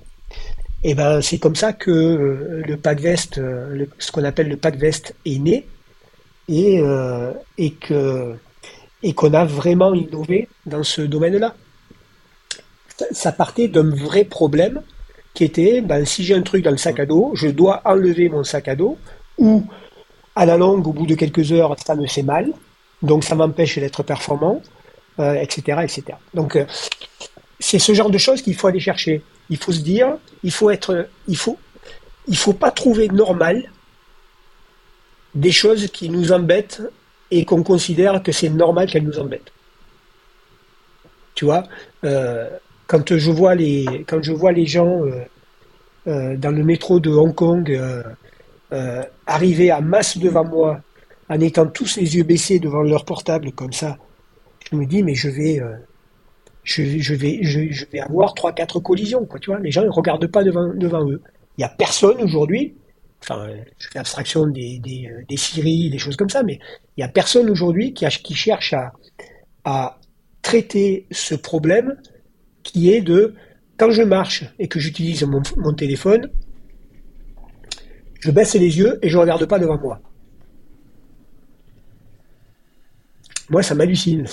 Et 0.83 0.95
ben, 0.95 1.21
c'est 1.21 1.39
comme 1.39 1.57
ça 1.57 1.73
que 1.73 1.91
euh, 1.91 2.63
le 2.67 2.77
pack 2.77 3.01
veste, 3.01 3.39
euh, 3.39 3.87
ce 3.99 4.13
qu'on 4.13 4.25
appelle 4.25 4.49
le 4.49 4.57
pack 4.57 4.77
veste 4.77 5.15
est 5.25 5.39
né 5.39 5.67
et, 6.49 6.81
euh, 6.81 7.33
et 7.59 7.73
que 7.73 8.35
et 9.03 9.13
qu'on 9.13 9.35
a 9.35 9.45
vraiment 9.45 9.95
innové 9.95 10.49
dans 10.65 10.83
ce 10.83 11.03
domaine-là. 11.03 11.55
Ça 13.11 13.31
partait 13.31 13.69
d'un 13.69 13.91
vrai 13.91 14.25
problème 14.25 14.83
qui 15.37 15.45
était, 15.45 15.83
ben, 15.83 16.07
si 16.07 16.25
j'ai 16.25 16.35
un 16.35 16.41
truc 16.41 16.65
dans 16.65 16.71
le 16.71 16.79
sac 16.79 16.99
à 16.99 17.05
dos, 17.05 17.33
je 17.35 17.49
dois 17.49 17.83
enlever 17.85 18.31
mon 18.31 18.43
sac 18.43 18.69
à 18.69 18.75
dos 18.75 18.97
ou 19.37 19.65
à 20.35 20.47
la 20.47 20.57
longue, 20.57 20.89
au 20.89 20.95
bout 20.95 21.07
de 21.07 21.15
quelques 21.15 21.53
heures, 21.53 21.77
ça 21.79 21.95
me 21.95 22.07
fait 22.07 22.23
mal, 22.23 22.51
donc 23.03 23.23
ça 23.23 23.35
m'empêche 23.35 23.79
d'être 23.79 24.03
performant, 24.03 24.63
euh, 25.19 25.35
etc., 25.35 25.81
etc. 25.83 26.05
Donc 26.33 26.57
euh, 26.57 26.65
c'est 27.61 27.79
ce 27.79 27.93
genre 27.93 28.09
de 28.09 28.17
choses 28.17 28.41
qu'il 28.41 28.55
faut 28.55 28.67
aller 28.67 28.81
chercher. 28.81 29.23
Il 29.51 29.59
faut 29.59 29.73
se 29.73 29.81
dire, 29.81 30.17
il 30.43 30.51
faut 30.51 30.71
être, 30.71 31.07
il 31.29 31.37
faut, 31.37 31.59
il 32.29 32.37
faut 32.37 32.55
pas 32.55 32.71
trouver 32.71 33.09
normal 33.09 33.71
des 35.35 35.53
choses 35.53 35.89
qui 35.89 36.09
nous 36.09 36.33
embêtent 36.33 36.81
et 37.31 37.45
qu'on 37.45 37.63
considère 37.63 38.23
que 38.23 38.33
c'est 38.33 38.49
normal 38.49 38.91
qu'elles 38.91 39.05
nous 39.05 39.19
embêtent. 39.19 39.53
Tu 41.35 41.45
vois, 41.45 41.65
euh, 42.05 42.49
quand 42.87 43.17
je 43.17 43.31
vois 43.31 43.55
les, 43.55 43.85
quand 44.09 44.23
je 44.23 44.33
vois 44.33 44.53
les 44.53 44.67
gens 44.67 45.05
euh, 45.05 45.23
euh, 46.09 46.37
dans 46.37 46.51
le 46.51 46.65
métro 46.65 47.01
de 47.01 47.11
Hong 47.11 47.35
Kong 47.35 47.71
euh, 47.73 48.03
euh, 48.73 49.03
arriver 49.27 49.71
à 49.71 49.81
masse 49.81 50.19
devant 50.19 50.45
moi, 50.45 50.81
en 51.29 51.41
étant 51.41 51.67
tous 51.67 51.97
les 51.97 52.17
yeux 52.17 52.25
baissés 52.25 52.59
devant 52.61 52.83
leur 52.83 53.05
portable 53.05 53.53
comme 53.53 53.73
ça, 53.73 53.99
je 54.71 54.77
me 54.77 54.87
dis 54.87 55.03
mais 55.03 55.15
je 55.15 55.29
vais, 55.29 55.61
je, 56.65 56.83
je 56.99 57.15
vais, 57.15 57.39
je, 57.43 57.71
je 57.71 57.85
vais 57.93 58.01
avoir 58.01 58.35
trois, 58.35 58.53
quatre 58.53 58.81
collisions, 58.81 59.25
quoi. 59.25 59.39
Tu 59.39 59.51
vois, 59.51 59.61
les 59.61 59.71
gens 59.71 59.85
ne 59.85 59.91
regardent 59.91 60.27
pas 60.27 60.43
devant, 60.43 60.73
devant 60.75 61.09
eux. 61.09 61.23
Il 61.59 61.63
y 61.63 61.65
a 61.65 61.69
personne 61.69 62.21
aujourd'hui. 62.23 62.77
Enfin, 63.23 63.49
je 63.79 63.89
fais 63.89 63.99
abstraction 63.99 64.47
des, 64.47 64.79
des, 64.79 65.09
des 65.29 65.91
des 65.91 65.99
choses 65.99 66.17
comme 66.17 66.29
ça, 66.31 66.43
mais 66.43 66.59
il 66.97 67.01
y 67.01 67.05
a 67.05 67.09
personne 67.09 67.49
aujourd'hui 67.51 67.95
qui, 67.95 68.05
a- 68.05 68.11
qui 68.11 68.35
cherche 68.35 68.73
à, 68.73 68.93
à 69.65 69.99
traiter 70.43 71.07
ce 71.11 71.35
problème 71.35 71.97
qui 72.67 72.93
est 72.93 73.01
de 73.01 73.35
quand 73.79 73.91
je 73.91 74.03
marche 74.03 74.45
et 74.59 74.69
que 74.69 74.81
j'utilise 74.81 75.23
mon, 75.25 75.75
téléphone, 75.75 76.31
je 78.21 78.31
baisse 78.31 78.55
les 78.55 78.79
yeux 78.79 78.99
et 79.03 79.09
je 79.09 79.19
regarde 79.19 79.47
pas 79.47 79.59
devant 79.59 79.79
moi. 79.79 80.01
Moi, 83.51 83.63
ça 83.63 83.75
m'hallucine. 83.75 84.27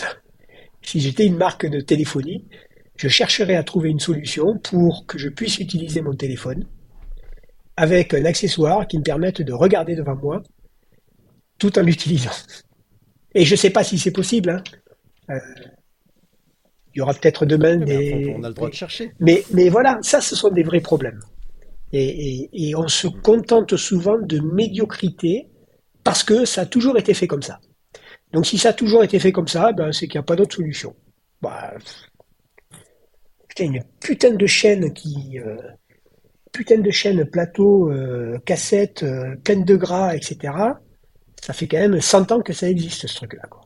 Si 0.82 1.00
j'étais 1.00 1.26
une 1.26 1.38
marque 1.38 1.68
de 1.68 1.80
téléphonie, 1.80 2.46
je 2.96 3.08
chercherais 3.08 3.56
à 3.56 3.64
trouver 3.64 3.90
une 3.90 4.00
solution 4.00 4.58
pour 4.58 5.06
que 5.06 5.18
je 5.18 5.30
puisse 5.30 5.60
utiliser 5.60 6.02
mon 6.02 6.16
téléphone 6.16 6.66
avec 7.78 8.14
un 8.14 8.26
accessoire 8.26 8.88
qui 8.88 8.98
me 8.98 9.04
permette 9.04 9.42
de 9.42 9.54
regarder 9.54 9.96
devant 9.96 10.16
moi 10.16 10.42
tout 11.60 11.78
en 11.78 11.84
l'utilisant. 11.84 12.32
Et 13.36 13.46
je 13.46 13.56
sais 13.56 13.70
pas 13.70 13.84
si 13.84 14.00
c'est 14.00 14.12
possible. 14.12 14.50
hein. 14.50 14.64
Euh, 15.30 15.40
il 16.94 17.00
y 17.00 17.02
aura 17.02 17.14
peut-être 17.14 17.46
demain 17.46 17.78
des. 17.78 18.34
on 18.38 18.44
a 18.44 18.50
le 18.50 18.54
droit 18.54 18.70
de 18.70 18.74
chercher. 18.74 19.12
Mais, 19.20 19.44
mais 19.52 19.70
voilà, 19.70 20.00
ça, 20.02 20.22
ce 20.22 20.36
sont 20.36 20.50
des 20.50 20.64
vrais 20.64 20.82
problèmes. 20.82 21.20
Et, 21.92 22.44
et, 22.54 22.70
et 22.70 22.76
on 22.76 22.88
se 22.88 23.08
contente 23.08 23.76
souvent 23.78 24.18
de 24.20 24.40
médiocrité 24.40 25.50
parce 26.04 26.24
que 26.24 26.46
ça 26.46 26.62
a 26.62 26.66
toujours 26.66 26.98
été 26.98 27.14
fait 27.14 27.28
comme 27.28 27.44
ça. 27.44 27.60
Donc 28.32 28.46
si 28.46 28.58
ça 28.58 28.70
a 28.70 28.74
toujours 28.74 29.04
été 29.04 29.20
fait 29.20 29.32
comme 29.32 29.48
ça, 29.48 29.72
ben, 29.74 29.92
c'est 29.92 30.08
qu'il 30.08 30.18
n'y 30.18 30.24
a 30.24 30.26
pas 30.26 30.36
d'autre 30.36 30.56
solution. 30.56 30.96
Bah, 31.42 31.74
putain, 33.48 33.66
une 33.66 33.84
putain 34.00 34.32
de 34.34 34.46
chaîne 34.48 34.92
qui... 34.94 35.40
euh, 35.40 35.58
putain 36.52 36.78
de 36.80 36.92
chaîne 36.92 37.26
plateau, 37.26 37.92
euh, 37.92 38.38
cassette, 38.46 39.04
euh, 39.04 39.36
pleine 39.44 39.66
de 39.66 39.76
gras, 39.76 40.16
etc. 40.16 40.54
Ça 41.42 41.54
fait 41.54 41.68
quand 41.68 41.80
même 41.80 42.00
100 42.00 42.32
ans 42.32 42.42
que 42.42 42.54
ça 42.54 42.70
existe, 42.70 43.08
ce 43.08 43.16
truc-là. 43.16 43.44
quoi. 43.50 43.62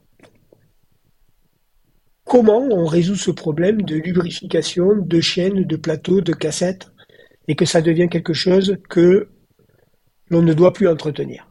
Comment 2.28 2.68
on 2.72 2.86
résout 2.86 3.16
ce 3.16 3.32
problème 3.32 3.82
de 3.82 3.96
lubrification, 3.96 4.96
de 4.98 5.22
chaîne, 5.22 5.64
de 5.64 5.76
plateau, 5.78 6.22
de 6.22 6.34
cassette, 6.34 6.88
et 7.48 7.56
que 7.56 7.66
ça 7.66 7.82
devient 7.82 8.10
quelque 8.10 8.34
chose 8.34 8.78
que 8.90 9.30
l'on 10.30 10.42
ne 10.42 10.54
doit 10.54 10.74
plus 10.74 10.88
entretenir 10.88 11.48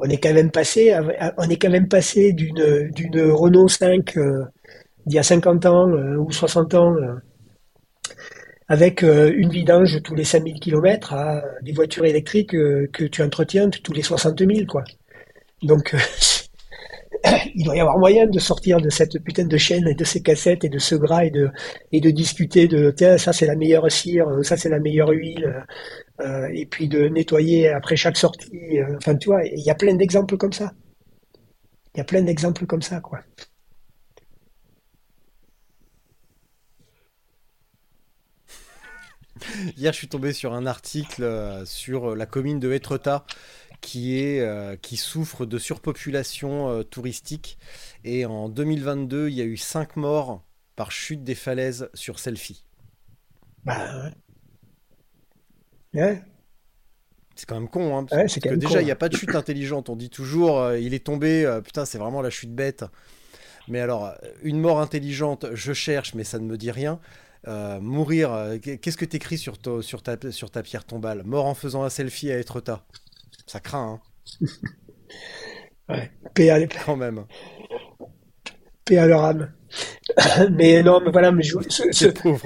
on 0.00 0.08
est 0.08 0.18
quand 0.18 0.32
même 0.32 0.50
passé, 0.50 0.96
on 1.36 1.48
est 1.48 1.56
quand 1.56 1.70
même 1.70 1.88
passé 1.88 2.32
d'une 2.32 2.90
d'une 2.90 3.20
Renault 3.30 3.68
5 3.68 4.16
euh, 4.16 4.44
d'il 5.06 5.16
y 5.16 5.18
a 5.18 5.22
50 5.22 5.66
ans 5.66 5.88
euh, 5.88 6.16
ou 6.16 6.32
60 6.32 6.74
ans 6.74 6.94
euh, 6.96 7.14
avec 8.68 9.02
une 9.02 9.50
vidange 9.50 10.00
tous 10.02 10.14
les 10.14 10.24
5000 10.24 10.60
km 10.60 11.12
à 11.12 11.42
des 11.62 11.72
voitures 11.72 12.04
électriques 12.04 12.52
que 12.52 13.04
tu 13.04 13.20
entretiens 13.20 13.68
tous 13.68 13.92
les 13.92 14.02
60 14.02 14.38
000 14.38 14.66
quoi. 14.66 14.84
Donc 15.62 15.94
il 17.54 17.64
doit 17.64 17.76
y 17.76 17.80
avoir 17.80 17.98
moyen 17.98 18.26
de 18.26 18.38
sortir 18.38 18.80
de 18.80 18.90
cette 18.90 19.18
putain 19.24 19.44
de 19.46 19.56
chaîne 19.56 19.86
et 19.88 19.94
de 19.94 20.04
ces 20.04 20.22
cassettes 20.22 20.64
et 20.64 20.68
de 20.68 20.78
ce 20.78 20.94
gras 20.94 21.24
et 21.24 21.30
de 21.30 21.50
et 21.92 22.00
de 22.00 22.10
discuter 22.10 22.68
de 22.68 22.90
tiens 22.90 23.18
ça 23.18 23.32
c'est 23.32 23.46
la 23.46 23.56
meilleure 23.56 23.90
cire, 23.90 24.28
euh, 24.28 24.42
ça 24.42 24.56
c'est 24.56 24.68
la 24.70 24.78
meilleure 24.80 25.10
huile 25.10 25.64
euh, 26.20 26.48
et 26.52 26.66
puis 26.66 26.88
de 26.88 27.08
nettoyer 27.08 27.68
après 27.68 27.96
chaque 27.96 28.16
sortie. 28.16 28.78
euh, 28.78 28.96
enfin, 28.98 29.16
tu 29.16 29.28
vois, 29.28 29.44
il 29.44 29.62
y 29.64 29.70
a 29.70 29.74
plein 29.74 29.94
d'exemples 29.94 30.36
comme 30.36 30.52
ça. 30.52 30.72
Il 31.94 31.98
y 31.98 32.00
a 32.00 32.04
plein 32.04 32.22
d'exemples 32.22 32.66
comme 32.66 32.82
ça, 32.82 33.00
quoi. 33.00 33.20
Hier, 39.76 39.92
je 39.92 39.98
suis 39.98 40.08
tombé 40.08 40.32
sur 40.32 40.52
un 40.52 40.66
article 40.66 41.22
euh, 41.22 41.64
sur 41.64 42.14
la 42.14 42.26
commune 42.26 42.60
de 42.60 42.72
Etretat 42.72 43.24
qui, 43.80 44.18
est, 44.20 44.40
euh, 44.40 44.76
qui 44.76 44.96
souffre 44.96 45.46
de 45.46 45.58
surpopulation 45.58 46.68
euh, 46.70 46.82
touristique. 46.82 47.58
Et 48.04 48.26
en 48.26 48.48
2022, 48.48 49.28
il 49.28 49.34
y 49.34 49.40
a 49.42 49.44
eu 49.44 49.56
5 49.56 49.96
morts 49.96 50.44
par 50.76 50.92
chute 50.92 51.24
des 51.24 51.34
falaises 51.34 51.90
sur 51.94 52.18
selfie. 52.18 52.64
Bah, 53.64 53.76
ouais. 54.04 54.14
Ouais, 55.94 56.22
C'est 57.34 57.46
quand 57.46 57.54
même 57.54 57.68
con, 57.68 57.96
hein, 57.96 58.04
parce, 58.04 58.18
Ouais, 58.18 58.28
parce 58.28 58.38
c'est 58.40 58.40
que 58.40 58.54
déjà, 58.54 58.82
con, 58.82 58.82
il 58.82 58.84
n'y 58.84 58.90
a 58.90 58.96
pas 58.96 59.08
de 59.08 59.14
chute 59.14 59.34
intelligente. 59.34 59.88
On 59.88 59.96
dit 59.96 60.10
toujours, 60.10 60.58
euh, 60.60 60.78
il 60.78 60.92
est 60.94 61.04
tombé, 61.06 61.58
putain, 61.64 61.84
c'est 61.84 61.98
vraiment 61.98 62.20
la 62.22 62.30
chute 62.30 62.54
bête. 62.54 62.84
Mais 63.68 63.80
alors, 63.80 64.12
une 64.42 64.60
mort 64.60 64.80
intelligente, 64.80 65.46
je 65.54 65.72
cherche, 65.74 66.14
mais 66.14 66.24
ça 66.24 66.38
ne 66.38 66.44
me 66.46 66.58
dit 66.58 66.70
rien. 66.72 67.00
Euh, 67.48 67.80
mourir, 67.80 68.32
qu'est-ce 68.62 68.96
que 68.98 69.04
t'écris 69.06 69.38
sur, 69.38 69.58
ta- 69.58 69.82
sur, 69.82 70.02
ta, 70.02 70.16
sur 70.32 70.50
ta 70.50 70.62
pierre 70.62 70.84
tombale? 70.86 71.24
Mort 71.24 71.46
en 71.46 71.54
faisant 71.54 71.84
un 71.84 71.90
selfie 71.90 72.32
à 72.32 72.38
Etretat. 72.38 72.84
Ça 73.50 73.58
craint, 73.58 74.00
hein, 74.38 74.46
ouais. 75.88 76.10
Paix 76.34 76.50
à, 76.50 76.66
quand 76.84 76.96
même. 76.96 77.24
paix 78.84 78.98
à 78.98 79.06
leur 79.06 79.24
âme. 79.24 79.52
Mais 80.58 80.82
non, 80.82 81.00
mais 81.00 81.12
voilà, 81.12 81.30
mais 81.30 81.44
je, 81.44 81.56
ce, 81.68 81.84
ce- 81.92 81.92
C'est 81.92 82.12
pauvre. 82.22 82.44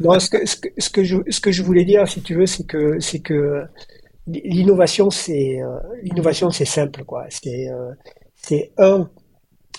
non, 0.00 0.18
ce 0.20 0.30
que, 0.30 0.46
ce 0.46 0.56
que, 0.56 0.68
ce 0.78 0.90
que 0.90 1.02
je, 1.02 1.16
ce 1.28 1.40
que 1.40 1.50
je 1.50 1.62
voulais 1.64 1.84
dire, 1.84 2.06
si 2.06 2.22
tu 2.22 2.36
veux, 2.36 2.46
c'est 2.46 2.64
que, 2.64 3.00
c'est 3.00 3.18
que 3.20 3.64
l'innovation, 4.28 5.10
c'est, 5.10 5.60
euh, 5.62 5.78
l'innovation, 6.02 6.50
c'est 6.50 6.64
simple, 6.64 7.04
quoi. 7.04 7.26
C'est, 7.30 7.68
euh, 7.70 7.92
c'est 8.36 8.72
un, 8.78 9.10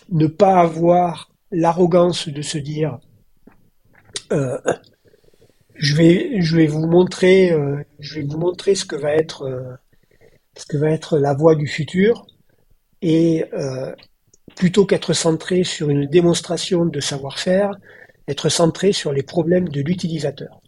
ne 0.09 0.27
pas 0.27 0.59
avoir 0.61 1.31
l'arrogance 1.51 2.29
de 2.29 2.41
se 2.41 2.57
dire, 2.57 2.99
euh, 4.31 4.57
je 5.75 5.95
vais, 5.95 6.41
je 6.41 6.55
vais 6.55 6.67
vous 6.67 6.87
montrer, 6.87 7.51
euh, 7.51 7.83
je 7.99 8.15
vais 8.19 8.25
vous 8.27 8.37
montrer 8.37 8.75
ce 8.75 8.85
que 8.85 8.95
va 8.95 9.13
être, 9.13 9.43
euh, 9.43 9.73
ce 10.57 10.65
que 10.65 10.77
va 10.77 10.91
être 10.91 11.17
la 11.19 11.33
voie 11.33 11.55
du 11.55 11.67
futur. 11.67 12.25
et 13.01 13.45
euh, 13.53 13.93
plutôt 14.55 14.85
qu'être 14.85 15.13
centré 15.13 15.63
sur 15.63 15.89
une 15.89 16.07
démonstration 16.07 16.85
de 16.85 16.99
savoir-faire, 16.99 17.71
être 18.27 18.49
centré 18.49 18.91
sur 18.91 19.11
les 19.13 19.23
problèmes 19.23 19.69
de 19.69 19.81
l'utilisateur. 19.81 20.61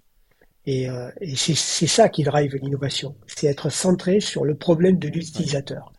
Et, 0.66 0.90
euh, 0.90 1.10
c'est 1.36 1.88
ça 1.88 2.10
qui 2.10 2.24
drive 2.24 2.56
l'innovation, 2.56 3.16
c'est 3.26 3.48
être 3.48 3.70
centré 3.70 4.20
sur 4.20 4.46
le 4.46 4.56
problème 4.56 5.00
de 5.00 5.08
l'utilisateur. 5.08 5.92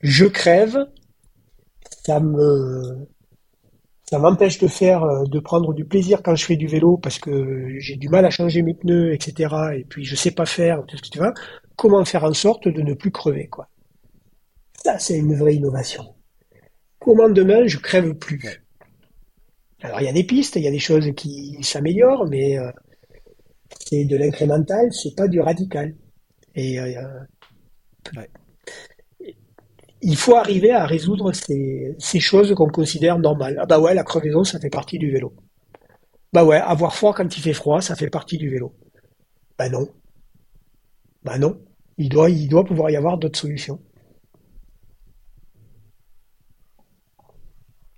Je 0.00 0.26
crève, 0.26 0.78
ça 2.04 2.20
me 2.20 3.06
ça 4.10 4.18
m'empêche 4.18 4.58
de 4.58 4.66
faire, 4.66 5.04
euh, 5.04 5.24
de 5.24 5.38
prendre 5.38 5.72
du 5.72 5.84
plaisir 5.84 6.20
quand 6.24 6.34
je 6.34 6.44
fais 6.44 6.56
du 6.56 6.66
vélo 6.66 6.96
parce 6.96 7.20
que 7.20 7.78
j'ai 7.78 7.94
du 7.96 8.08
mal 8.08 8.24
à 8.26 8.30
changer 8.30 8.62
mes 8.62 8.74
pneus, 8.74 9.14
etc. 9.14 9.54
Et 9.76 9.84
puis 9.84 10.04
je 10.04 10.16
sais 10.16 10.32
pas 10.32 10.46
faire, 10.46 10.84
tout 10.86 10.96
ce 10.96 11.02
que 11.02 11.08
tu 11.08 11.20
veux. 11.20 11.32
Comment 11.80 12.04
faire 12.04 12.24
en 12.24 12.34
sorte 12.34 12.68
de 12.68 12.82
ne 12.82 12.92
plus 12.92 13.10
crever, 13.10 13.48
quoi. 13.48 13.66
Ça, 14.84 14.98
c'est 14.98 15.16
une 15.16 15.34
vraie 15.34 15.54
innovation. 15.54 16.14
Comment 16.98 17.30
demain 17.30 17.66
je 17.66 17.78
crève 17.78 18.12
plus? 18.16 18.42
Alors 19.80 20.02
il 20.02 20.04
y 20.04 20.08
a 20.10 20.12
des 20.12 20.24
pistes, 20.24 20.56
il 20.56 20.62
y 20.62 20.68
a 20.68 20.70
des 20.70 20.78
choses 20.78 21.10
qui 21.16 21.56
s'améliorent, 21.62 22.26
mais 22.28 22.58
euh, 22.58 22.70
c'est 23.82 24.04
de 24.04 24.14
l'incrémental, 24.14 24.92
c'est 24.92 25.16
pas 25.16 25.26
du 25.26 25.40
radical. 25.40 25.96
Et 26.54 26.78
euh, 26.78 26.92
il 30.02 30.16
faut 30.16 30.36
arriver 30.36 30.72
à 30.72 30.84
résoudre 30.84 31.32
ces, 31.32 32.20
choses 32.20 32.54
qu'on 32.54 32.68
considère 32.68 33.18
normales. 33.18 33.56
Ah 33.58 33.64
bah 33.64 33.80
ouais, 33.80 33.94
la 33.94 34.04
crevaison, 34.04 34.44
ça 34.44 34.60
fait 34.60 34.68
partie 34.68 34.98
du 34.98 35.10
vélo. 35.10 35.32
Bah 36.34 36.44
ouais, 36.44 36.58
avoir 36.58 36.94
froid 36.94 37.14
quand 37.14 37.38
il 37.38 37.40
fait 37.40 37.54
froid, 37.54 37.80
ça 37.80 37.96
fait 37.96 38.10
partie 38.10 38.36
du 38.36 38.50
vélo. 38.50 38.74
Bah 39.56 39.70
non. 39.70 39.88
Bah 41.22 41.38
non. 41.38 41.58
Il 42.00 42.08
doit, 42.08 42.30
il 42.30 42.48
doit 42.48 42.64
pouvoir 42.64 42.88
y 42.90 42.96
avoir 42.96 43.18
d'autres 43.18 43.38
solutions. 43.38 43.78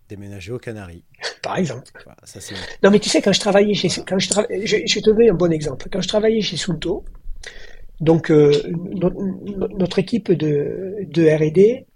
Déménager 0.09 0.51
aux 0.51 0.59
Canaries. 0.59 1.05
Par 1.41 1.57
exemple. 1.57 1.85
non 2.83 2.91
mais 2.91 2.99
tu 2.99 3.09
sais, 3.09 3.23
quand 3.23 3.33
je 3.33 3.39
travaillais 3.39 3.74
chez... 3.74 3.89
Quand 4.05 4.19
je, 4.19 4.29
je, 4.29 4.99
te 4.99 5.05
donner 5.05 5.31
un 5.31 5.35
bon 5.35 5.53
exemple. 5.53 5.89
Quand 5.89 6.01
je 6.01 6.09
travaillais 6.09 6.41
chez 6.41 6.57
Sunto, 6.57 7.05
donc 8.01 8.33
euh, 8.33 8.51
notre, 9.70 10.01
équipe 10.01 10.33
de, 10.33 11.07
de 11.07 11.23
R&D, 11.29 11.87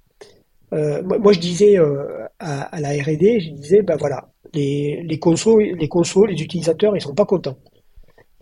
euh, 0.74 1.02
moi, 1.02 1.32
je 1.32 1.40
disais 1.40 1.76
euh, 1.76 2.24
à, 2.38 2.80
la 2.80 2.90
R&D, 2.90 3.40
je 3.40 3.50
disais, 3.50 3.82
ben 3.82 3.96
voilà, 3.96 4.28
les, 4.54 5.02
les 5.02 5.18
consos, 5.18 5.58
les 5.58 5.88
consos, 5.88 6.26
les 6.26 6.40
utilisateurs, 6.40 6.96
ils 6.96 7.00
sont 7.00 7.16
pas 7.16 7.26
contents. 7.26 7.58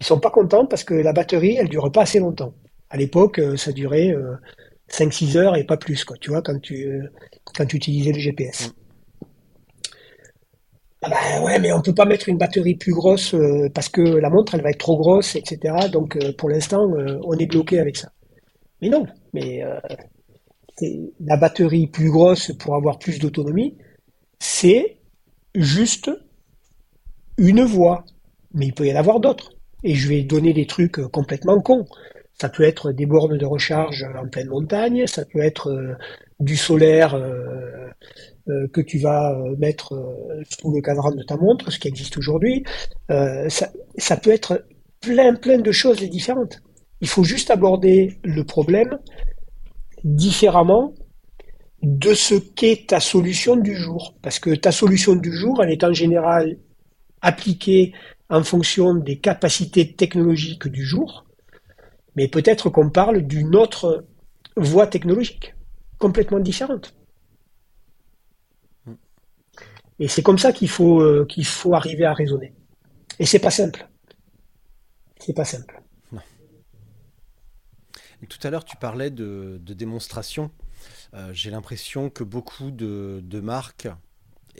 Ils 0.01 0.05
sont 0.05 0.21
pas 0.21 0.31
contents 0.31 0.67
parce 0.67 0.85
que 0.85 0.93
la 0.93 1.15
batterie, 1.15 1.57
elle 1.59 1.71
dure 1.71 1.91
pas 1.91 2.03
assez 2.03 2.19
longtemps. 2.19 2.53
À 2.91 2.97
l'époque, 2.97 3.39
euh, 3.39 3.57
ça 3.57 3.73
durait 3.73 4.15
5-6 4.89 5.37
heures 5.37 5.57
et 5.57 5.65
pas 5.65 5.77
plus, 5.77 6.05
quoi. 6.05 6.17
Tu 6.21 6.31
vois, 6.31 6.43
quand 6.43 6.61
tu 6.61 7.03
quand 7.45 7.67
tu 7.67 7.77
utilisais 7.77 8.13
le 8.13 8.19
GPS. 8.19 8.73
Ah 11.03 11.11
ben 11.11 11.45
ouais, 11.45 11.59
mais 11.59 11.71
on 11.73 11.83
peut 11.83 11.95
pas 11.95 12.07
mettre 12.07 12.31
une 12.31 12.39
batterie 12.39 12.77
plus 12.77 12.93
grosse 12.93 13.35
parce 13.75 13.91
que 13.91 14.01
la 14.01 14.31
montre, 14.31 14.55
elle 14.55 14.63
va 14.63 14.71
être 14.71 14.79
trop 14.79 14.97
grosse, 14.97 15.37
etc. 15.37 15.75
Donc 15.93 16.19
pour 16.37 16.49
l'instant, 16.49 16.91
on 17.25 17.33
est 17.35 17.47
bloqué 17.47 17.79
avec 17.79 17.99
ça. 17.99 18.11
Mais 18.81 18.89
non, 18.89 19.07
mais 19.35 19.63
la 21.21 21.37
batterie 21.37 21.87
plus 21.87 22.11
grosse 22.11 22.53
pour 22.59 22.75
avoir 22.75 22.99
plus 22.99 23.19
d'autonomie, 23.19 23.77
c'est 24.39 24.99
juste 25.55 26.11
une 27.39 27.65
voie. 27.65 28.05
Mais 28.53 28.67
il 28.67 28.75
peut 28.75 28.87
y 28.87 28.93
en 28.93 28.97
avoir 28.97 29.21
d'autres. 29.21 29.51
Et 29.83 29.95
je 29.95 30.09
vais 30.09 30.23
donner 30.23 30.53
des 30.53 30.67
trucs 30.67 31.01
complètement 31.09 31.61
cons. 31.61 31.87
Ça 32.41 32.49
peut 32.49 32.65
être 32.65 32.93
des 32.93 33.07
bornes 33.07 33.39
de 33.39 33.47
recharge 33.47 34.05
en 34.21 34.29
pleine 34.29 34.49
montagne, 34.49 35.07
ça 35.07 35.25
peut 35.25 35.41
être 35.41 35.71
euh, 35.71 35.95
du 36.41 36.57
solaire 36.57 37.15
euh, 37.15 37.89
euh, 38.49 38.67
que 38.69 38.81
tu 38.81 38.99
vas 38.99 39.37
mettre 39.59 39.95
sous 40.51 40.73
le 40.73 40.81
cadran 40.81 41.13
de 41.13 41.23
ta 41.23 41.37
montre, 41.37 41.71
ce 41.71 41.79
qui 41.79 41.89
existe 41.89 42.19
aujourd'hui. 42.19 42.65
Ça, 43.09 43.71
ça 43.97 44.17
peut 44.17 44.33
être 44.33 44.65
plein 45.01 45.35
plein 45.35 45.59
de 45.59 45.73
choses 45.73 46.03
différentes. 46.03 46.61
Il 47.01 47.09
faut 47.09 47.25
juste 47.25 47.51
aborder 47.51 48.19
le 48.25 48.45
problème 48.45 48.99
différemment 50.03 50.93
de 51.83 52.15
ce 52.15 52.35
qu'est 52.35 52.89
ta 52.89 53.01
solution 53.01 53.57
du 53.57 53.77
jour. 53.77 54.15
Parce 54.23 54.39
que 54.39 54.55
ta 54.55 54.73
solution 54.73 55.15
du 55.15 55.33
jour, 55.33 55.63
elle 55.63 55.71
est 55.71 55.85
en 55.85 55.93
général 55.93 56.57
appliquée 57.21 57.93
en 58.31 58.43
fonction 58.43 58.95
des 58.95 59.19
capacités 59.19 59.93
technologiques 59.93 60.69
du 60.69 60.85
jour, 60.85 61.24
mais 62.17 62.29
peut-être 62.29 62.71
qu'on 62.71 62.91
parle 62.91 63.23
d'une 63.23 63.57
autre 63.57 64.05
voie 64.57 64.87
technologique, 64.87 65.55
complètement 65.99 66.41
différente. 66.41 66.95
Et 69.99 70.09
c'est 70.09 70.23
comme 70.23 70.39
ça 70.39 70.53
qu'il 70.53 70.69
faut, 70.69 71.01
euh, 71.01 71.27
arriver 71.73 72.05
à 72.05 72.15
raisonner. 72.15 72.53
Et 73.19 73.27
c'est 73.27 73.39
pas 73.39 73.51
simple. 73.51 73.89
C'est 75.21 75.35
pas 75.35 75.45
simple. 75.45 75.81
Tout 78.29 78.39
à 78.43 78.51
l'heure, 78.51 78.65
tu 78.65 78.77
parlais 78.77 79.11
de, 79.11 79.61
démonstration. 79.63 80.51
Euh, 81.13 81.31
j'ai 81.33 81.51
l'impression 81.51 82.11
que 82.11 82.25
beaucoup 82.25 82.71
de, 82.71 83.41
marques 83.41 83.89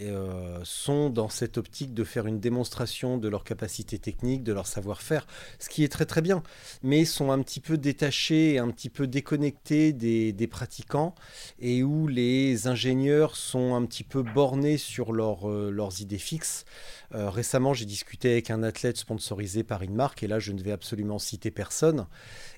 euh, 0.01 0.61
sont 0.65 1.11
dans 1.11 1.29
cette 1.29 1.59
optique 1.59 1.95
de 1.95 2.05
faire 2.05 2.27
une 2.27 2.41
démonstration 2.41 3.19
de 3.19 3.29
leur 3.29 3.45
capacité 3.45 3.99
technique, 3.99 4.43
de 4.43 4.53
leur 4.53 4.67
savoir-faire, 4.67 5.27
ce 5.59 5.69
qui 5.69 5.85
est 5.85 5.89
très 5.89 6.07
très 6.07 6.23
bien, 6.23 6.43
mais 6.83 7.05
sont 7.05 7.31
un 7.31 7.43
petit 7.43 7.61
peu 7.61 7.79
détachés, 7.79 8.59
un 8.59 8.71
petit 8.71 8.91
peu 8.91 9.07
déconnectés 9.07 9.93
des, 9.93 10.47
pratiquants, 10.47 11.15
et 11.59 11.83
où 11.83 12.07
les 12.07 12.67
ingénieurs 12.67 13.37
sont 13.37 13.75
un 13.75 13.85
petit 13.87 14.05
peu 14.05 14.23
bornés 14.23 14.77
sur 14.77 15.13
euh, 15.13 15.71
leurs 15.71 16.01
idées 16.01 16.19
fixes. 16.19 16.65
récemment, 17.13 17.75
j'ai 17.75 17.87
discuté 17.87 18.33
avec 18.33 18.51
un 18.51 18.63
athlète 18.63 18.97
sponsorisé 18.97 19.63
par 19.63 19.83
une 19.83 19.95
marque, 19.95 20.23
et 20.23 20.27
là, 20.27 20.39
je 20.39 20.53
ne 20.53 20.63
vais 20.63 20.73
absolument 20.73 21.19
citer 21.19 21.51
personne, 21.51 22.07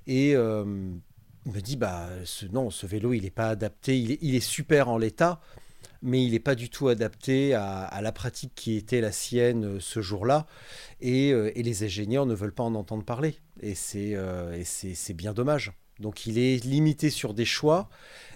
et 0.07 0.35
euh, 0.35 0.65
me 0.65 1.61
dit 1.61 1.77
bah 1.77 2.09
ce, 2.25 2.47
non, 2.47 2.71
ce 2.71 2.87
vélo 2.87 3.13
il 3.13 3.23
n'est 3.23 3.31
pas 3.31 3.49
adapté, 3.49 3.99
il 3.99 4.35
est, 4.35 4.41
super 4.41 4.89
en 4.89 4.99
l'état, 4.99 5.41
mais 6.03 6.25
il 6.25 6.33
n'est 6.33 6.39
pas 6.39 6.55
du 6.55 6.71
tout 6.71 6.89
adapté 6.89 7.55
à, 7.55 8.01
la 8.03 8.13
pratique 8.13 8.53
qui 8.55 8.77
était 8.77 9.01
la 9.01 9.13
sienne 9.13 9.65
euh, 9.65 9.81
ce 9.81 10.01
jour-là. 10.01 10.47
Euh, 11.05 11.51
et, 11.55 11.63
les 11.63 11.85
ingénieurs 11.85 12.27
ne 12.27 12.35
veulent 12.35 12.55
pas 12.55 12.65
en 12.65 12.75
entendre 12.75 13.05
parler. 13.05 13.37
Et 13.61 13.75
c'est 13.75 15.15
bien 15.15 15.33
dommage. 15.33 15.73
Donc 15.99 16.27
il 16.27 16.39
est 16.39 16.63
limité 16.65 17.09
sur 17.11 17.33
des 17.33 17.47
choix. 17.47 17.89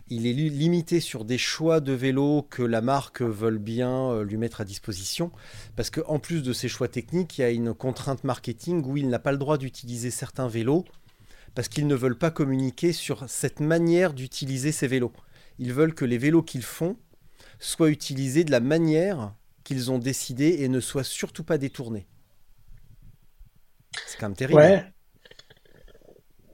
Il 0.09 0.27
est 0.27 0.33
limité 0.33 0.99
sur 0.99 1.25
des 1.25 1.39
choix 1.39 1.81
de 1.81 1.93
vélo 1.93 2.47
que 2.49 2.63
la 2.63 2.81
marque 2.81 3.23
veut 3.23 3.59
bien 3.59 4.23
lui 4.23 4.39
mettre 4.39 4.63
à 4.63 4.65
disposition. 4.65 5.31
Parce 5.77 5.91
qu'en 5.91 6.19
plus 6.19 6.43
de 6.43 6.53
ces 6.53 6.69
choix 6.69 6.89
techniques, 6.89 7.39
il 7.39 7.43
y 7.43 7.45
a 7.45 7.51
une 7.51 7.75
contrainte 7.75 8.25
marketing 8.25 8.83
où 8.85 8.97
il 8.97 9.09
n'a 9.09 9.19
pas 9.19 9.31
le 9.31 9.39
droit 9.39 9.59
d'utiliser 9.59 10.11
certains 10.11 10.49
vélos 10.49 10.85
parce 11.55 11.69
qu'ils 11.69 11.87
ne 11.87 11.95
veulent 11.95 12.19
pas 12.19 12.31
communiquer 12.31 12.93
sur 12.93 13.29
cette 13.29 13.61
manière 13.61 14.15
d'utiliser 14.15 14.73
ces 14.73 14.87
vélos. 14.87 15.13
Ils 15.59 15.73
veulent 15.73 15.95
que 15.95 16.05
les 16.05 16.19
vélos 16.19 16.43
qu'ils 16.43 16.63
font 16.63 16.97
soient 17.61 17.91
utilisés 17.91 18.43
de 18.43 18.51
la 18.51 18.61
manière 18.61 19.35
qu'ils 19.63 19.91
ont 19.91 19.99
décidé 19.99 20.57
et 20.61 20.69
ne 20.69 20.81
soient 20.81 21.05
surtout 21.05 21.45
pas 21.45 21.59
détournés. 21.59 22.07
C'est 24.07 24.19
quand 24.19 24.29
même 24.29 24.37
terrible. 24.37 24.59
Ouais. 24.59 24.85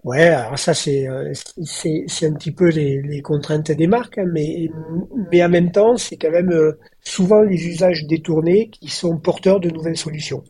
Ouais, 0.05 0.29
alors 0.29 0.57
ça 0.57 0.73
c'est 0.73 1.09
euh, 1.09 1.33
c'est 1.65 2.27
un 2.27 2.33
petit 2.35 2.53
peu 2.53 2.69
les, 2.69 3.21
contraintes 3.23 3.73
des 3.73 3.89
marques, 3.89 4.19
hein, 4.19 4.27
mais 4.33 4.69
mais 5.33 5.43
en 5.45 5.49
même 5.49 5.73
temps 5.73 5.97
c'est 5.97 6.17
quand 6.17 6.31
même 6.31 6.53
euh, 6.53 6.79
souvent 7.01 7.43
les 7.43 7.67
usages 7.67 8.07
détournés 8.07 8.71
qui 8.71 8.89
sont 8.89 9.19
porteurs 9.19 9.59
de 9.59 9.69
nouvelles 9.69 9.97
solutions. 9.97 10.45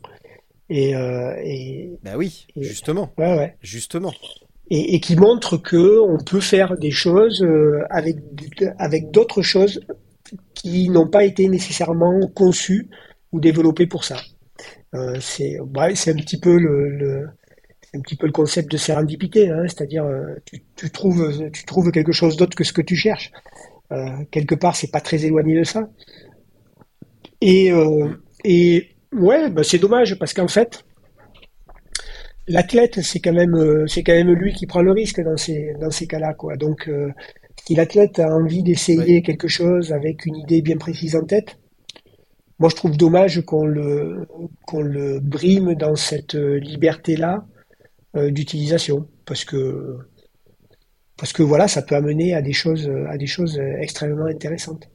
Et, 0.69 0.95
euh, 0.95 1.33
et 1.43 1.89
bah 2.03 2.17
oui, 2.17 2.45
justement. 2.55 3.11
Ouais, 3.17 3.35
ouais. 3.35 3.57
Justement. 3.61 4.13
Et, 4.69 4.93
et, 4.93 4.99
qui 4.99 5.15
montre 5.15 5.57
que 5.57 6.01
on 6.01 6.23
peut 6.23 6.41
faire 6.41 6.77
des 6.77 6.91
choses 6.91 7.43
avec 7.89 8.17
avec 8.77 9.09
d'autres 9.09 9.41
choses 9.41 9.79
qui 10.53 10.89
n'ont 10.89 11.07
pas 11.07 11.23
été 11.23 11.47
nécessairement 11.47 12.19
conçues 12.33 12.89
ou 13.31 13.39
développées 13.39 13.87
pour 13.87 14.03
ça. 14.03 14.17
Euh, 14.95 15.17
c'est 15.19 15.59
un 15.59 16.15
petit 16.15 16.39
peu 16.39 16.57
le, 16.57 17.27
concept 18.33 18.71
de 18.71 18.77
sérendipité, 18.77 19.49
hein, 19.49 19.63
c'est-à-dire 19.63 20.05
euh, 20.05 20.35
tu, 20.45 20.63
tu, 20.75 20.89
trouves 20.89 21.91
quelque 21.91 22.11
chose 22.11 22.37
d'autre 22.37 22.55
que 22.55 22.63
ce 22.63 22.73
que 22.73 22.81
tu 22.81 22.95
cherches. 22.95 23.31
Euh, 23.91 24.23
quelque 24.31 24.55
part, 24.55 24.75
c'est 24.75 24.91
pas 24.91 25.01
très 25.01 25.25
éloigné 25.25 25.57
de 25.57 25.63
ça. 25.63 25.89
Et 27.41 27.71
Ouais, 29.13 29.49
bah 29.49 29.63
c'est 29.63 29.77
dommage 29.77 30.19
parce 30.19 30.33
qu'en 30.33 30.49
fait, 30.49 30.83
l'athlète, 32.47 33.01
c'est 33.01 33.19
quand 33.19 33.33
même, 33.33 33.87
c'est 33.87 34.03
quand 34.03 34.13
même 34.13 34.31
lui 34.31 34.53
qui 34.53 34.67
prend 34.67 34.81
le 34.81 34.91
risque 34.91 35.21
dans 35.21 35.37
ces, 35.37 35.73
dans 35.79 35.89
ces 35.89 36.07
cas-là, 36.07 36.33
quoi. 36.33 36.57
Donc, 36.57 36.89
euh, 37.71 37.75
si 37.75 37.75
l'athlète 37.75 38.19
a 38.19 38.27
envie 38.27 38.63
d'essayer 38.63 39.21
quelque 39.21 39.47
chose 39.47 39.91
avec 39.91 40.25
une 40.25 40.35
idée 40.35 40.61
bien 40.61 40.77
précise 40.77 41.15
en 41.15 41.25
tête, 41.25 41.59
moi 42.59 42.69
je 42.69 42.75
trouve 42.75 42.97
dommage 42.97 43.41
qu'on 43.41 43.65
le, 43.65 44.27
qu'on 44.65 44.81
le 44.81 45.19
brime 45.19 45.75
dans 45.75 45.95
cette 45.95 46.33
liberté-là 46.33 47.45
euh, 48.15 48.31
d'utilisation, 48.31 49.07
parce 49.25 49.45
que 49.45 49.97
parce 51.17 51.33
que 51.33 51.43
voilà, 51.43 51.67
ça 51.67 51.81
peut 51.81 51.95
amener 51.95 52.35
à 52.35 52.43
des 52.43 52.53
choses, 52.53 52.87
à 53.09 53.17
des 53.17 53.25
choses 53.25 53.59
extrêmement 53.81 54.25
intéressantes. 54.25 54.87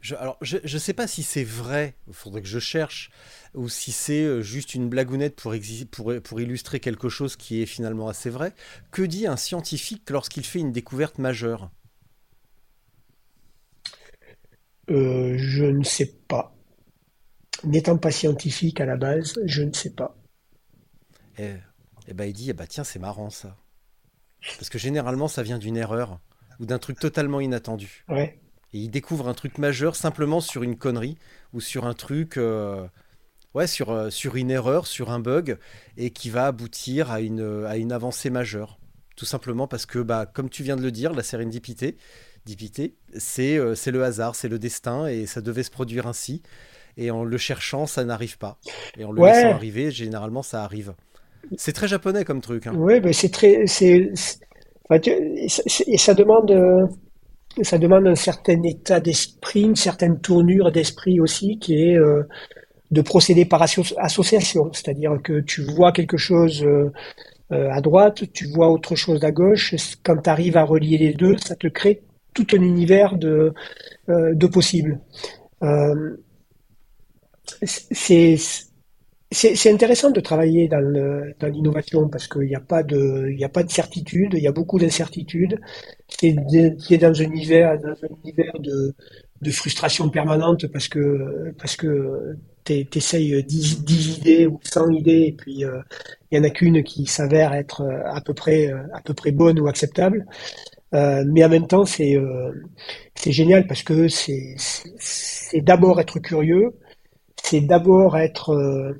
Je, 0.00 0.14
alors, 0.14 0.38
je 0.42 0.58
ne 0.62 0.78
sais 0.78 0.92
pas 0.92 1.06
si 1.06 1.22
c'est 1.22 1.44
vrai, 1.44 1.94
il 2.06 2.14
faudrait 2.14 2.42
que 2.42 2.48
je 2.48 2.58
cherche, 2.58 3.10
ou 3.54 3.68
si 3.68 3.92
c'est 3.92 4.24
euh, 4.24 4.42
juste 4.42 4.74
une 4.74 4.88
blagounette 4.88 5.36
pour, 5.36 5.54
pour, 5.90 6.12
pour, 6.22 6.40
illustrer 6.40 6.80
quelque 6.80 7.08
chose 7.08 7.36
qui 7.36 7.62
est 7.62 7.66
finalement 7.66 8.08
assez 8.08 8.30
vrai. 8.30 8.54
Que 8.90 9.02
dit 9.02 9.26
un 9.26 9.36
scientifique 9.36 10.08
lorsqu'il 10.10 10.44
fait 10.44 10.58
une 10.58 10.72
découverte 10.72 11.18
majeure? 11.18 11.70
Euh, 14.90 15.36
Je 15.38 15.64
ne 15.64 15.84
sais 15.84 16.14
pas. 16.28 16.54
N'étant 17.64 17.98
pas 17.98 18.10
scientifique 18.10 18.80
à 18.80 18.86
la 18.86 18.96
base, 18.96 19.38
je 19.44 19.62
ne 19.62 19.72
sais 19.72 19.90
pas. 19.90 20.16
Et, 21.38 21.44
eh, 21.44 21.54
eh 22.08 22.14
ben, 22.14 22.24
il 22.24 22.32
dit, 22.32 22.50
eh 22.50 22.52
ben, 22.52 22.66
tiens, 22.66 22.84
c'est 22.84 22.98
marrant 22.98 23.30
ça. 23.30 23.56
Parce 24.58 24.68
que 24.68 24.78
généralement, 24.78 25.28
ça 25.28 25.42
vient 25.42 25.58
d'une 25.58 25.76
erreur 25.76 26.20
ou 26.60 26.66
d'un 26.66 26.78
truc 26.78 26.98
totalement 26.98 27.40
inattendu. 27.40 28.04
Ouais. 28.08 28.38
Et 28.72 28.78
il 28.78 28.90
découvre 28.90 29.28
un 29.28 29.34
truc 29.34 29.58
majeur 29.58 29.96
simplement 29.96 30.40
sur 30.40 30.62
une 30.62 30.76
connerie 30.76 31.16
ou 31.52 31.60
sur 31.60 31.86
un 31.86 31.94
truc, 31.94 32.36
euh, 32.36 32.86
ouais, 33.58 33.66
sur, 33.66 33.90
euh, 33.90 34.08
sur 34.10 34.36
une 34.36 34.50
erreur, 34.50 34.86
sur 34.86 35.10
un 35.10 35.18
bug, 35.18 35.58
et 35.96 36.10
qui 36.10 36.30
va 36.30 36.46
aboutir 36.46 37.10
à 37.10 37.20
une, 37.20 37.64
à 37.66 37.76
une 37.76 37.92
avancée 37.92 38.30
majeure. 38.30 38.78
Tout 39.16 39.24
simplement 39.24 39.66
parce 39.66 39.84
que, 39.84 39.98
bah, 39.98 40.26
comme 40.26 40.48
tu 40.48 40.62
viens 40.62 40.76
de 40.76 40.82
le 40.82 40.92
dire, 40.92 41.12
la 41.12 41.24
sérendipité, 41.24 41.96
c'est 43.16 43.58
euh, 43.58 43.74
c'est 43.74 43.90
le 43.90 44.04
hasard, 44.04 44.36
c'est 44.36 44.48
le 44.48 44.58
destin, 44.58 45.06
et 45.06 45.26
ça 45.26 45.40
devait 45.40 45.64
se 45.64 45.70
produire 45.70 46.06
ainsi. 46.06 46.42
Et 46.96 47.10
en 47.10 47.24
le 47.24 47.36
cherchant, 47.36 47.86
ça 47.86 48.04
n'arrive 48.04 48.38
pas. 48.38 48.58
Et 48.96 49.04
en 49.04 49.12
le 49.12 49.24
laissant 49.24 49.50
arriver, 49.50 49.90
généralement, 49.90 50.42
ça 50.42 50.62
arrive. 50.64 50.94
C'est 51.56 51.72
très 51.72 51.88
japonais 51.88 52.24
comme 52.24 52.40
truc. 52.40 52.66
Hein. 52.66 52.74
Oui, 52.76 53.00
mais 53.00 53.12
c'est 53.12 53.28
très. 53.30 53.66
c'est 53.66 54.12
et 54.90 55.98
ça 55.98 56.14
demande 56.14 56.88
ça 57.62 57.78
demande 57.78 58.06
un 58.06 58.14
certain 58.14 58.62
état 58.62 59.00
d'esprit, 59.00 59.62
une 59.62 59.76
certaine 59.76 60.20
tournure 60.20 60.70
d'esprit 60.72 61.20
aussi, 61.20 61.58
qui 61.58 61.74
est 61.74 61.96
euh, 61.96 62.22
de 62.90 63.00
procéder 63.02 63.44
par 63.44 63.62
association. 63.62 64.72
C'est-à-dire 64.72 65.18
que 65.22 65.40
tu 65.40 65.62
vois 65.62 65.92
quelque 65.92 66.16
chose 66.16 66.64
euh, 66.64 66.90
euh, 67.52 67.70
à 67.70 67.80
droite, 67.80 68.24
tu 68.32 68.46
vois 68.48 68.70
autre 68.70 68.96
chose 68.96 69.24
à 69.24 69.30
gauche. 69.30 69.74
Quand 70.02 70.16
tu 70.22 70.30
arrives 70.30 70.56
à 70.56 70.64
relier 70.64 70.98
les 70.98 71.14
deux, 71.14 71.36
ça 71.38 71.56
te 71.56 71.66
crée 71.66 72.02
tout 72.34 72.46
un 72.52 72.62
univers 72.62 73.16
de, 73.16 73.52
de 74.06 74.46
possibles. 74.46 75.00
c'est 77.72 78.36
c'est 79.30 79.70
intéressant 79.70 80.10
de 80.10 80.20
travailler 80.20 80.68
dans 80.68 80.80
l'innovation 81.52 82.08
parce 82.08 82.28
qu'il 82.28 82.42
n'y 82.48 82.54
a 82.54 82.60
pas 82.60 82.82
de, 82.82 83.28
il 83.30 83.44
a 83.44 83.48
pas 83.50 83.62
de 83.62 83.70
certitude, 83.70 84.32
il 84.34 84.42
y 84.42 84.46
a 84.46 84.52
beaucoup 84.52 84.78
d'incertitudes. 84.78 85.60
C'est 86.08 86.32
dans 86.32 87.20
un 87.20 87.24
univers, 87.24 87.78
dans 87.78 87.88
un 87.90 88.08
univers 88.24 88.58
de, 88.60 88.94
de 89.42 89.50
frustration 89.50 90.08
permanente 90.08 90.66
parce 90.68 90.88
que, 90.88 91.52
parce 91.58 91.76
que 91.76 92.36
t'essayes 92.90 93.42
10, 93.42 93.84
10 93.84 94.18
idées 94.18 94.46
ou 94.46 94.60
100 94.62 94.90
idées 94.90 95.24
et 95.28 95.32
puis 95.32 95.64
euh, 95.64 95.80
il 96.30 96.38
y 96.38 96.40
en 96.40 96.44
a 96.44 96.50
qu'une 96.50 96.82
qui 96.82 97.06
s'avère 97.06 97.54
être 97.54 97.82
à 98.06 98.20
peu 98.20 98.34
près, 98.34 98.70
à 98.94 99.00
peu 99.04 99.14
près 99.14 99.32
bonne 99.32 99.58
ou 99.60 99.68
acceptable. 99.68 100.26
Euh, 100.94 101.24
mais 101.26 101.44
en 101.44 101.48
même 101.50 101.66
temps, 101.66 101.84
c'est 101.84 102.16
euh, 102.16 102.52
c'est 103.14 103.32
génial 103.32 103.66
parce 103.66 103.82
que 103.82 104.08
c'est 104.08 104.54
c'est 104.58 105.60
d'abord 105.60 106.00
être 106.00 106.18
curieux, 106.18 106.74
c'est 107.42 107.60
d'abord 107.60 108.16
être 108.16 108.94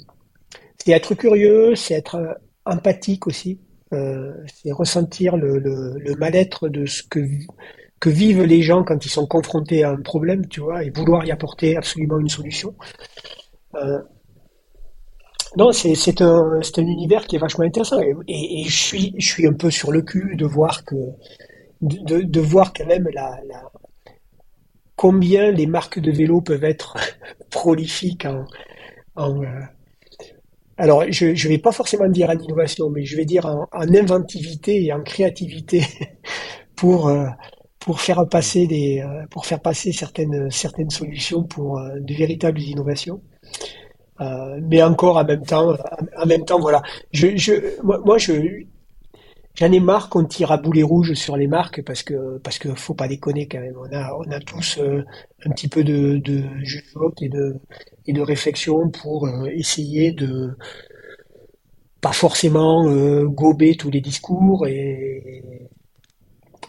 c'est 0.89 0.93
être 0.93 1.15
curieux, 1.15 1.75
c'est 1.75 1.95
être 1.95 2.15
euh, 2.17 2.33
empathique 2.65 3.27
aussi, 3.27 3.61
euh, 3.93 4.33
c'est 4.47 4.73
ressentir 4.73 5.37
le, 5.37 5.59
le, 5.59 6.15
mal-être 6.17 6.69
de 6.69 6.87
ce 6.87 7.03
que, 7.03 7.21
que 8.01 8.11
vivent 8.11 8.45
les 8.45 8.63
gens 8.63 8.85
quand 8.85 9.05
ils 9.05 9.11
sont 9.11 9.27
confrontés 9.27 9.83
à 9.85 9.91
un 9.91 10.01
problème, 10.01 10.47
tu 10.49 10.61
vois, 10.61 10.85
et 10.85 10.91
vouloir 10.91 11.25
y 11.25 11.31
apporter 11.31 11.77
absolument 11.77 12.19
une 12.19 12.29
solution. 12.29 12.75
Euh, 13.75 14.01
non, 15.57 15.73
c'est, 15.73 16.21
un, 16.21 16.61
univers 16.77 17.27
qui 17.27 17.37
est 17.37 17.39
vachement 17.39 17.65
intéressant. 17.65 18.01
Et, 18.29 18.65
je, 18.65 19.13
suis, 19.19 19.47
un 19.47 19.55
peu 19.55 19.71
sur 19.71 19.93
le 19.93 20.03
cul 20.03 20.37
de 20.37 20.45
voir 20.45 20.85
que 20.85 20.95
de, 21.81 22.41
voir 22.41 22.73
quand 22.73 22.87
même 22.87 23.09
la, 23.13 23.41
la, 23.49 23.63
combien 24.97 25.51
les 25.51 25.67
marques 25.67 26.01
de 26.01 26.11
vélo 26.11 26.41
peuvent 26.41 26.65
être 26.65 26.97
prolifiques 27.51 28.27
en, 28.27 28.45
en, 29.17 29.43
euh, 29.43 29.47
alors, 30.77 31.05
je 31.11 31.27
ne 31.27 31.49
vais 31.49 31.59
pas 31.59 31.73
forcément 31.73 32.09
dire 32.09 32.31
en 32.31 32.39
innovation, 32.39 32.89
mais 32.91 33.05
je 33.05 33.17
vais 33.17 33.25
dire 33.25 33.47
en, 33.47 33.67
inventivité 33.73 34.85
et 34.85 34.93
en 34.93 35.03
créativité 35.03 35.83
pour 36.77 37.09
euh, 37.09 37.27
pour 37.81 38.01
faire 38.01 38.29
passer 38.29 38.67
des 38.67 39.03
pour 39.31 39.47
faire 39.47 39.61
passer 39.61 39.93
certaines 39.93 40.51
certaines 40.51 40.91
solutions 40.91 41.43
pour 41.43 41.81
de 41.81 42.15
véritables 42.15 42.61
innovations. 42.61 43.23
Mais 44.21 44.83
encore 44.83 45.17
en 45.17 45.25
même 45.25 45.45
temps, 45.45 45.77
même 46.27 46.45
temps, 46.45 46.61
voilà. 46.61 46.83
Je, 47.13 47.77
moi, 47.83 48.19
je 48.19 48.65
J'en 49.59 49.73
ai 49.73 49.81
marre 49.81 50.09
qu'on 50.09 50.25
tire 50.25 50.53
à 50.53 50.57
boulet 50.57 50.85
rouge 50.85 51.15
sur 51.15 51.37
les 51.37 51.49
marques 51.49 51.83
parce 51.83 52.05
que 52.05 52.39
parce 52.39 52.59
que 52.61 52.73
faut 52.77 52.95
pas 52.95 53.09
déconner 53.09 53.49
quand 53.49 53.59
même. 53.59 53.75
On 53.77 53.93
a 53.93 54.15
on 54.15 54.31
a 54.31 54.39
tous 54.39 54.79
euh, 54.79 55.05
un 55.45 55.51
petit 55.51 55.67
peu 55.67 55.83
de, 55.83 56.19
de 56.19 56.45
et 57.21 57.29
de 57.29 57.57
et 58.07 58.13
de 58.13 58.21
réflexion 58.21 58.89
pour 58.91 59.27
euh, 59.27 59.47
essayer 59.47 60.13
de 60.13 60.57
pas 62.01 62.13
forcément 62.13 62.89
euh, 62.89 63.25
gober 63.27 63.77
tous 63.77 63.91
les 63.91 64.01
discours 64.01 64.67
et 64.69 65.43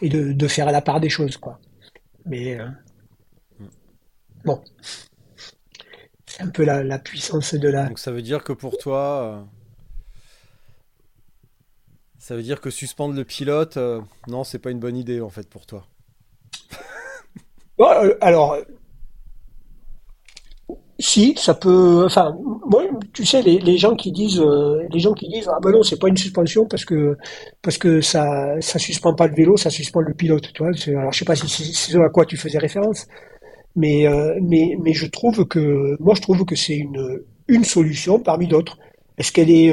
et 0.02 0.08
de, 0.08 0.32
de 0.32 0.48
faire 0.48 0.66
à 0.66 0.72
la 0.72 0.82
part 0.82 0.98
des 0.98 1.10
choses 1.10 1.36
quoi. 1.36 1.60
Mais 2.26 2.58
bon, 4.44 4.60
c'est 6.40 6.46
un 6.46 6.50
peu 6.50 6.64
la, 6.64 6.82
la 6.82 6.98
puissance 6.98 7.54
de 7.54 7.68
la. 7.68 7.86
Donc 7.86 7.98
ça 7.98 8.10
veut 8.10 8.22
dire 8.22 8.42
que 8.42 8.52
pour 8.52 8.78
toi 8.78 9.46
ça 12.20 12.36
veut 12.36 12.42
dire 12.42 12.60
que 12.60 12.70
suspendre 12.70 13.14
le 13.14 13.24
pilote, 13.24 13.76
euh, 13.76 14.00
non, 14.28 14.44
c'est 14.44 14.58
pas 14.58 14.70
une 14.70 14.78
bonne 14.78 14.96
idée 14.96 15.20
en 15.20 15.30
fait 15.30 15.48
pour 15.48 15.66
toi. 15.66 15.86
Euh, 17.80 18.14
alors, 18.20 18.58
si, 20.98 21.34
ça 21.38 21.54
peut. 21.54 22.04
Enfin, 22.04 22.36
moi, 22.66 22.84
tu 23.14 23.24
sais, 23.24 23.40
les, 23.40 23.78
gens 23.78 23.96
qui 23.96 24.12
disent, 24.12 24.38
euh, 24.38 24.86
les 24.92 25.00
gens 25.00 25.14
qui 25.14 25.28
disent, 25.28 25.48
ah 25.48 25.58
ben 25.62 25.70
non, 25.70 25.82
c'est 25.82 25.98
pas 25.98 26.08
une 26.08 26.16
suspension 26.18 26.66
parce 26.66 26.84
que 26.84 27.16
parce 27.62 27.78
que 27.78 28.02
ça 28.02 28.60
ça 28.60 28.78
suspend 28.78 29.14
pas 29.14 29.26
le 29.26 29.34
vélo, 29.34 29.56
ça 29.56 29.70
suspend 29.70 30.00
le 30.00 30.12
pilote. 30.12 30.52
Tu 30.52 30.62
vois 30.62 30.72
alors, 30.88 31.12
je 31.12 31.18
sais 31.18 31.24
pas 31.24 31.36
si 31.36 31.48
c'est 31.48 31.92
ce 31.92 31.98
à 31.98 32.10
quoi 32.10 32.26
tu 32.26 32.36
faisais 32.36 32.58
référence, 32.58 33.06
mais 33.76 34.04
mais 34.42 34.76
mais 34.82 34.92
je 34.92 35.06
trouve 35.06 35.46
que 35.46 35.96
moi, 36.00 36.14
je 36.14 36.22
trouve 36.22 36.44
que 36.44 36.56
c'est 36.56 36.76
une 36.76 37.22
une 37.48 37.64
solution 37.64 38.18
parmi 38.18 38.46
d'autres. 38.46 38.78
Est-ce 39.18 39.32
qu'elle 39.32 39.50
est 39.50 39.72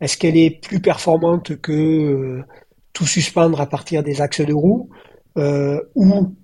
est-ce 0.00 0.18
qu'elle 0.18 0.36
est 0.36 0.50
plus 0.50 0.80
performante 0.80 1.56
que 1.56 1.72
euh, 1.72 2.44
tout 2.92 3.06
suspendre 3.06 3.60
à 3.60 3.66
partir 3.66 4.02
des 4.02 4.20
axes 4.20 4.40
de 4.42 4.52
roue 4.52 4.90
euh, 5.38 5.80
ou 5.94 6.34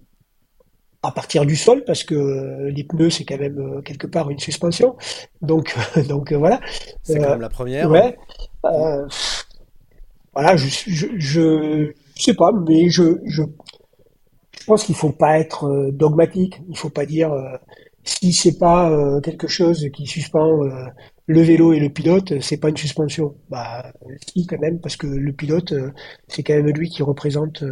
à 1.02 1.10
partir 1.10 1.44
du 1.44 1.56
sol? 1.56 1.84
Parce 1.84 2.04
que 2.04 2.14
euh, 2.14 2.70
les 2.70 2.84
pneus 2.84 3.10
c'est 3.10 3.24
quand 3.24 3.38
même 3.38 3.82
quelque 3.84 4.06
part 4.06 4.30
une 4.30 4.38
suspension. 4.38 4.96
Donc 5.42 5.76
donc 6.08 6.32
voilà. 6.32 6.60
C'est 7.02 7.18
quand 7.18 7.30
même 7.30 7.40
la 7.40 7.50
première. 7.50 7.90
Ouais. 7.90 8.16
voilà, 10.32 10.56
je, 10.56 10.66
je 10.86 11.06
je 11.18 11.92
sais 12.16 12.34
pas, 12.34 12.52
mais 12.66 12.88
je 12.88 13.18
je 13.26 13.42
je 14.58 14.64
pense 14.66 14.84
qu'il 14.84 14.94
faut 14.94 15.12
pas 15.12 15.38
être 15.38 15.90
dogmatique. 15.92 16.60
Il 16.68 16.76
faut 16.76 16.90
pas 16.90 17.06
dire 17.06 17.32
si 18.04 18.32
c'est 18.32 18.58
pas 18.58 19.20
quelque 19.22 19.48
chose 19.48 19.88
qui 19.92 20.06
suspend 20.06 20.60
le 21.30 21.42
vélo 21.42 21.72
et 21.72 21.78
le 21.78 21.90
pilote, 21.90 22.40
c'est 22.40 22.56
pas 22.56 22.70
une 22.70 22.76
suspension. 22.76 23.36
Bah 23.48 23.92
si 24.26 24.46
quand 24.46 24.58
même, 24.58 24.80
parce 24.80 24.96
que 24.96 25.06
le 25.06 25.32
pilote, 25.32 25.72
euh, 25.72 25.92
c'est 26.26 26.42
quand 26.42 26.54
même 26.54 26.66
lui 26.70 26.88
qui 26.90 27.04
représente 27.04 27.62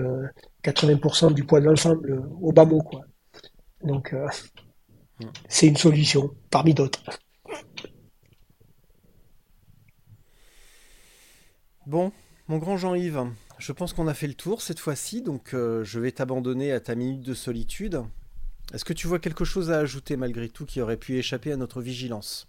80% 0.63 1.27
euh, 1.27 1.31
du 1.35 1.45
poids 1.45 1.61
de 1.61 1.67
l'ensemble 1.67 2.13
euh, 2.13 2.23
au 2.41 2.53
bas 2.53 2.65
mot, 2.65 2.81
quoi. 2.81 3.01
Donc 3.83 4.13
hmm. 4.13 5.27
c'est 5.49 5.67
une 5.67 5.77
solution 5.77 6.31
parmi 6.51 6.73
d'autres. 6.73 7.03
Bon, 11.87 12.13
mon 12.47 12.59
grand 12.59 12.77
Jean-Yves, 12.77 13.25
je 13.59 13.73
pense 13.73 13.93
qu'on 13.93 14.07
a 14.07 14.15
fait 14.15 14.27
le 14.27 14.35
tour 14.35 14.63
cette 14.63 14.79
fois-ci, 14.79 15.23
donc 15.23 15.51
je 15.53 15.99
vais 15.99 16.13
t'abandonner 16.13 16.73
à 16.73 16.81
ta 16.81 16.95
minute 16.95 17.23
de 17.23 17.35
solitude. 17.35 18.03
Est-ce 18.75 18.85
que 18.85 18.93
tu 18.93 19.07
vois 19.07 19.19
quelque 19.19 19.45
chose 19.45 19.71
à 19.71 19.79
ajouter 19.79 20.17
malgré 20.17 20.49
tout 20.49 20.67
qui 20.67 20.81
aurait 20.81 20.97
pu 20.97 21.17
échapper 21.17 21.53
à 21.53 21.57
notre 21.57 21.81
vigilance? 21.81 22.49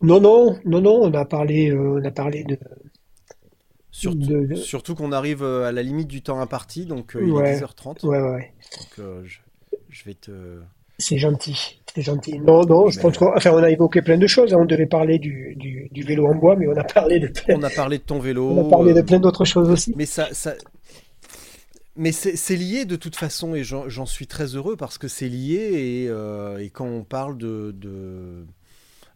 Non, 0.00 0.20
non, 0.20 0.58
non, 0.64 0.80
non, 0.80 1.00
on 1.02 1.12
a 1.14 1.24
parlé, 1.24 1.70
euh, 1.70 2.00
on 2.00 2.04
a 2.04 2.10
parlé 2.10 2.44
de. 2.44 2.58
Surtout, 3.90 4.94
qu'on 4.94 5.10
arrive 5.10 5.42
euh, 5.42 5.66
à 5.66 5.72
la 5.72 5.82
limite 5.82 6.06
du 6.06 6.22
temps 6.22 6.40
imparti, 6.40 6.86
donc 6.86 7.16
euh, 7.16 7.22
il 7.22 7.30
est 7.30 7.60
10h30. 7.60 8.06
Ouais, 8.06 8.20
ouais. 8.20 8.52
Donc 8.78 9.06
je, 9.88 10.04
vais 10.04 10.14
te, 10.14 10.60
C'est 10.98 11.18
gentil, 11.18 11.77
c'est 11.94 12.02
gentil. 12.02 12.38
Non, 12.40 12.64
non, 12.64 12.88
je 12.90 13.00
pense 13.00 13.16
qu'on 13.18 13.34
enfin, 13.36 13.50
on 13.52 13.62
a 13.62 13.70
évoqué 13.70 14.02
plein 14.02 14.18
de 14.18 14.26
choses. 14.26 14.52
hein. 14.54 14.58
On 14.60 14.64
devait 14.66 14.86
parler 14.86 15.18
du, 15.18 15.54
du, 15.56 15.88
du 15.90 16.02
vélo 16.02 16.26
en 16.26 16.34
bois, 16.34 16.56
mais 16.56 16.66
on 16.68 16.76
a 16.76 16.84
parlé 16.84 17.18
de 17.20 17.28
plein, 17.28 17.56
On 17.56 17.62
a 17.62 17.70
parlé 17.70 17.98
de 17.98 18.02
ton 18.04 18.18
vélo. 18.18 18.50
on 18.50 18.66
a 18.66 18.70
parlé 18.70 18.94
de 18.94 19.00
euh, 19.00 19.02
plein 19.02 19.18
d'autres 19.20 19.44
choses 19.44 19.70
aussi. 19.70 19.92
Mais 19.96 20.06
ça, 20.06 20.28
ça... 20.32 20.54
Mais 21.96 22.12
c'est 22.12 22.54
lié 22.54 22.84
de 22.84 22.94
toute 22.94 23.16
façon 23.16 23.56
et 23.56 23.64
j'en 23.64 23.88
j'en 23.88 24.06
suis 24.06 24.28
très 24.28 24.54
heureux 24.54 24.76
parce 24.76 24.98
que 24.98 25.08
c'est 25.08 25.28
lié 25.28 26.04
et, 26.04 26.08
euh, 26.08 26.58
et 26.58 26.70
quand 26.70 26.86
on 26.86 27.02
parle 27.02 27.36
de, 27.36 27.74
de, 27.76 28.46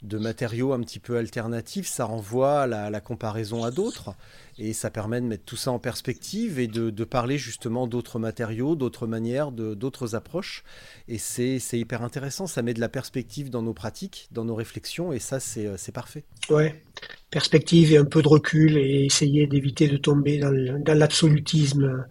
de 0.02 0.18
matériaux 0.18 0.72
un 0.72 0.80
petit 0.80 0.98
peu 0.98 1.16
alternatifs, 1.16 1.86
ça 1.86 2.04
renvoie 2.04 2.62
à 2.62 2.66
la, 2.66 3.00
comparaison 3.00 3.64
à 3.64 3.70
d'autres 3.70 4.14
et 4.58 4.72
ça 4.72 4.90
permet 4.90 5.20
de 5.20 5.26
mettre 5.26 5.44
tout 5.44 5.56
ça 5.56 5.70
en 5.70 5.78
perspective 5.78 6.58
et 6.58 6.66
de, 6.66 7.04
parler 7.04 7.38
justement 7.38 7.86
d'autres 7.86 8.18
matériaux, 8.18 8.74
d'autres 8.74 9.06
manières, 9.06 9.52
d'autres 9.52 10.14
approches 10.14 10.64
et 11.08 11.18
c'est 11.18 11.58
hyper 11.72 12.02
intéressant, 12.02 12.46
ça 12.46 12.62
met 12.62 12.74
de 12.74 12.80
la 12.80 12.88
perspective 12.88 13.50
dans 13.50 13.62
nos 13.62 13.74
pratiques, 13.74 14.28
dans 14.32 14.44
nos 14.44 14.54
réflexions 14.54 15.12
et 15.12 15.18
ça 15.18 15.40
c'est 15.40 15.66
euh, 15.66 15.76
parfait. 15.92 16.24
Ouais. 16.50 16.82
Perspective 17.30 17.92
et 17.92 17.96
un 17.96 18.04
peu 18.04 18.22
de 18.22 18.28
recul 18.28 18.76
et 18.76 19.04
essayer 19.04 19.46
d'éviter 19.46 19.88
de 19.88 19.96
tomber 19.96 20.38
dans 20.38 20.98
l'absolutisme 20.98 22.04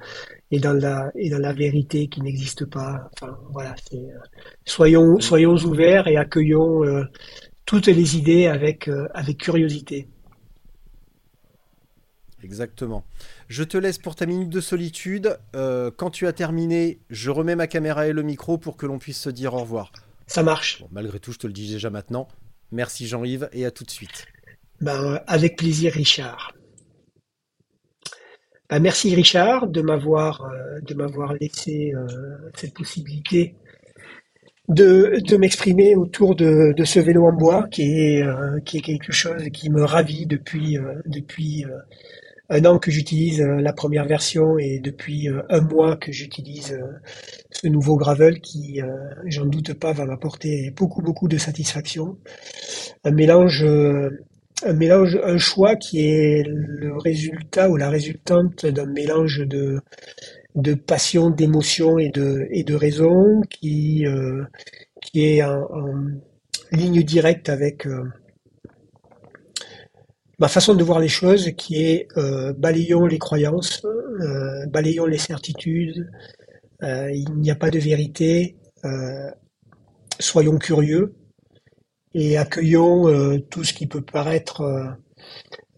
et 0.51 0.59
dans 0.59 0.73
la 0.73 1.11
et 1.15 1.29
dans 1.29 1.39
la 1.39 1.53
vérité 1.53 2.07
qui 2.07 2.21
n'existe 2.21 2.65
pas. 2.65 3.09
Enfin, 3.13 3.37
voilà, 3.51 3.75
euh, 3.93 3.97
soyons 4.65 5.19
soyons 5.19 5.55
ouverts 5.55 6.07
et 6.07 6.17
accueillons 6.17 6.83
euh, 6.83 7.03
toutes 7.65 7.87
les 7.87 8.17
idées 8.17 8.47
avec 8.47 8.87
euh, 8.87 9.07
avec 9.13 9.37
curiosité. 9.37 10.07
Exactement. 12.43 13.05
Je 13.47 13.63
te 13.63 13.77
laisse 13.77 13.97
pour 13.97 14.15
ta 14.15 14.25
minute 14.25 14.49
de 14.49 14.61
solitude. 14.61 15.37
Euh, 15.55 15.91
quand 15.95 16.09
tu 16.09 16.27
as 16.27 16.33
terminé, 16.33 16.99
je 17.09 17.29
remets 17.29 17.55
ma 17.55 17.67
caméra 17.67 18.07
et 18.07 18.13
le 18.13 18.23
micro 18.23 18.57
pour 18.57 18.77
que 18.77 18.85
l'on 18.85 18.97
puisse 18.97 19.19
se 19.19 19.29
dire 19.29 19.53
au 19.53 19.59
revoir. 19.59 19.91
Ça 20.27 20.43
marche. 20.43 20.81
Bon, 20.81 20.89
malgré 20.91 21.19
tout, 21.19 21.31
je 21.31 21.37
te 21.37 21.47
le 21.47 21.53
dis 21.53 21.71
déjà 21.71 21.89
maintenant. 21.89 22.27
Merci 22.71 23.05
Jean-Yves 23.05 23.49
et 23.51 23.65
à 23.65 23.71
tout 23.71 23.83
de 23.83 23.91
suite. 23.91 24.25
Ben, 24.79 25.21
avec 25.27 25.57
plaisir, 25.57 25.93
Richard. 25.93 26.53
Ben, 28.69 28.79
merci, 28.79 29.13
Richard, 29.13 29.67
de 29.67 29.81
m'avoir 29.81 30.45
euh, 30.45 30.79
de 30.81 30.93
m'avoir 30.93 31.33
laissé 31.33 31.93
euh, 31.93 32.07
cette 32.55 32.73
possibilité 32.73 33.55
de, 34.71 35.37
m'exprimer 35.37 35.95
autour 35.95 36.35
de, 36.35 36.73
ce 36.83 36.99
vélo 36.99 37.25
en 37.25 37.33
bois 37.33 37.67
qui 37.69 37.83
est, 37.83 38.23
euh, 38.23 38.59
qui 38.65 38.77
est 38.77 38.81
quelque 38.81 39.11
chose 39.11 39.43
qui 39.53 39.69
me 39.69 39.83
ravit 39.83 40.25
depuis, 40.25 40.77
euh, 40.77 41.01
depuis 41.05 41.65
euh, 41.65 41.77
un 42.49 42.65
an 42.65 42.79
que 42.79 42.91
j'utilise 42.91 43.41
la 43.41 43.73
première 43.73 44.05
version 44.05 44.57
et 44.57 44.79
depuis 44.79 45.29
un 45.49 45.61
mois 45.61 45.95
que 45.95 46.11
j'utilise 46.11 46.77
ce 47.49 47.67
nouveau 47.67 47.95
gravel 47.95 48.41
qui, 48.41 48.81
j'en 49.27 49.45
doute 49.45 49.73
pas, 49.75 49.93
va 49.93 50.05
m'apporter 50.05 50.69
beaucoup, 50.75 51.01
beaucoup 51.01 51.29
de 51.29 51.37
satisfaction. 51.37 52.17
Un 53.05 53.11
mélange, 53.11 53.63
un 53.63 54.73
mélange, 54.73 55.17
un 55.23 55.37
choix 55.37 55.77
qui 55.77 56.05
est 56.05 56.43
le 56.45 56.97
résultat 56.97 57.69
ou 57.69 57.77
la 57.77 57.89
résultante 57.89 58.65
d'un 58.65 58.85
mélange 58.85 59.47
de, 59.47 59.79
de 60.55 60.73
passion, 60.73 61.29
d'émotion 61.29 61.97
et 61.97 62.09
de, 62.09 62.47
et 62.51 62.63
de 62.63 62.75
raison 62.75 63.41
qui, 63.49 64.05
euh, 64.05 64.43
qui 65.01 65.25
est 65.25 65.43
en, 65.43 65.67
ligne 66.71 67.03
directe 67.03 67.49
avec 67.49 67.85
euh, 67.85 68.03
ma 70.39 70.47
façon 70.47 70.73
de 70.73 70.83
voir 70.83 70.99
les 70.99 71.07
choses, 71.07 71.51
qui 71.57 71.83
est 71.83 72.07
euh, 72.17 72.53
balayons 72.53 73.05
les 73.05 73.19
croyances, 73.19 73.83
euh, 73.85 74.65
balayons 74.67 75.05
les 75.05 75.17
certitudes, 75.17 76.09
il 76.83 77.31
n'y 77.35 77.51
a 77.51 77.55
pas 77.55 77.69
de 77.69 77.77
vérité, 77.77 78.55
soyons 80.19 80.57
curieux 80.57 81.13
et 82.15 82.37
accueillons 82.37 83.39
tout 83.51 83.63
ce 83.63 83.71
qui 83.71 83.85
peut 83.85 84.01
paraître 84.01 84.63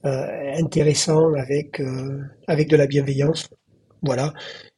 intéressant 0.05 1.33
avec, 1.33 1.81
avec 2.47 2.69
de 2.69 2.77
la 2.77 2.87
bienveillance. 2.87 3.49
Voilà. 4.03 4.33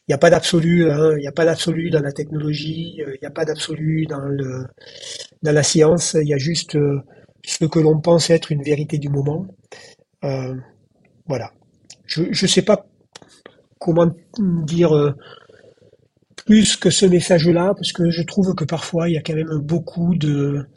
Il 0.08 0.12
n'y 0.12 0.16
a 0.16 0.20
pas 0.20 0.30
d'absolu, 0.30 0.90
hein, 0.92 1.14
il 1.18 1.22
n'y 1.22 1.28
a 1.28 1.32
pas 1.32 1.46
d'absolu 1.46 1.90
dans 1.90 2.02
la 2.02 2.12
technologie, 2.12 3.02
euh, 3.02 3.16
il 3.16 3.20
n'y 3.22 3.28
a 3.28 3.32
pas 3.32 3.44
d'absolu 3.44 4.06
dans 4.06 4.22
la 5.42 5.64
science, 5.64 6.16
il 6.22 6.28
y 6.28 6.34
a 6.34 6.38
juste 6.38 6.76
euh, 6.76 7.02
ce 7.44 7.66
que 7.66 7.80
l'on 7.80 8.00
pense 8.00 8.30
être 8.30 8.52
une 8.52 8.62
vérité 8.62 9.00
du 9.00 9.10
moment. 9.10 9.48
Euh, 10.24 10.54
voilà. 11.26 11.52
Je 12.06 12.22
ne 12.22 12.48
sais 12.48 12.62
pas 12.62 12.86
comment 13.80 14.12
dire 14.38 15.16
plus 16.46 16.78
que 16.78 16.92
ce 16.92 17.08
message-là, 17.08 17.74
parce 17.76 17.92
que 17.92 18.12
je 18.12 18.22
trouve 18.22 18.54
que 18.54 18.64
parfois 18.64 19.10
il 19.10 19.14
y 19.14 19.18
a 19.18 19.22
quand 19.22 19.34
même 19.34 19.58
beaucoup 19.58 20.16
de 20.16 20.68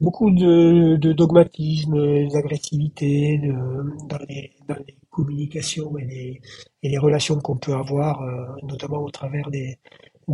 beaucoup 0.00 0.30
de, 0.30 0.96
dogmatisme, 1.12 2.28
d'agressivité 2.28 3.40
dans 4.08 4.18
les 4.28 4.52
communications 5.18 5.98
et 5.98 6.40
les, 6.82 6.98
relations 6.98 7.38
qu'on 7.40 7.56
peut 7.56 7.74
avoir, 7.74 8.22
euh, 8.22 8.46
notamment 8.62 9.02
au 9.02 9.10
travers 9.10 9.50
des, 9.50 9.78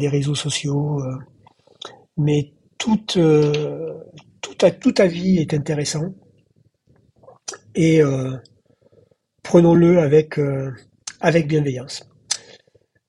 réseaux 0.09 0.35
sociaux. 0.35 1.01
euh. 1.01 1.17
Mais 2.19 2.53
toute, 2.79 3.17
euh, 3.17 3.95
avis 4.99 5.39
est 5.39 5.55
intéressant 5.55 6.15
et 7.75 8.01
prenons-le 9.43 9.99
avec, 9.99 10.39
avec 11.21 11.49
bienveillance. 11.49 12.09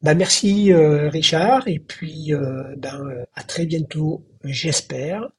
Ben, 0.02 0.16
merci 0.16 0.74
Richard 0.74 1.68
et 1.68 1.78
puis 1.78 2.32
ben, 2.78 3.26
à 3.36 3.44
très 3.44 3.68
bientôt, 3.68 4.26
j'espère, 4.44 5.30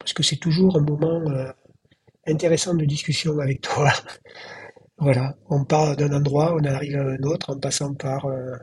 parce 0.00 0.12
que 0.12 0.24
c'est 0.24 0.40
toujours 0.40 0.76
un 0.76 0.82
moment 0.82 1.22
intéressant 2.26 2.74
de 2.74 2.84
discussion 2.84 3.38
avec 3.38 3.60
toi. 3.60 3.92
Voilà, 5.02 5.34
on 5.50 5.64
part 5.64 5.96
d'un 5.96 6.12
endroit, 6.12 6.54
on 6.54 6.62
arrive 6.62 6.96
à 6.96 7.02
un 7.02 7.22
autre 7.24 7.50
en 7.50 7.58
passant 7.58 7.92
par 7.92 8.26
euh, 8.26 8.54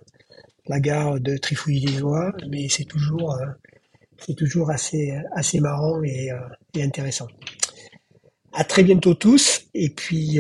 la 0.68 0.80
gare 0.80 1.20
de 1.20 1.36
Trifouille-les-Oies, 1.36 2.32
mais 2.50 2.70
c'est 2.70 2.86
toujours, 2.86 3.34
euh, 3.34 3.46
c'est 4.18 4.36
toujours 4.36 4.72
assez, 4.72 5.20
assez 5.36 5.60
marrant 5.60 6.02
et, 6.02 6.32
euh, 6.32 6.38
et 6.76 6.84
intéressant. 6.84 7.28
À 8.54 8.64
très 8.64 8.84
bientôt 8.84 9.16
tous, 9.16 9.66
et 9.74 9.90
puis 9.90 10.40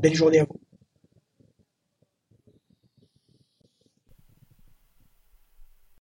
belle 0.00 0.14
journée 0.14 0.40
à 0.40 0.44
vous. 0.44 0.63